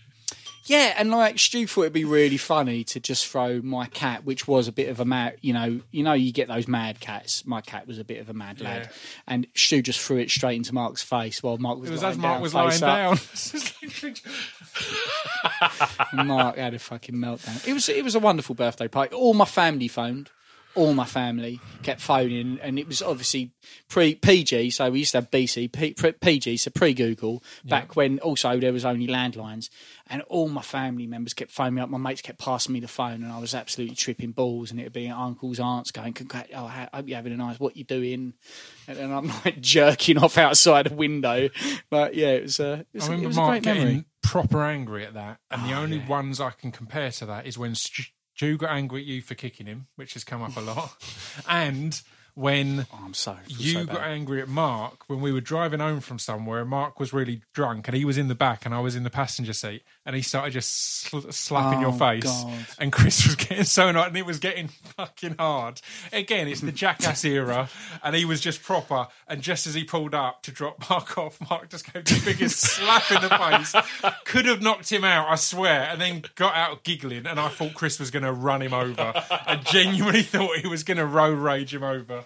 yeah, 0.66 0.94
and 0.98 1.10
like 1.10 1.38
Stu 1.38 1.66
thought 1.66 1.82
it'd 1.82 1.92
be 1.92 2.04
really 2.04 2.36
funny 2.36 2.84
to 2.84 3.00
just 3.00 3.26
throw 3.26 3.60
my 3.62 3.86
cat, 3.86 4.24
which 4.24 4.46
was 4.48 4.66
a 4.68 4.72
bit 4.72 4.88
of 4.88 4.98
a 5.00 5.04
mad, 5.04 5.36
you 5.40 5.52
know, 5.52 5.80
you 5.90 6.02
know, 6.02 6.12
you 6.14 6.32
get 6.32 6.48
those 6.48 6.66
mad 6.68 7.00
cats. 7.00 7.46
My 7.46 7.60
cat 7.60 7.86
was 7.86 7.98
a 7.98 8.04
bit 8.04 8.18
of 8.20 8.28
a 8.28 8.34
mad 8.34 8.60
lad, 8.60 8.82
Yeah. 8.84 8.92
and 9.26 9.46
Stu 9.54 9.82
just 9.82 10.00
threw 10.00 10.18
it 10.18 10.30
straight 10.30 10.56
into 10.56 10.74
Mark's 10.74 11.02
face 11.02 11.42
while 11.42 11.56
Mark 11.58 11.78
was, 11.80 11.88
It 11.90 11.92
was 11.92 12.02
lying 12.02 12.12
as 12.12 12.18
Mark 12.18 12.32
down, 12.34 12.42
was 12.42 12.54
lying 12.54 12.80
down. 12.80 13.18
Mark 16.26 16.56
had 16.56 16.74
a 16.74 16.78
fucking 16.78 17.14
meltdown. 17.14 17.66
It 17.66 17.72
was 17.72 17.88
it 17.88 18.04
was 18.04 18.14
a 18.14 18.20
wonderful 18.20 18.54
birthday 18.54 18.88
party. 18.88 19.14
All 19.14 19.34
my 19.34 19.44
family 19.46 19.88
phoned. 19.88 20.30
All 20.74 20.92
my 20.94 21.04
family 21.04 21.60
kept 21.82 22.00
phoning, 22.00 22.58
and 22.60 22.78
it 22.78 22.86
was 22.88 23.00
obviously 23.00 23.52
pre 23.88 24.14
PG. 24.14 24.70
So 24.70 24.90
we 24.90 25.00
used 25.00 25.12
to 25.12 25.18
have 25.18 25.30
BC 25.30 25.70
P, 25.72 25.94
pre, 25.94 26.12
PG, 26.12 26.56
so 26.56 26.70
pre 26.70 26.94
Google. 26.94 27.42
Back 27.64 27.94
when 27.96 28.18
also 28.18 28.58
there 28.58 28.72
was 28.72 28.84
only 28.84 29.06
landlines, 29.06 29.70
and 30.08 30.22
all 30.22 30.48
my 30.48 30.62
family 30.62 31.06
members 31.06 31.32
kept 31.34 31.50
phoning 31.50 31.74
me 31.74 31.82
up. 31.82 31.88
My 31.90 31.98
mates 31.98 32.22
kept 32.22 32.38
passing 32.38 32.72
me 32.72 32.80
the 32.80 32.88
phone, 32.88 33.22
and 33.22 33.30
I 33.32 33.38
was 33.38 33.54
absolutely 33.54 33.96
tripping 33.96 34.32
balls. 34.32 34.70
And 34.70 34.80
it'd 34.80 34.92
be 34.92 35.08
uncles, 35.08 35.60
aunts 35.60 35.90
going, 35.92 36.12
"Congrat! 36.12 36.48
Oh, 36.54 36.64
I 36.64 36.88
hope 36.92 37.08
you're 37.08 37.16
having 37.16 37.32
a 37.32 37.36
nice. 37.36 37.60
What 37.60 37.76
you 37.76 37.84
doing?" 37.84 38.34
And 38.88 38.96
then 38.98 39.12
I'm 39.12 39.28
like 39.44 39.60
jerking 39.60 40.18
off 40.18 40.36
outside 40.38 40.90
a 40.90 40.94
window. 40.94 41.48
But 41.90 42.14
yeah, 42.14 42.30
it 42.32 42.42
was. 42.42 42.58
Uh, 42.60 42.82
it 42.92 42.96
was, 42.98 43.04
I 43.04 43.06
it 43.06 43.10
remember 43.10 43.28
was 43.28 43.36
a 43.36 43.40
Mark 43.40 43.50
great 43.52 43.62
getting 43.62 43.84
memory. 43.84 44.04
proper 44.22 44.62
angry 44.64 45.06
at 45.06 45.14
that, 45.14 45.38
and 45.50 45.62
Oh, 45.62 45.66
the 45.68 45.74
only 45.74 45.98
ones 46.00 46.40
I 46.40 46.50
can 46.50 46.72
compare 46.72 47.10
to 47.12 47.26
that 47.26 47.46
is 47.46 47.56
when 47.56 47.74
Stu 47.76 48.02
Stu 48.34 48.56
got 48.56 48.70
angry 48.70 49.00
at 49.00 49.06
you 49.06 49.22
for 49.22 49.34
kicking 49.34 49.66
him, 49.66 49.86
which 49.94 50.14
has 50.14 50.24
come 50.24 50.42
up 50.42 50.56
a 50.56 50.60
lot, 50.60 50.92
and 51.48 52.00
when 52.34 52.86
Oh, 52.92 52.98
I'm 53.04 53.14
so 53.14 53.36
you 53.46 53.72
so 53.74 53.84
got 53.86 54.00
angry 54.02 54.42
at 54.42 54.48
Mark 54.48 55.04
when 55.08 55.20
we 55.20 55.30
were 55.32 55.40
driving 55.40 55.80
home 55.80 56.00
from 56.00 56.18
somewhere. 56.18 56.60
and 56.60 56.68
Mark 56.70 56.98
was 56.98 57.12
really 57.12 57.42
drunk, 57.52 57.86
and 57.88 57.96
he 57.96 58.04
was 58.04 58.18
in 58.18 58.28
the 58.28 58.34
back, 58.34 58.66
and 58.66 58.74
I 58.74 58.80
was 58.80 58.96
in 58.96 59.04
the 59.04 59.10
passenger 59.10 59.52
seat, 59.52 59.82
and 60.04 60.16
he 60.16 60.22
started 60.22 60.50
just 60.52 61.02
sl- 61.04 61.30
slapping 61.30 61.80
your 61.80 61.90
Oh, 61.90 61.92
face. 61.92 62.24
God. 62.24 62.66
And 62.78 62.92
Chris 62.92 63.24
was 63.26 63.36
getting 63.36 63.64
so 63.64 63.88
annoyed, 63.88 64.08
and 64.08 64.16
it 64.16 64.26
was 64.26 64.38
getting 64.40 64.68
fucking 64.68 65.36
hard. 65.38 65.80
Again, 66.12 66.48
it's 66.48 66.60
the 66.60 66.72
jackass 66.72 67.24
era, 67.24 67.68
and 68.02 68.16
he 68.16 68.24
was 68.24 68.40
just 68.40 68.62
proper. 68.62 69.06
And 69.28 69.40
just 69.40 69.66
as 69.66 69.74
he 69.74 69.84
pulled 69.84 70.14
up 70.14 70.42
to 70.42 70.50
drop 70.50 70.84
Mark 70.90 71.16
off, 71.16 71.38
Mark 71.48 71.70
just 71.70 71.92
gave 71.92 72.04
the 72.04 72.20
biggest 72.24 72.58
slap 72.60 73.10
in 73.12 73.22
the 73.22 73.28
face. 73.28 73.74
Could 74.24 74.46
have 74.46 74.60
knocked 74.60 74.90
him 74.90 75.04
out, 75.04 75.28
I 75.28 75.36
swear, 75.36 75.88
and 75.90 76.00
then 76.00 76.24
got 76.34 76.54
out 76.56 76.82
giggling. 76.84 77.26
And 77.26 77.38
I 77.38 77.48
thought 77.48 77.74
Chris 77.74 78.00
was 78.00 78.10
going 78.10 78.24
to 78.24 78.32
run 78.32 78.60
him 78.60 78.74
over. 78.74 79.12
I 79.30 79.56
genuinely 79.64 80.22
thought 80.22 80.56
he 80.58 80.66
was 80.66 80.82
going 80.82 80.98
to 80.98 81.06
road 81.06 81.38
rage 81.38 81.72
him 81.72 81.84
over. 81.84 82.23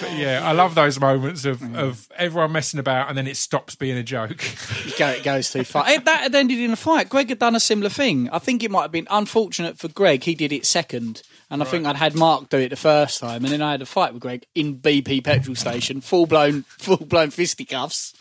But 0.00 0.12
yeah, 0.16 0.40
I 0.42 0.52
love 0.52 0.74
those 0.74 0.98
moments 0.98 1.44
of, 1.44 1.62
of 1.76 2.08
everyone 2.16 2.52
messing 2.52 2.80
about 2.80 3.08
and 3.08 3.16
then 3.16 3.26
it 3.26 3.36
stops 3.36 3.74
being 3.74 3.96
a 3.96 4.02
joke. 4.02 4.42
It 4.98 5.24
goes 5.24 5.50
too 5.50 5.64
far. 5.64 5.88
It, 5.88 6.04
that 6.04 6.20
had 6.22 6.34
ended 6.34 6.58
in 6.58 6.70
a 6.70 6.76
fight. 6.76 7.08
Greg 7.08 7.28
had 7.28 7.38
done 7.38 7.54
a 7.56 7.60
similar 7.60 7.88
thing. 7.90 8.28
I 8.30 8.38
think 8.38 8.62
it 8.62 8.70
might 8.70 8.82
have 8.82 8.92
been 8.92 9.06
unfortunate 9.10 9.78
for 9.78 9.88
Greg. 9.88 10.22
He 10.24 10.34
did 10.34 10.52
it 10.52 10.64
second, 10.64 11.22
and 11.50 11.60
I 11.62 11.64
think 11.66 11.86
I'd 11.86 11.96
had 11.96 12.14
Mark 12.14 12.48
do 12.48 12.58
it 12.58 12.68
the 12.70 12.76
first 12.76 13.20
time, 13.20 13.44
and 13.44 13.52
then 13.52 13.60
I 13.62 13.72
had 13.72 13.82
a 13.82 13.86
fight 13.86 14.12
with 14.12 14.22
Greg 14.22 14.46
in 14.54 14.78
BP 14.78 15.24
petrol 15.24 15.56
station, 15.56 16.00
full 16.00 16.26
blown, 16.26 16.62
full 16.78 16.98
blown 16.98 17.30
fisticuffs, 17.30 18.14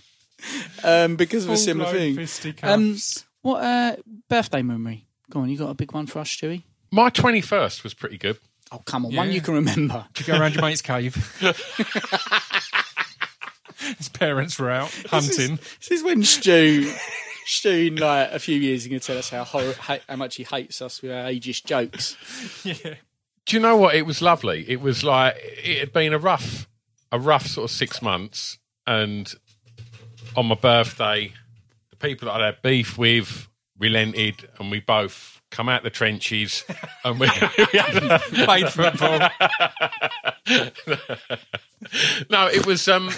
um, 0.84 1.16
because 1.16 1.46
of 1.46 1.52
a 1.52 1.58
similar 1.58 1.86
Full-blown 1.86 2.08
thing. 2.08 2.16
fisticuffs. 2.16 2.74
Um, 3.24 3.28
what 3.44 3.64
uh, 3.64 3.96
birthday 4.28 4.62
memory? 4.64 5.06
Go 5.30 5.42
on, 5.42 5.50
you 5.50 5.58
got 5.58 5.70
a 5.70 5.76
big 5.76 5.94
one 5.94 6.08
for 6.08 6.20
us, 6.20 6.30
Stewie? 6.30 6.64
My 6.92 7.10
21st 7.10 7.84
was 7.84 7.94
pretty 7.94 8.18
good. 8.18 8.38
Oh, 8.72 8.80
come 8.80 9.06
on, 9.06 9.16
one 9.16 9.32
you 9.32 9.42
can 9.42 9.56
remember. 9.56 10.06
Did 10.14 10.28
you 10.28 10.34
go 10.34 10.40
around 10.40 10.54
your 10.56 10.64
mate's 10.64 10.82
cave? 10.82 11.16
His 13.98 14.10
parents 14.10 14.60
were 14.60 14.70
out 14.70 14.92
hunting. 15.10 15.58
This 15.80 15.92
is 15.92 16.04
when 16.04 16.24
Stu, 16.24 16.92
Stu, 17.46 17.96
like 18.00 18.32
a 18.32 18.40
few 18.40 18.58
years, 18.58 18.84
is 18.84 18.88
going 18.88 19.00
to 19.00 19.06
tell 19.06 19.18
us 19.18 19.30
how 19.30 19.44
hor- 19.44 19.74
how 19.74 20.16
much 20.16 20.36
he 20.36 20.44
hates 20.44 20.82
us 20.82 21.02
with 21.02 21.12
our 21.12 21.24
ageist 21.26 21.66
jokes. 21.66 22.16
Yeah. 22.64 22.96
Do 23.48 23.58
you 23.58 23.60
know 23.60 23.76
what? 23.76 23.96
It 23.96 24.06
was 24.06 24.22
lovely. 24.22 24.64
It 24.70 24.82
was 24.82 25.04
like 25.04 25.36
it 25.36 25.80
had 25.80 25.92
been 25.92 26.14
a 26.14 26.20
rough, 26.20 26.70
a 27.12 27.20
rough 27.20 27.48
sort 27.48 27.72
of 27.72 27.76
six 27.76 28.00
months, 28.00 28.60
and 28.86 29.34
on 30.38 30.46
my 30.46 30.56
birthday, 30.56 31.34
the 31.90 31.96
people 31.96 32.28
that 32.28 32.40
I 32.40 32.46
had 32.46 32.62
beef 32.62 33.00
with 33.00 33.48
relented, 33.80 34.48
and 34.60 34.70
we 34.70 34.80
both 34.80 35.41
come 35.52 35.70
out 35.70 35.84
the 35.84 35.89
trenches, 35.91 36.64
and 37.06 37.20
we. 37.20 37.28
Played 37.28 38.70
football. 38.70 39.30
no, 42.30 42.47
it 42.47 42.66
was. 42.66 42.88
Um, 42.88 43.10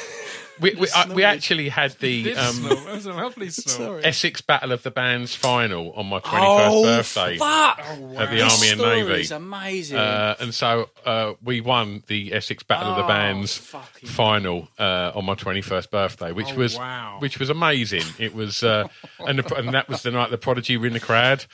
we 0.60 0.76
we, 0.76 0.88
uh, 0.96 1.12
we 1.14 1.24
actually 1.24 1.68
had 1.70 1.94
the 2.00 2.36
um, 2.36 2.54
snort. 2.54 2.86
Was 2.86 3.06
a 3.08 3.14
lovely 3.14 3.50
snort. 3.50 3.78
Sorry. 3.78 4.06
Essex 4.06 4.42
Battle 4.42 4.72
of 4.72 4.84
the 4.84 4.92
Bands 4.92 5.34
final 5.36 5.92
on 5.94 6.06
my 6.06 6.20
twenty 6.20 6.46
first 6.46 7.16
birthday 7.16 7.38
fuck! 7.38 7.80
at 7.80 8.30
the 8.30 8.36
This 8.36 8.54
Army 8.54 8.70
and 8.72 8.80
story 8.80 9.04
Navy. 9.04 9.22
is 9.22 9.32
amazing. 9.32 9.98
Uh, 9.98 10.36
and 10.40 10.54
so 10.54 10.90
uh, 11.06 11.34
we 11.44 11.60
won 11.62 12.04
the 12.08 12.34
Essex 12.34 12.62
Battle 12.64 12.92
of 12.92 12.98
the 12.98 13.04
Oh, 13.04 13.08
Bands 13.08 13.58
final 14.06 14.68
uh, 14.78 15.12
on 15.16 15.26
my 15.26 15.34
21st 15.36 15.90
birthday, 15.90 16.32
which 16.32 16.52
Oh, 16.54 16.58
was 16.58 16.78
wow. 16.78 17.16
which 17.20 17.40
was 17.40 17.50
amazing. 17.50 18.04
It 18.20 18.36
was, 18.36 18.64
uh, 18.64 18.88
and, 19.26 19.40
the, 19.40 19.56
and 19.56 19.74
that 19.74 19.90
was 19.90 20.04
the 20.04 20.12
night 20.12 20.30
the 20.30 20.38
Prodigy 20.38 20.78
were 20.78 20.86
in 20.88 20.94
the 20.94 21.00
crowd. 21.00 21.46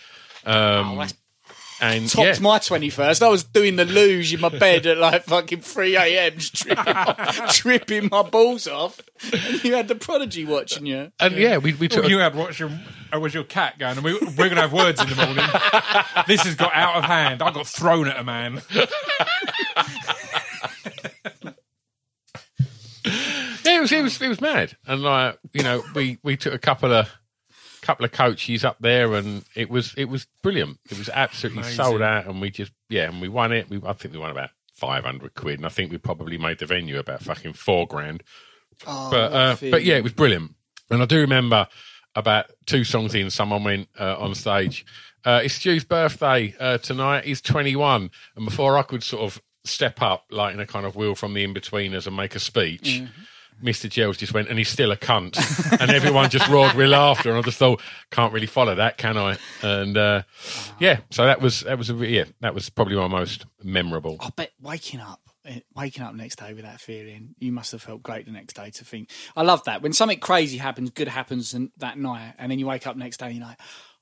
Um, 0.50 0.98
that's 0.98 1.14
and 1.82 2.10
Topped 2.10 2.26
yeah, 2.26 2.40
my 2.42 2.60
21st. 2.60 3.22
I 3.22 3.30
was 3.30 3.44
doing 3.44 3.78
the 3.78 3.86
luge 3.86 4.34
in 4.34 4.42
my 4.42 4.50
bed 4.50 4.86
at 4.86 4.98
like 4.98 5.24
fucking 5.24 5.62
3 5.62 5.96
a.m. 5.96 6.34
tripping, 6.38 6.94
my, 6.94 7.48
tripping 7.54 8.10
my 8.12 8.22
balls 8.24 8.68
off. 8.68 9.00
And 9.32 9.64
you 9.64 9.76
had 9.76 9.88
the 9.88 9.96
prodigy 9.96 10.44
watching 10.44 10.86
you. 10.86 11.12
and 11.20 11.36
yeah, 11.36 11.58
we, 11.58 11.74
we 11.74 11.88
took. 11.88 12.04
All 12.04 12.10
you 12.10 12.20
had 12.20 12.36
watch 12.36 12.60
your, 12.60 12.70
uh, 13.14 13.20
was 13.20 13.34
your 13.34 13.46
cat 13.46 13.80
going, 13.80 13.96
and 13.96 14.04
we, 14.04 14.14
we're 14.14 14.50
going 14.50 14.56
to 14.56 14.62
have 14.62 14.74
words 14.74 15.02
in 15.02 15.08
the 15.08 15.16
morning. 15.16 15.46
this 16.28 16.42
has 16.42 16.56
got 16.56 16.74
out 16.74 16.98
of 16.98 17.06
hand. 17.06 17.42
I 17.42 17.52
got 17.52 17.66
thrown 17.66 18.10
at 18.10 18.18
a 18.18 18.24
man. 18.26 18.62
yeah, 23.64 23.78
it 23.78 23.82
was, 23.82 23.92
it 23.92 24.04
was 24.04 24.22
it 24.22 24.28
was 24.28 24.42
mad, 24.42 24.76
and 24.86 25.02
like 25.02 25.40
you 25.54 25.64
know, 25.64 25.84
we 25.96 26.18
we 26.24 26.36
took 26.36 26.54
a 26.54 26.60
couple 26.60 26.94
of 26.94 27.10
couple 27.82 28.06
of 28.06 28.12
coaches 28.12 28.64
up 28.66 28.78
there, 28.80 29.14
and 29.14 29.44
it 29.56 29.70
was 29.70 29.94
it 29.98 30.06
was 30.06 30.28
brilliant. 30.44 30.80
It 30.90 30.98
was 30.98 31.10
absolutely 31.10 31.62
Amazing. 31.62 31.78
sold 31.78 32.02
out, 32.02 32.28
and 32.28 32.42
we 32.42 32.50
just 32.50 32.72
yeah, 32.90 33.10
and 33.10 33.22
we 33.22 33.30
won 33.30 33.52
it. 33.52 33.70
We 33.70 33.82
I 33.86 33.94
think 33.94 34.14
we 34.14 34.20
won 34.20 34.32
about 34.32 34.50
five 34.74 35.04
hundred 35.04 35.34
quid, 35.36 35.60
and 35.60 35.66
I 35.66 35.70
think 35.70 35.92
we 35.92 35.98
probably 35.98 36.38
made 36.38 36.60
the 36.60 36.66
venue 36.66 37.00
about 37.00 37.22
fucking 37.22 37.54
four 37.54 37.88
grand. 37.88 38.24
Oh, 38.88 39.10
but 39.12 39.34
uh, 39.34 39.56
but 39.72 39.84
yeah, 39.84 39.96
it 39.96 40.04
was 40.04 40.14
brilliant. 40.14 40.56
And 40.90 41.02
I 41.02 41.06
do 41.06 41.20
remember 41.20 41.68
about 42.16 42.48
two 42.66 42.84
songs 42.84 43.14
in, 43.14 43.30
someone 43.30 43.64
went 43.64 43.88
uh, 44.00 44.18
on 44.18 44.34
stage. 44.36 44.86
Uh, 45.24 45.42
it's 45.44 45.54
Stu's 45.54 45.84
birthday 45.84 46.56
uh, 46.60 46.78
tonight. 46.78 47.26
He's 47.26 47.42
21, 47.42 48.10
and 48.36 48.46
before 48.46 48.78
I 48.78 48.84
could 48.84 49.04
sort 49.04 49.24
of 49.24 49.42
step 49.66 50.02
up, 50.02 50.26
like 50.32 50.54
in 50.54 50.60
a 50.60 50.66
kind 50.66 50.86
of 50.86 50.96
wheel 50.96 51.14
from 51.14 51.34
the 51.34 51.46
Inbetweeners, 51.46 52.08
and 52.08 52.16
make 52.16 52.36
a 52.36 52.40
speech. 52.40 53.04
Mr. 53.64 53.90
Gels 53.90 54.18
just 54.18 54.34
went, 54.34 54.50
and 54.50 54.58
he's 54.58 54.70
still 54.70 54.92
a 54.92 54.98
cunt, 54.98 55.38
and 55.80 55.92
everyone 55.92 56.30
just 56.30 56.48
roared 56.48 56.74
with 56.76 56.90
laughter. 56.90 57.30
And 57.30 57.38
I 57.38 57.42
just 57.42 57.58
thought, 57.58 57.82
can't 58.12 58.34
really 58.34 58.48
follow 58.48 58.76
that, 58.76 58.98
can 58.98 59.18
I? 59.18 59.38
And 59.62 59.98
uh, 59.98 60.24
yeah, 60.80 61.00
so 61.12 61.26
that 61.26 61.42
was 61.42 61.62
that 61.62 61.78
was 61.78 61.90
a 61.90 61.96
re- 61.96 62.16
yeah, 62.16 62.26
that 62.42 62.54
was 62.54 62.70
probably 62.70 62.96
my 62.96 63.08
most 63.08 63.46
memorable. 63.64 64.18
I 64.20 64.30
bet 64.36 64.52
waking 64.62 65.00
up, 65.00 65.22
eh, 65.46 65.60
waking 65.76 66.04
up 66.04 66.16
next 66.16 66.40
day 66.40 66.54
with 66.54 66.64
that 66.64 66.80
feeling, 66.82 67.36
you 67.40 67.52
must 67.52 67.72
have 67.72 67.82
felt 67.82 68.04
great 68.04 68.26
the 68.26 68.32
next 68.32 68.54
day 68.54 68.70
to 68.72 68.86
think. 68.86 69.10
I 69.36 69.44
love 69.44 69.64
that 69.66 69.82
when 69.82 69.94
something 69.94 70.20
crazy 70.20 70.58
happens, 70.58 70.90
good 70.92 71.08
happens 71.08 71.54
and, 71.54 71.72
that 71.78 71.98
night, 71.98 72.34
and 72.38 72.52
then 72.52 72.60
you 72.60 72.68
wake 72.68 72.88
up 72.88 72.96
next 72.96 73.18
day 73.18 73.28
and 73.28 73.36
you're 73.36 73.46
like, 73.46 73.60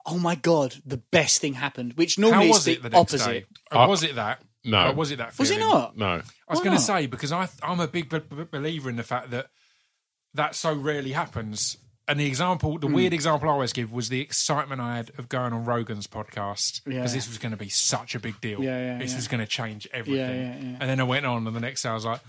oh 0.08 0.18
my 0.18 0.36
god, 0.36 0.76
the 0.86 0.98
best 0.98 1.42
thing 1.42 1.54
happened. 1.54 1.94
Which 1.94 2.16
How 2.16 2.30
normally 2.30 2.50
is 2.52 2.64
the, 2.64 2.74
it 2.74 2.84
the 2.84 2.90
next 2.90 3.14
opposite. 3.14 3.32
day? 3.32 3.46
Or 3.72 3.88
was 3.88 4.04
it 4.04 4.16
that? 4.16 4.42
No. 4.68 4.90
Or 4.90 4.94
was 4.94 5.12
it 5.12 5.18
that? 5.18 5.38
Was 5.40 5.50
it 5.50 5.60
not? 5.60 5.98
No, 5.98 6.06
I 6.08 6.16
was 6.18 6.24
Why 6.48 6.56
going 6.56 6.66
to 6.66 6.72
not? 6.72 6.82
say 6.82 7.08
because 7.08 7.32
I 7.32 7.48
I'm 7.64 7.80
a 7.80 7.88
big 7.88 8.10
b- 8.10 8.20
b- 8.20 8.44
believer 8.52 8.90
in 8.90 8.96
the 8.98 9.04
fact 9.04 9.32
that 9.32 9.48
that 10.34 10.54
so 10.56 10.74
rarely 10.74 11.14
happens. 11.14 11.78
And 12.10 12.20
the 12.20 12.26
example, 12.26 12.74
Hmm. 12.74 12.80
the 12.80 12.88
weird 12.88 13.14
example 13.14 13.50
I 13.50 13.52
always 13.52 13.74
give 13.74 13.92
was 13.92 14.08
the 14.10 14.22
excitement 14.22 14.80
I 14.80 14.96
had 14.98 15.12
of 15.18 15.28
going 15.28 15.52
on 15.52 15.66
Rogan's 15.66 16.08
podcast 16.08 16.84
because 16.86 17.12
Yeah. 17.12 17.18
this 17.18 17.28
was 17.28 17.38
going 17.38 17.52
to 17.52 17.58
be 17.58 17.68
such 17.70 18.16
a 18.16 18.20
big 18.20 18.40
deal. 18.40 18.64
Yeah, 18.64 18.94
yeah, 18.94 18.98
this 19.00 19.12
yeah. 19.12 19.18
was 19.18 19.28
going 19.28 19.42
to 19.42 19.48
change 19.48 19.88
everything. 19.92 20.20
Yeah, 20.42 20.56
yeah, 20.56 20.72
yeah. 20.72 20.78
And 20.80 20.90
then 20.90 21.00
I 21.02 21.04
went 21.04 21.26
on, 21.26 21.46
and 21.48 21.56
the 21.56 21.60
next 21.60 21.82
day 21.84 21.90
I 21.90 21.94
was 21.94 22.06
like, 22.06 22.22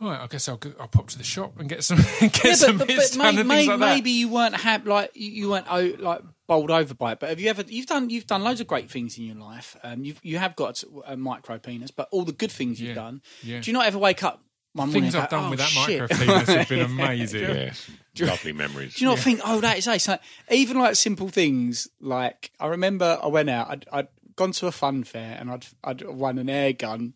right, 0.00 0.20
I 0.20 0.26
guess 0.28 0.48
I'll 0.48 0.56
go, 0.56 0.72
I'll 0.80 0.88
pop 0.88 1.08
to 1.08 1.18
the 1.18 1.24
shop 1.24 1.58
and 1.58 1.68
get 1.68 1.84
some 1.84 1.98
get 2.20 2.44
Yeah, 2.44 2.54
some 2.54 2.78
but, 2.78 2.86
but, 2.86 2.96
bits 2.96 3.16
but 3.16 3.22
may, 3.34 3.40
and 3.40 3.48
may, 3.48 3.56
things 3.56 3.68
like 3.68 3.78
that. 3.80 3.94
maybe 3.96 4.10
you 4.12 4.28
weren't 4.28 4.54
happy, 4.56 4.88
like 4.88 5.10
you, 5.14 5.30
you 5.30 5.50
weren't 5.50 5.66
oh, 5.68 5.92
like 5.98 6.22
bowled 6.48 6.70
over 6.72 6.94
by 6.94 7.12
it. 7.12 7.20
But 7.20 7.28
have 7.28 7.38
you 7.38 7.48
ever? 7.50 7.62
You've 7.68 7.86
done 7.86 8.10
you've 8.10 8.26
done 8.26 8.42
loads 8.42 8.60
of 8.60 8.66
great 8.66 8.90
things 8.90 9.16
in 9.18 9.24
your 9.24 9.36
life. 9.36 9.76
Um, 9.84 10.02
you 10.04 10.14
you 10.22 10.38
have 10.38 10.56
got 10.56 10.82
a 11.06 11.16
micro 11.16 11.58
penis, 11.58 11.92
but 11.92 12.08
all 12.10 12.24
the 12.24 12.32
good 12.32 12.50
things 12.50 12.80
you've 12.80 12.90
Yeah, 12.90 12.94
done. 12.96 13.22
yeah. 13.44 13.60
Do 13.60 13.70
you 13.70 13.74
not 13.74 13.86
ever 13.86 13.98
wake 13.98 14.24
up 14.24 14.42
one? 14.72 14.90
Things 14.90 15.14
and 15.14 15.22
I've 15.22 15.30
go, 15.30 15.36
done 15.36 15.46
oh, 15.46 15.50
with 15.50 15.58
that 15.60 15.68
shit. 15.68 16.00
micro 16.00 16.16
penis 16.16 16.48
have 16.48 16.68
been 16.68 16.80
amazing. 16.84 17.40
yes, 17.42 17.90
lovely 18.20 18.52
memories. 18.52 18.96
Do 18.96 19.04
you 19.04 19.10
not 19.10 19.18
think, 19.20 19.40
oh, 19.44 19.60
that 19.60 19.78
is 19.78 19.86
ace? 19.86 20.08
Like, 20.08 20.20
even 20.50 20.78
like 20.78 20.96
simple 20.96 21.28
things, 21.28 21.86
like 22.00 22.50
I 22.58 22.66
remember 22.68 23.18
I 23.22 23.28
went 23.28 23.50
out, 23.50 23.70
I'd, 23.70 23.86
I'd 23.92 24.08
gone 24.36 24.52
to 24.52 24.66
a 24.68 24.72
fun 24.72 25.04
fair 25.04 25.36
and 25.38 25.50
I'd 25.50 25.66
I'd 25.84 26.02
won 26.06 26.38
an 26.38 26.48
air 26.48 26.72
gun, 26.72 27.14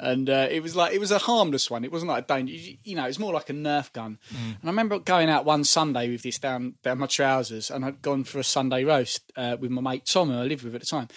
and 0.00 0.30
uh, 0.30 0.48
it 0.50 0.62
was 0.62 0.74
like 0.74 0.92
it 0.94 0.98
was 0.98 1.10
a 1.10 1.18
harmless 1.18 1.70
one. 1.70 1.84
It 1.84 1.92
wasn't 1.92 2.10
like 2.10 2.24
a 2.24 2.26
danger, 2.26 2.54
you, 2.54 2.78
you 2.82 2.96
know, 2.96 3.04
it 3.04 3.08
was 3.08 3.18
more 3.18 3.32
like 3.32 3.50
a 3.50 3.52
Nerf 3.52 3.92
gun. 3.92 4.18
And 4.30 4.56
I 4.64 4.66
remember 4.66 4.98
going 4.98 5.28
out 5.28 5.44
one 5.44 5.62
Sunday 5.64 6.10
with 6.10 6.22
this 6.22 6.38
down 6.38 6.74
down 6.82 6.98
my 6.98 7.06
trousers, 7.06 7.70
and 7.70 7.84
I'd 7.84 8.02
gone 8.02 8.24
for 8.24 8.38
a 8.38 8.44
Sunday 8.44 8.84
roast 8.84 9.30
uh, 9.36 9.56
with 9.60 9.70
my 9.70 9.82
mate 9.82 10.06
Tom, 10.06 10.30
who 10.30 10.38
I 10.38 10.44
lived 10.44 10.64
with 10.64 10.74
at 10.74 10.80
the 10.80 10.86
time, 10.86 11.08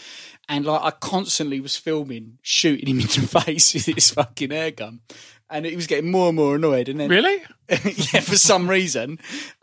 and 0.49 0.65
like 0.65 0.81
I 0.81 0.91
constantly 0.91 1.61
was 1.61 1.77
filming, 1.77 2.37
shooting 2.41 2.87
him 2.89 2.99
in 2.99 3.07
the 3.07 3.27
face 3.43 3.73
with 3.73 3.85
this 3.85 4.11
fucking 4.11 4.51
air 4.51 4.71
gun. 4.71 4.99
And 5.49 5.65
he 5.65 5.75
was 5.75 5.87
getting 5.87 6.09
more 6.09 6.27
and 6.29 6.35
more 6.35 6.55
annoyed, 6.55 6.89
and 6.89 6.99
then 6.99 7.09
Really? 7.09 7.43
yeah, 7.69 8.21
for 8.21 8.37
some 8.37 8.69
reason. 8.69 9.19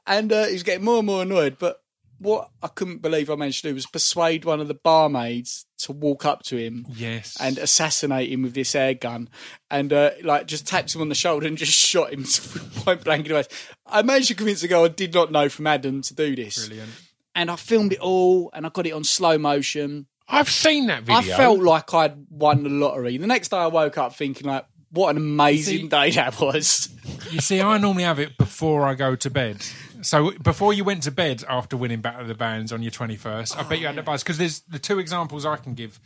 And 0.06 0.32
uh, 0.32 0.46
he 0.46 0.52
was 0.52 0.62
getting 0.62 0.84
more 0.84 0.98
and 0.98 1.06
more 1.06 1.22
annoyed. 1.22 1.58
But 1.58 1.82
what 2.20 2.50
I 2.62 2.68
couldn't 2.68 3.02
believe 3.02 3.30
I 3.30 3.34
managed 3.34 3.62
to 3.62 3.68
do 3.70 3.74
was 3.74 3.86
persuade 3.86 4.44
one 4.44 4.60
of 4.60 4.68
the 4.68 4.74
barmaids 4.74 5.64
to 5.78 5.92
walk 5.92 6.24
up 6.26 6.42
to 6.44 6.56
him 6.58 6.86
Yes. 6.90 7.36
and 7.40 7.56
assassinate 7.58 8.30
him 8.30 8.42
with 8.42 8.52
this 8.54 8.74
air 8.74 8.92
gun 8.94 9.28
and 9.70 9.92
uh, 9.92 10.10
like 10.22 10.46
just 10.46 10.66
tapped 10.66 10.94
him 10.94 11.00
on 11.00 11.08
the 11.08 11.14
shoulder 11.14 11.46
and 11.46 11.56
just 11.56 11.72
shot 11.88 12.12
him 12.12 12.24
point 12.76 13.02
blank 13.04 13.26
in 13.26 13.32
the 13.34 13.42
face. 13.42 13.66
I 13.86 14.02
managed 14.02 14.28
to 14.28 14.34
convince 14.34 14.60
the 14.60 14.68
girl 14.68 14.84
I 14.84 14.88
did 14.88 15.14
not 15.14 15.32
know 15.32 15.48
from 15.48 15.66
Adam 15.66 16.02
to 16.02 16.14
do 16.14 16.36
this. 16.36 16.66
brilliant. 16.68 16.90
And 17.34 17.50
I 17.50 17.56
filmed 17.56 17.92
it 17.94 18.00
all 18.00 18.50
and 18.52 18.66
I 18.66 18.68
got 18.68 18.86
it 18.86 18.92
on 18.92 19.02
slow 19.04 19.38
motion. 19.38 20.06
I've 20.28 20.50
seen 20.50 20.86
that 20.88 21.04
video. 21.04 21.34
I 21.34 21.36
felt 21.36 21.60
like 21.60 21.92
I'd 21.94 22.26
won 22.28 22.62
the 22.62 22.68
lottery. 22.70 23.16
The 23.16 23.26
next 23.26 23.48
day 23.48 23.56
I 23.56 23.66
woke 23.68 23.98
up 23.98 24.14
thinking 24.14 24.46
like, 24.46 24.66
what 24.91 25.11
an 25.11 25.16
amazing 25.16 25.82
See- 25.82 25.88
day 25.88 26.11
that 26.12 26.41
was. 26.41 26.88
You 27.30 27.41
see, 27.41 27.61
I 27.61 27.78
normally 27.78 28.05
have 28.05 28.18
it 28.18 28.36
before 28.38 28.86
I 28.86 28.95
go 28.95 29.14
to 29.16 29.30
bed. 29.30 29.64
So 30.03 30.32
before 30.43 30.72
you 30.72 30.82
went 30.84 31.03
to 31.05 31.11
bed 31.11 31.45
after 31.49 31.76
winning 31.76 32.01
Battle 32.01 32.22
of 32.22 32.28
the 32.28 32.34
Bands 32.34 32.72
on 32.72 32.82
your 32.82 32.91
21st, 32.91 33.57
I 33.59 33.62
bet 33.64 33.80
you 33.80 33.86
had 33.86 33.99
a 33.99 34.03
buzz. 34.03 34.22
Because 34.22 34.38
there's 34.38 34.61
the 34.61 34.78
two 34.78 34.99
examples 34.99 35.45
I 35.45 35.57
can 35.57 35.74
give, 35.74 36.01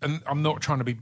and 0.00 0.22
I'm 0.26 0.42
not 0.42 0.60
trying 0.60 0.78
to 0.78 0.84
be 0.84 0.98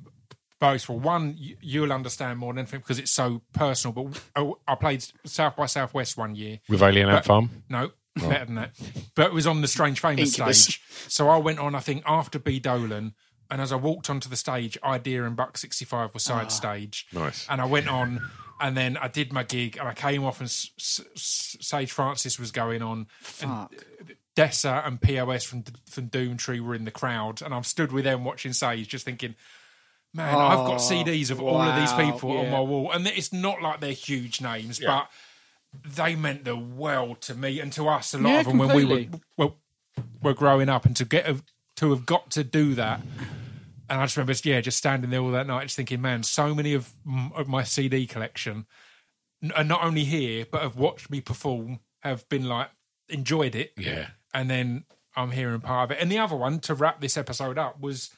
boastful. 0.61 0.99
One, 0.99 1.37
y- 1.39 1.57
you'll 1.61 1.93
understand 1.93 2.39
more 2.39 2.53
than 2.53 2.61
anything 2.61 2.81
because 2.81 2.99
it's 2.99 3.11
so 3.11 3.43
personal. 3.53 3.93
But 3.93 4.23
oh, 4.37 4.59
I 4.67 4.75
played 4.75 5.05
South 5.27 5.57
by 5.57 5.67
Southwest 5.67 6.17
one 6.17 6.35
year. 6.35 6.61
With 6.69 6.83
Alien 6.83 7.11
Ant 7.11 7.25
Farm? 7.27 7.51
No, 7.69 7.91
oh. 8.23 8.29
better 8.29 8.47
than 8.47 8.55
that. 8.55 8.73
But 9.15 9.27
it 9.27 9.33
was 9.33 9.47
on 9.47 9.61
the 9.61 9.69
Strange 9.69 10.01
Famous 10.01 10.31
Incubus. 10.39 10.65
stage. 10.65 10.83
So 11.09 11.29
I 11.29 11.37
went 11.37 11.59
on, 11.59 11.75
I 11.75 11.81
think, 11.81 12.03
after 12.07 12.39
B. 12.39 12.59
Dolan. 12.59 13.15
And 13.51 13.61
as 13.61 13.72
I 13.72 13.76
walked 13.76 14.09
onto 14.11 14.28
the 14.28 14.36
stage, 14.36 14.78
Idea 14.82 15.24
and 15.24 15.36
Buck 15.36 15.59
65 15.59 16.14
were 16.14 16.20
side 16.20 16.47
ah. 16.47 16.49
stage. 16.49 17.07
Nice. 17.12 17.47
And 17.49 17.61
I 17.61 17.66
went 17.66 17.88
on, 17.88 18.20
and 18.61 18.76
then 18.76 18.97
I 18.97 19.09
did 19.09 19.32
my 19.32 19.42
gig, 19.42 19.76
and 19.78 19.86
I 19.86 19.95
came 19.95 20.24
off, 20.24 20.40
and 20.40 20.47
S- 20.49 20.70
S- 20.78 21.01
S- 21.14 21.57
Sage 21.61 21.92
Francis 21.92 22.38
was 22.38 22.51
going 22.51 22.82
on. 22.82 23.07
Fuck. 23.20 23.74
Dessa 24.36 24.84
and 24.86 25.01
POS 25.01 25.45
from 25.45 25.62
from 25.88 26.09
Doomtree 26.09 26.61
were 26.61 26.74
in 26.74 26.84
the 26.84 26.90
crowd, 26.90 27.40
and 27.42 27.55
I'm 27.55 27.62
stood 27.64 27.92
with 27.92 28.05
them 28.05 28.24
watching 28.24 28.53
Sage, 28.53 28.88
just 28.88 29.05
thinking, 29.05 29.36
man, 30.12 30.34
I've 30.36 30.66
got 30.66 30.74
Oh, 30.74 30.78
CDs 30.78 31.30
of 31.30 31.40
all 31.40 31.61
of 31.61 31.76
these 31.76 31.92
wow, 31.92 32.12
people 32.12 32.38
on 32.38 32.51
my 32.51 32.61
wall, 32.61 32.90
and 32.90 33.07
it's 33.07 33.32
not 33.32 33.62
like 33.62 33.80
they're 33.80 33.92
huge 33.92 34.40
names, 34.40 34.80
but 34.80 35.09
they 35.84 36.16
meant 36.16 36.45
the 36.45 36.57
world 36.57 37.20
to 37.22 37.34
me 37.34 37.61
and 37.61 37.72
to 37.74 37.86
us. 37.88 38.12
A 38.14 38.18
lot 38.18 38.30
Yeah, 38.30 38.40
of 38.40 38.47
them 38.47 38.59
when 38.59 38.68
we 38.74 38.84
were 38.84 38.97
completely. 38.97 39.20
well, 39.36 39.57
were 40.22 40.34
growing 40.34 40.68
up, 40.68 40.84
and 40.84 40.97
to 40.97 41.05
get 41.05 41.28
a, 41.28 41.40
to 41.77 41.91
have 41.91 42.07
got 42.07 42.31
to 42.33 42.45
do 42.45 42.75
that. 42.75 43.01
And 43.91 44.01
I 44.01 44.05
just 44.05 44.16
remember, 44.16 44.33
yeah, 44.45 44.61
just 44.61 44.79
standing 44.79 45.11
there 45.11 45.20
all 45.20 45.31
that 45.33 45.47
night, 45.47 45.64
just 45.64 45.77
thinking, 45.77 46.01
man, 46.01 46.22
so 46.22 46.55
many 46.55 46.72
of, 46.75 46.91
of 47.35 47.49
my 47.49 47.62
CD 47.64 48.07
collection, 48.07 48.66
are 49.55 49.64
not 49.64 49.85
only 49.85 50.05
here, 50.05 50.47
but 50.51 50.62
have 50.62 50.77
watched 50.77 51.11
me 51.11 51.20
perform, 51.20 51.81
have 52.01 52.27
been 52.29 52.49
like 52.49 52.70
enjoyed 53.11 53.55
it, 53.55 53.72
Yeah. 53.77 54.07
and 54.33 54.49
then 54.49 54.85
I'm 55.14 55.33
hearing 55.33 55.61
part 55.61 55.91
of 55.91 55.97
it. 55.97 56.01
And 56.03 56.11
the 56.11 56.18
other 56.18 56.35
one 56.37 56.61
to 56.61 56.75
wrap 56.75 57.01
this 57.01 57.16
episode 57.18 57.59
up 57.59 57.79
was 57.81 58.11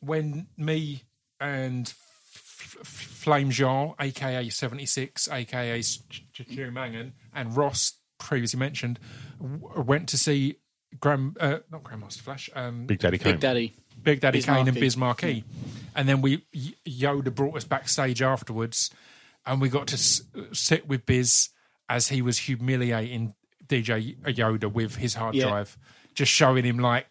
when 0.00 0.48
me 0.58 1.04
and 1.40 1.88
F- 1.88 2.76
F- 2.80 2.86
Flame 2.86 3.50
Jean, 3.50 3.94
aka 3.98 4.48
76, 4.50 5.28
aka 5.30 5.80
Stu 5.80 6.70
Mangan, 6.70 7.14
and 7.34 7.56
Ross, 7.56 7.94
previously 8.18 8.58
mentioned, 8.60 8.98
w- 9.40 9.80
went 9.82 10.08
to 10.10 10.18
see 10.18 10.56
Grand, 11.00 11.36
uh, 11.40 11.58
not 11.70 11.82
Grandmaster 11.82 12.20
Flash, 12.20 12.48
um, 12.54 12.86
Big 12.86 12.98
Daddy 13.00 13.18
Kane. 13.18 13.32
Big 13.32 13.40
Daddy. 13.40 13.74
Big 14.02 14.20
Daddy 14.20 14.42
Kane 14.42 14.68
and 14.68 14.78
Biz 14.78 14.96
Markie. 14.96 15.26
Biz 15.26 15.42
Markie. 15.42 15.44
And 15.96 16.08
then 16.08 16.20
we 16.20 16.44
Yoda 16.86 17.34
brought 17.34 17.56
us 17.56 17.64
backstage 17.64 18.20
afterwards, 18.22 18.90
and 19.46 19.60
we 19.60 19.68
got 19.68 19.86
to 19.88 19.94
s- 19.94 20.22
sit 20.52 20.86
with 20.88 21.06
Biz 21.06 21.48
as 21.88 22.08
he 22.08 22.20
was 22.22 22.38
humiliating 22.38 23.34
DJ 23.66 24.16
Yoda 24.24 24.70
with 24.72 24.96
his 24.96 25.14
hard 25.14 25.34
Yeah. 25.34 25.48
drive, 25.48 25.78
just 26.14 26.30
showing 26.32 26.64
him 26.64 26.78
like 26.78 27.06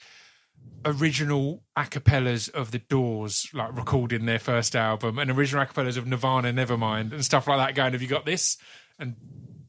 original 0.85 1.63
acapellas 1.77 2.49
of 2.49 2.71
the 2.71 2.79
Doors, 2.79 3.47
like 3.53 3.75
recording 3.75 4.25
their 4.25 4.39
first 4.39 4.75
album, 4.75 5.17
and 5.17 5.31
original 5.31 5.65
acapellas 5.65 5.97
of 5.97 6.05
Nirvana, 6.07 6.51
Nevermind, 6.53 7.11
and 7.13 7.23
stuff 7.23 7.47
like 7.47 7.57
that. 7.57 7.75
Going, 7.75 7.93
have 7.93 8.01
you 8.01 8.07
got 8.07 8.25
this? 8.25 8.57
And, 8.99 9.15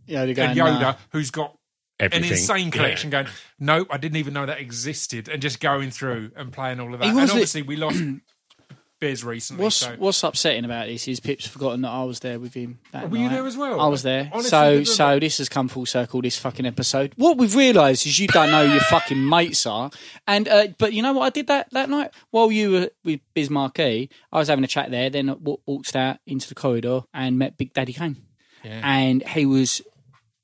Yeah, 0.07 0.25
they're 0.27 0.45
and 0.49 0.59
Yoda, 0.59 0.81
nah. 0.81 0.95
who's 1.13 1.31
got 1.31 1.57
Everything. 2.01 2.25
an 2.25 2.33
insane 2.33 2.67
Yeah. 2.67 2.71
collection 2.73 3.11
going 3.11 3.27
nope 3.61 3.87
i 3.91 3.97
didn't 3.97 4.17
even 4.17 4.35
know 4.35 4.47
that 4.47 4.59
existed 4.61 5.29
and 5.29 5.41
just 5.41 5.61
going 5.61 5.91
through 5.93 6.33
and 6.37 6.53
playing 6.53 6.81
all 6.81 6.93
of 6.93 7.01
that 7.01 7.07
and 7.07 7.17
was 7.17 7.27
the- 7.31 7.33
obviously 7.35 7.63
we 7.63 7.77
lost 7.77 8.03
biz 9.01 9.23
recently 9.23 9.63
What's 9.63 9.77
so 9.77 9.95
what's 9.99 10.23
upsetting 10.23 10.65
about 10.65 10.87
this 10.87 11.07
is 11.09 11.21
Pip's 11.21 11.47
forgotten 11.47 11.83
that 11.83 11.91
I 11.91 12.05
was 12.05 12.21
there 12.21 12.39
with 12.39 12.55
him. 12.55 12.79
That 12.93 13.11
Were 13.11 13.19
you 13.19 13.29
there 13.29 13.45
as 13.45 13.55
well? 13.57 13.79
I 13.81 13.89
was 13.89 14.03
there. 14.03 14.31
Honestly, 14.33 14.49
so 14.51 14.85
so 14.85 15.19
this 15.19 15.37
has 15.39 15.49
come 15.51 15.69
full 15.69 15.85
circle. 15.85 16.23
This 16.23 16.39
fucking 16.39 16.65
episode. 16.65 17.13
What 17.17 17.37
we've 17.37 17.55
realised 17.55 18.07
is 18.07 18.19
you 18.19 18.29
don't 18.29 18.51
know 18.51 18.65
who 18.67 18.73
your 18.73 18.81
fucking 18.83 19.29
mates 19.29 19.67
are. 19.67 19.91
And 20.27 20.49
uh, 20.49 20.69
but 20.79 20.95
you 20.95 21.03
know 21.03 21.13
what 21.13 21.27
I 21.27 21.31
did 21.31 21.49
that 21.49 21.69
that 21.73 21.91
night 21.91 22.13
while 22.31 22.51
you 22.51 22.71
were 22.71 22.91
with 23.05 23.21
Biz 23.35 23.51
Markie. 23.51 24.09
I 24.33 24.39
was 24.39 24.49
having 24.49 24.65
a 24.65 24.69
chat 24.69 24.91
there. 24.91 25.11
Then 25.11 25.37
walked 25.67 25.95
out 25.97 26.19
into 26.27 26.49
the 26.49 26.55
corridor 26.55 27.03
and 27.13 27.37
met 27.39 27.59
Big 27.59 27.75
Daddy 27.75 27.93
Kane. 27.93 28.17
Yeah. 28.63 28.81
And 28.83 29.23
he 29.29 29.45
was 29.45 29.83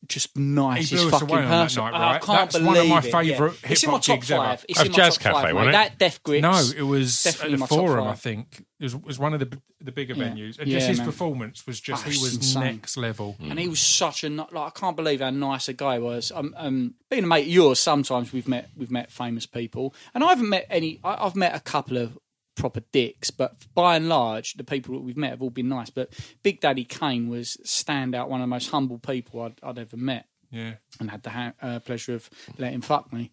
just 0.06 0.36
nice 0.36 0.88
He 0.90 0.96
as 0.96 1.02
blew 1.02 1.08
us 1.14 1.20
fucking 1.20 1.34
away 1.36 1.44
on 1.44 1.50
that 1.50 1.62
person. 1.64 1.84
night, 1.84 1.92
Oh, 1.94 1.96
I 2.02 2.18
can't 2.18 2.26
That's 2.50 2.54
one 2.64 2.76
of 2.78 2.86
my 2.88 3.00
believe 3.00 3.04
it, 3.04 3.04
yeah. 3.04 3.20
favourite 3.36 3.62
my 3.62 3.68
hip-hop 3.68 4.02
top 4.02 4.16
gigs 4.16 4.30
ever. 4.30 4.58
It's 4.68 4.80
Of 4.80 4.86
in 4.86 4.92
my 4.92 4.96
Jazz 4.96 5.14
top 5.18 5.22
Cafe, 5.22 5.42
five, 5.42 5.54
wasn't 5.54 5.68
it? 5.68 5.72
That 5.72 5.98
Death 5.98 6.22
Grips. 6.22 6.42
no 6.42 6.62
it 6.76 6.82
was 6.82 7.22
Definitely 7.22 7.54
at 7.54 7.60
the 7.60 7.66
forum 7.66 8.08
i 8.08 8.14
think 8.14 8.64
it 8.80 8.84
was, 8.84 8.96
was 8.96 9.18
one 9.18 9.34
of 9.34 9.40
the 9.40 9.60
the 9.82 9.92
bigger 9.92 10.14
Yeah. 10.14 10.24
venues 10.24 10.58
and 10.58 10.68
Yeah, 10.68 10.78
just 10.78 10.88
his 10.88 10.98
man. 10.98 11.06
performance 11.06 11.66
was 11.66 11.80
just 11.80 12.06
Oh, 12.06 12.10
he 12.10 12.18
was 12.18 12.34
insane. 12.36 12.62
next 12.64 12.96
level 12.96 13.36
and 13.40 13.58
he 13.58 13.68
was 13.68 13.80
such 13.80 14.24
a 14.24 14.28
like 14.30 14.54
I 14.54 14.70
can't 14.70 14.96
believe 14.96 15.20
how 15.20 15.30
nice 15.30 15.68
a 15.68 15.72
guy 15.74 15.98
was. 15.98 16.32
Um, 16.34 16.54
um, 16.56 16.94
being 17.10 17.24
a 17.24 17.26
mate 17.26 17.42
of 17.42 17.48
yours, 17.52 17.78
sometimes 17.78 18.32
we've 18.32 18.48
met 18.48 18.70
we've 18.76 18.90
met 18.90 19.10
famous 19.12 19.46
people, 19.46 19.94
and 20.14 20.24
I 20.24 20.28
haven't 20.28 20.48
met 20.48 20.66
any. 20.70 20.98
I, 21.04 21.24
I've 21.26 21.36
met 21.36 21.54
a 21.54 21.60
couple 21.60 21.96
of 21.98 22.18
proper 22.56 22.80
dicks, 22.92 23.30
but 23.30 23.54
by 23.74 23.96
and 23.96 24.08
large, 24.08 24.54
the 24.54 24.64
people 24.64 24.94
that 24.94 25.00
we've 25.02 25.16
met 25.16 25.30
have 25.30 25.42
all 25.42 25.50
been 25.50 25.68
nice. 25.68 25.90
But 25.90 26.12
Big 26.42 26.60
Daddy 26.60 26.84
Kane 26.84 27.28
was 27.28 27.56
standout, 27.64 28.28
one 28.28 28.40
of 28.40 28.44
the 28.44 28.48
most 28.48 28.70
humble 28.70 28.98
people 28.98 29.42
I'd, 29.42 29.54
I'd 29.62 29.78
ever 29.78 29.96
met, 29.96 30.26
yeah 30.50 30.74
and 30.98 31.10
had 31.10 31.22
the 31.22 31.30
ha- 31.30 31.52
uh, 31.62 31.78
pleasure 31.80 32.14
of 32.14 32.28
letting 32.58 32.80
fuck 32.80 33.12
me. 33.12 33.30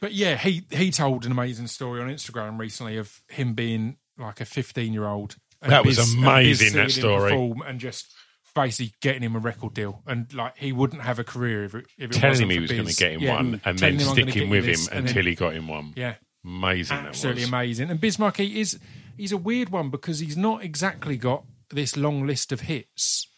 But 0.00 0.12
yeah, 0.12 0.36
he 0.36 0.64
he 0.70 0.90
told 0.90 1.24
an 1.24 1.32
amazing 1.32 1.68
story 1.68 2.00
on 2.02 2.08
Instagram 2.08 2.58
recently 2.58 2.96
of 2.98 3.22
him 3.28 3.54
being 3.54 3.96
like 4.18 4.40
a 4.40 4.44
15 4.44 4.92
year 4.92 5.06
old. 5.06 5.36
That 5.62 5.86
was 5.86 5.98
amazing, 6.14 6.72
that 6.74 6.90
story. 6.90 7.32
and 7.66 7.78
just 7.78 8.12
basically 8.54 8.92
getting 9.00 9.22
him 9.22 9.36
a 9.36 9.38
record 9.38 9.72
deal, 9.74 10.02
and 10.06 10.32
like 10.34 10.56
he 10.58 10.72
wouldn't 10.72 11.02
have 11.02 11.20
a 11.20 11.24
career 11.24 11.64
if 11.64 11.74
it, 11.76 11.86
if 11.96 12.10
it 12.10 12.14
Telling 12.14 12.30
wasn't 12.30 12.42
him 12.42 12.50
he 12.50 12.56
for 12.56 12.62
was 12.62 12.70
going 12.72 12.86
to 12.88 12.96
get 12.96 13.12
him 13.12 13.20
Yeah. 13.20 13.34
one 13.36 13.60
and 13.64 13.78
Telling 13.78 13.96
then 13.98 14.06
him 14.06 14.12
sticking 14.12 14.32
get 14.32 14.48
with 14.50 14.64
him 14.64 14.70
this, 14.72 14.88
until 14.88 15.14
then- 15.14 15.26
he 15.26 15.34
got 15.36 15.52
him 15.54 15.68
one. 15.68 15.92
yeah, 15.96 16.14
Amazing 16.44 16.96
absolutely 16.98 17.42
that 17.42 17.46
was. 17.46 17.52
amazing. 17.52 17.90
And 17.90 18.00
Biz 18.00 18.18
Markie 18.18 18.60
is 18.60 18.78
he's 19.16 19.32
a 19.32 19.36
weird 19.36 19.68
one 19.70 19.90
because 19.90 20.18
he's 20.18 20.36
not 20.36 20.62
exactly 20.64 21.16
got 21.16 21.44
this 21.70 21.96
long 21.96 22.26
list 22.26 22.52
of 22.52 22.62
hits. 22.62 23.28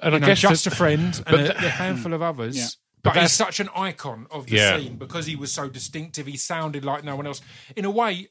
And 0.00 0.12
You 0.12 0.16
I 0.16 0.20
know, 0.20 0.26
guess 0.28 0.40
just 0.40 0.64
that- 0.64 0.72
a 0.72 0.76
friend 0.76 1.14
and 1.16 1.24
but 1.24 1.34
a, 1.40 1.44
th- 1.44 1.54
a 1.56 1.70
handful 1.70 2.12
of 2.12 2.22
others. 2.22 2.56
Yeah. 2.56 2.66
But, 3.02 3.14
that's- 3.14 3.32
he's 3.32 3.36
such 3.36 3.60
an 3.60 3.68
icon 3.74 4.26
of 4.30 4.46
the 4.46 4.56
Yeah. 4.56 4.78
scene 4.78 4.96
because 4.96 5.26
he 5.26 5.36
was 5.36 5.52
so 5.52 5.68
distinctive. 5.68 6.26
He 6.26 6.36
sounded 6.36 6.84
like 6.84 7.04
no 7.04 7.16
one 7.16 7.26
else. 7.26 7.40
In 7.76 7.84
a 7.84 7.90
way, 7.90 8.28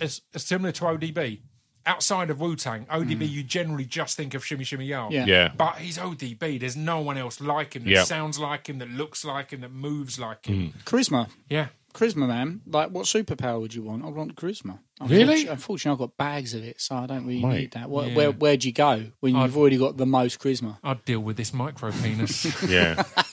as, 0.00 0.20
as 0.34 0.42
similar 0.42 0.72
to 0.72 0.84
ODB. 0.84 1.40
Outside 1.84 2.30
of 2.30 2.38
Wu 2.40 2.54
Tang, 2.54 2.86
ODB, 2.86 3.18
mm. 3.18 3.28
you 3.28 3.42
generally 3.42 3.84
just 3.84 4.16
think 4.16 4.34
of 4.34 4.46
Shimmy 4.46 4.62
Shimmy 4.62 4.86
Ya. 4.86 5.08
Yeah. 5.10 5.24
Yeah. 5.26 5.52
But 5.56 5.78
he's 5.78 5.98
ODB. 5.98 6.60
There's 6.60 6.76
no 6.76 7.00
one 7.00 7.18
else 7.18 7.40
like 7.40 7.74
him 7.74 7.82
that 7.84 7.90
Yeah. 7.90 8.04
sounds 8.04 8.38
like 8.38 8.68
him, 8.68 8.78
that 8.78 8.88
looks 8.90 9.24
like 9.24 9.50
him, 9.50 9.62
that 9.62 9.72
moves 9.72 10.16
like 10.16 10.46
him. 10.46 10.72
Mm. 10.72 10.84
Charisma. 10.84 11.28
Yeah. 11.50 11.68
Charisma, 11.92 12.26
man. 12.26 12.60
Like, 12.66 12.90
what 12.90 13.04
superpower 13.06 13.60
would 13.60 13.74
you 13.74 13.82
want? 13.82 14.04
I 14.04 14.08
want 14.08 14.34
charisma. 14.34 14.78
Really? 15.00 15.20
Unfortunately, 15.20 15.48
unfortunately, 15.48 15.92
I've 15.92 15.98
got 16.10 16.16
bags 16.16 16.54
of 16.54 16.64
it, 16.64 16.80
so 16.80 16.96
I 16.96 17.06
don't 17.06 17.26
really 17.26 17.42
Mate. 17.44 17.58
need 17.58 17.70
that. 17.72 17.90
Where, 17.90 18.08
Yeah. 18.08 18.16
where, 18.16 18.30
where'd 18.30 18.64
you 18.64 18.72
go 18.72 19.06
when 19.20 19.34
you've 19.36 19.56
already 19.56 19.76
got 19.76 19.96
the 19.96 20.06
most 20.06 20.38
charisma? 20.40 20.78
I'd 20.82 21.04
deal 21.04 21.20
with 21.20 21.36
this 21.36 21.52
micro 21.52 21.90
penis. 21.92 22.46
Yeah. 22.68 23.02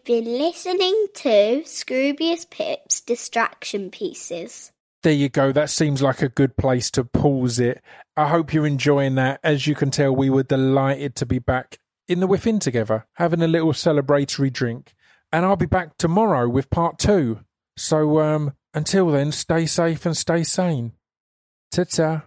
You've 0.00 0.24
been 0.24 0.38
listening 0.38 1.08
to 1.16 1.62
Scroobius 1.64 2.48
Pip's 2.48 3.02
Distraction 3.02 3.90
Pieces. 3.90 4.72
There 5.02 5.12
you 5.12 5.28
go. 5.28 5.52
That 5.52 5.68
seems 5.68 6.00
like 6.00 6.22
a 6.22 6.30
good 6.30 6.56
place 6.56 6.90
to 6.92 7.04
pause 7.04 7.58
it. 7.58 7.82
I 8.16 8.28
hope 8.28 8.54
you're 8.54 8.66
enjoying 8.66 9.16
that. 9.16 9.40
As 9.44 9.66
you 9.66 9.74
can 9.74 9.90
tell, 9.90 10.16
we 10.16 10.30
were 10.30 10.42
delighted 10.42 11.16
to 11.16 11.26
be 11.26 11.38
back 11.38 11.78
in 12.08 12.20
the 12.20 12.26
Whiffin 12.26 12.60
together, 12.60 13.06
having 13.14 13.42
a 13.42 13.46
little 13.46 13.72
celebratory 13.72 14.50
drink. 14.50 14.94
And 15.32 15.44
I'll 15.44 15.56
be 15.56 15.66
back 15.66 15.98
tomorrow 15.98 16.48
with 16.48 16.70
part 16.70 16.98
two. 16.98 17.40
So 17.76 18.20
um, 18.20 18.54
until 18.72 19.10
then, 19.10 19.32
stay 19.32 19.66
safe 19.66 20.06
and 20.06 20.16
stay 20.16 20.44
sane. 20.44 20.92
Ta 21.70 21.84
ta. 21.84 22.22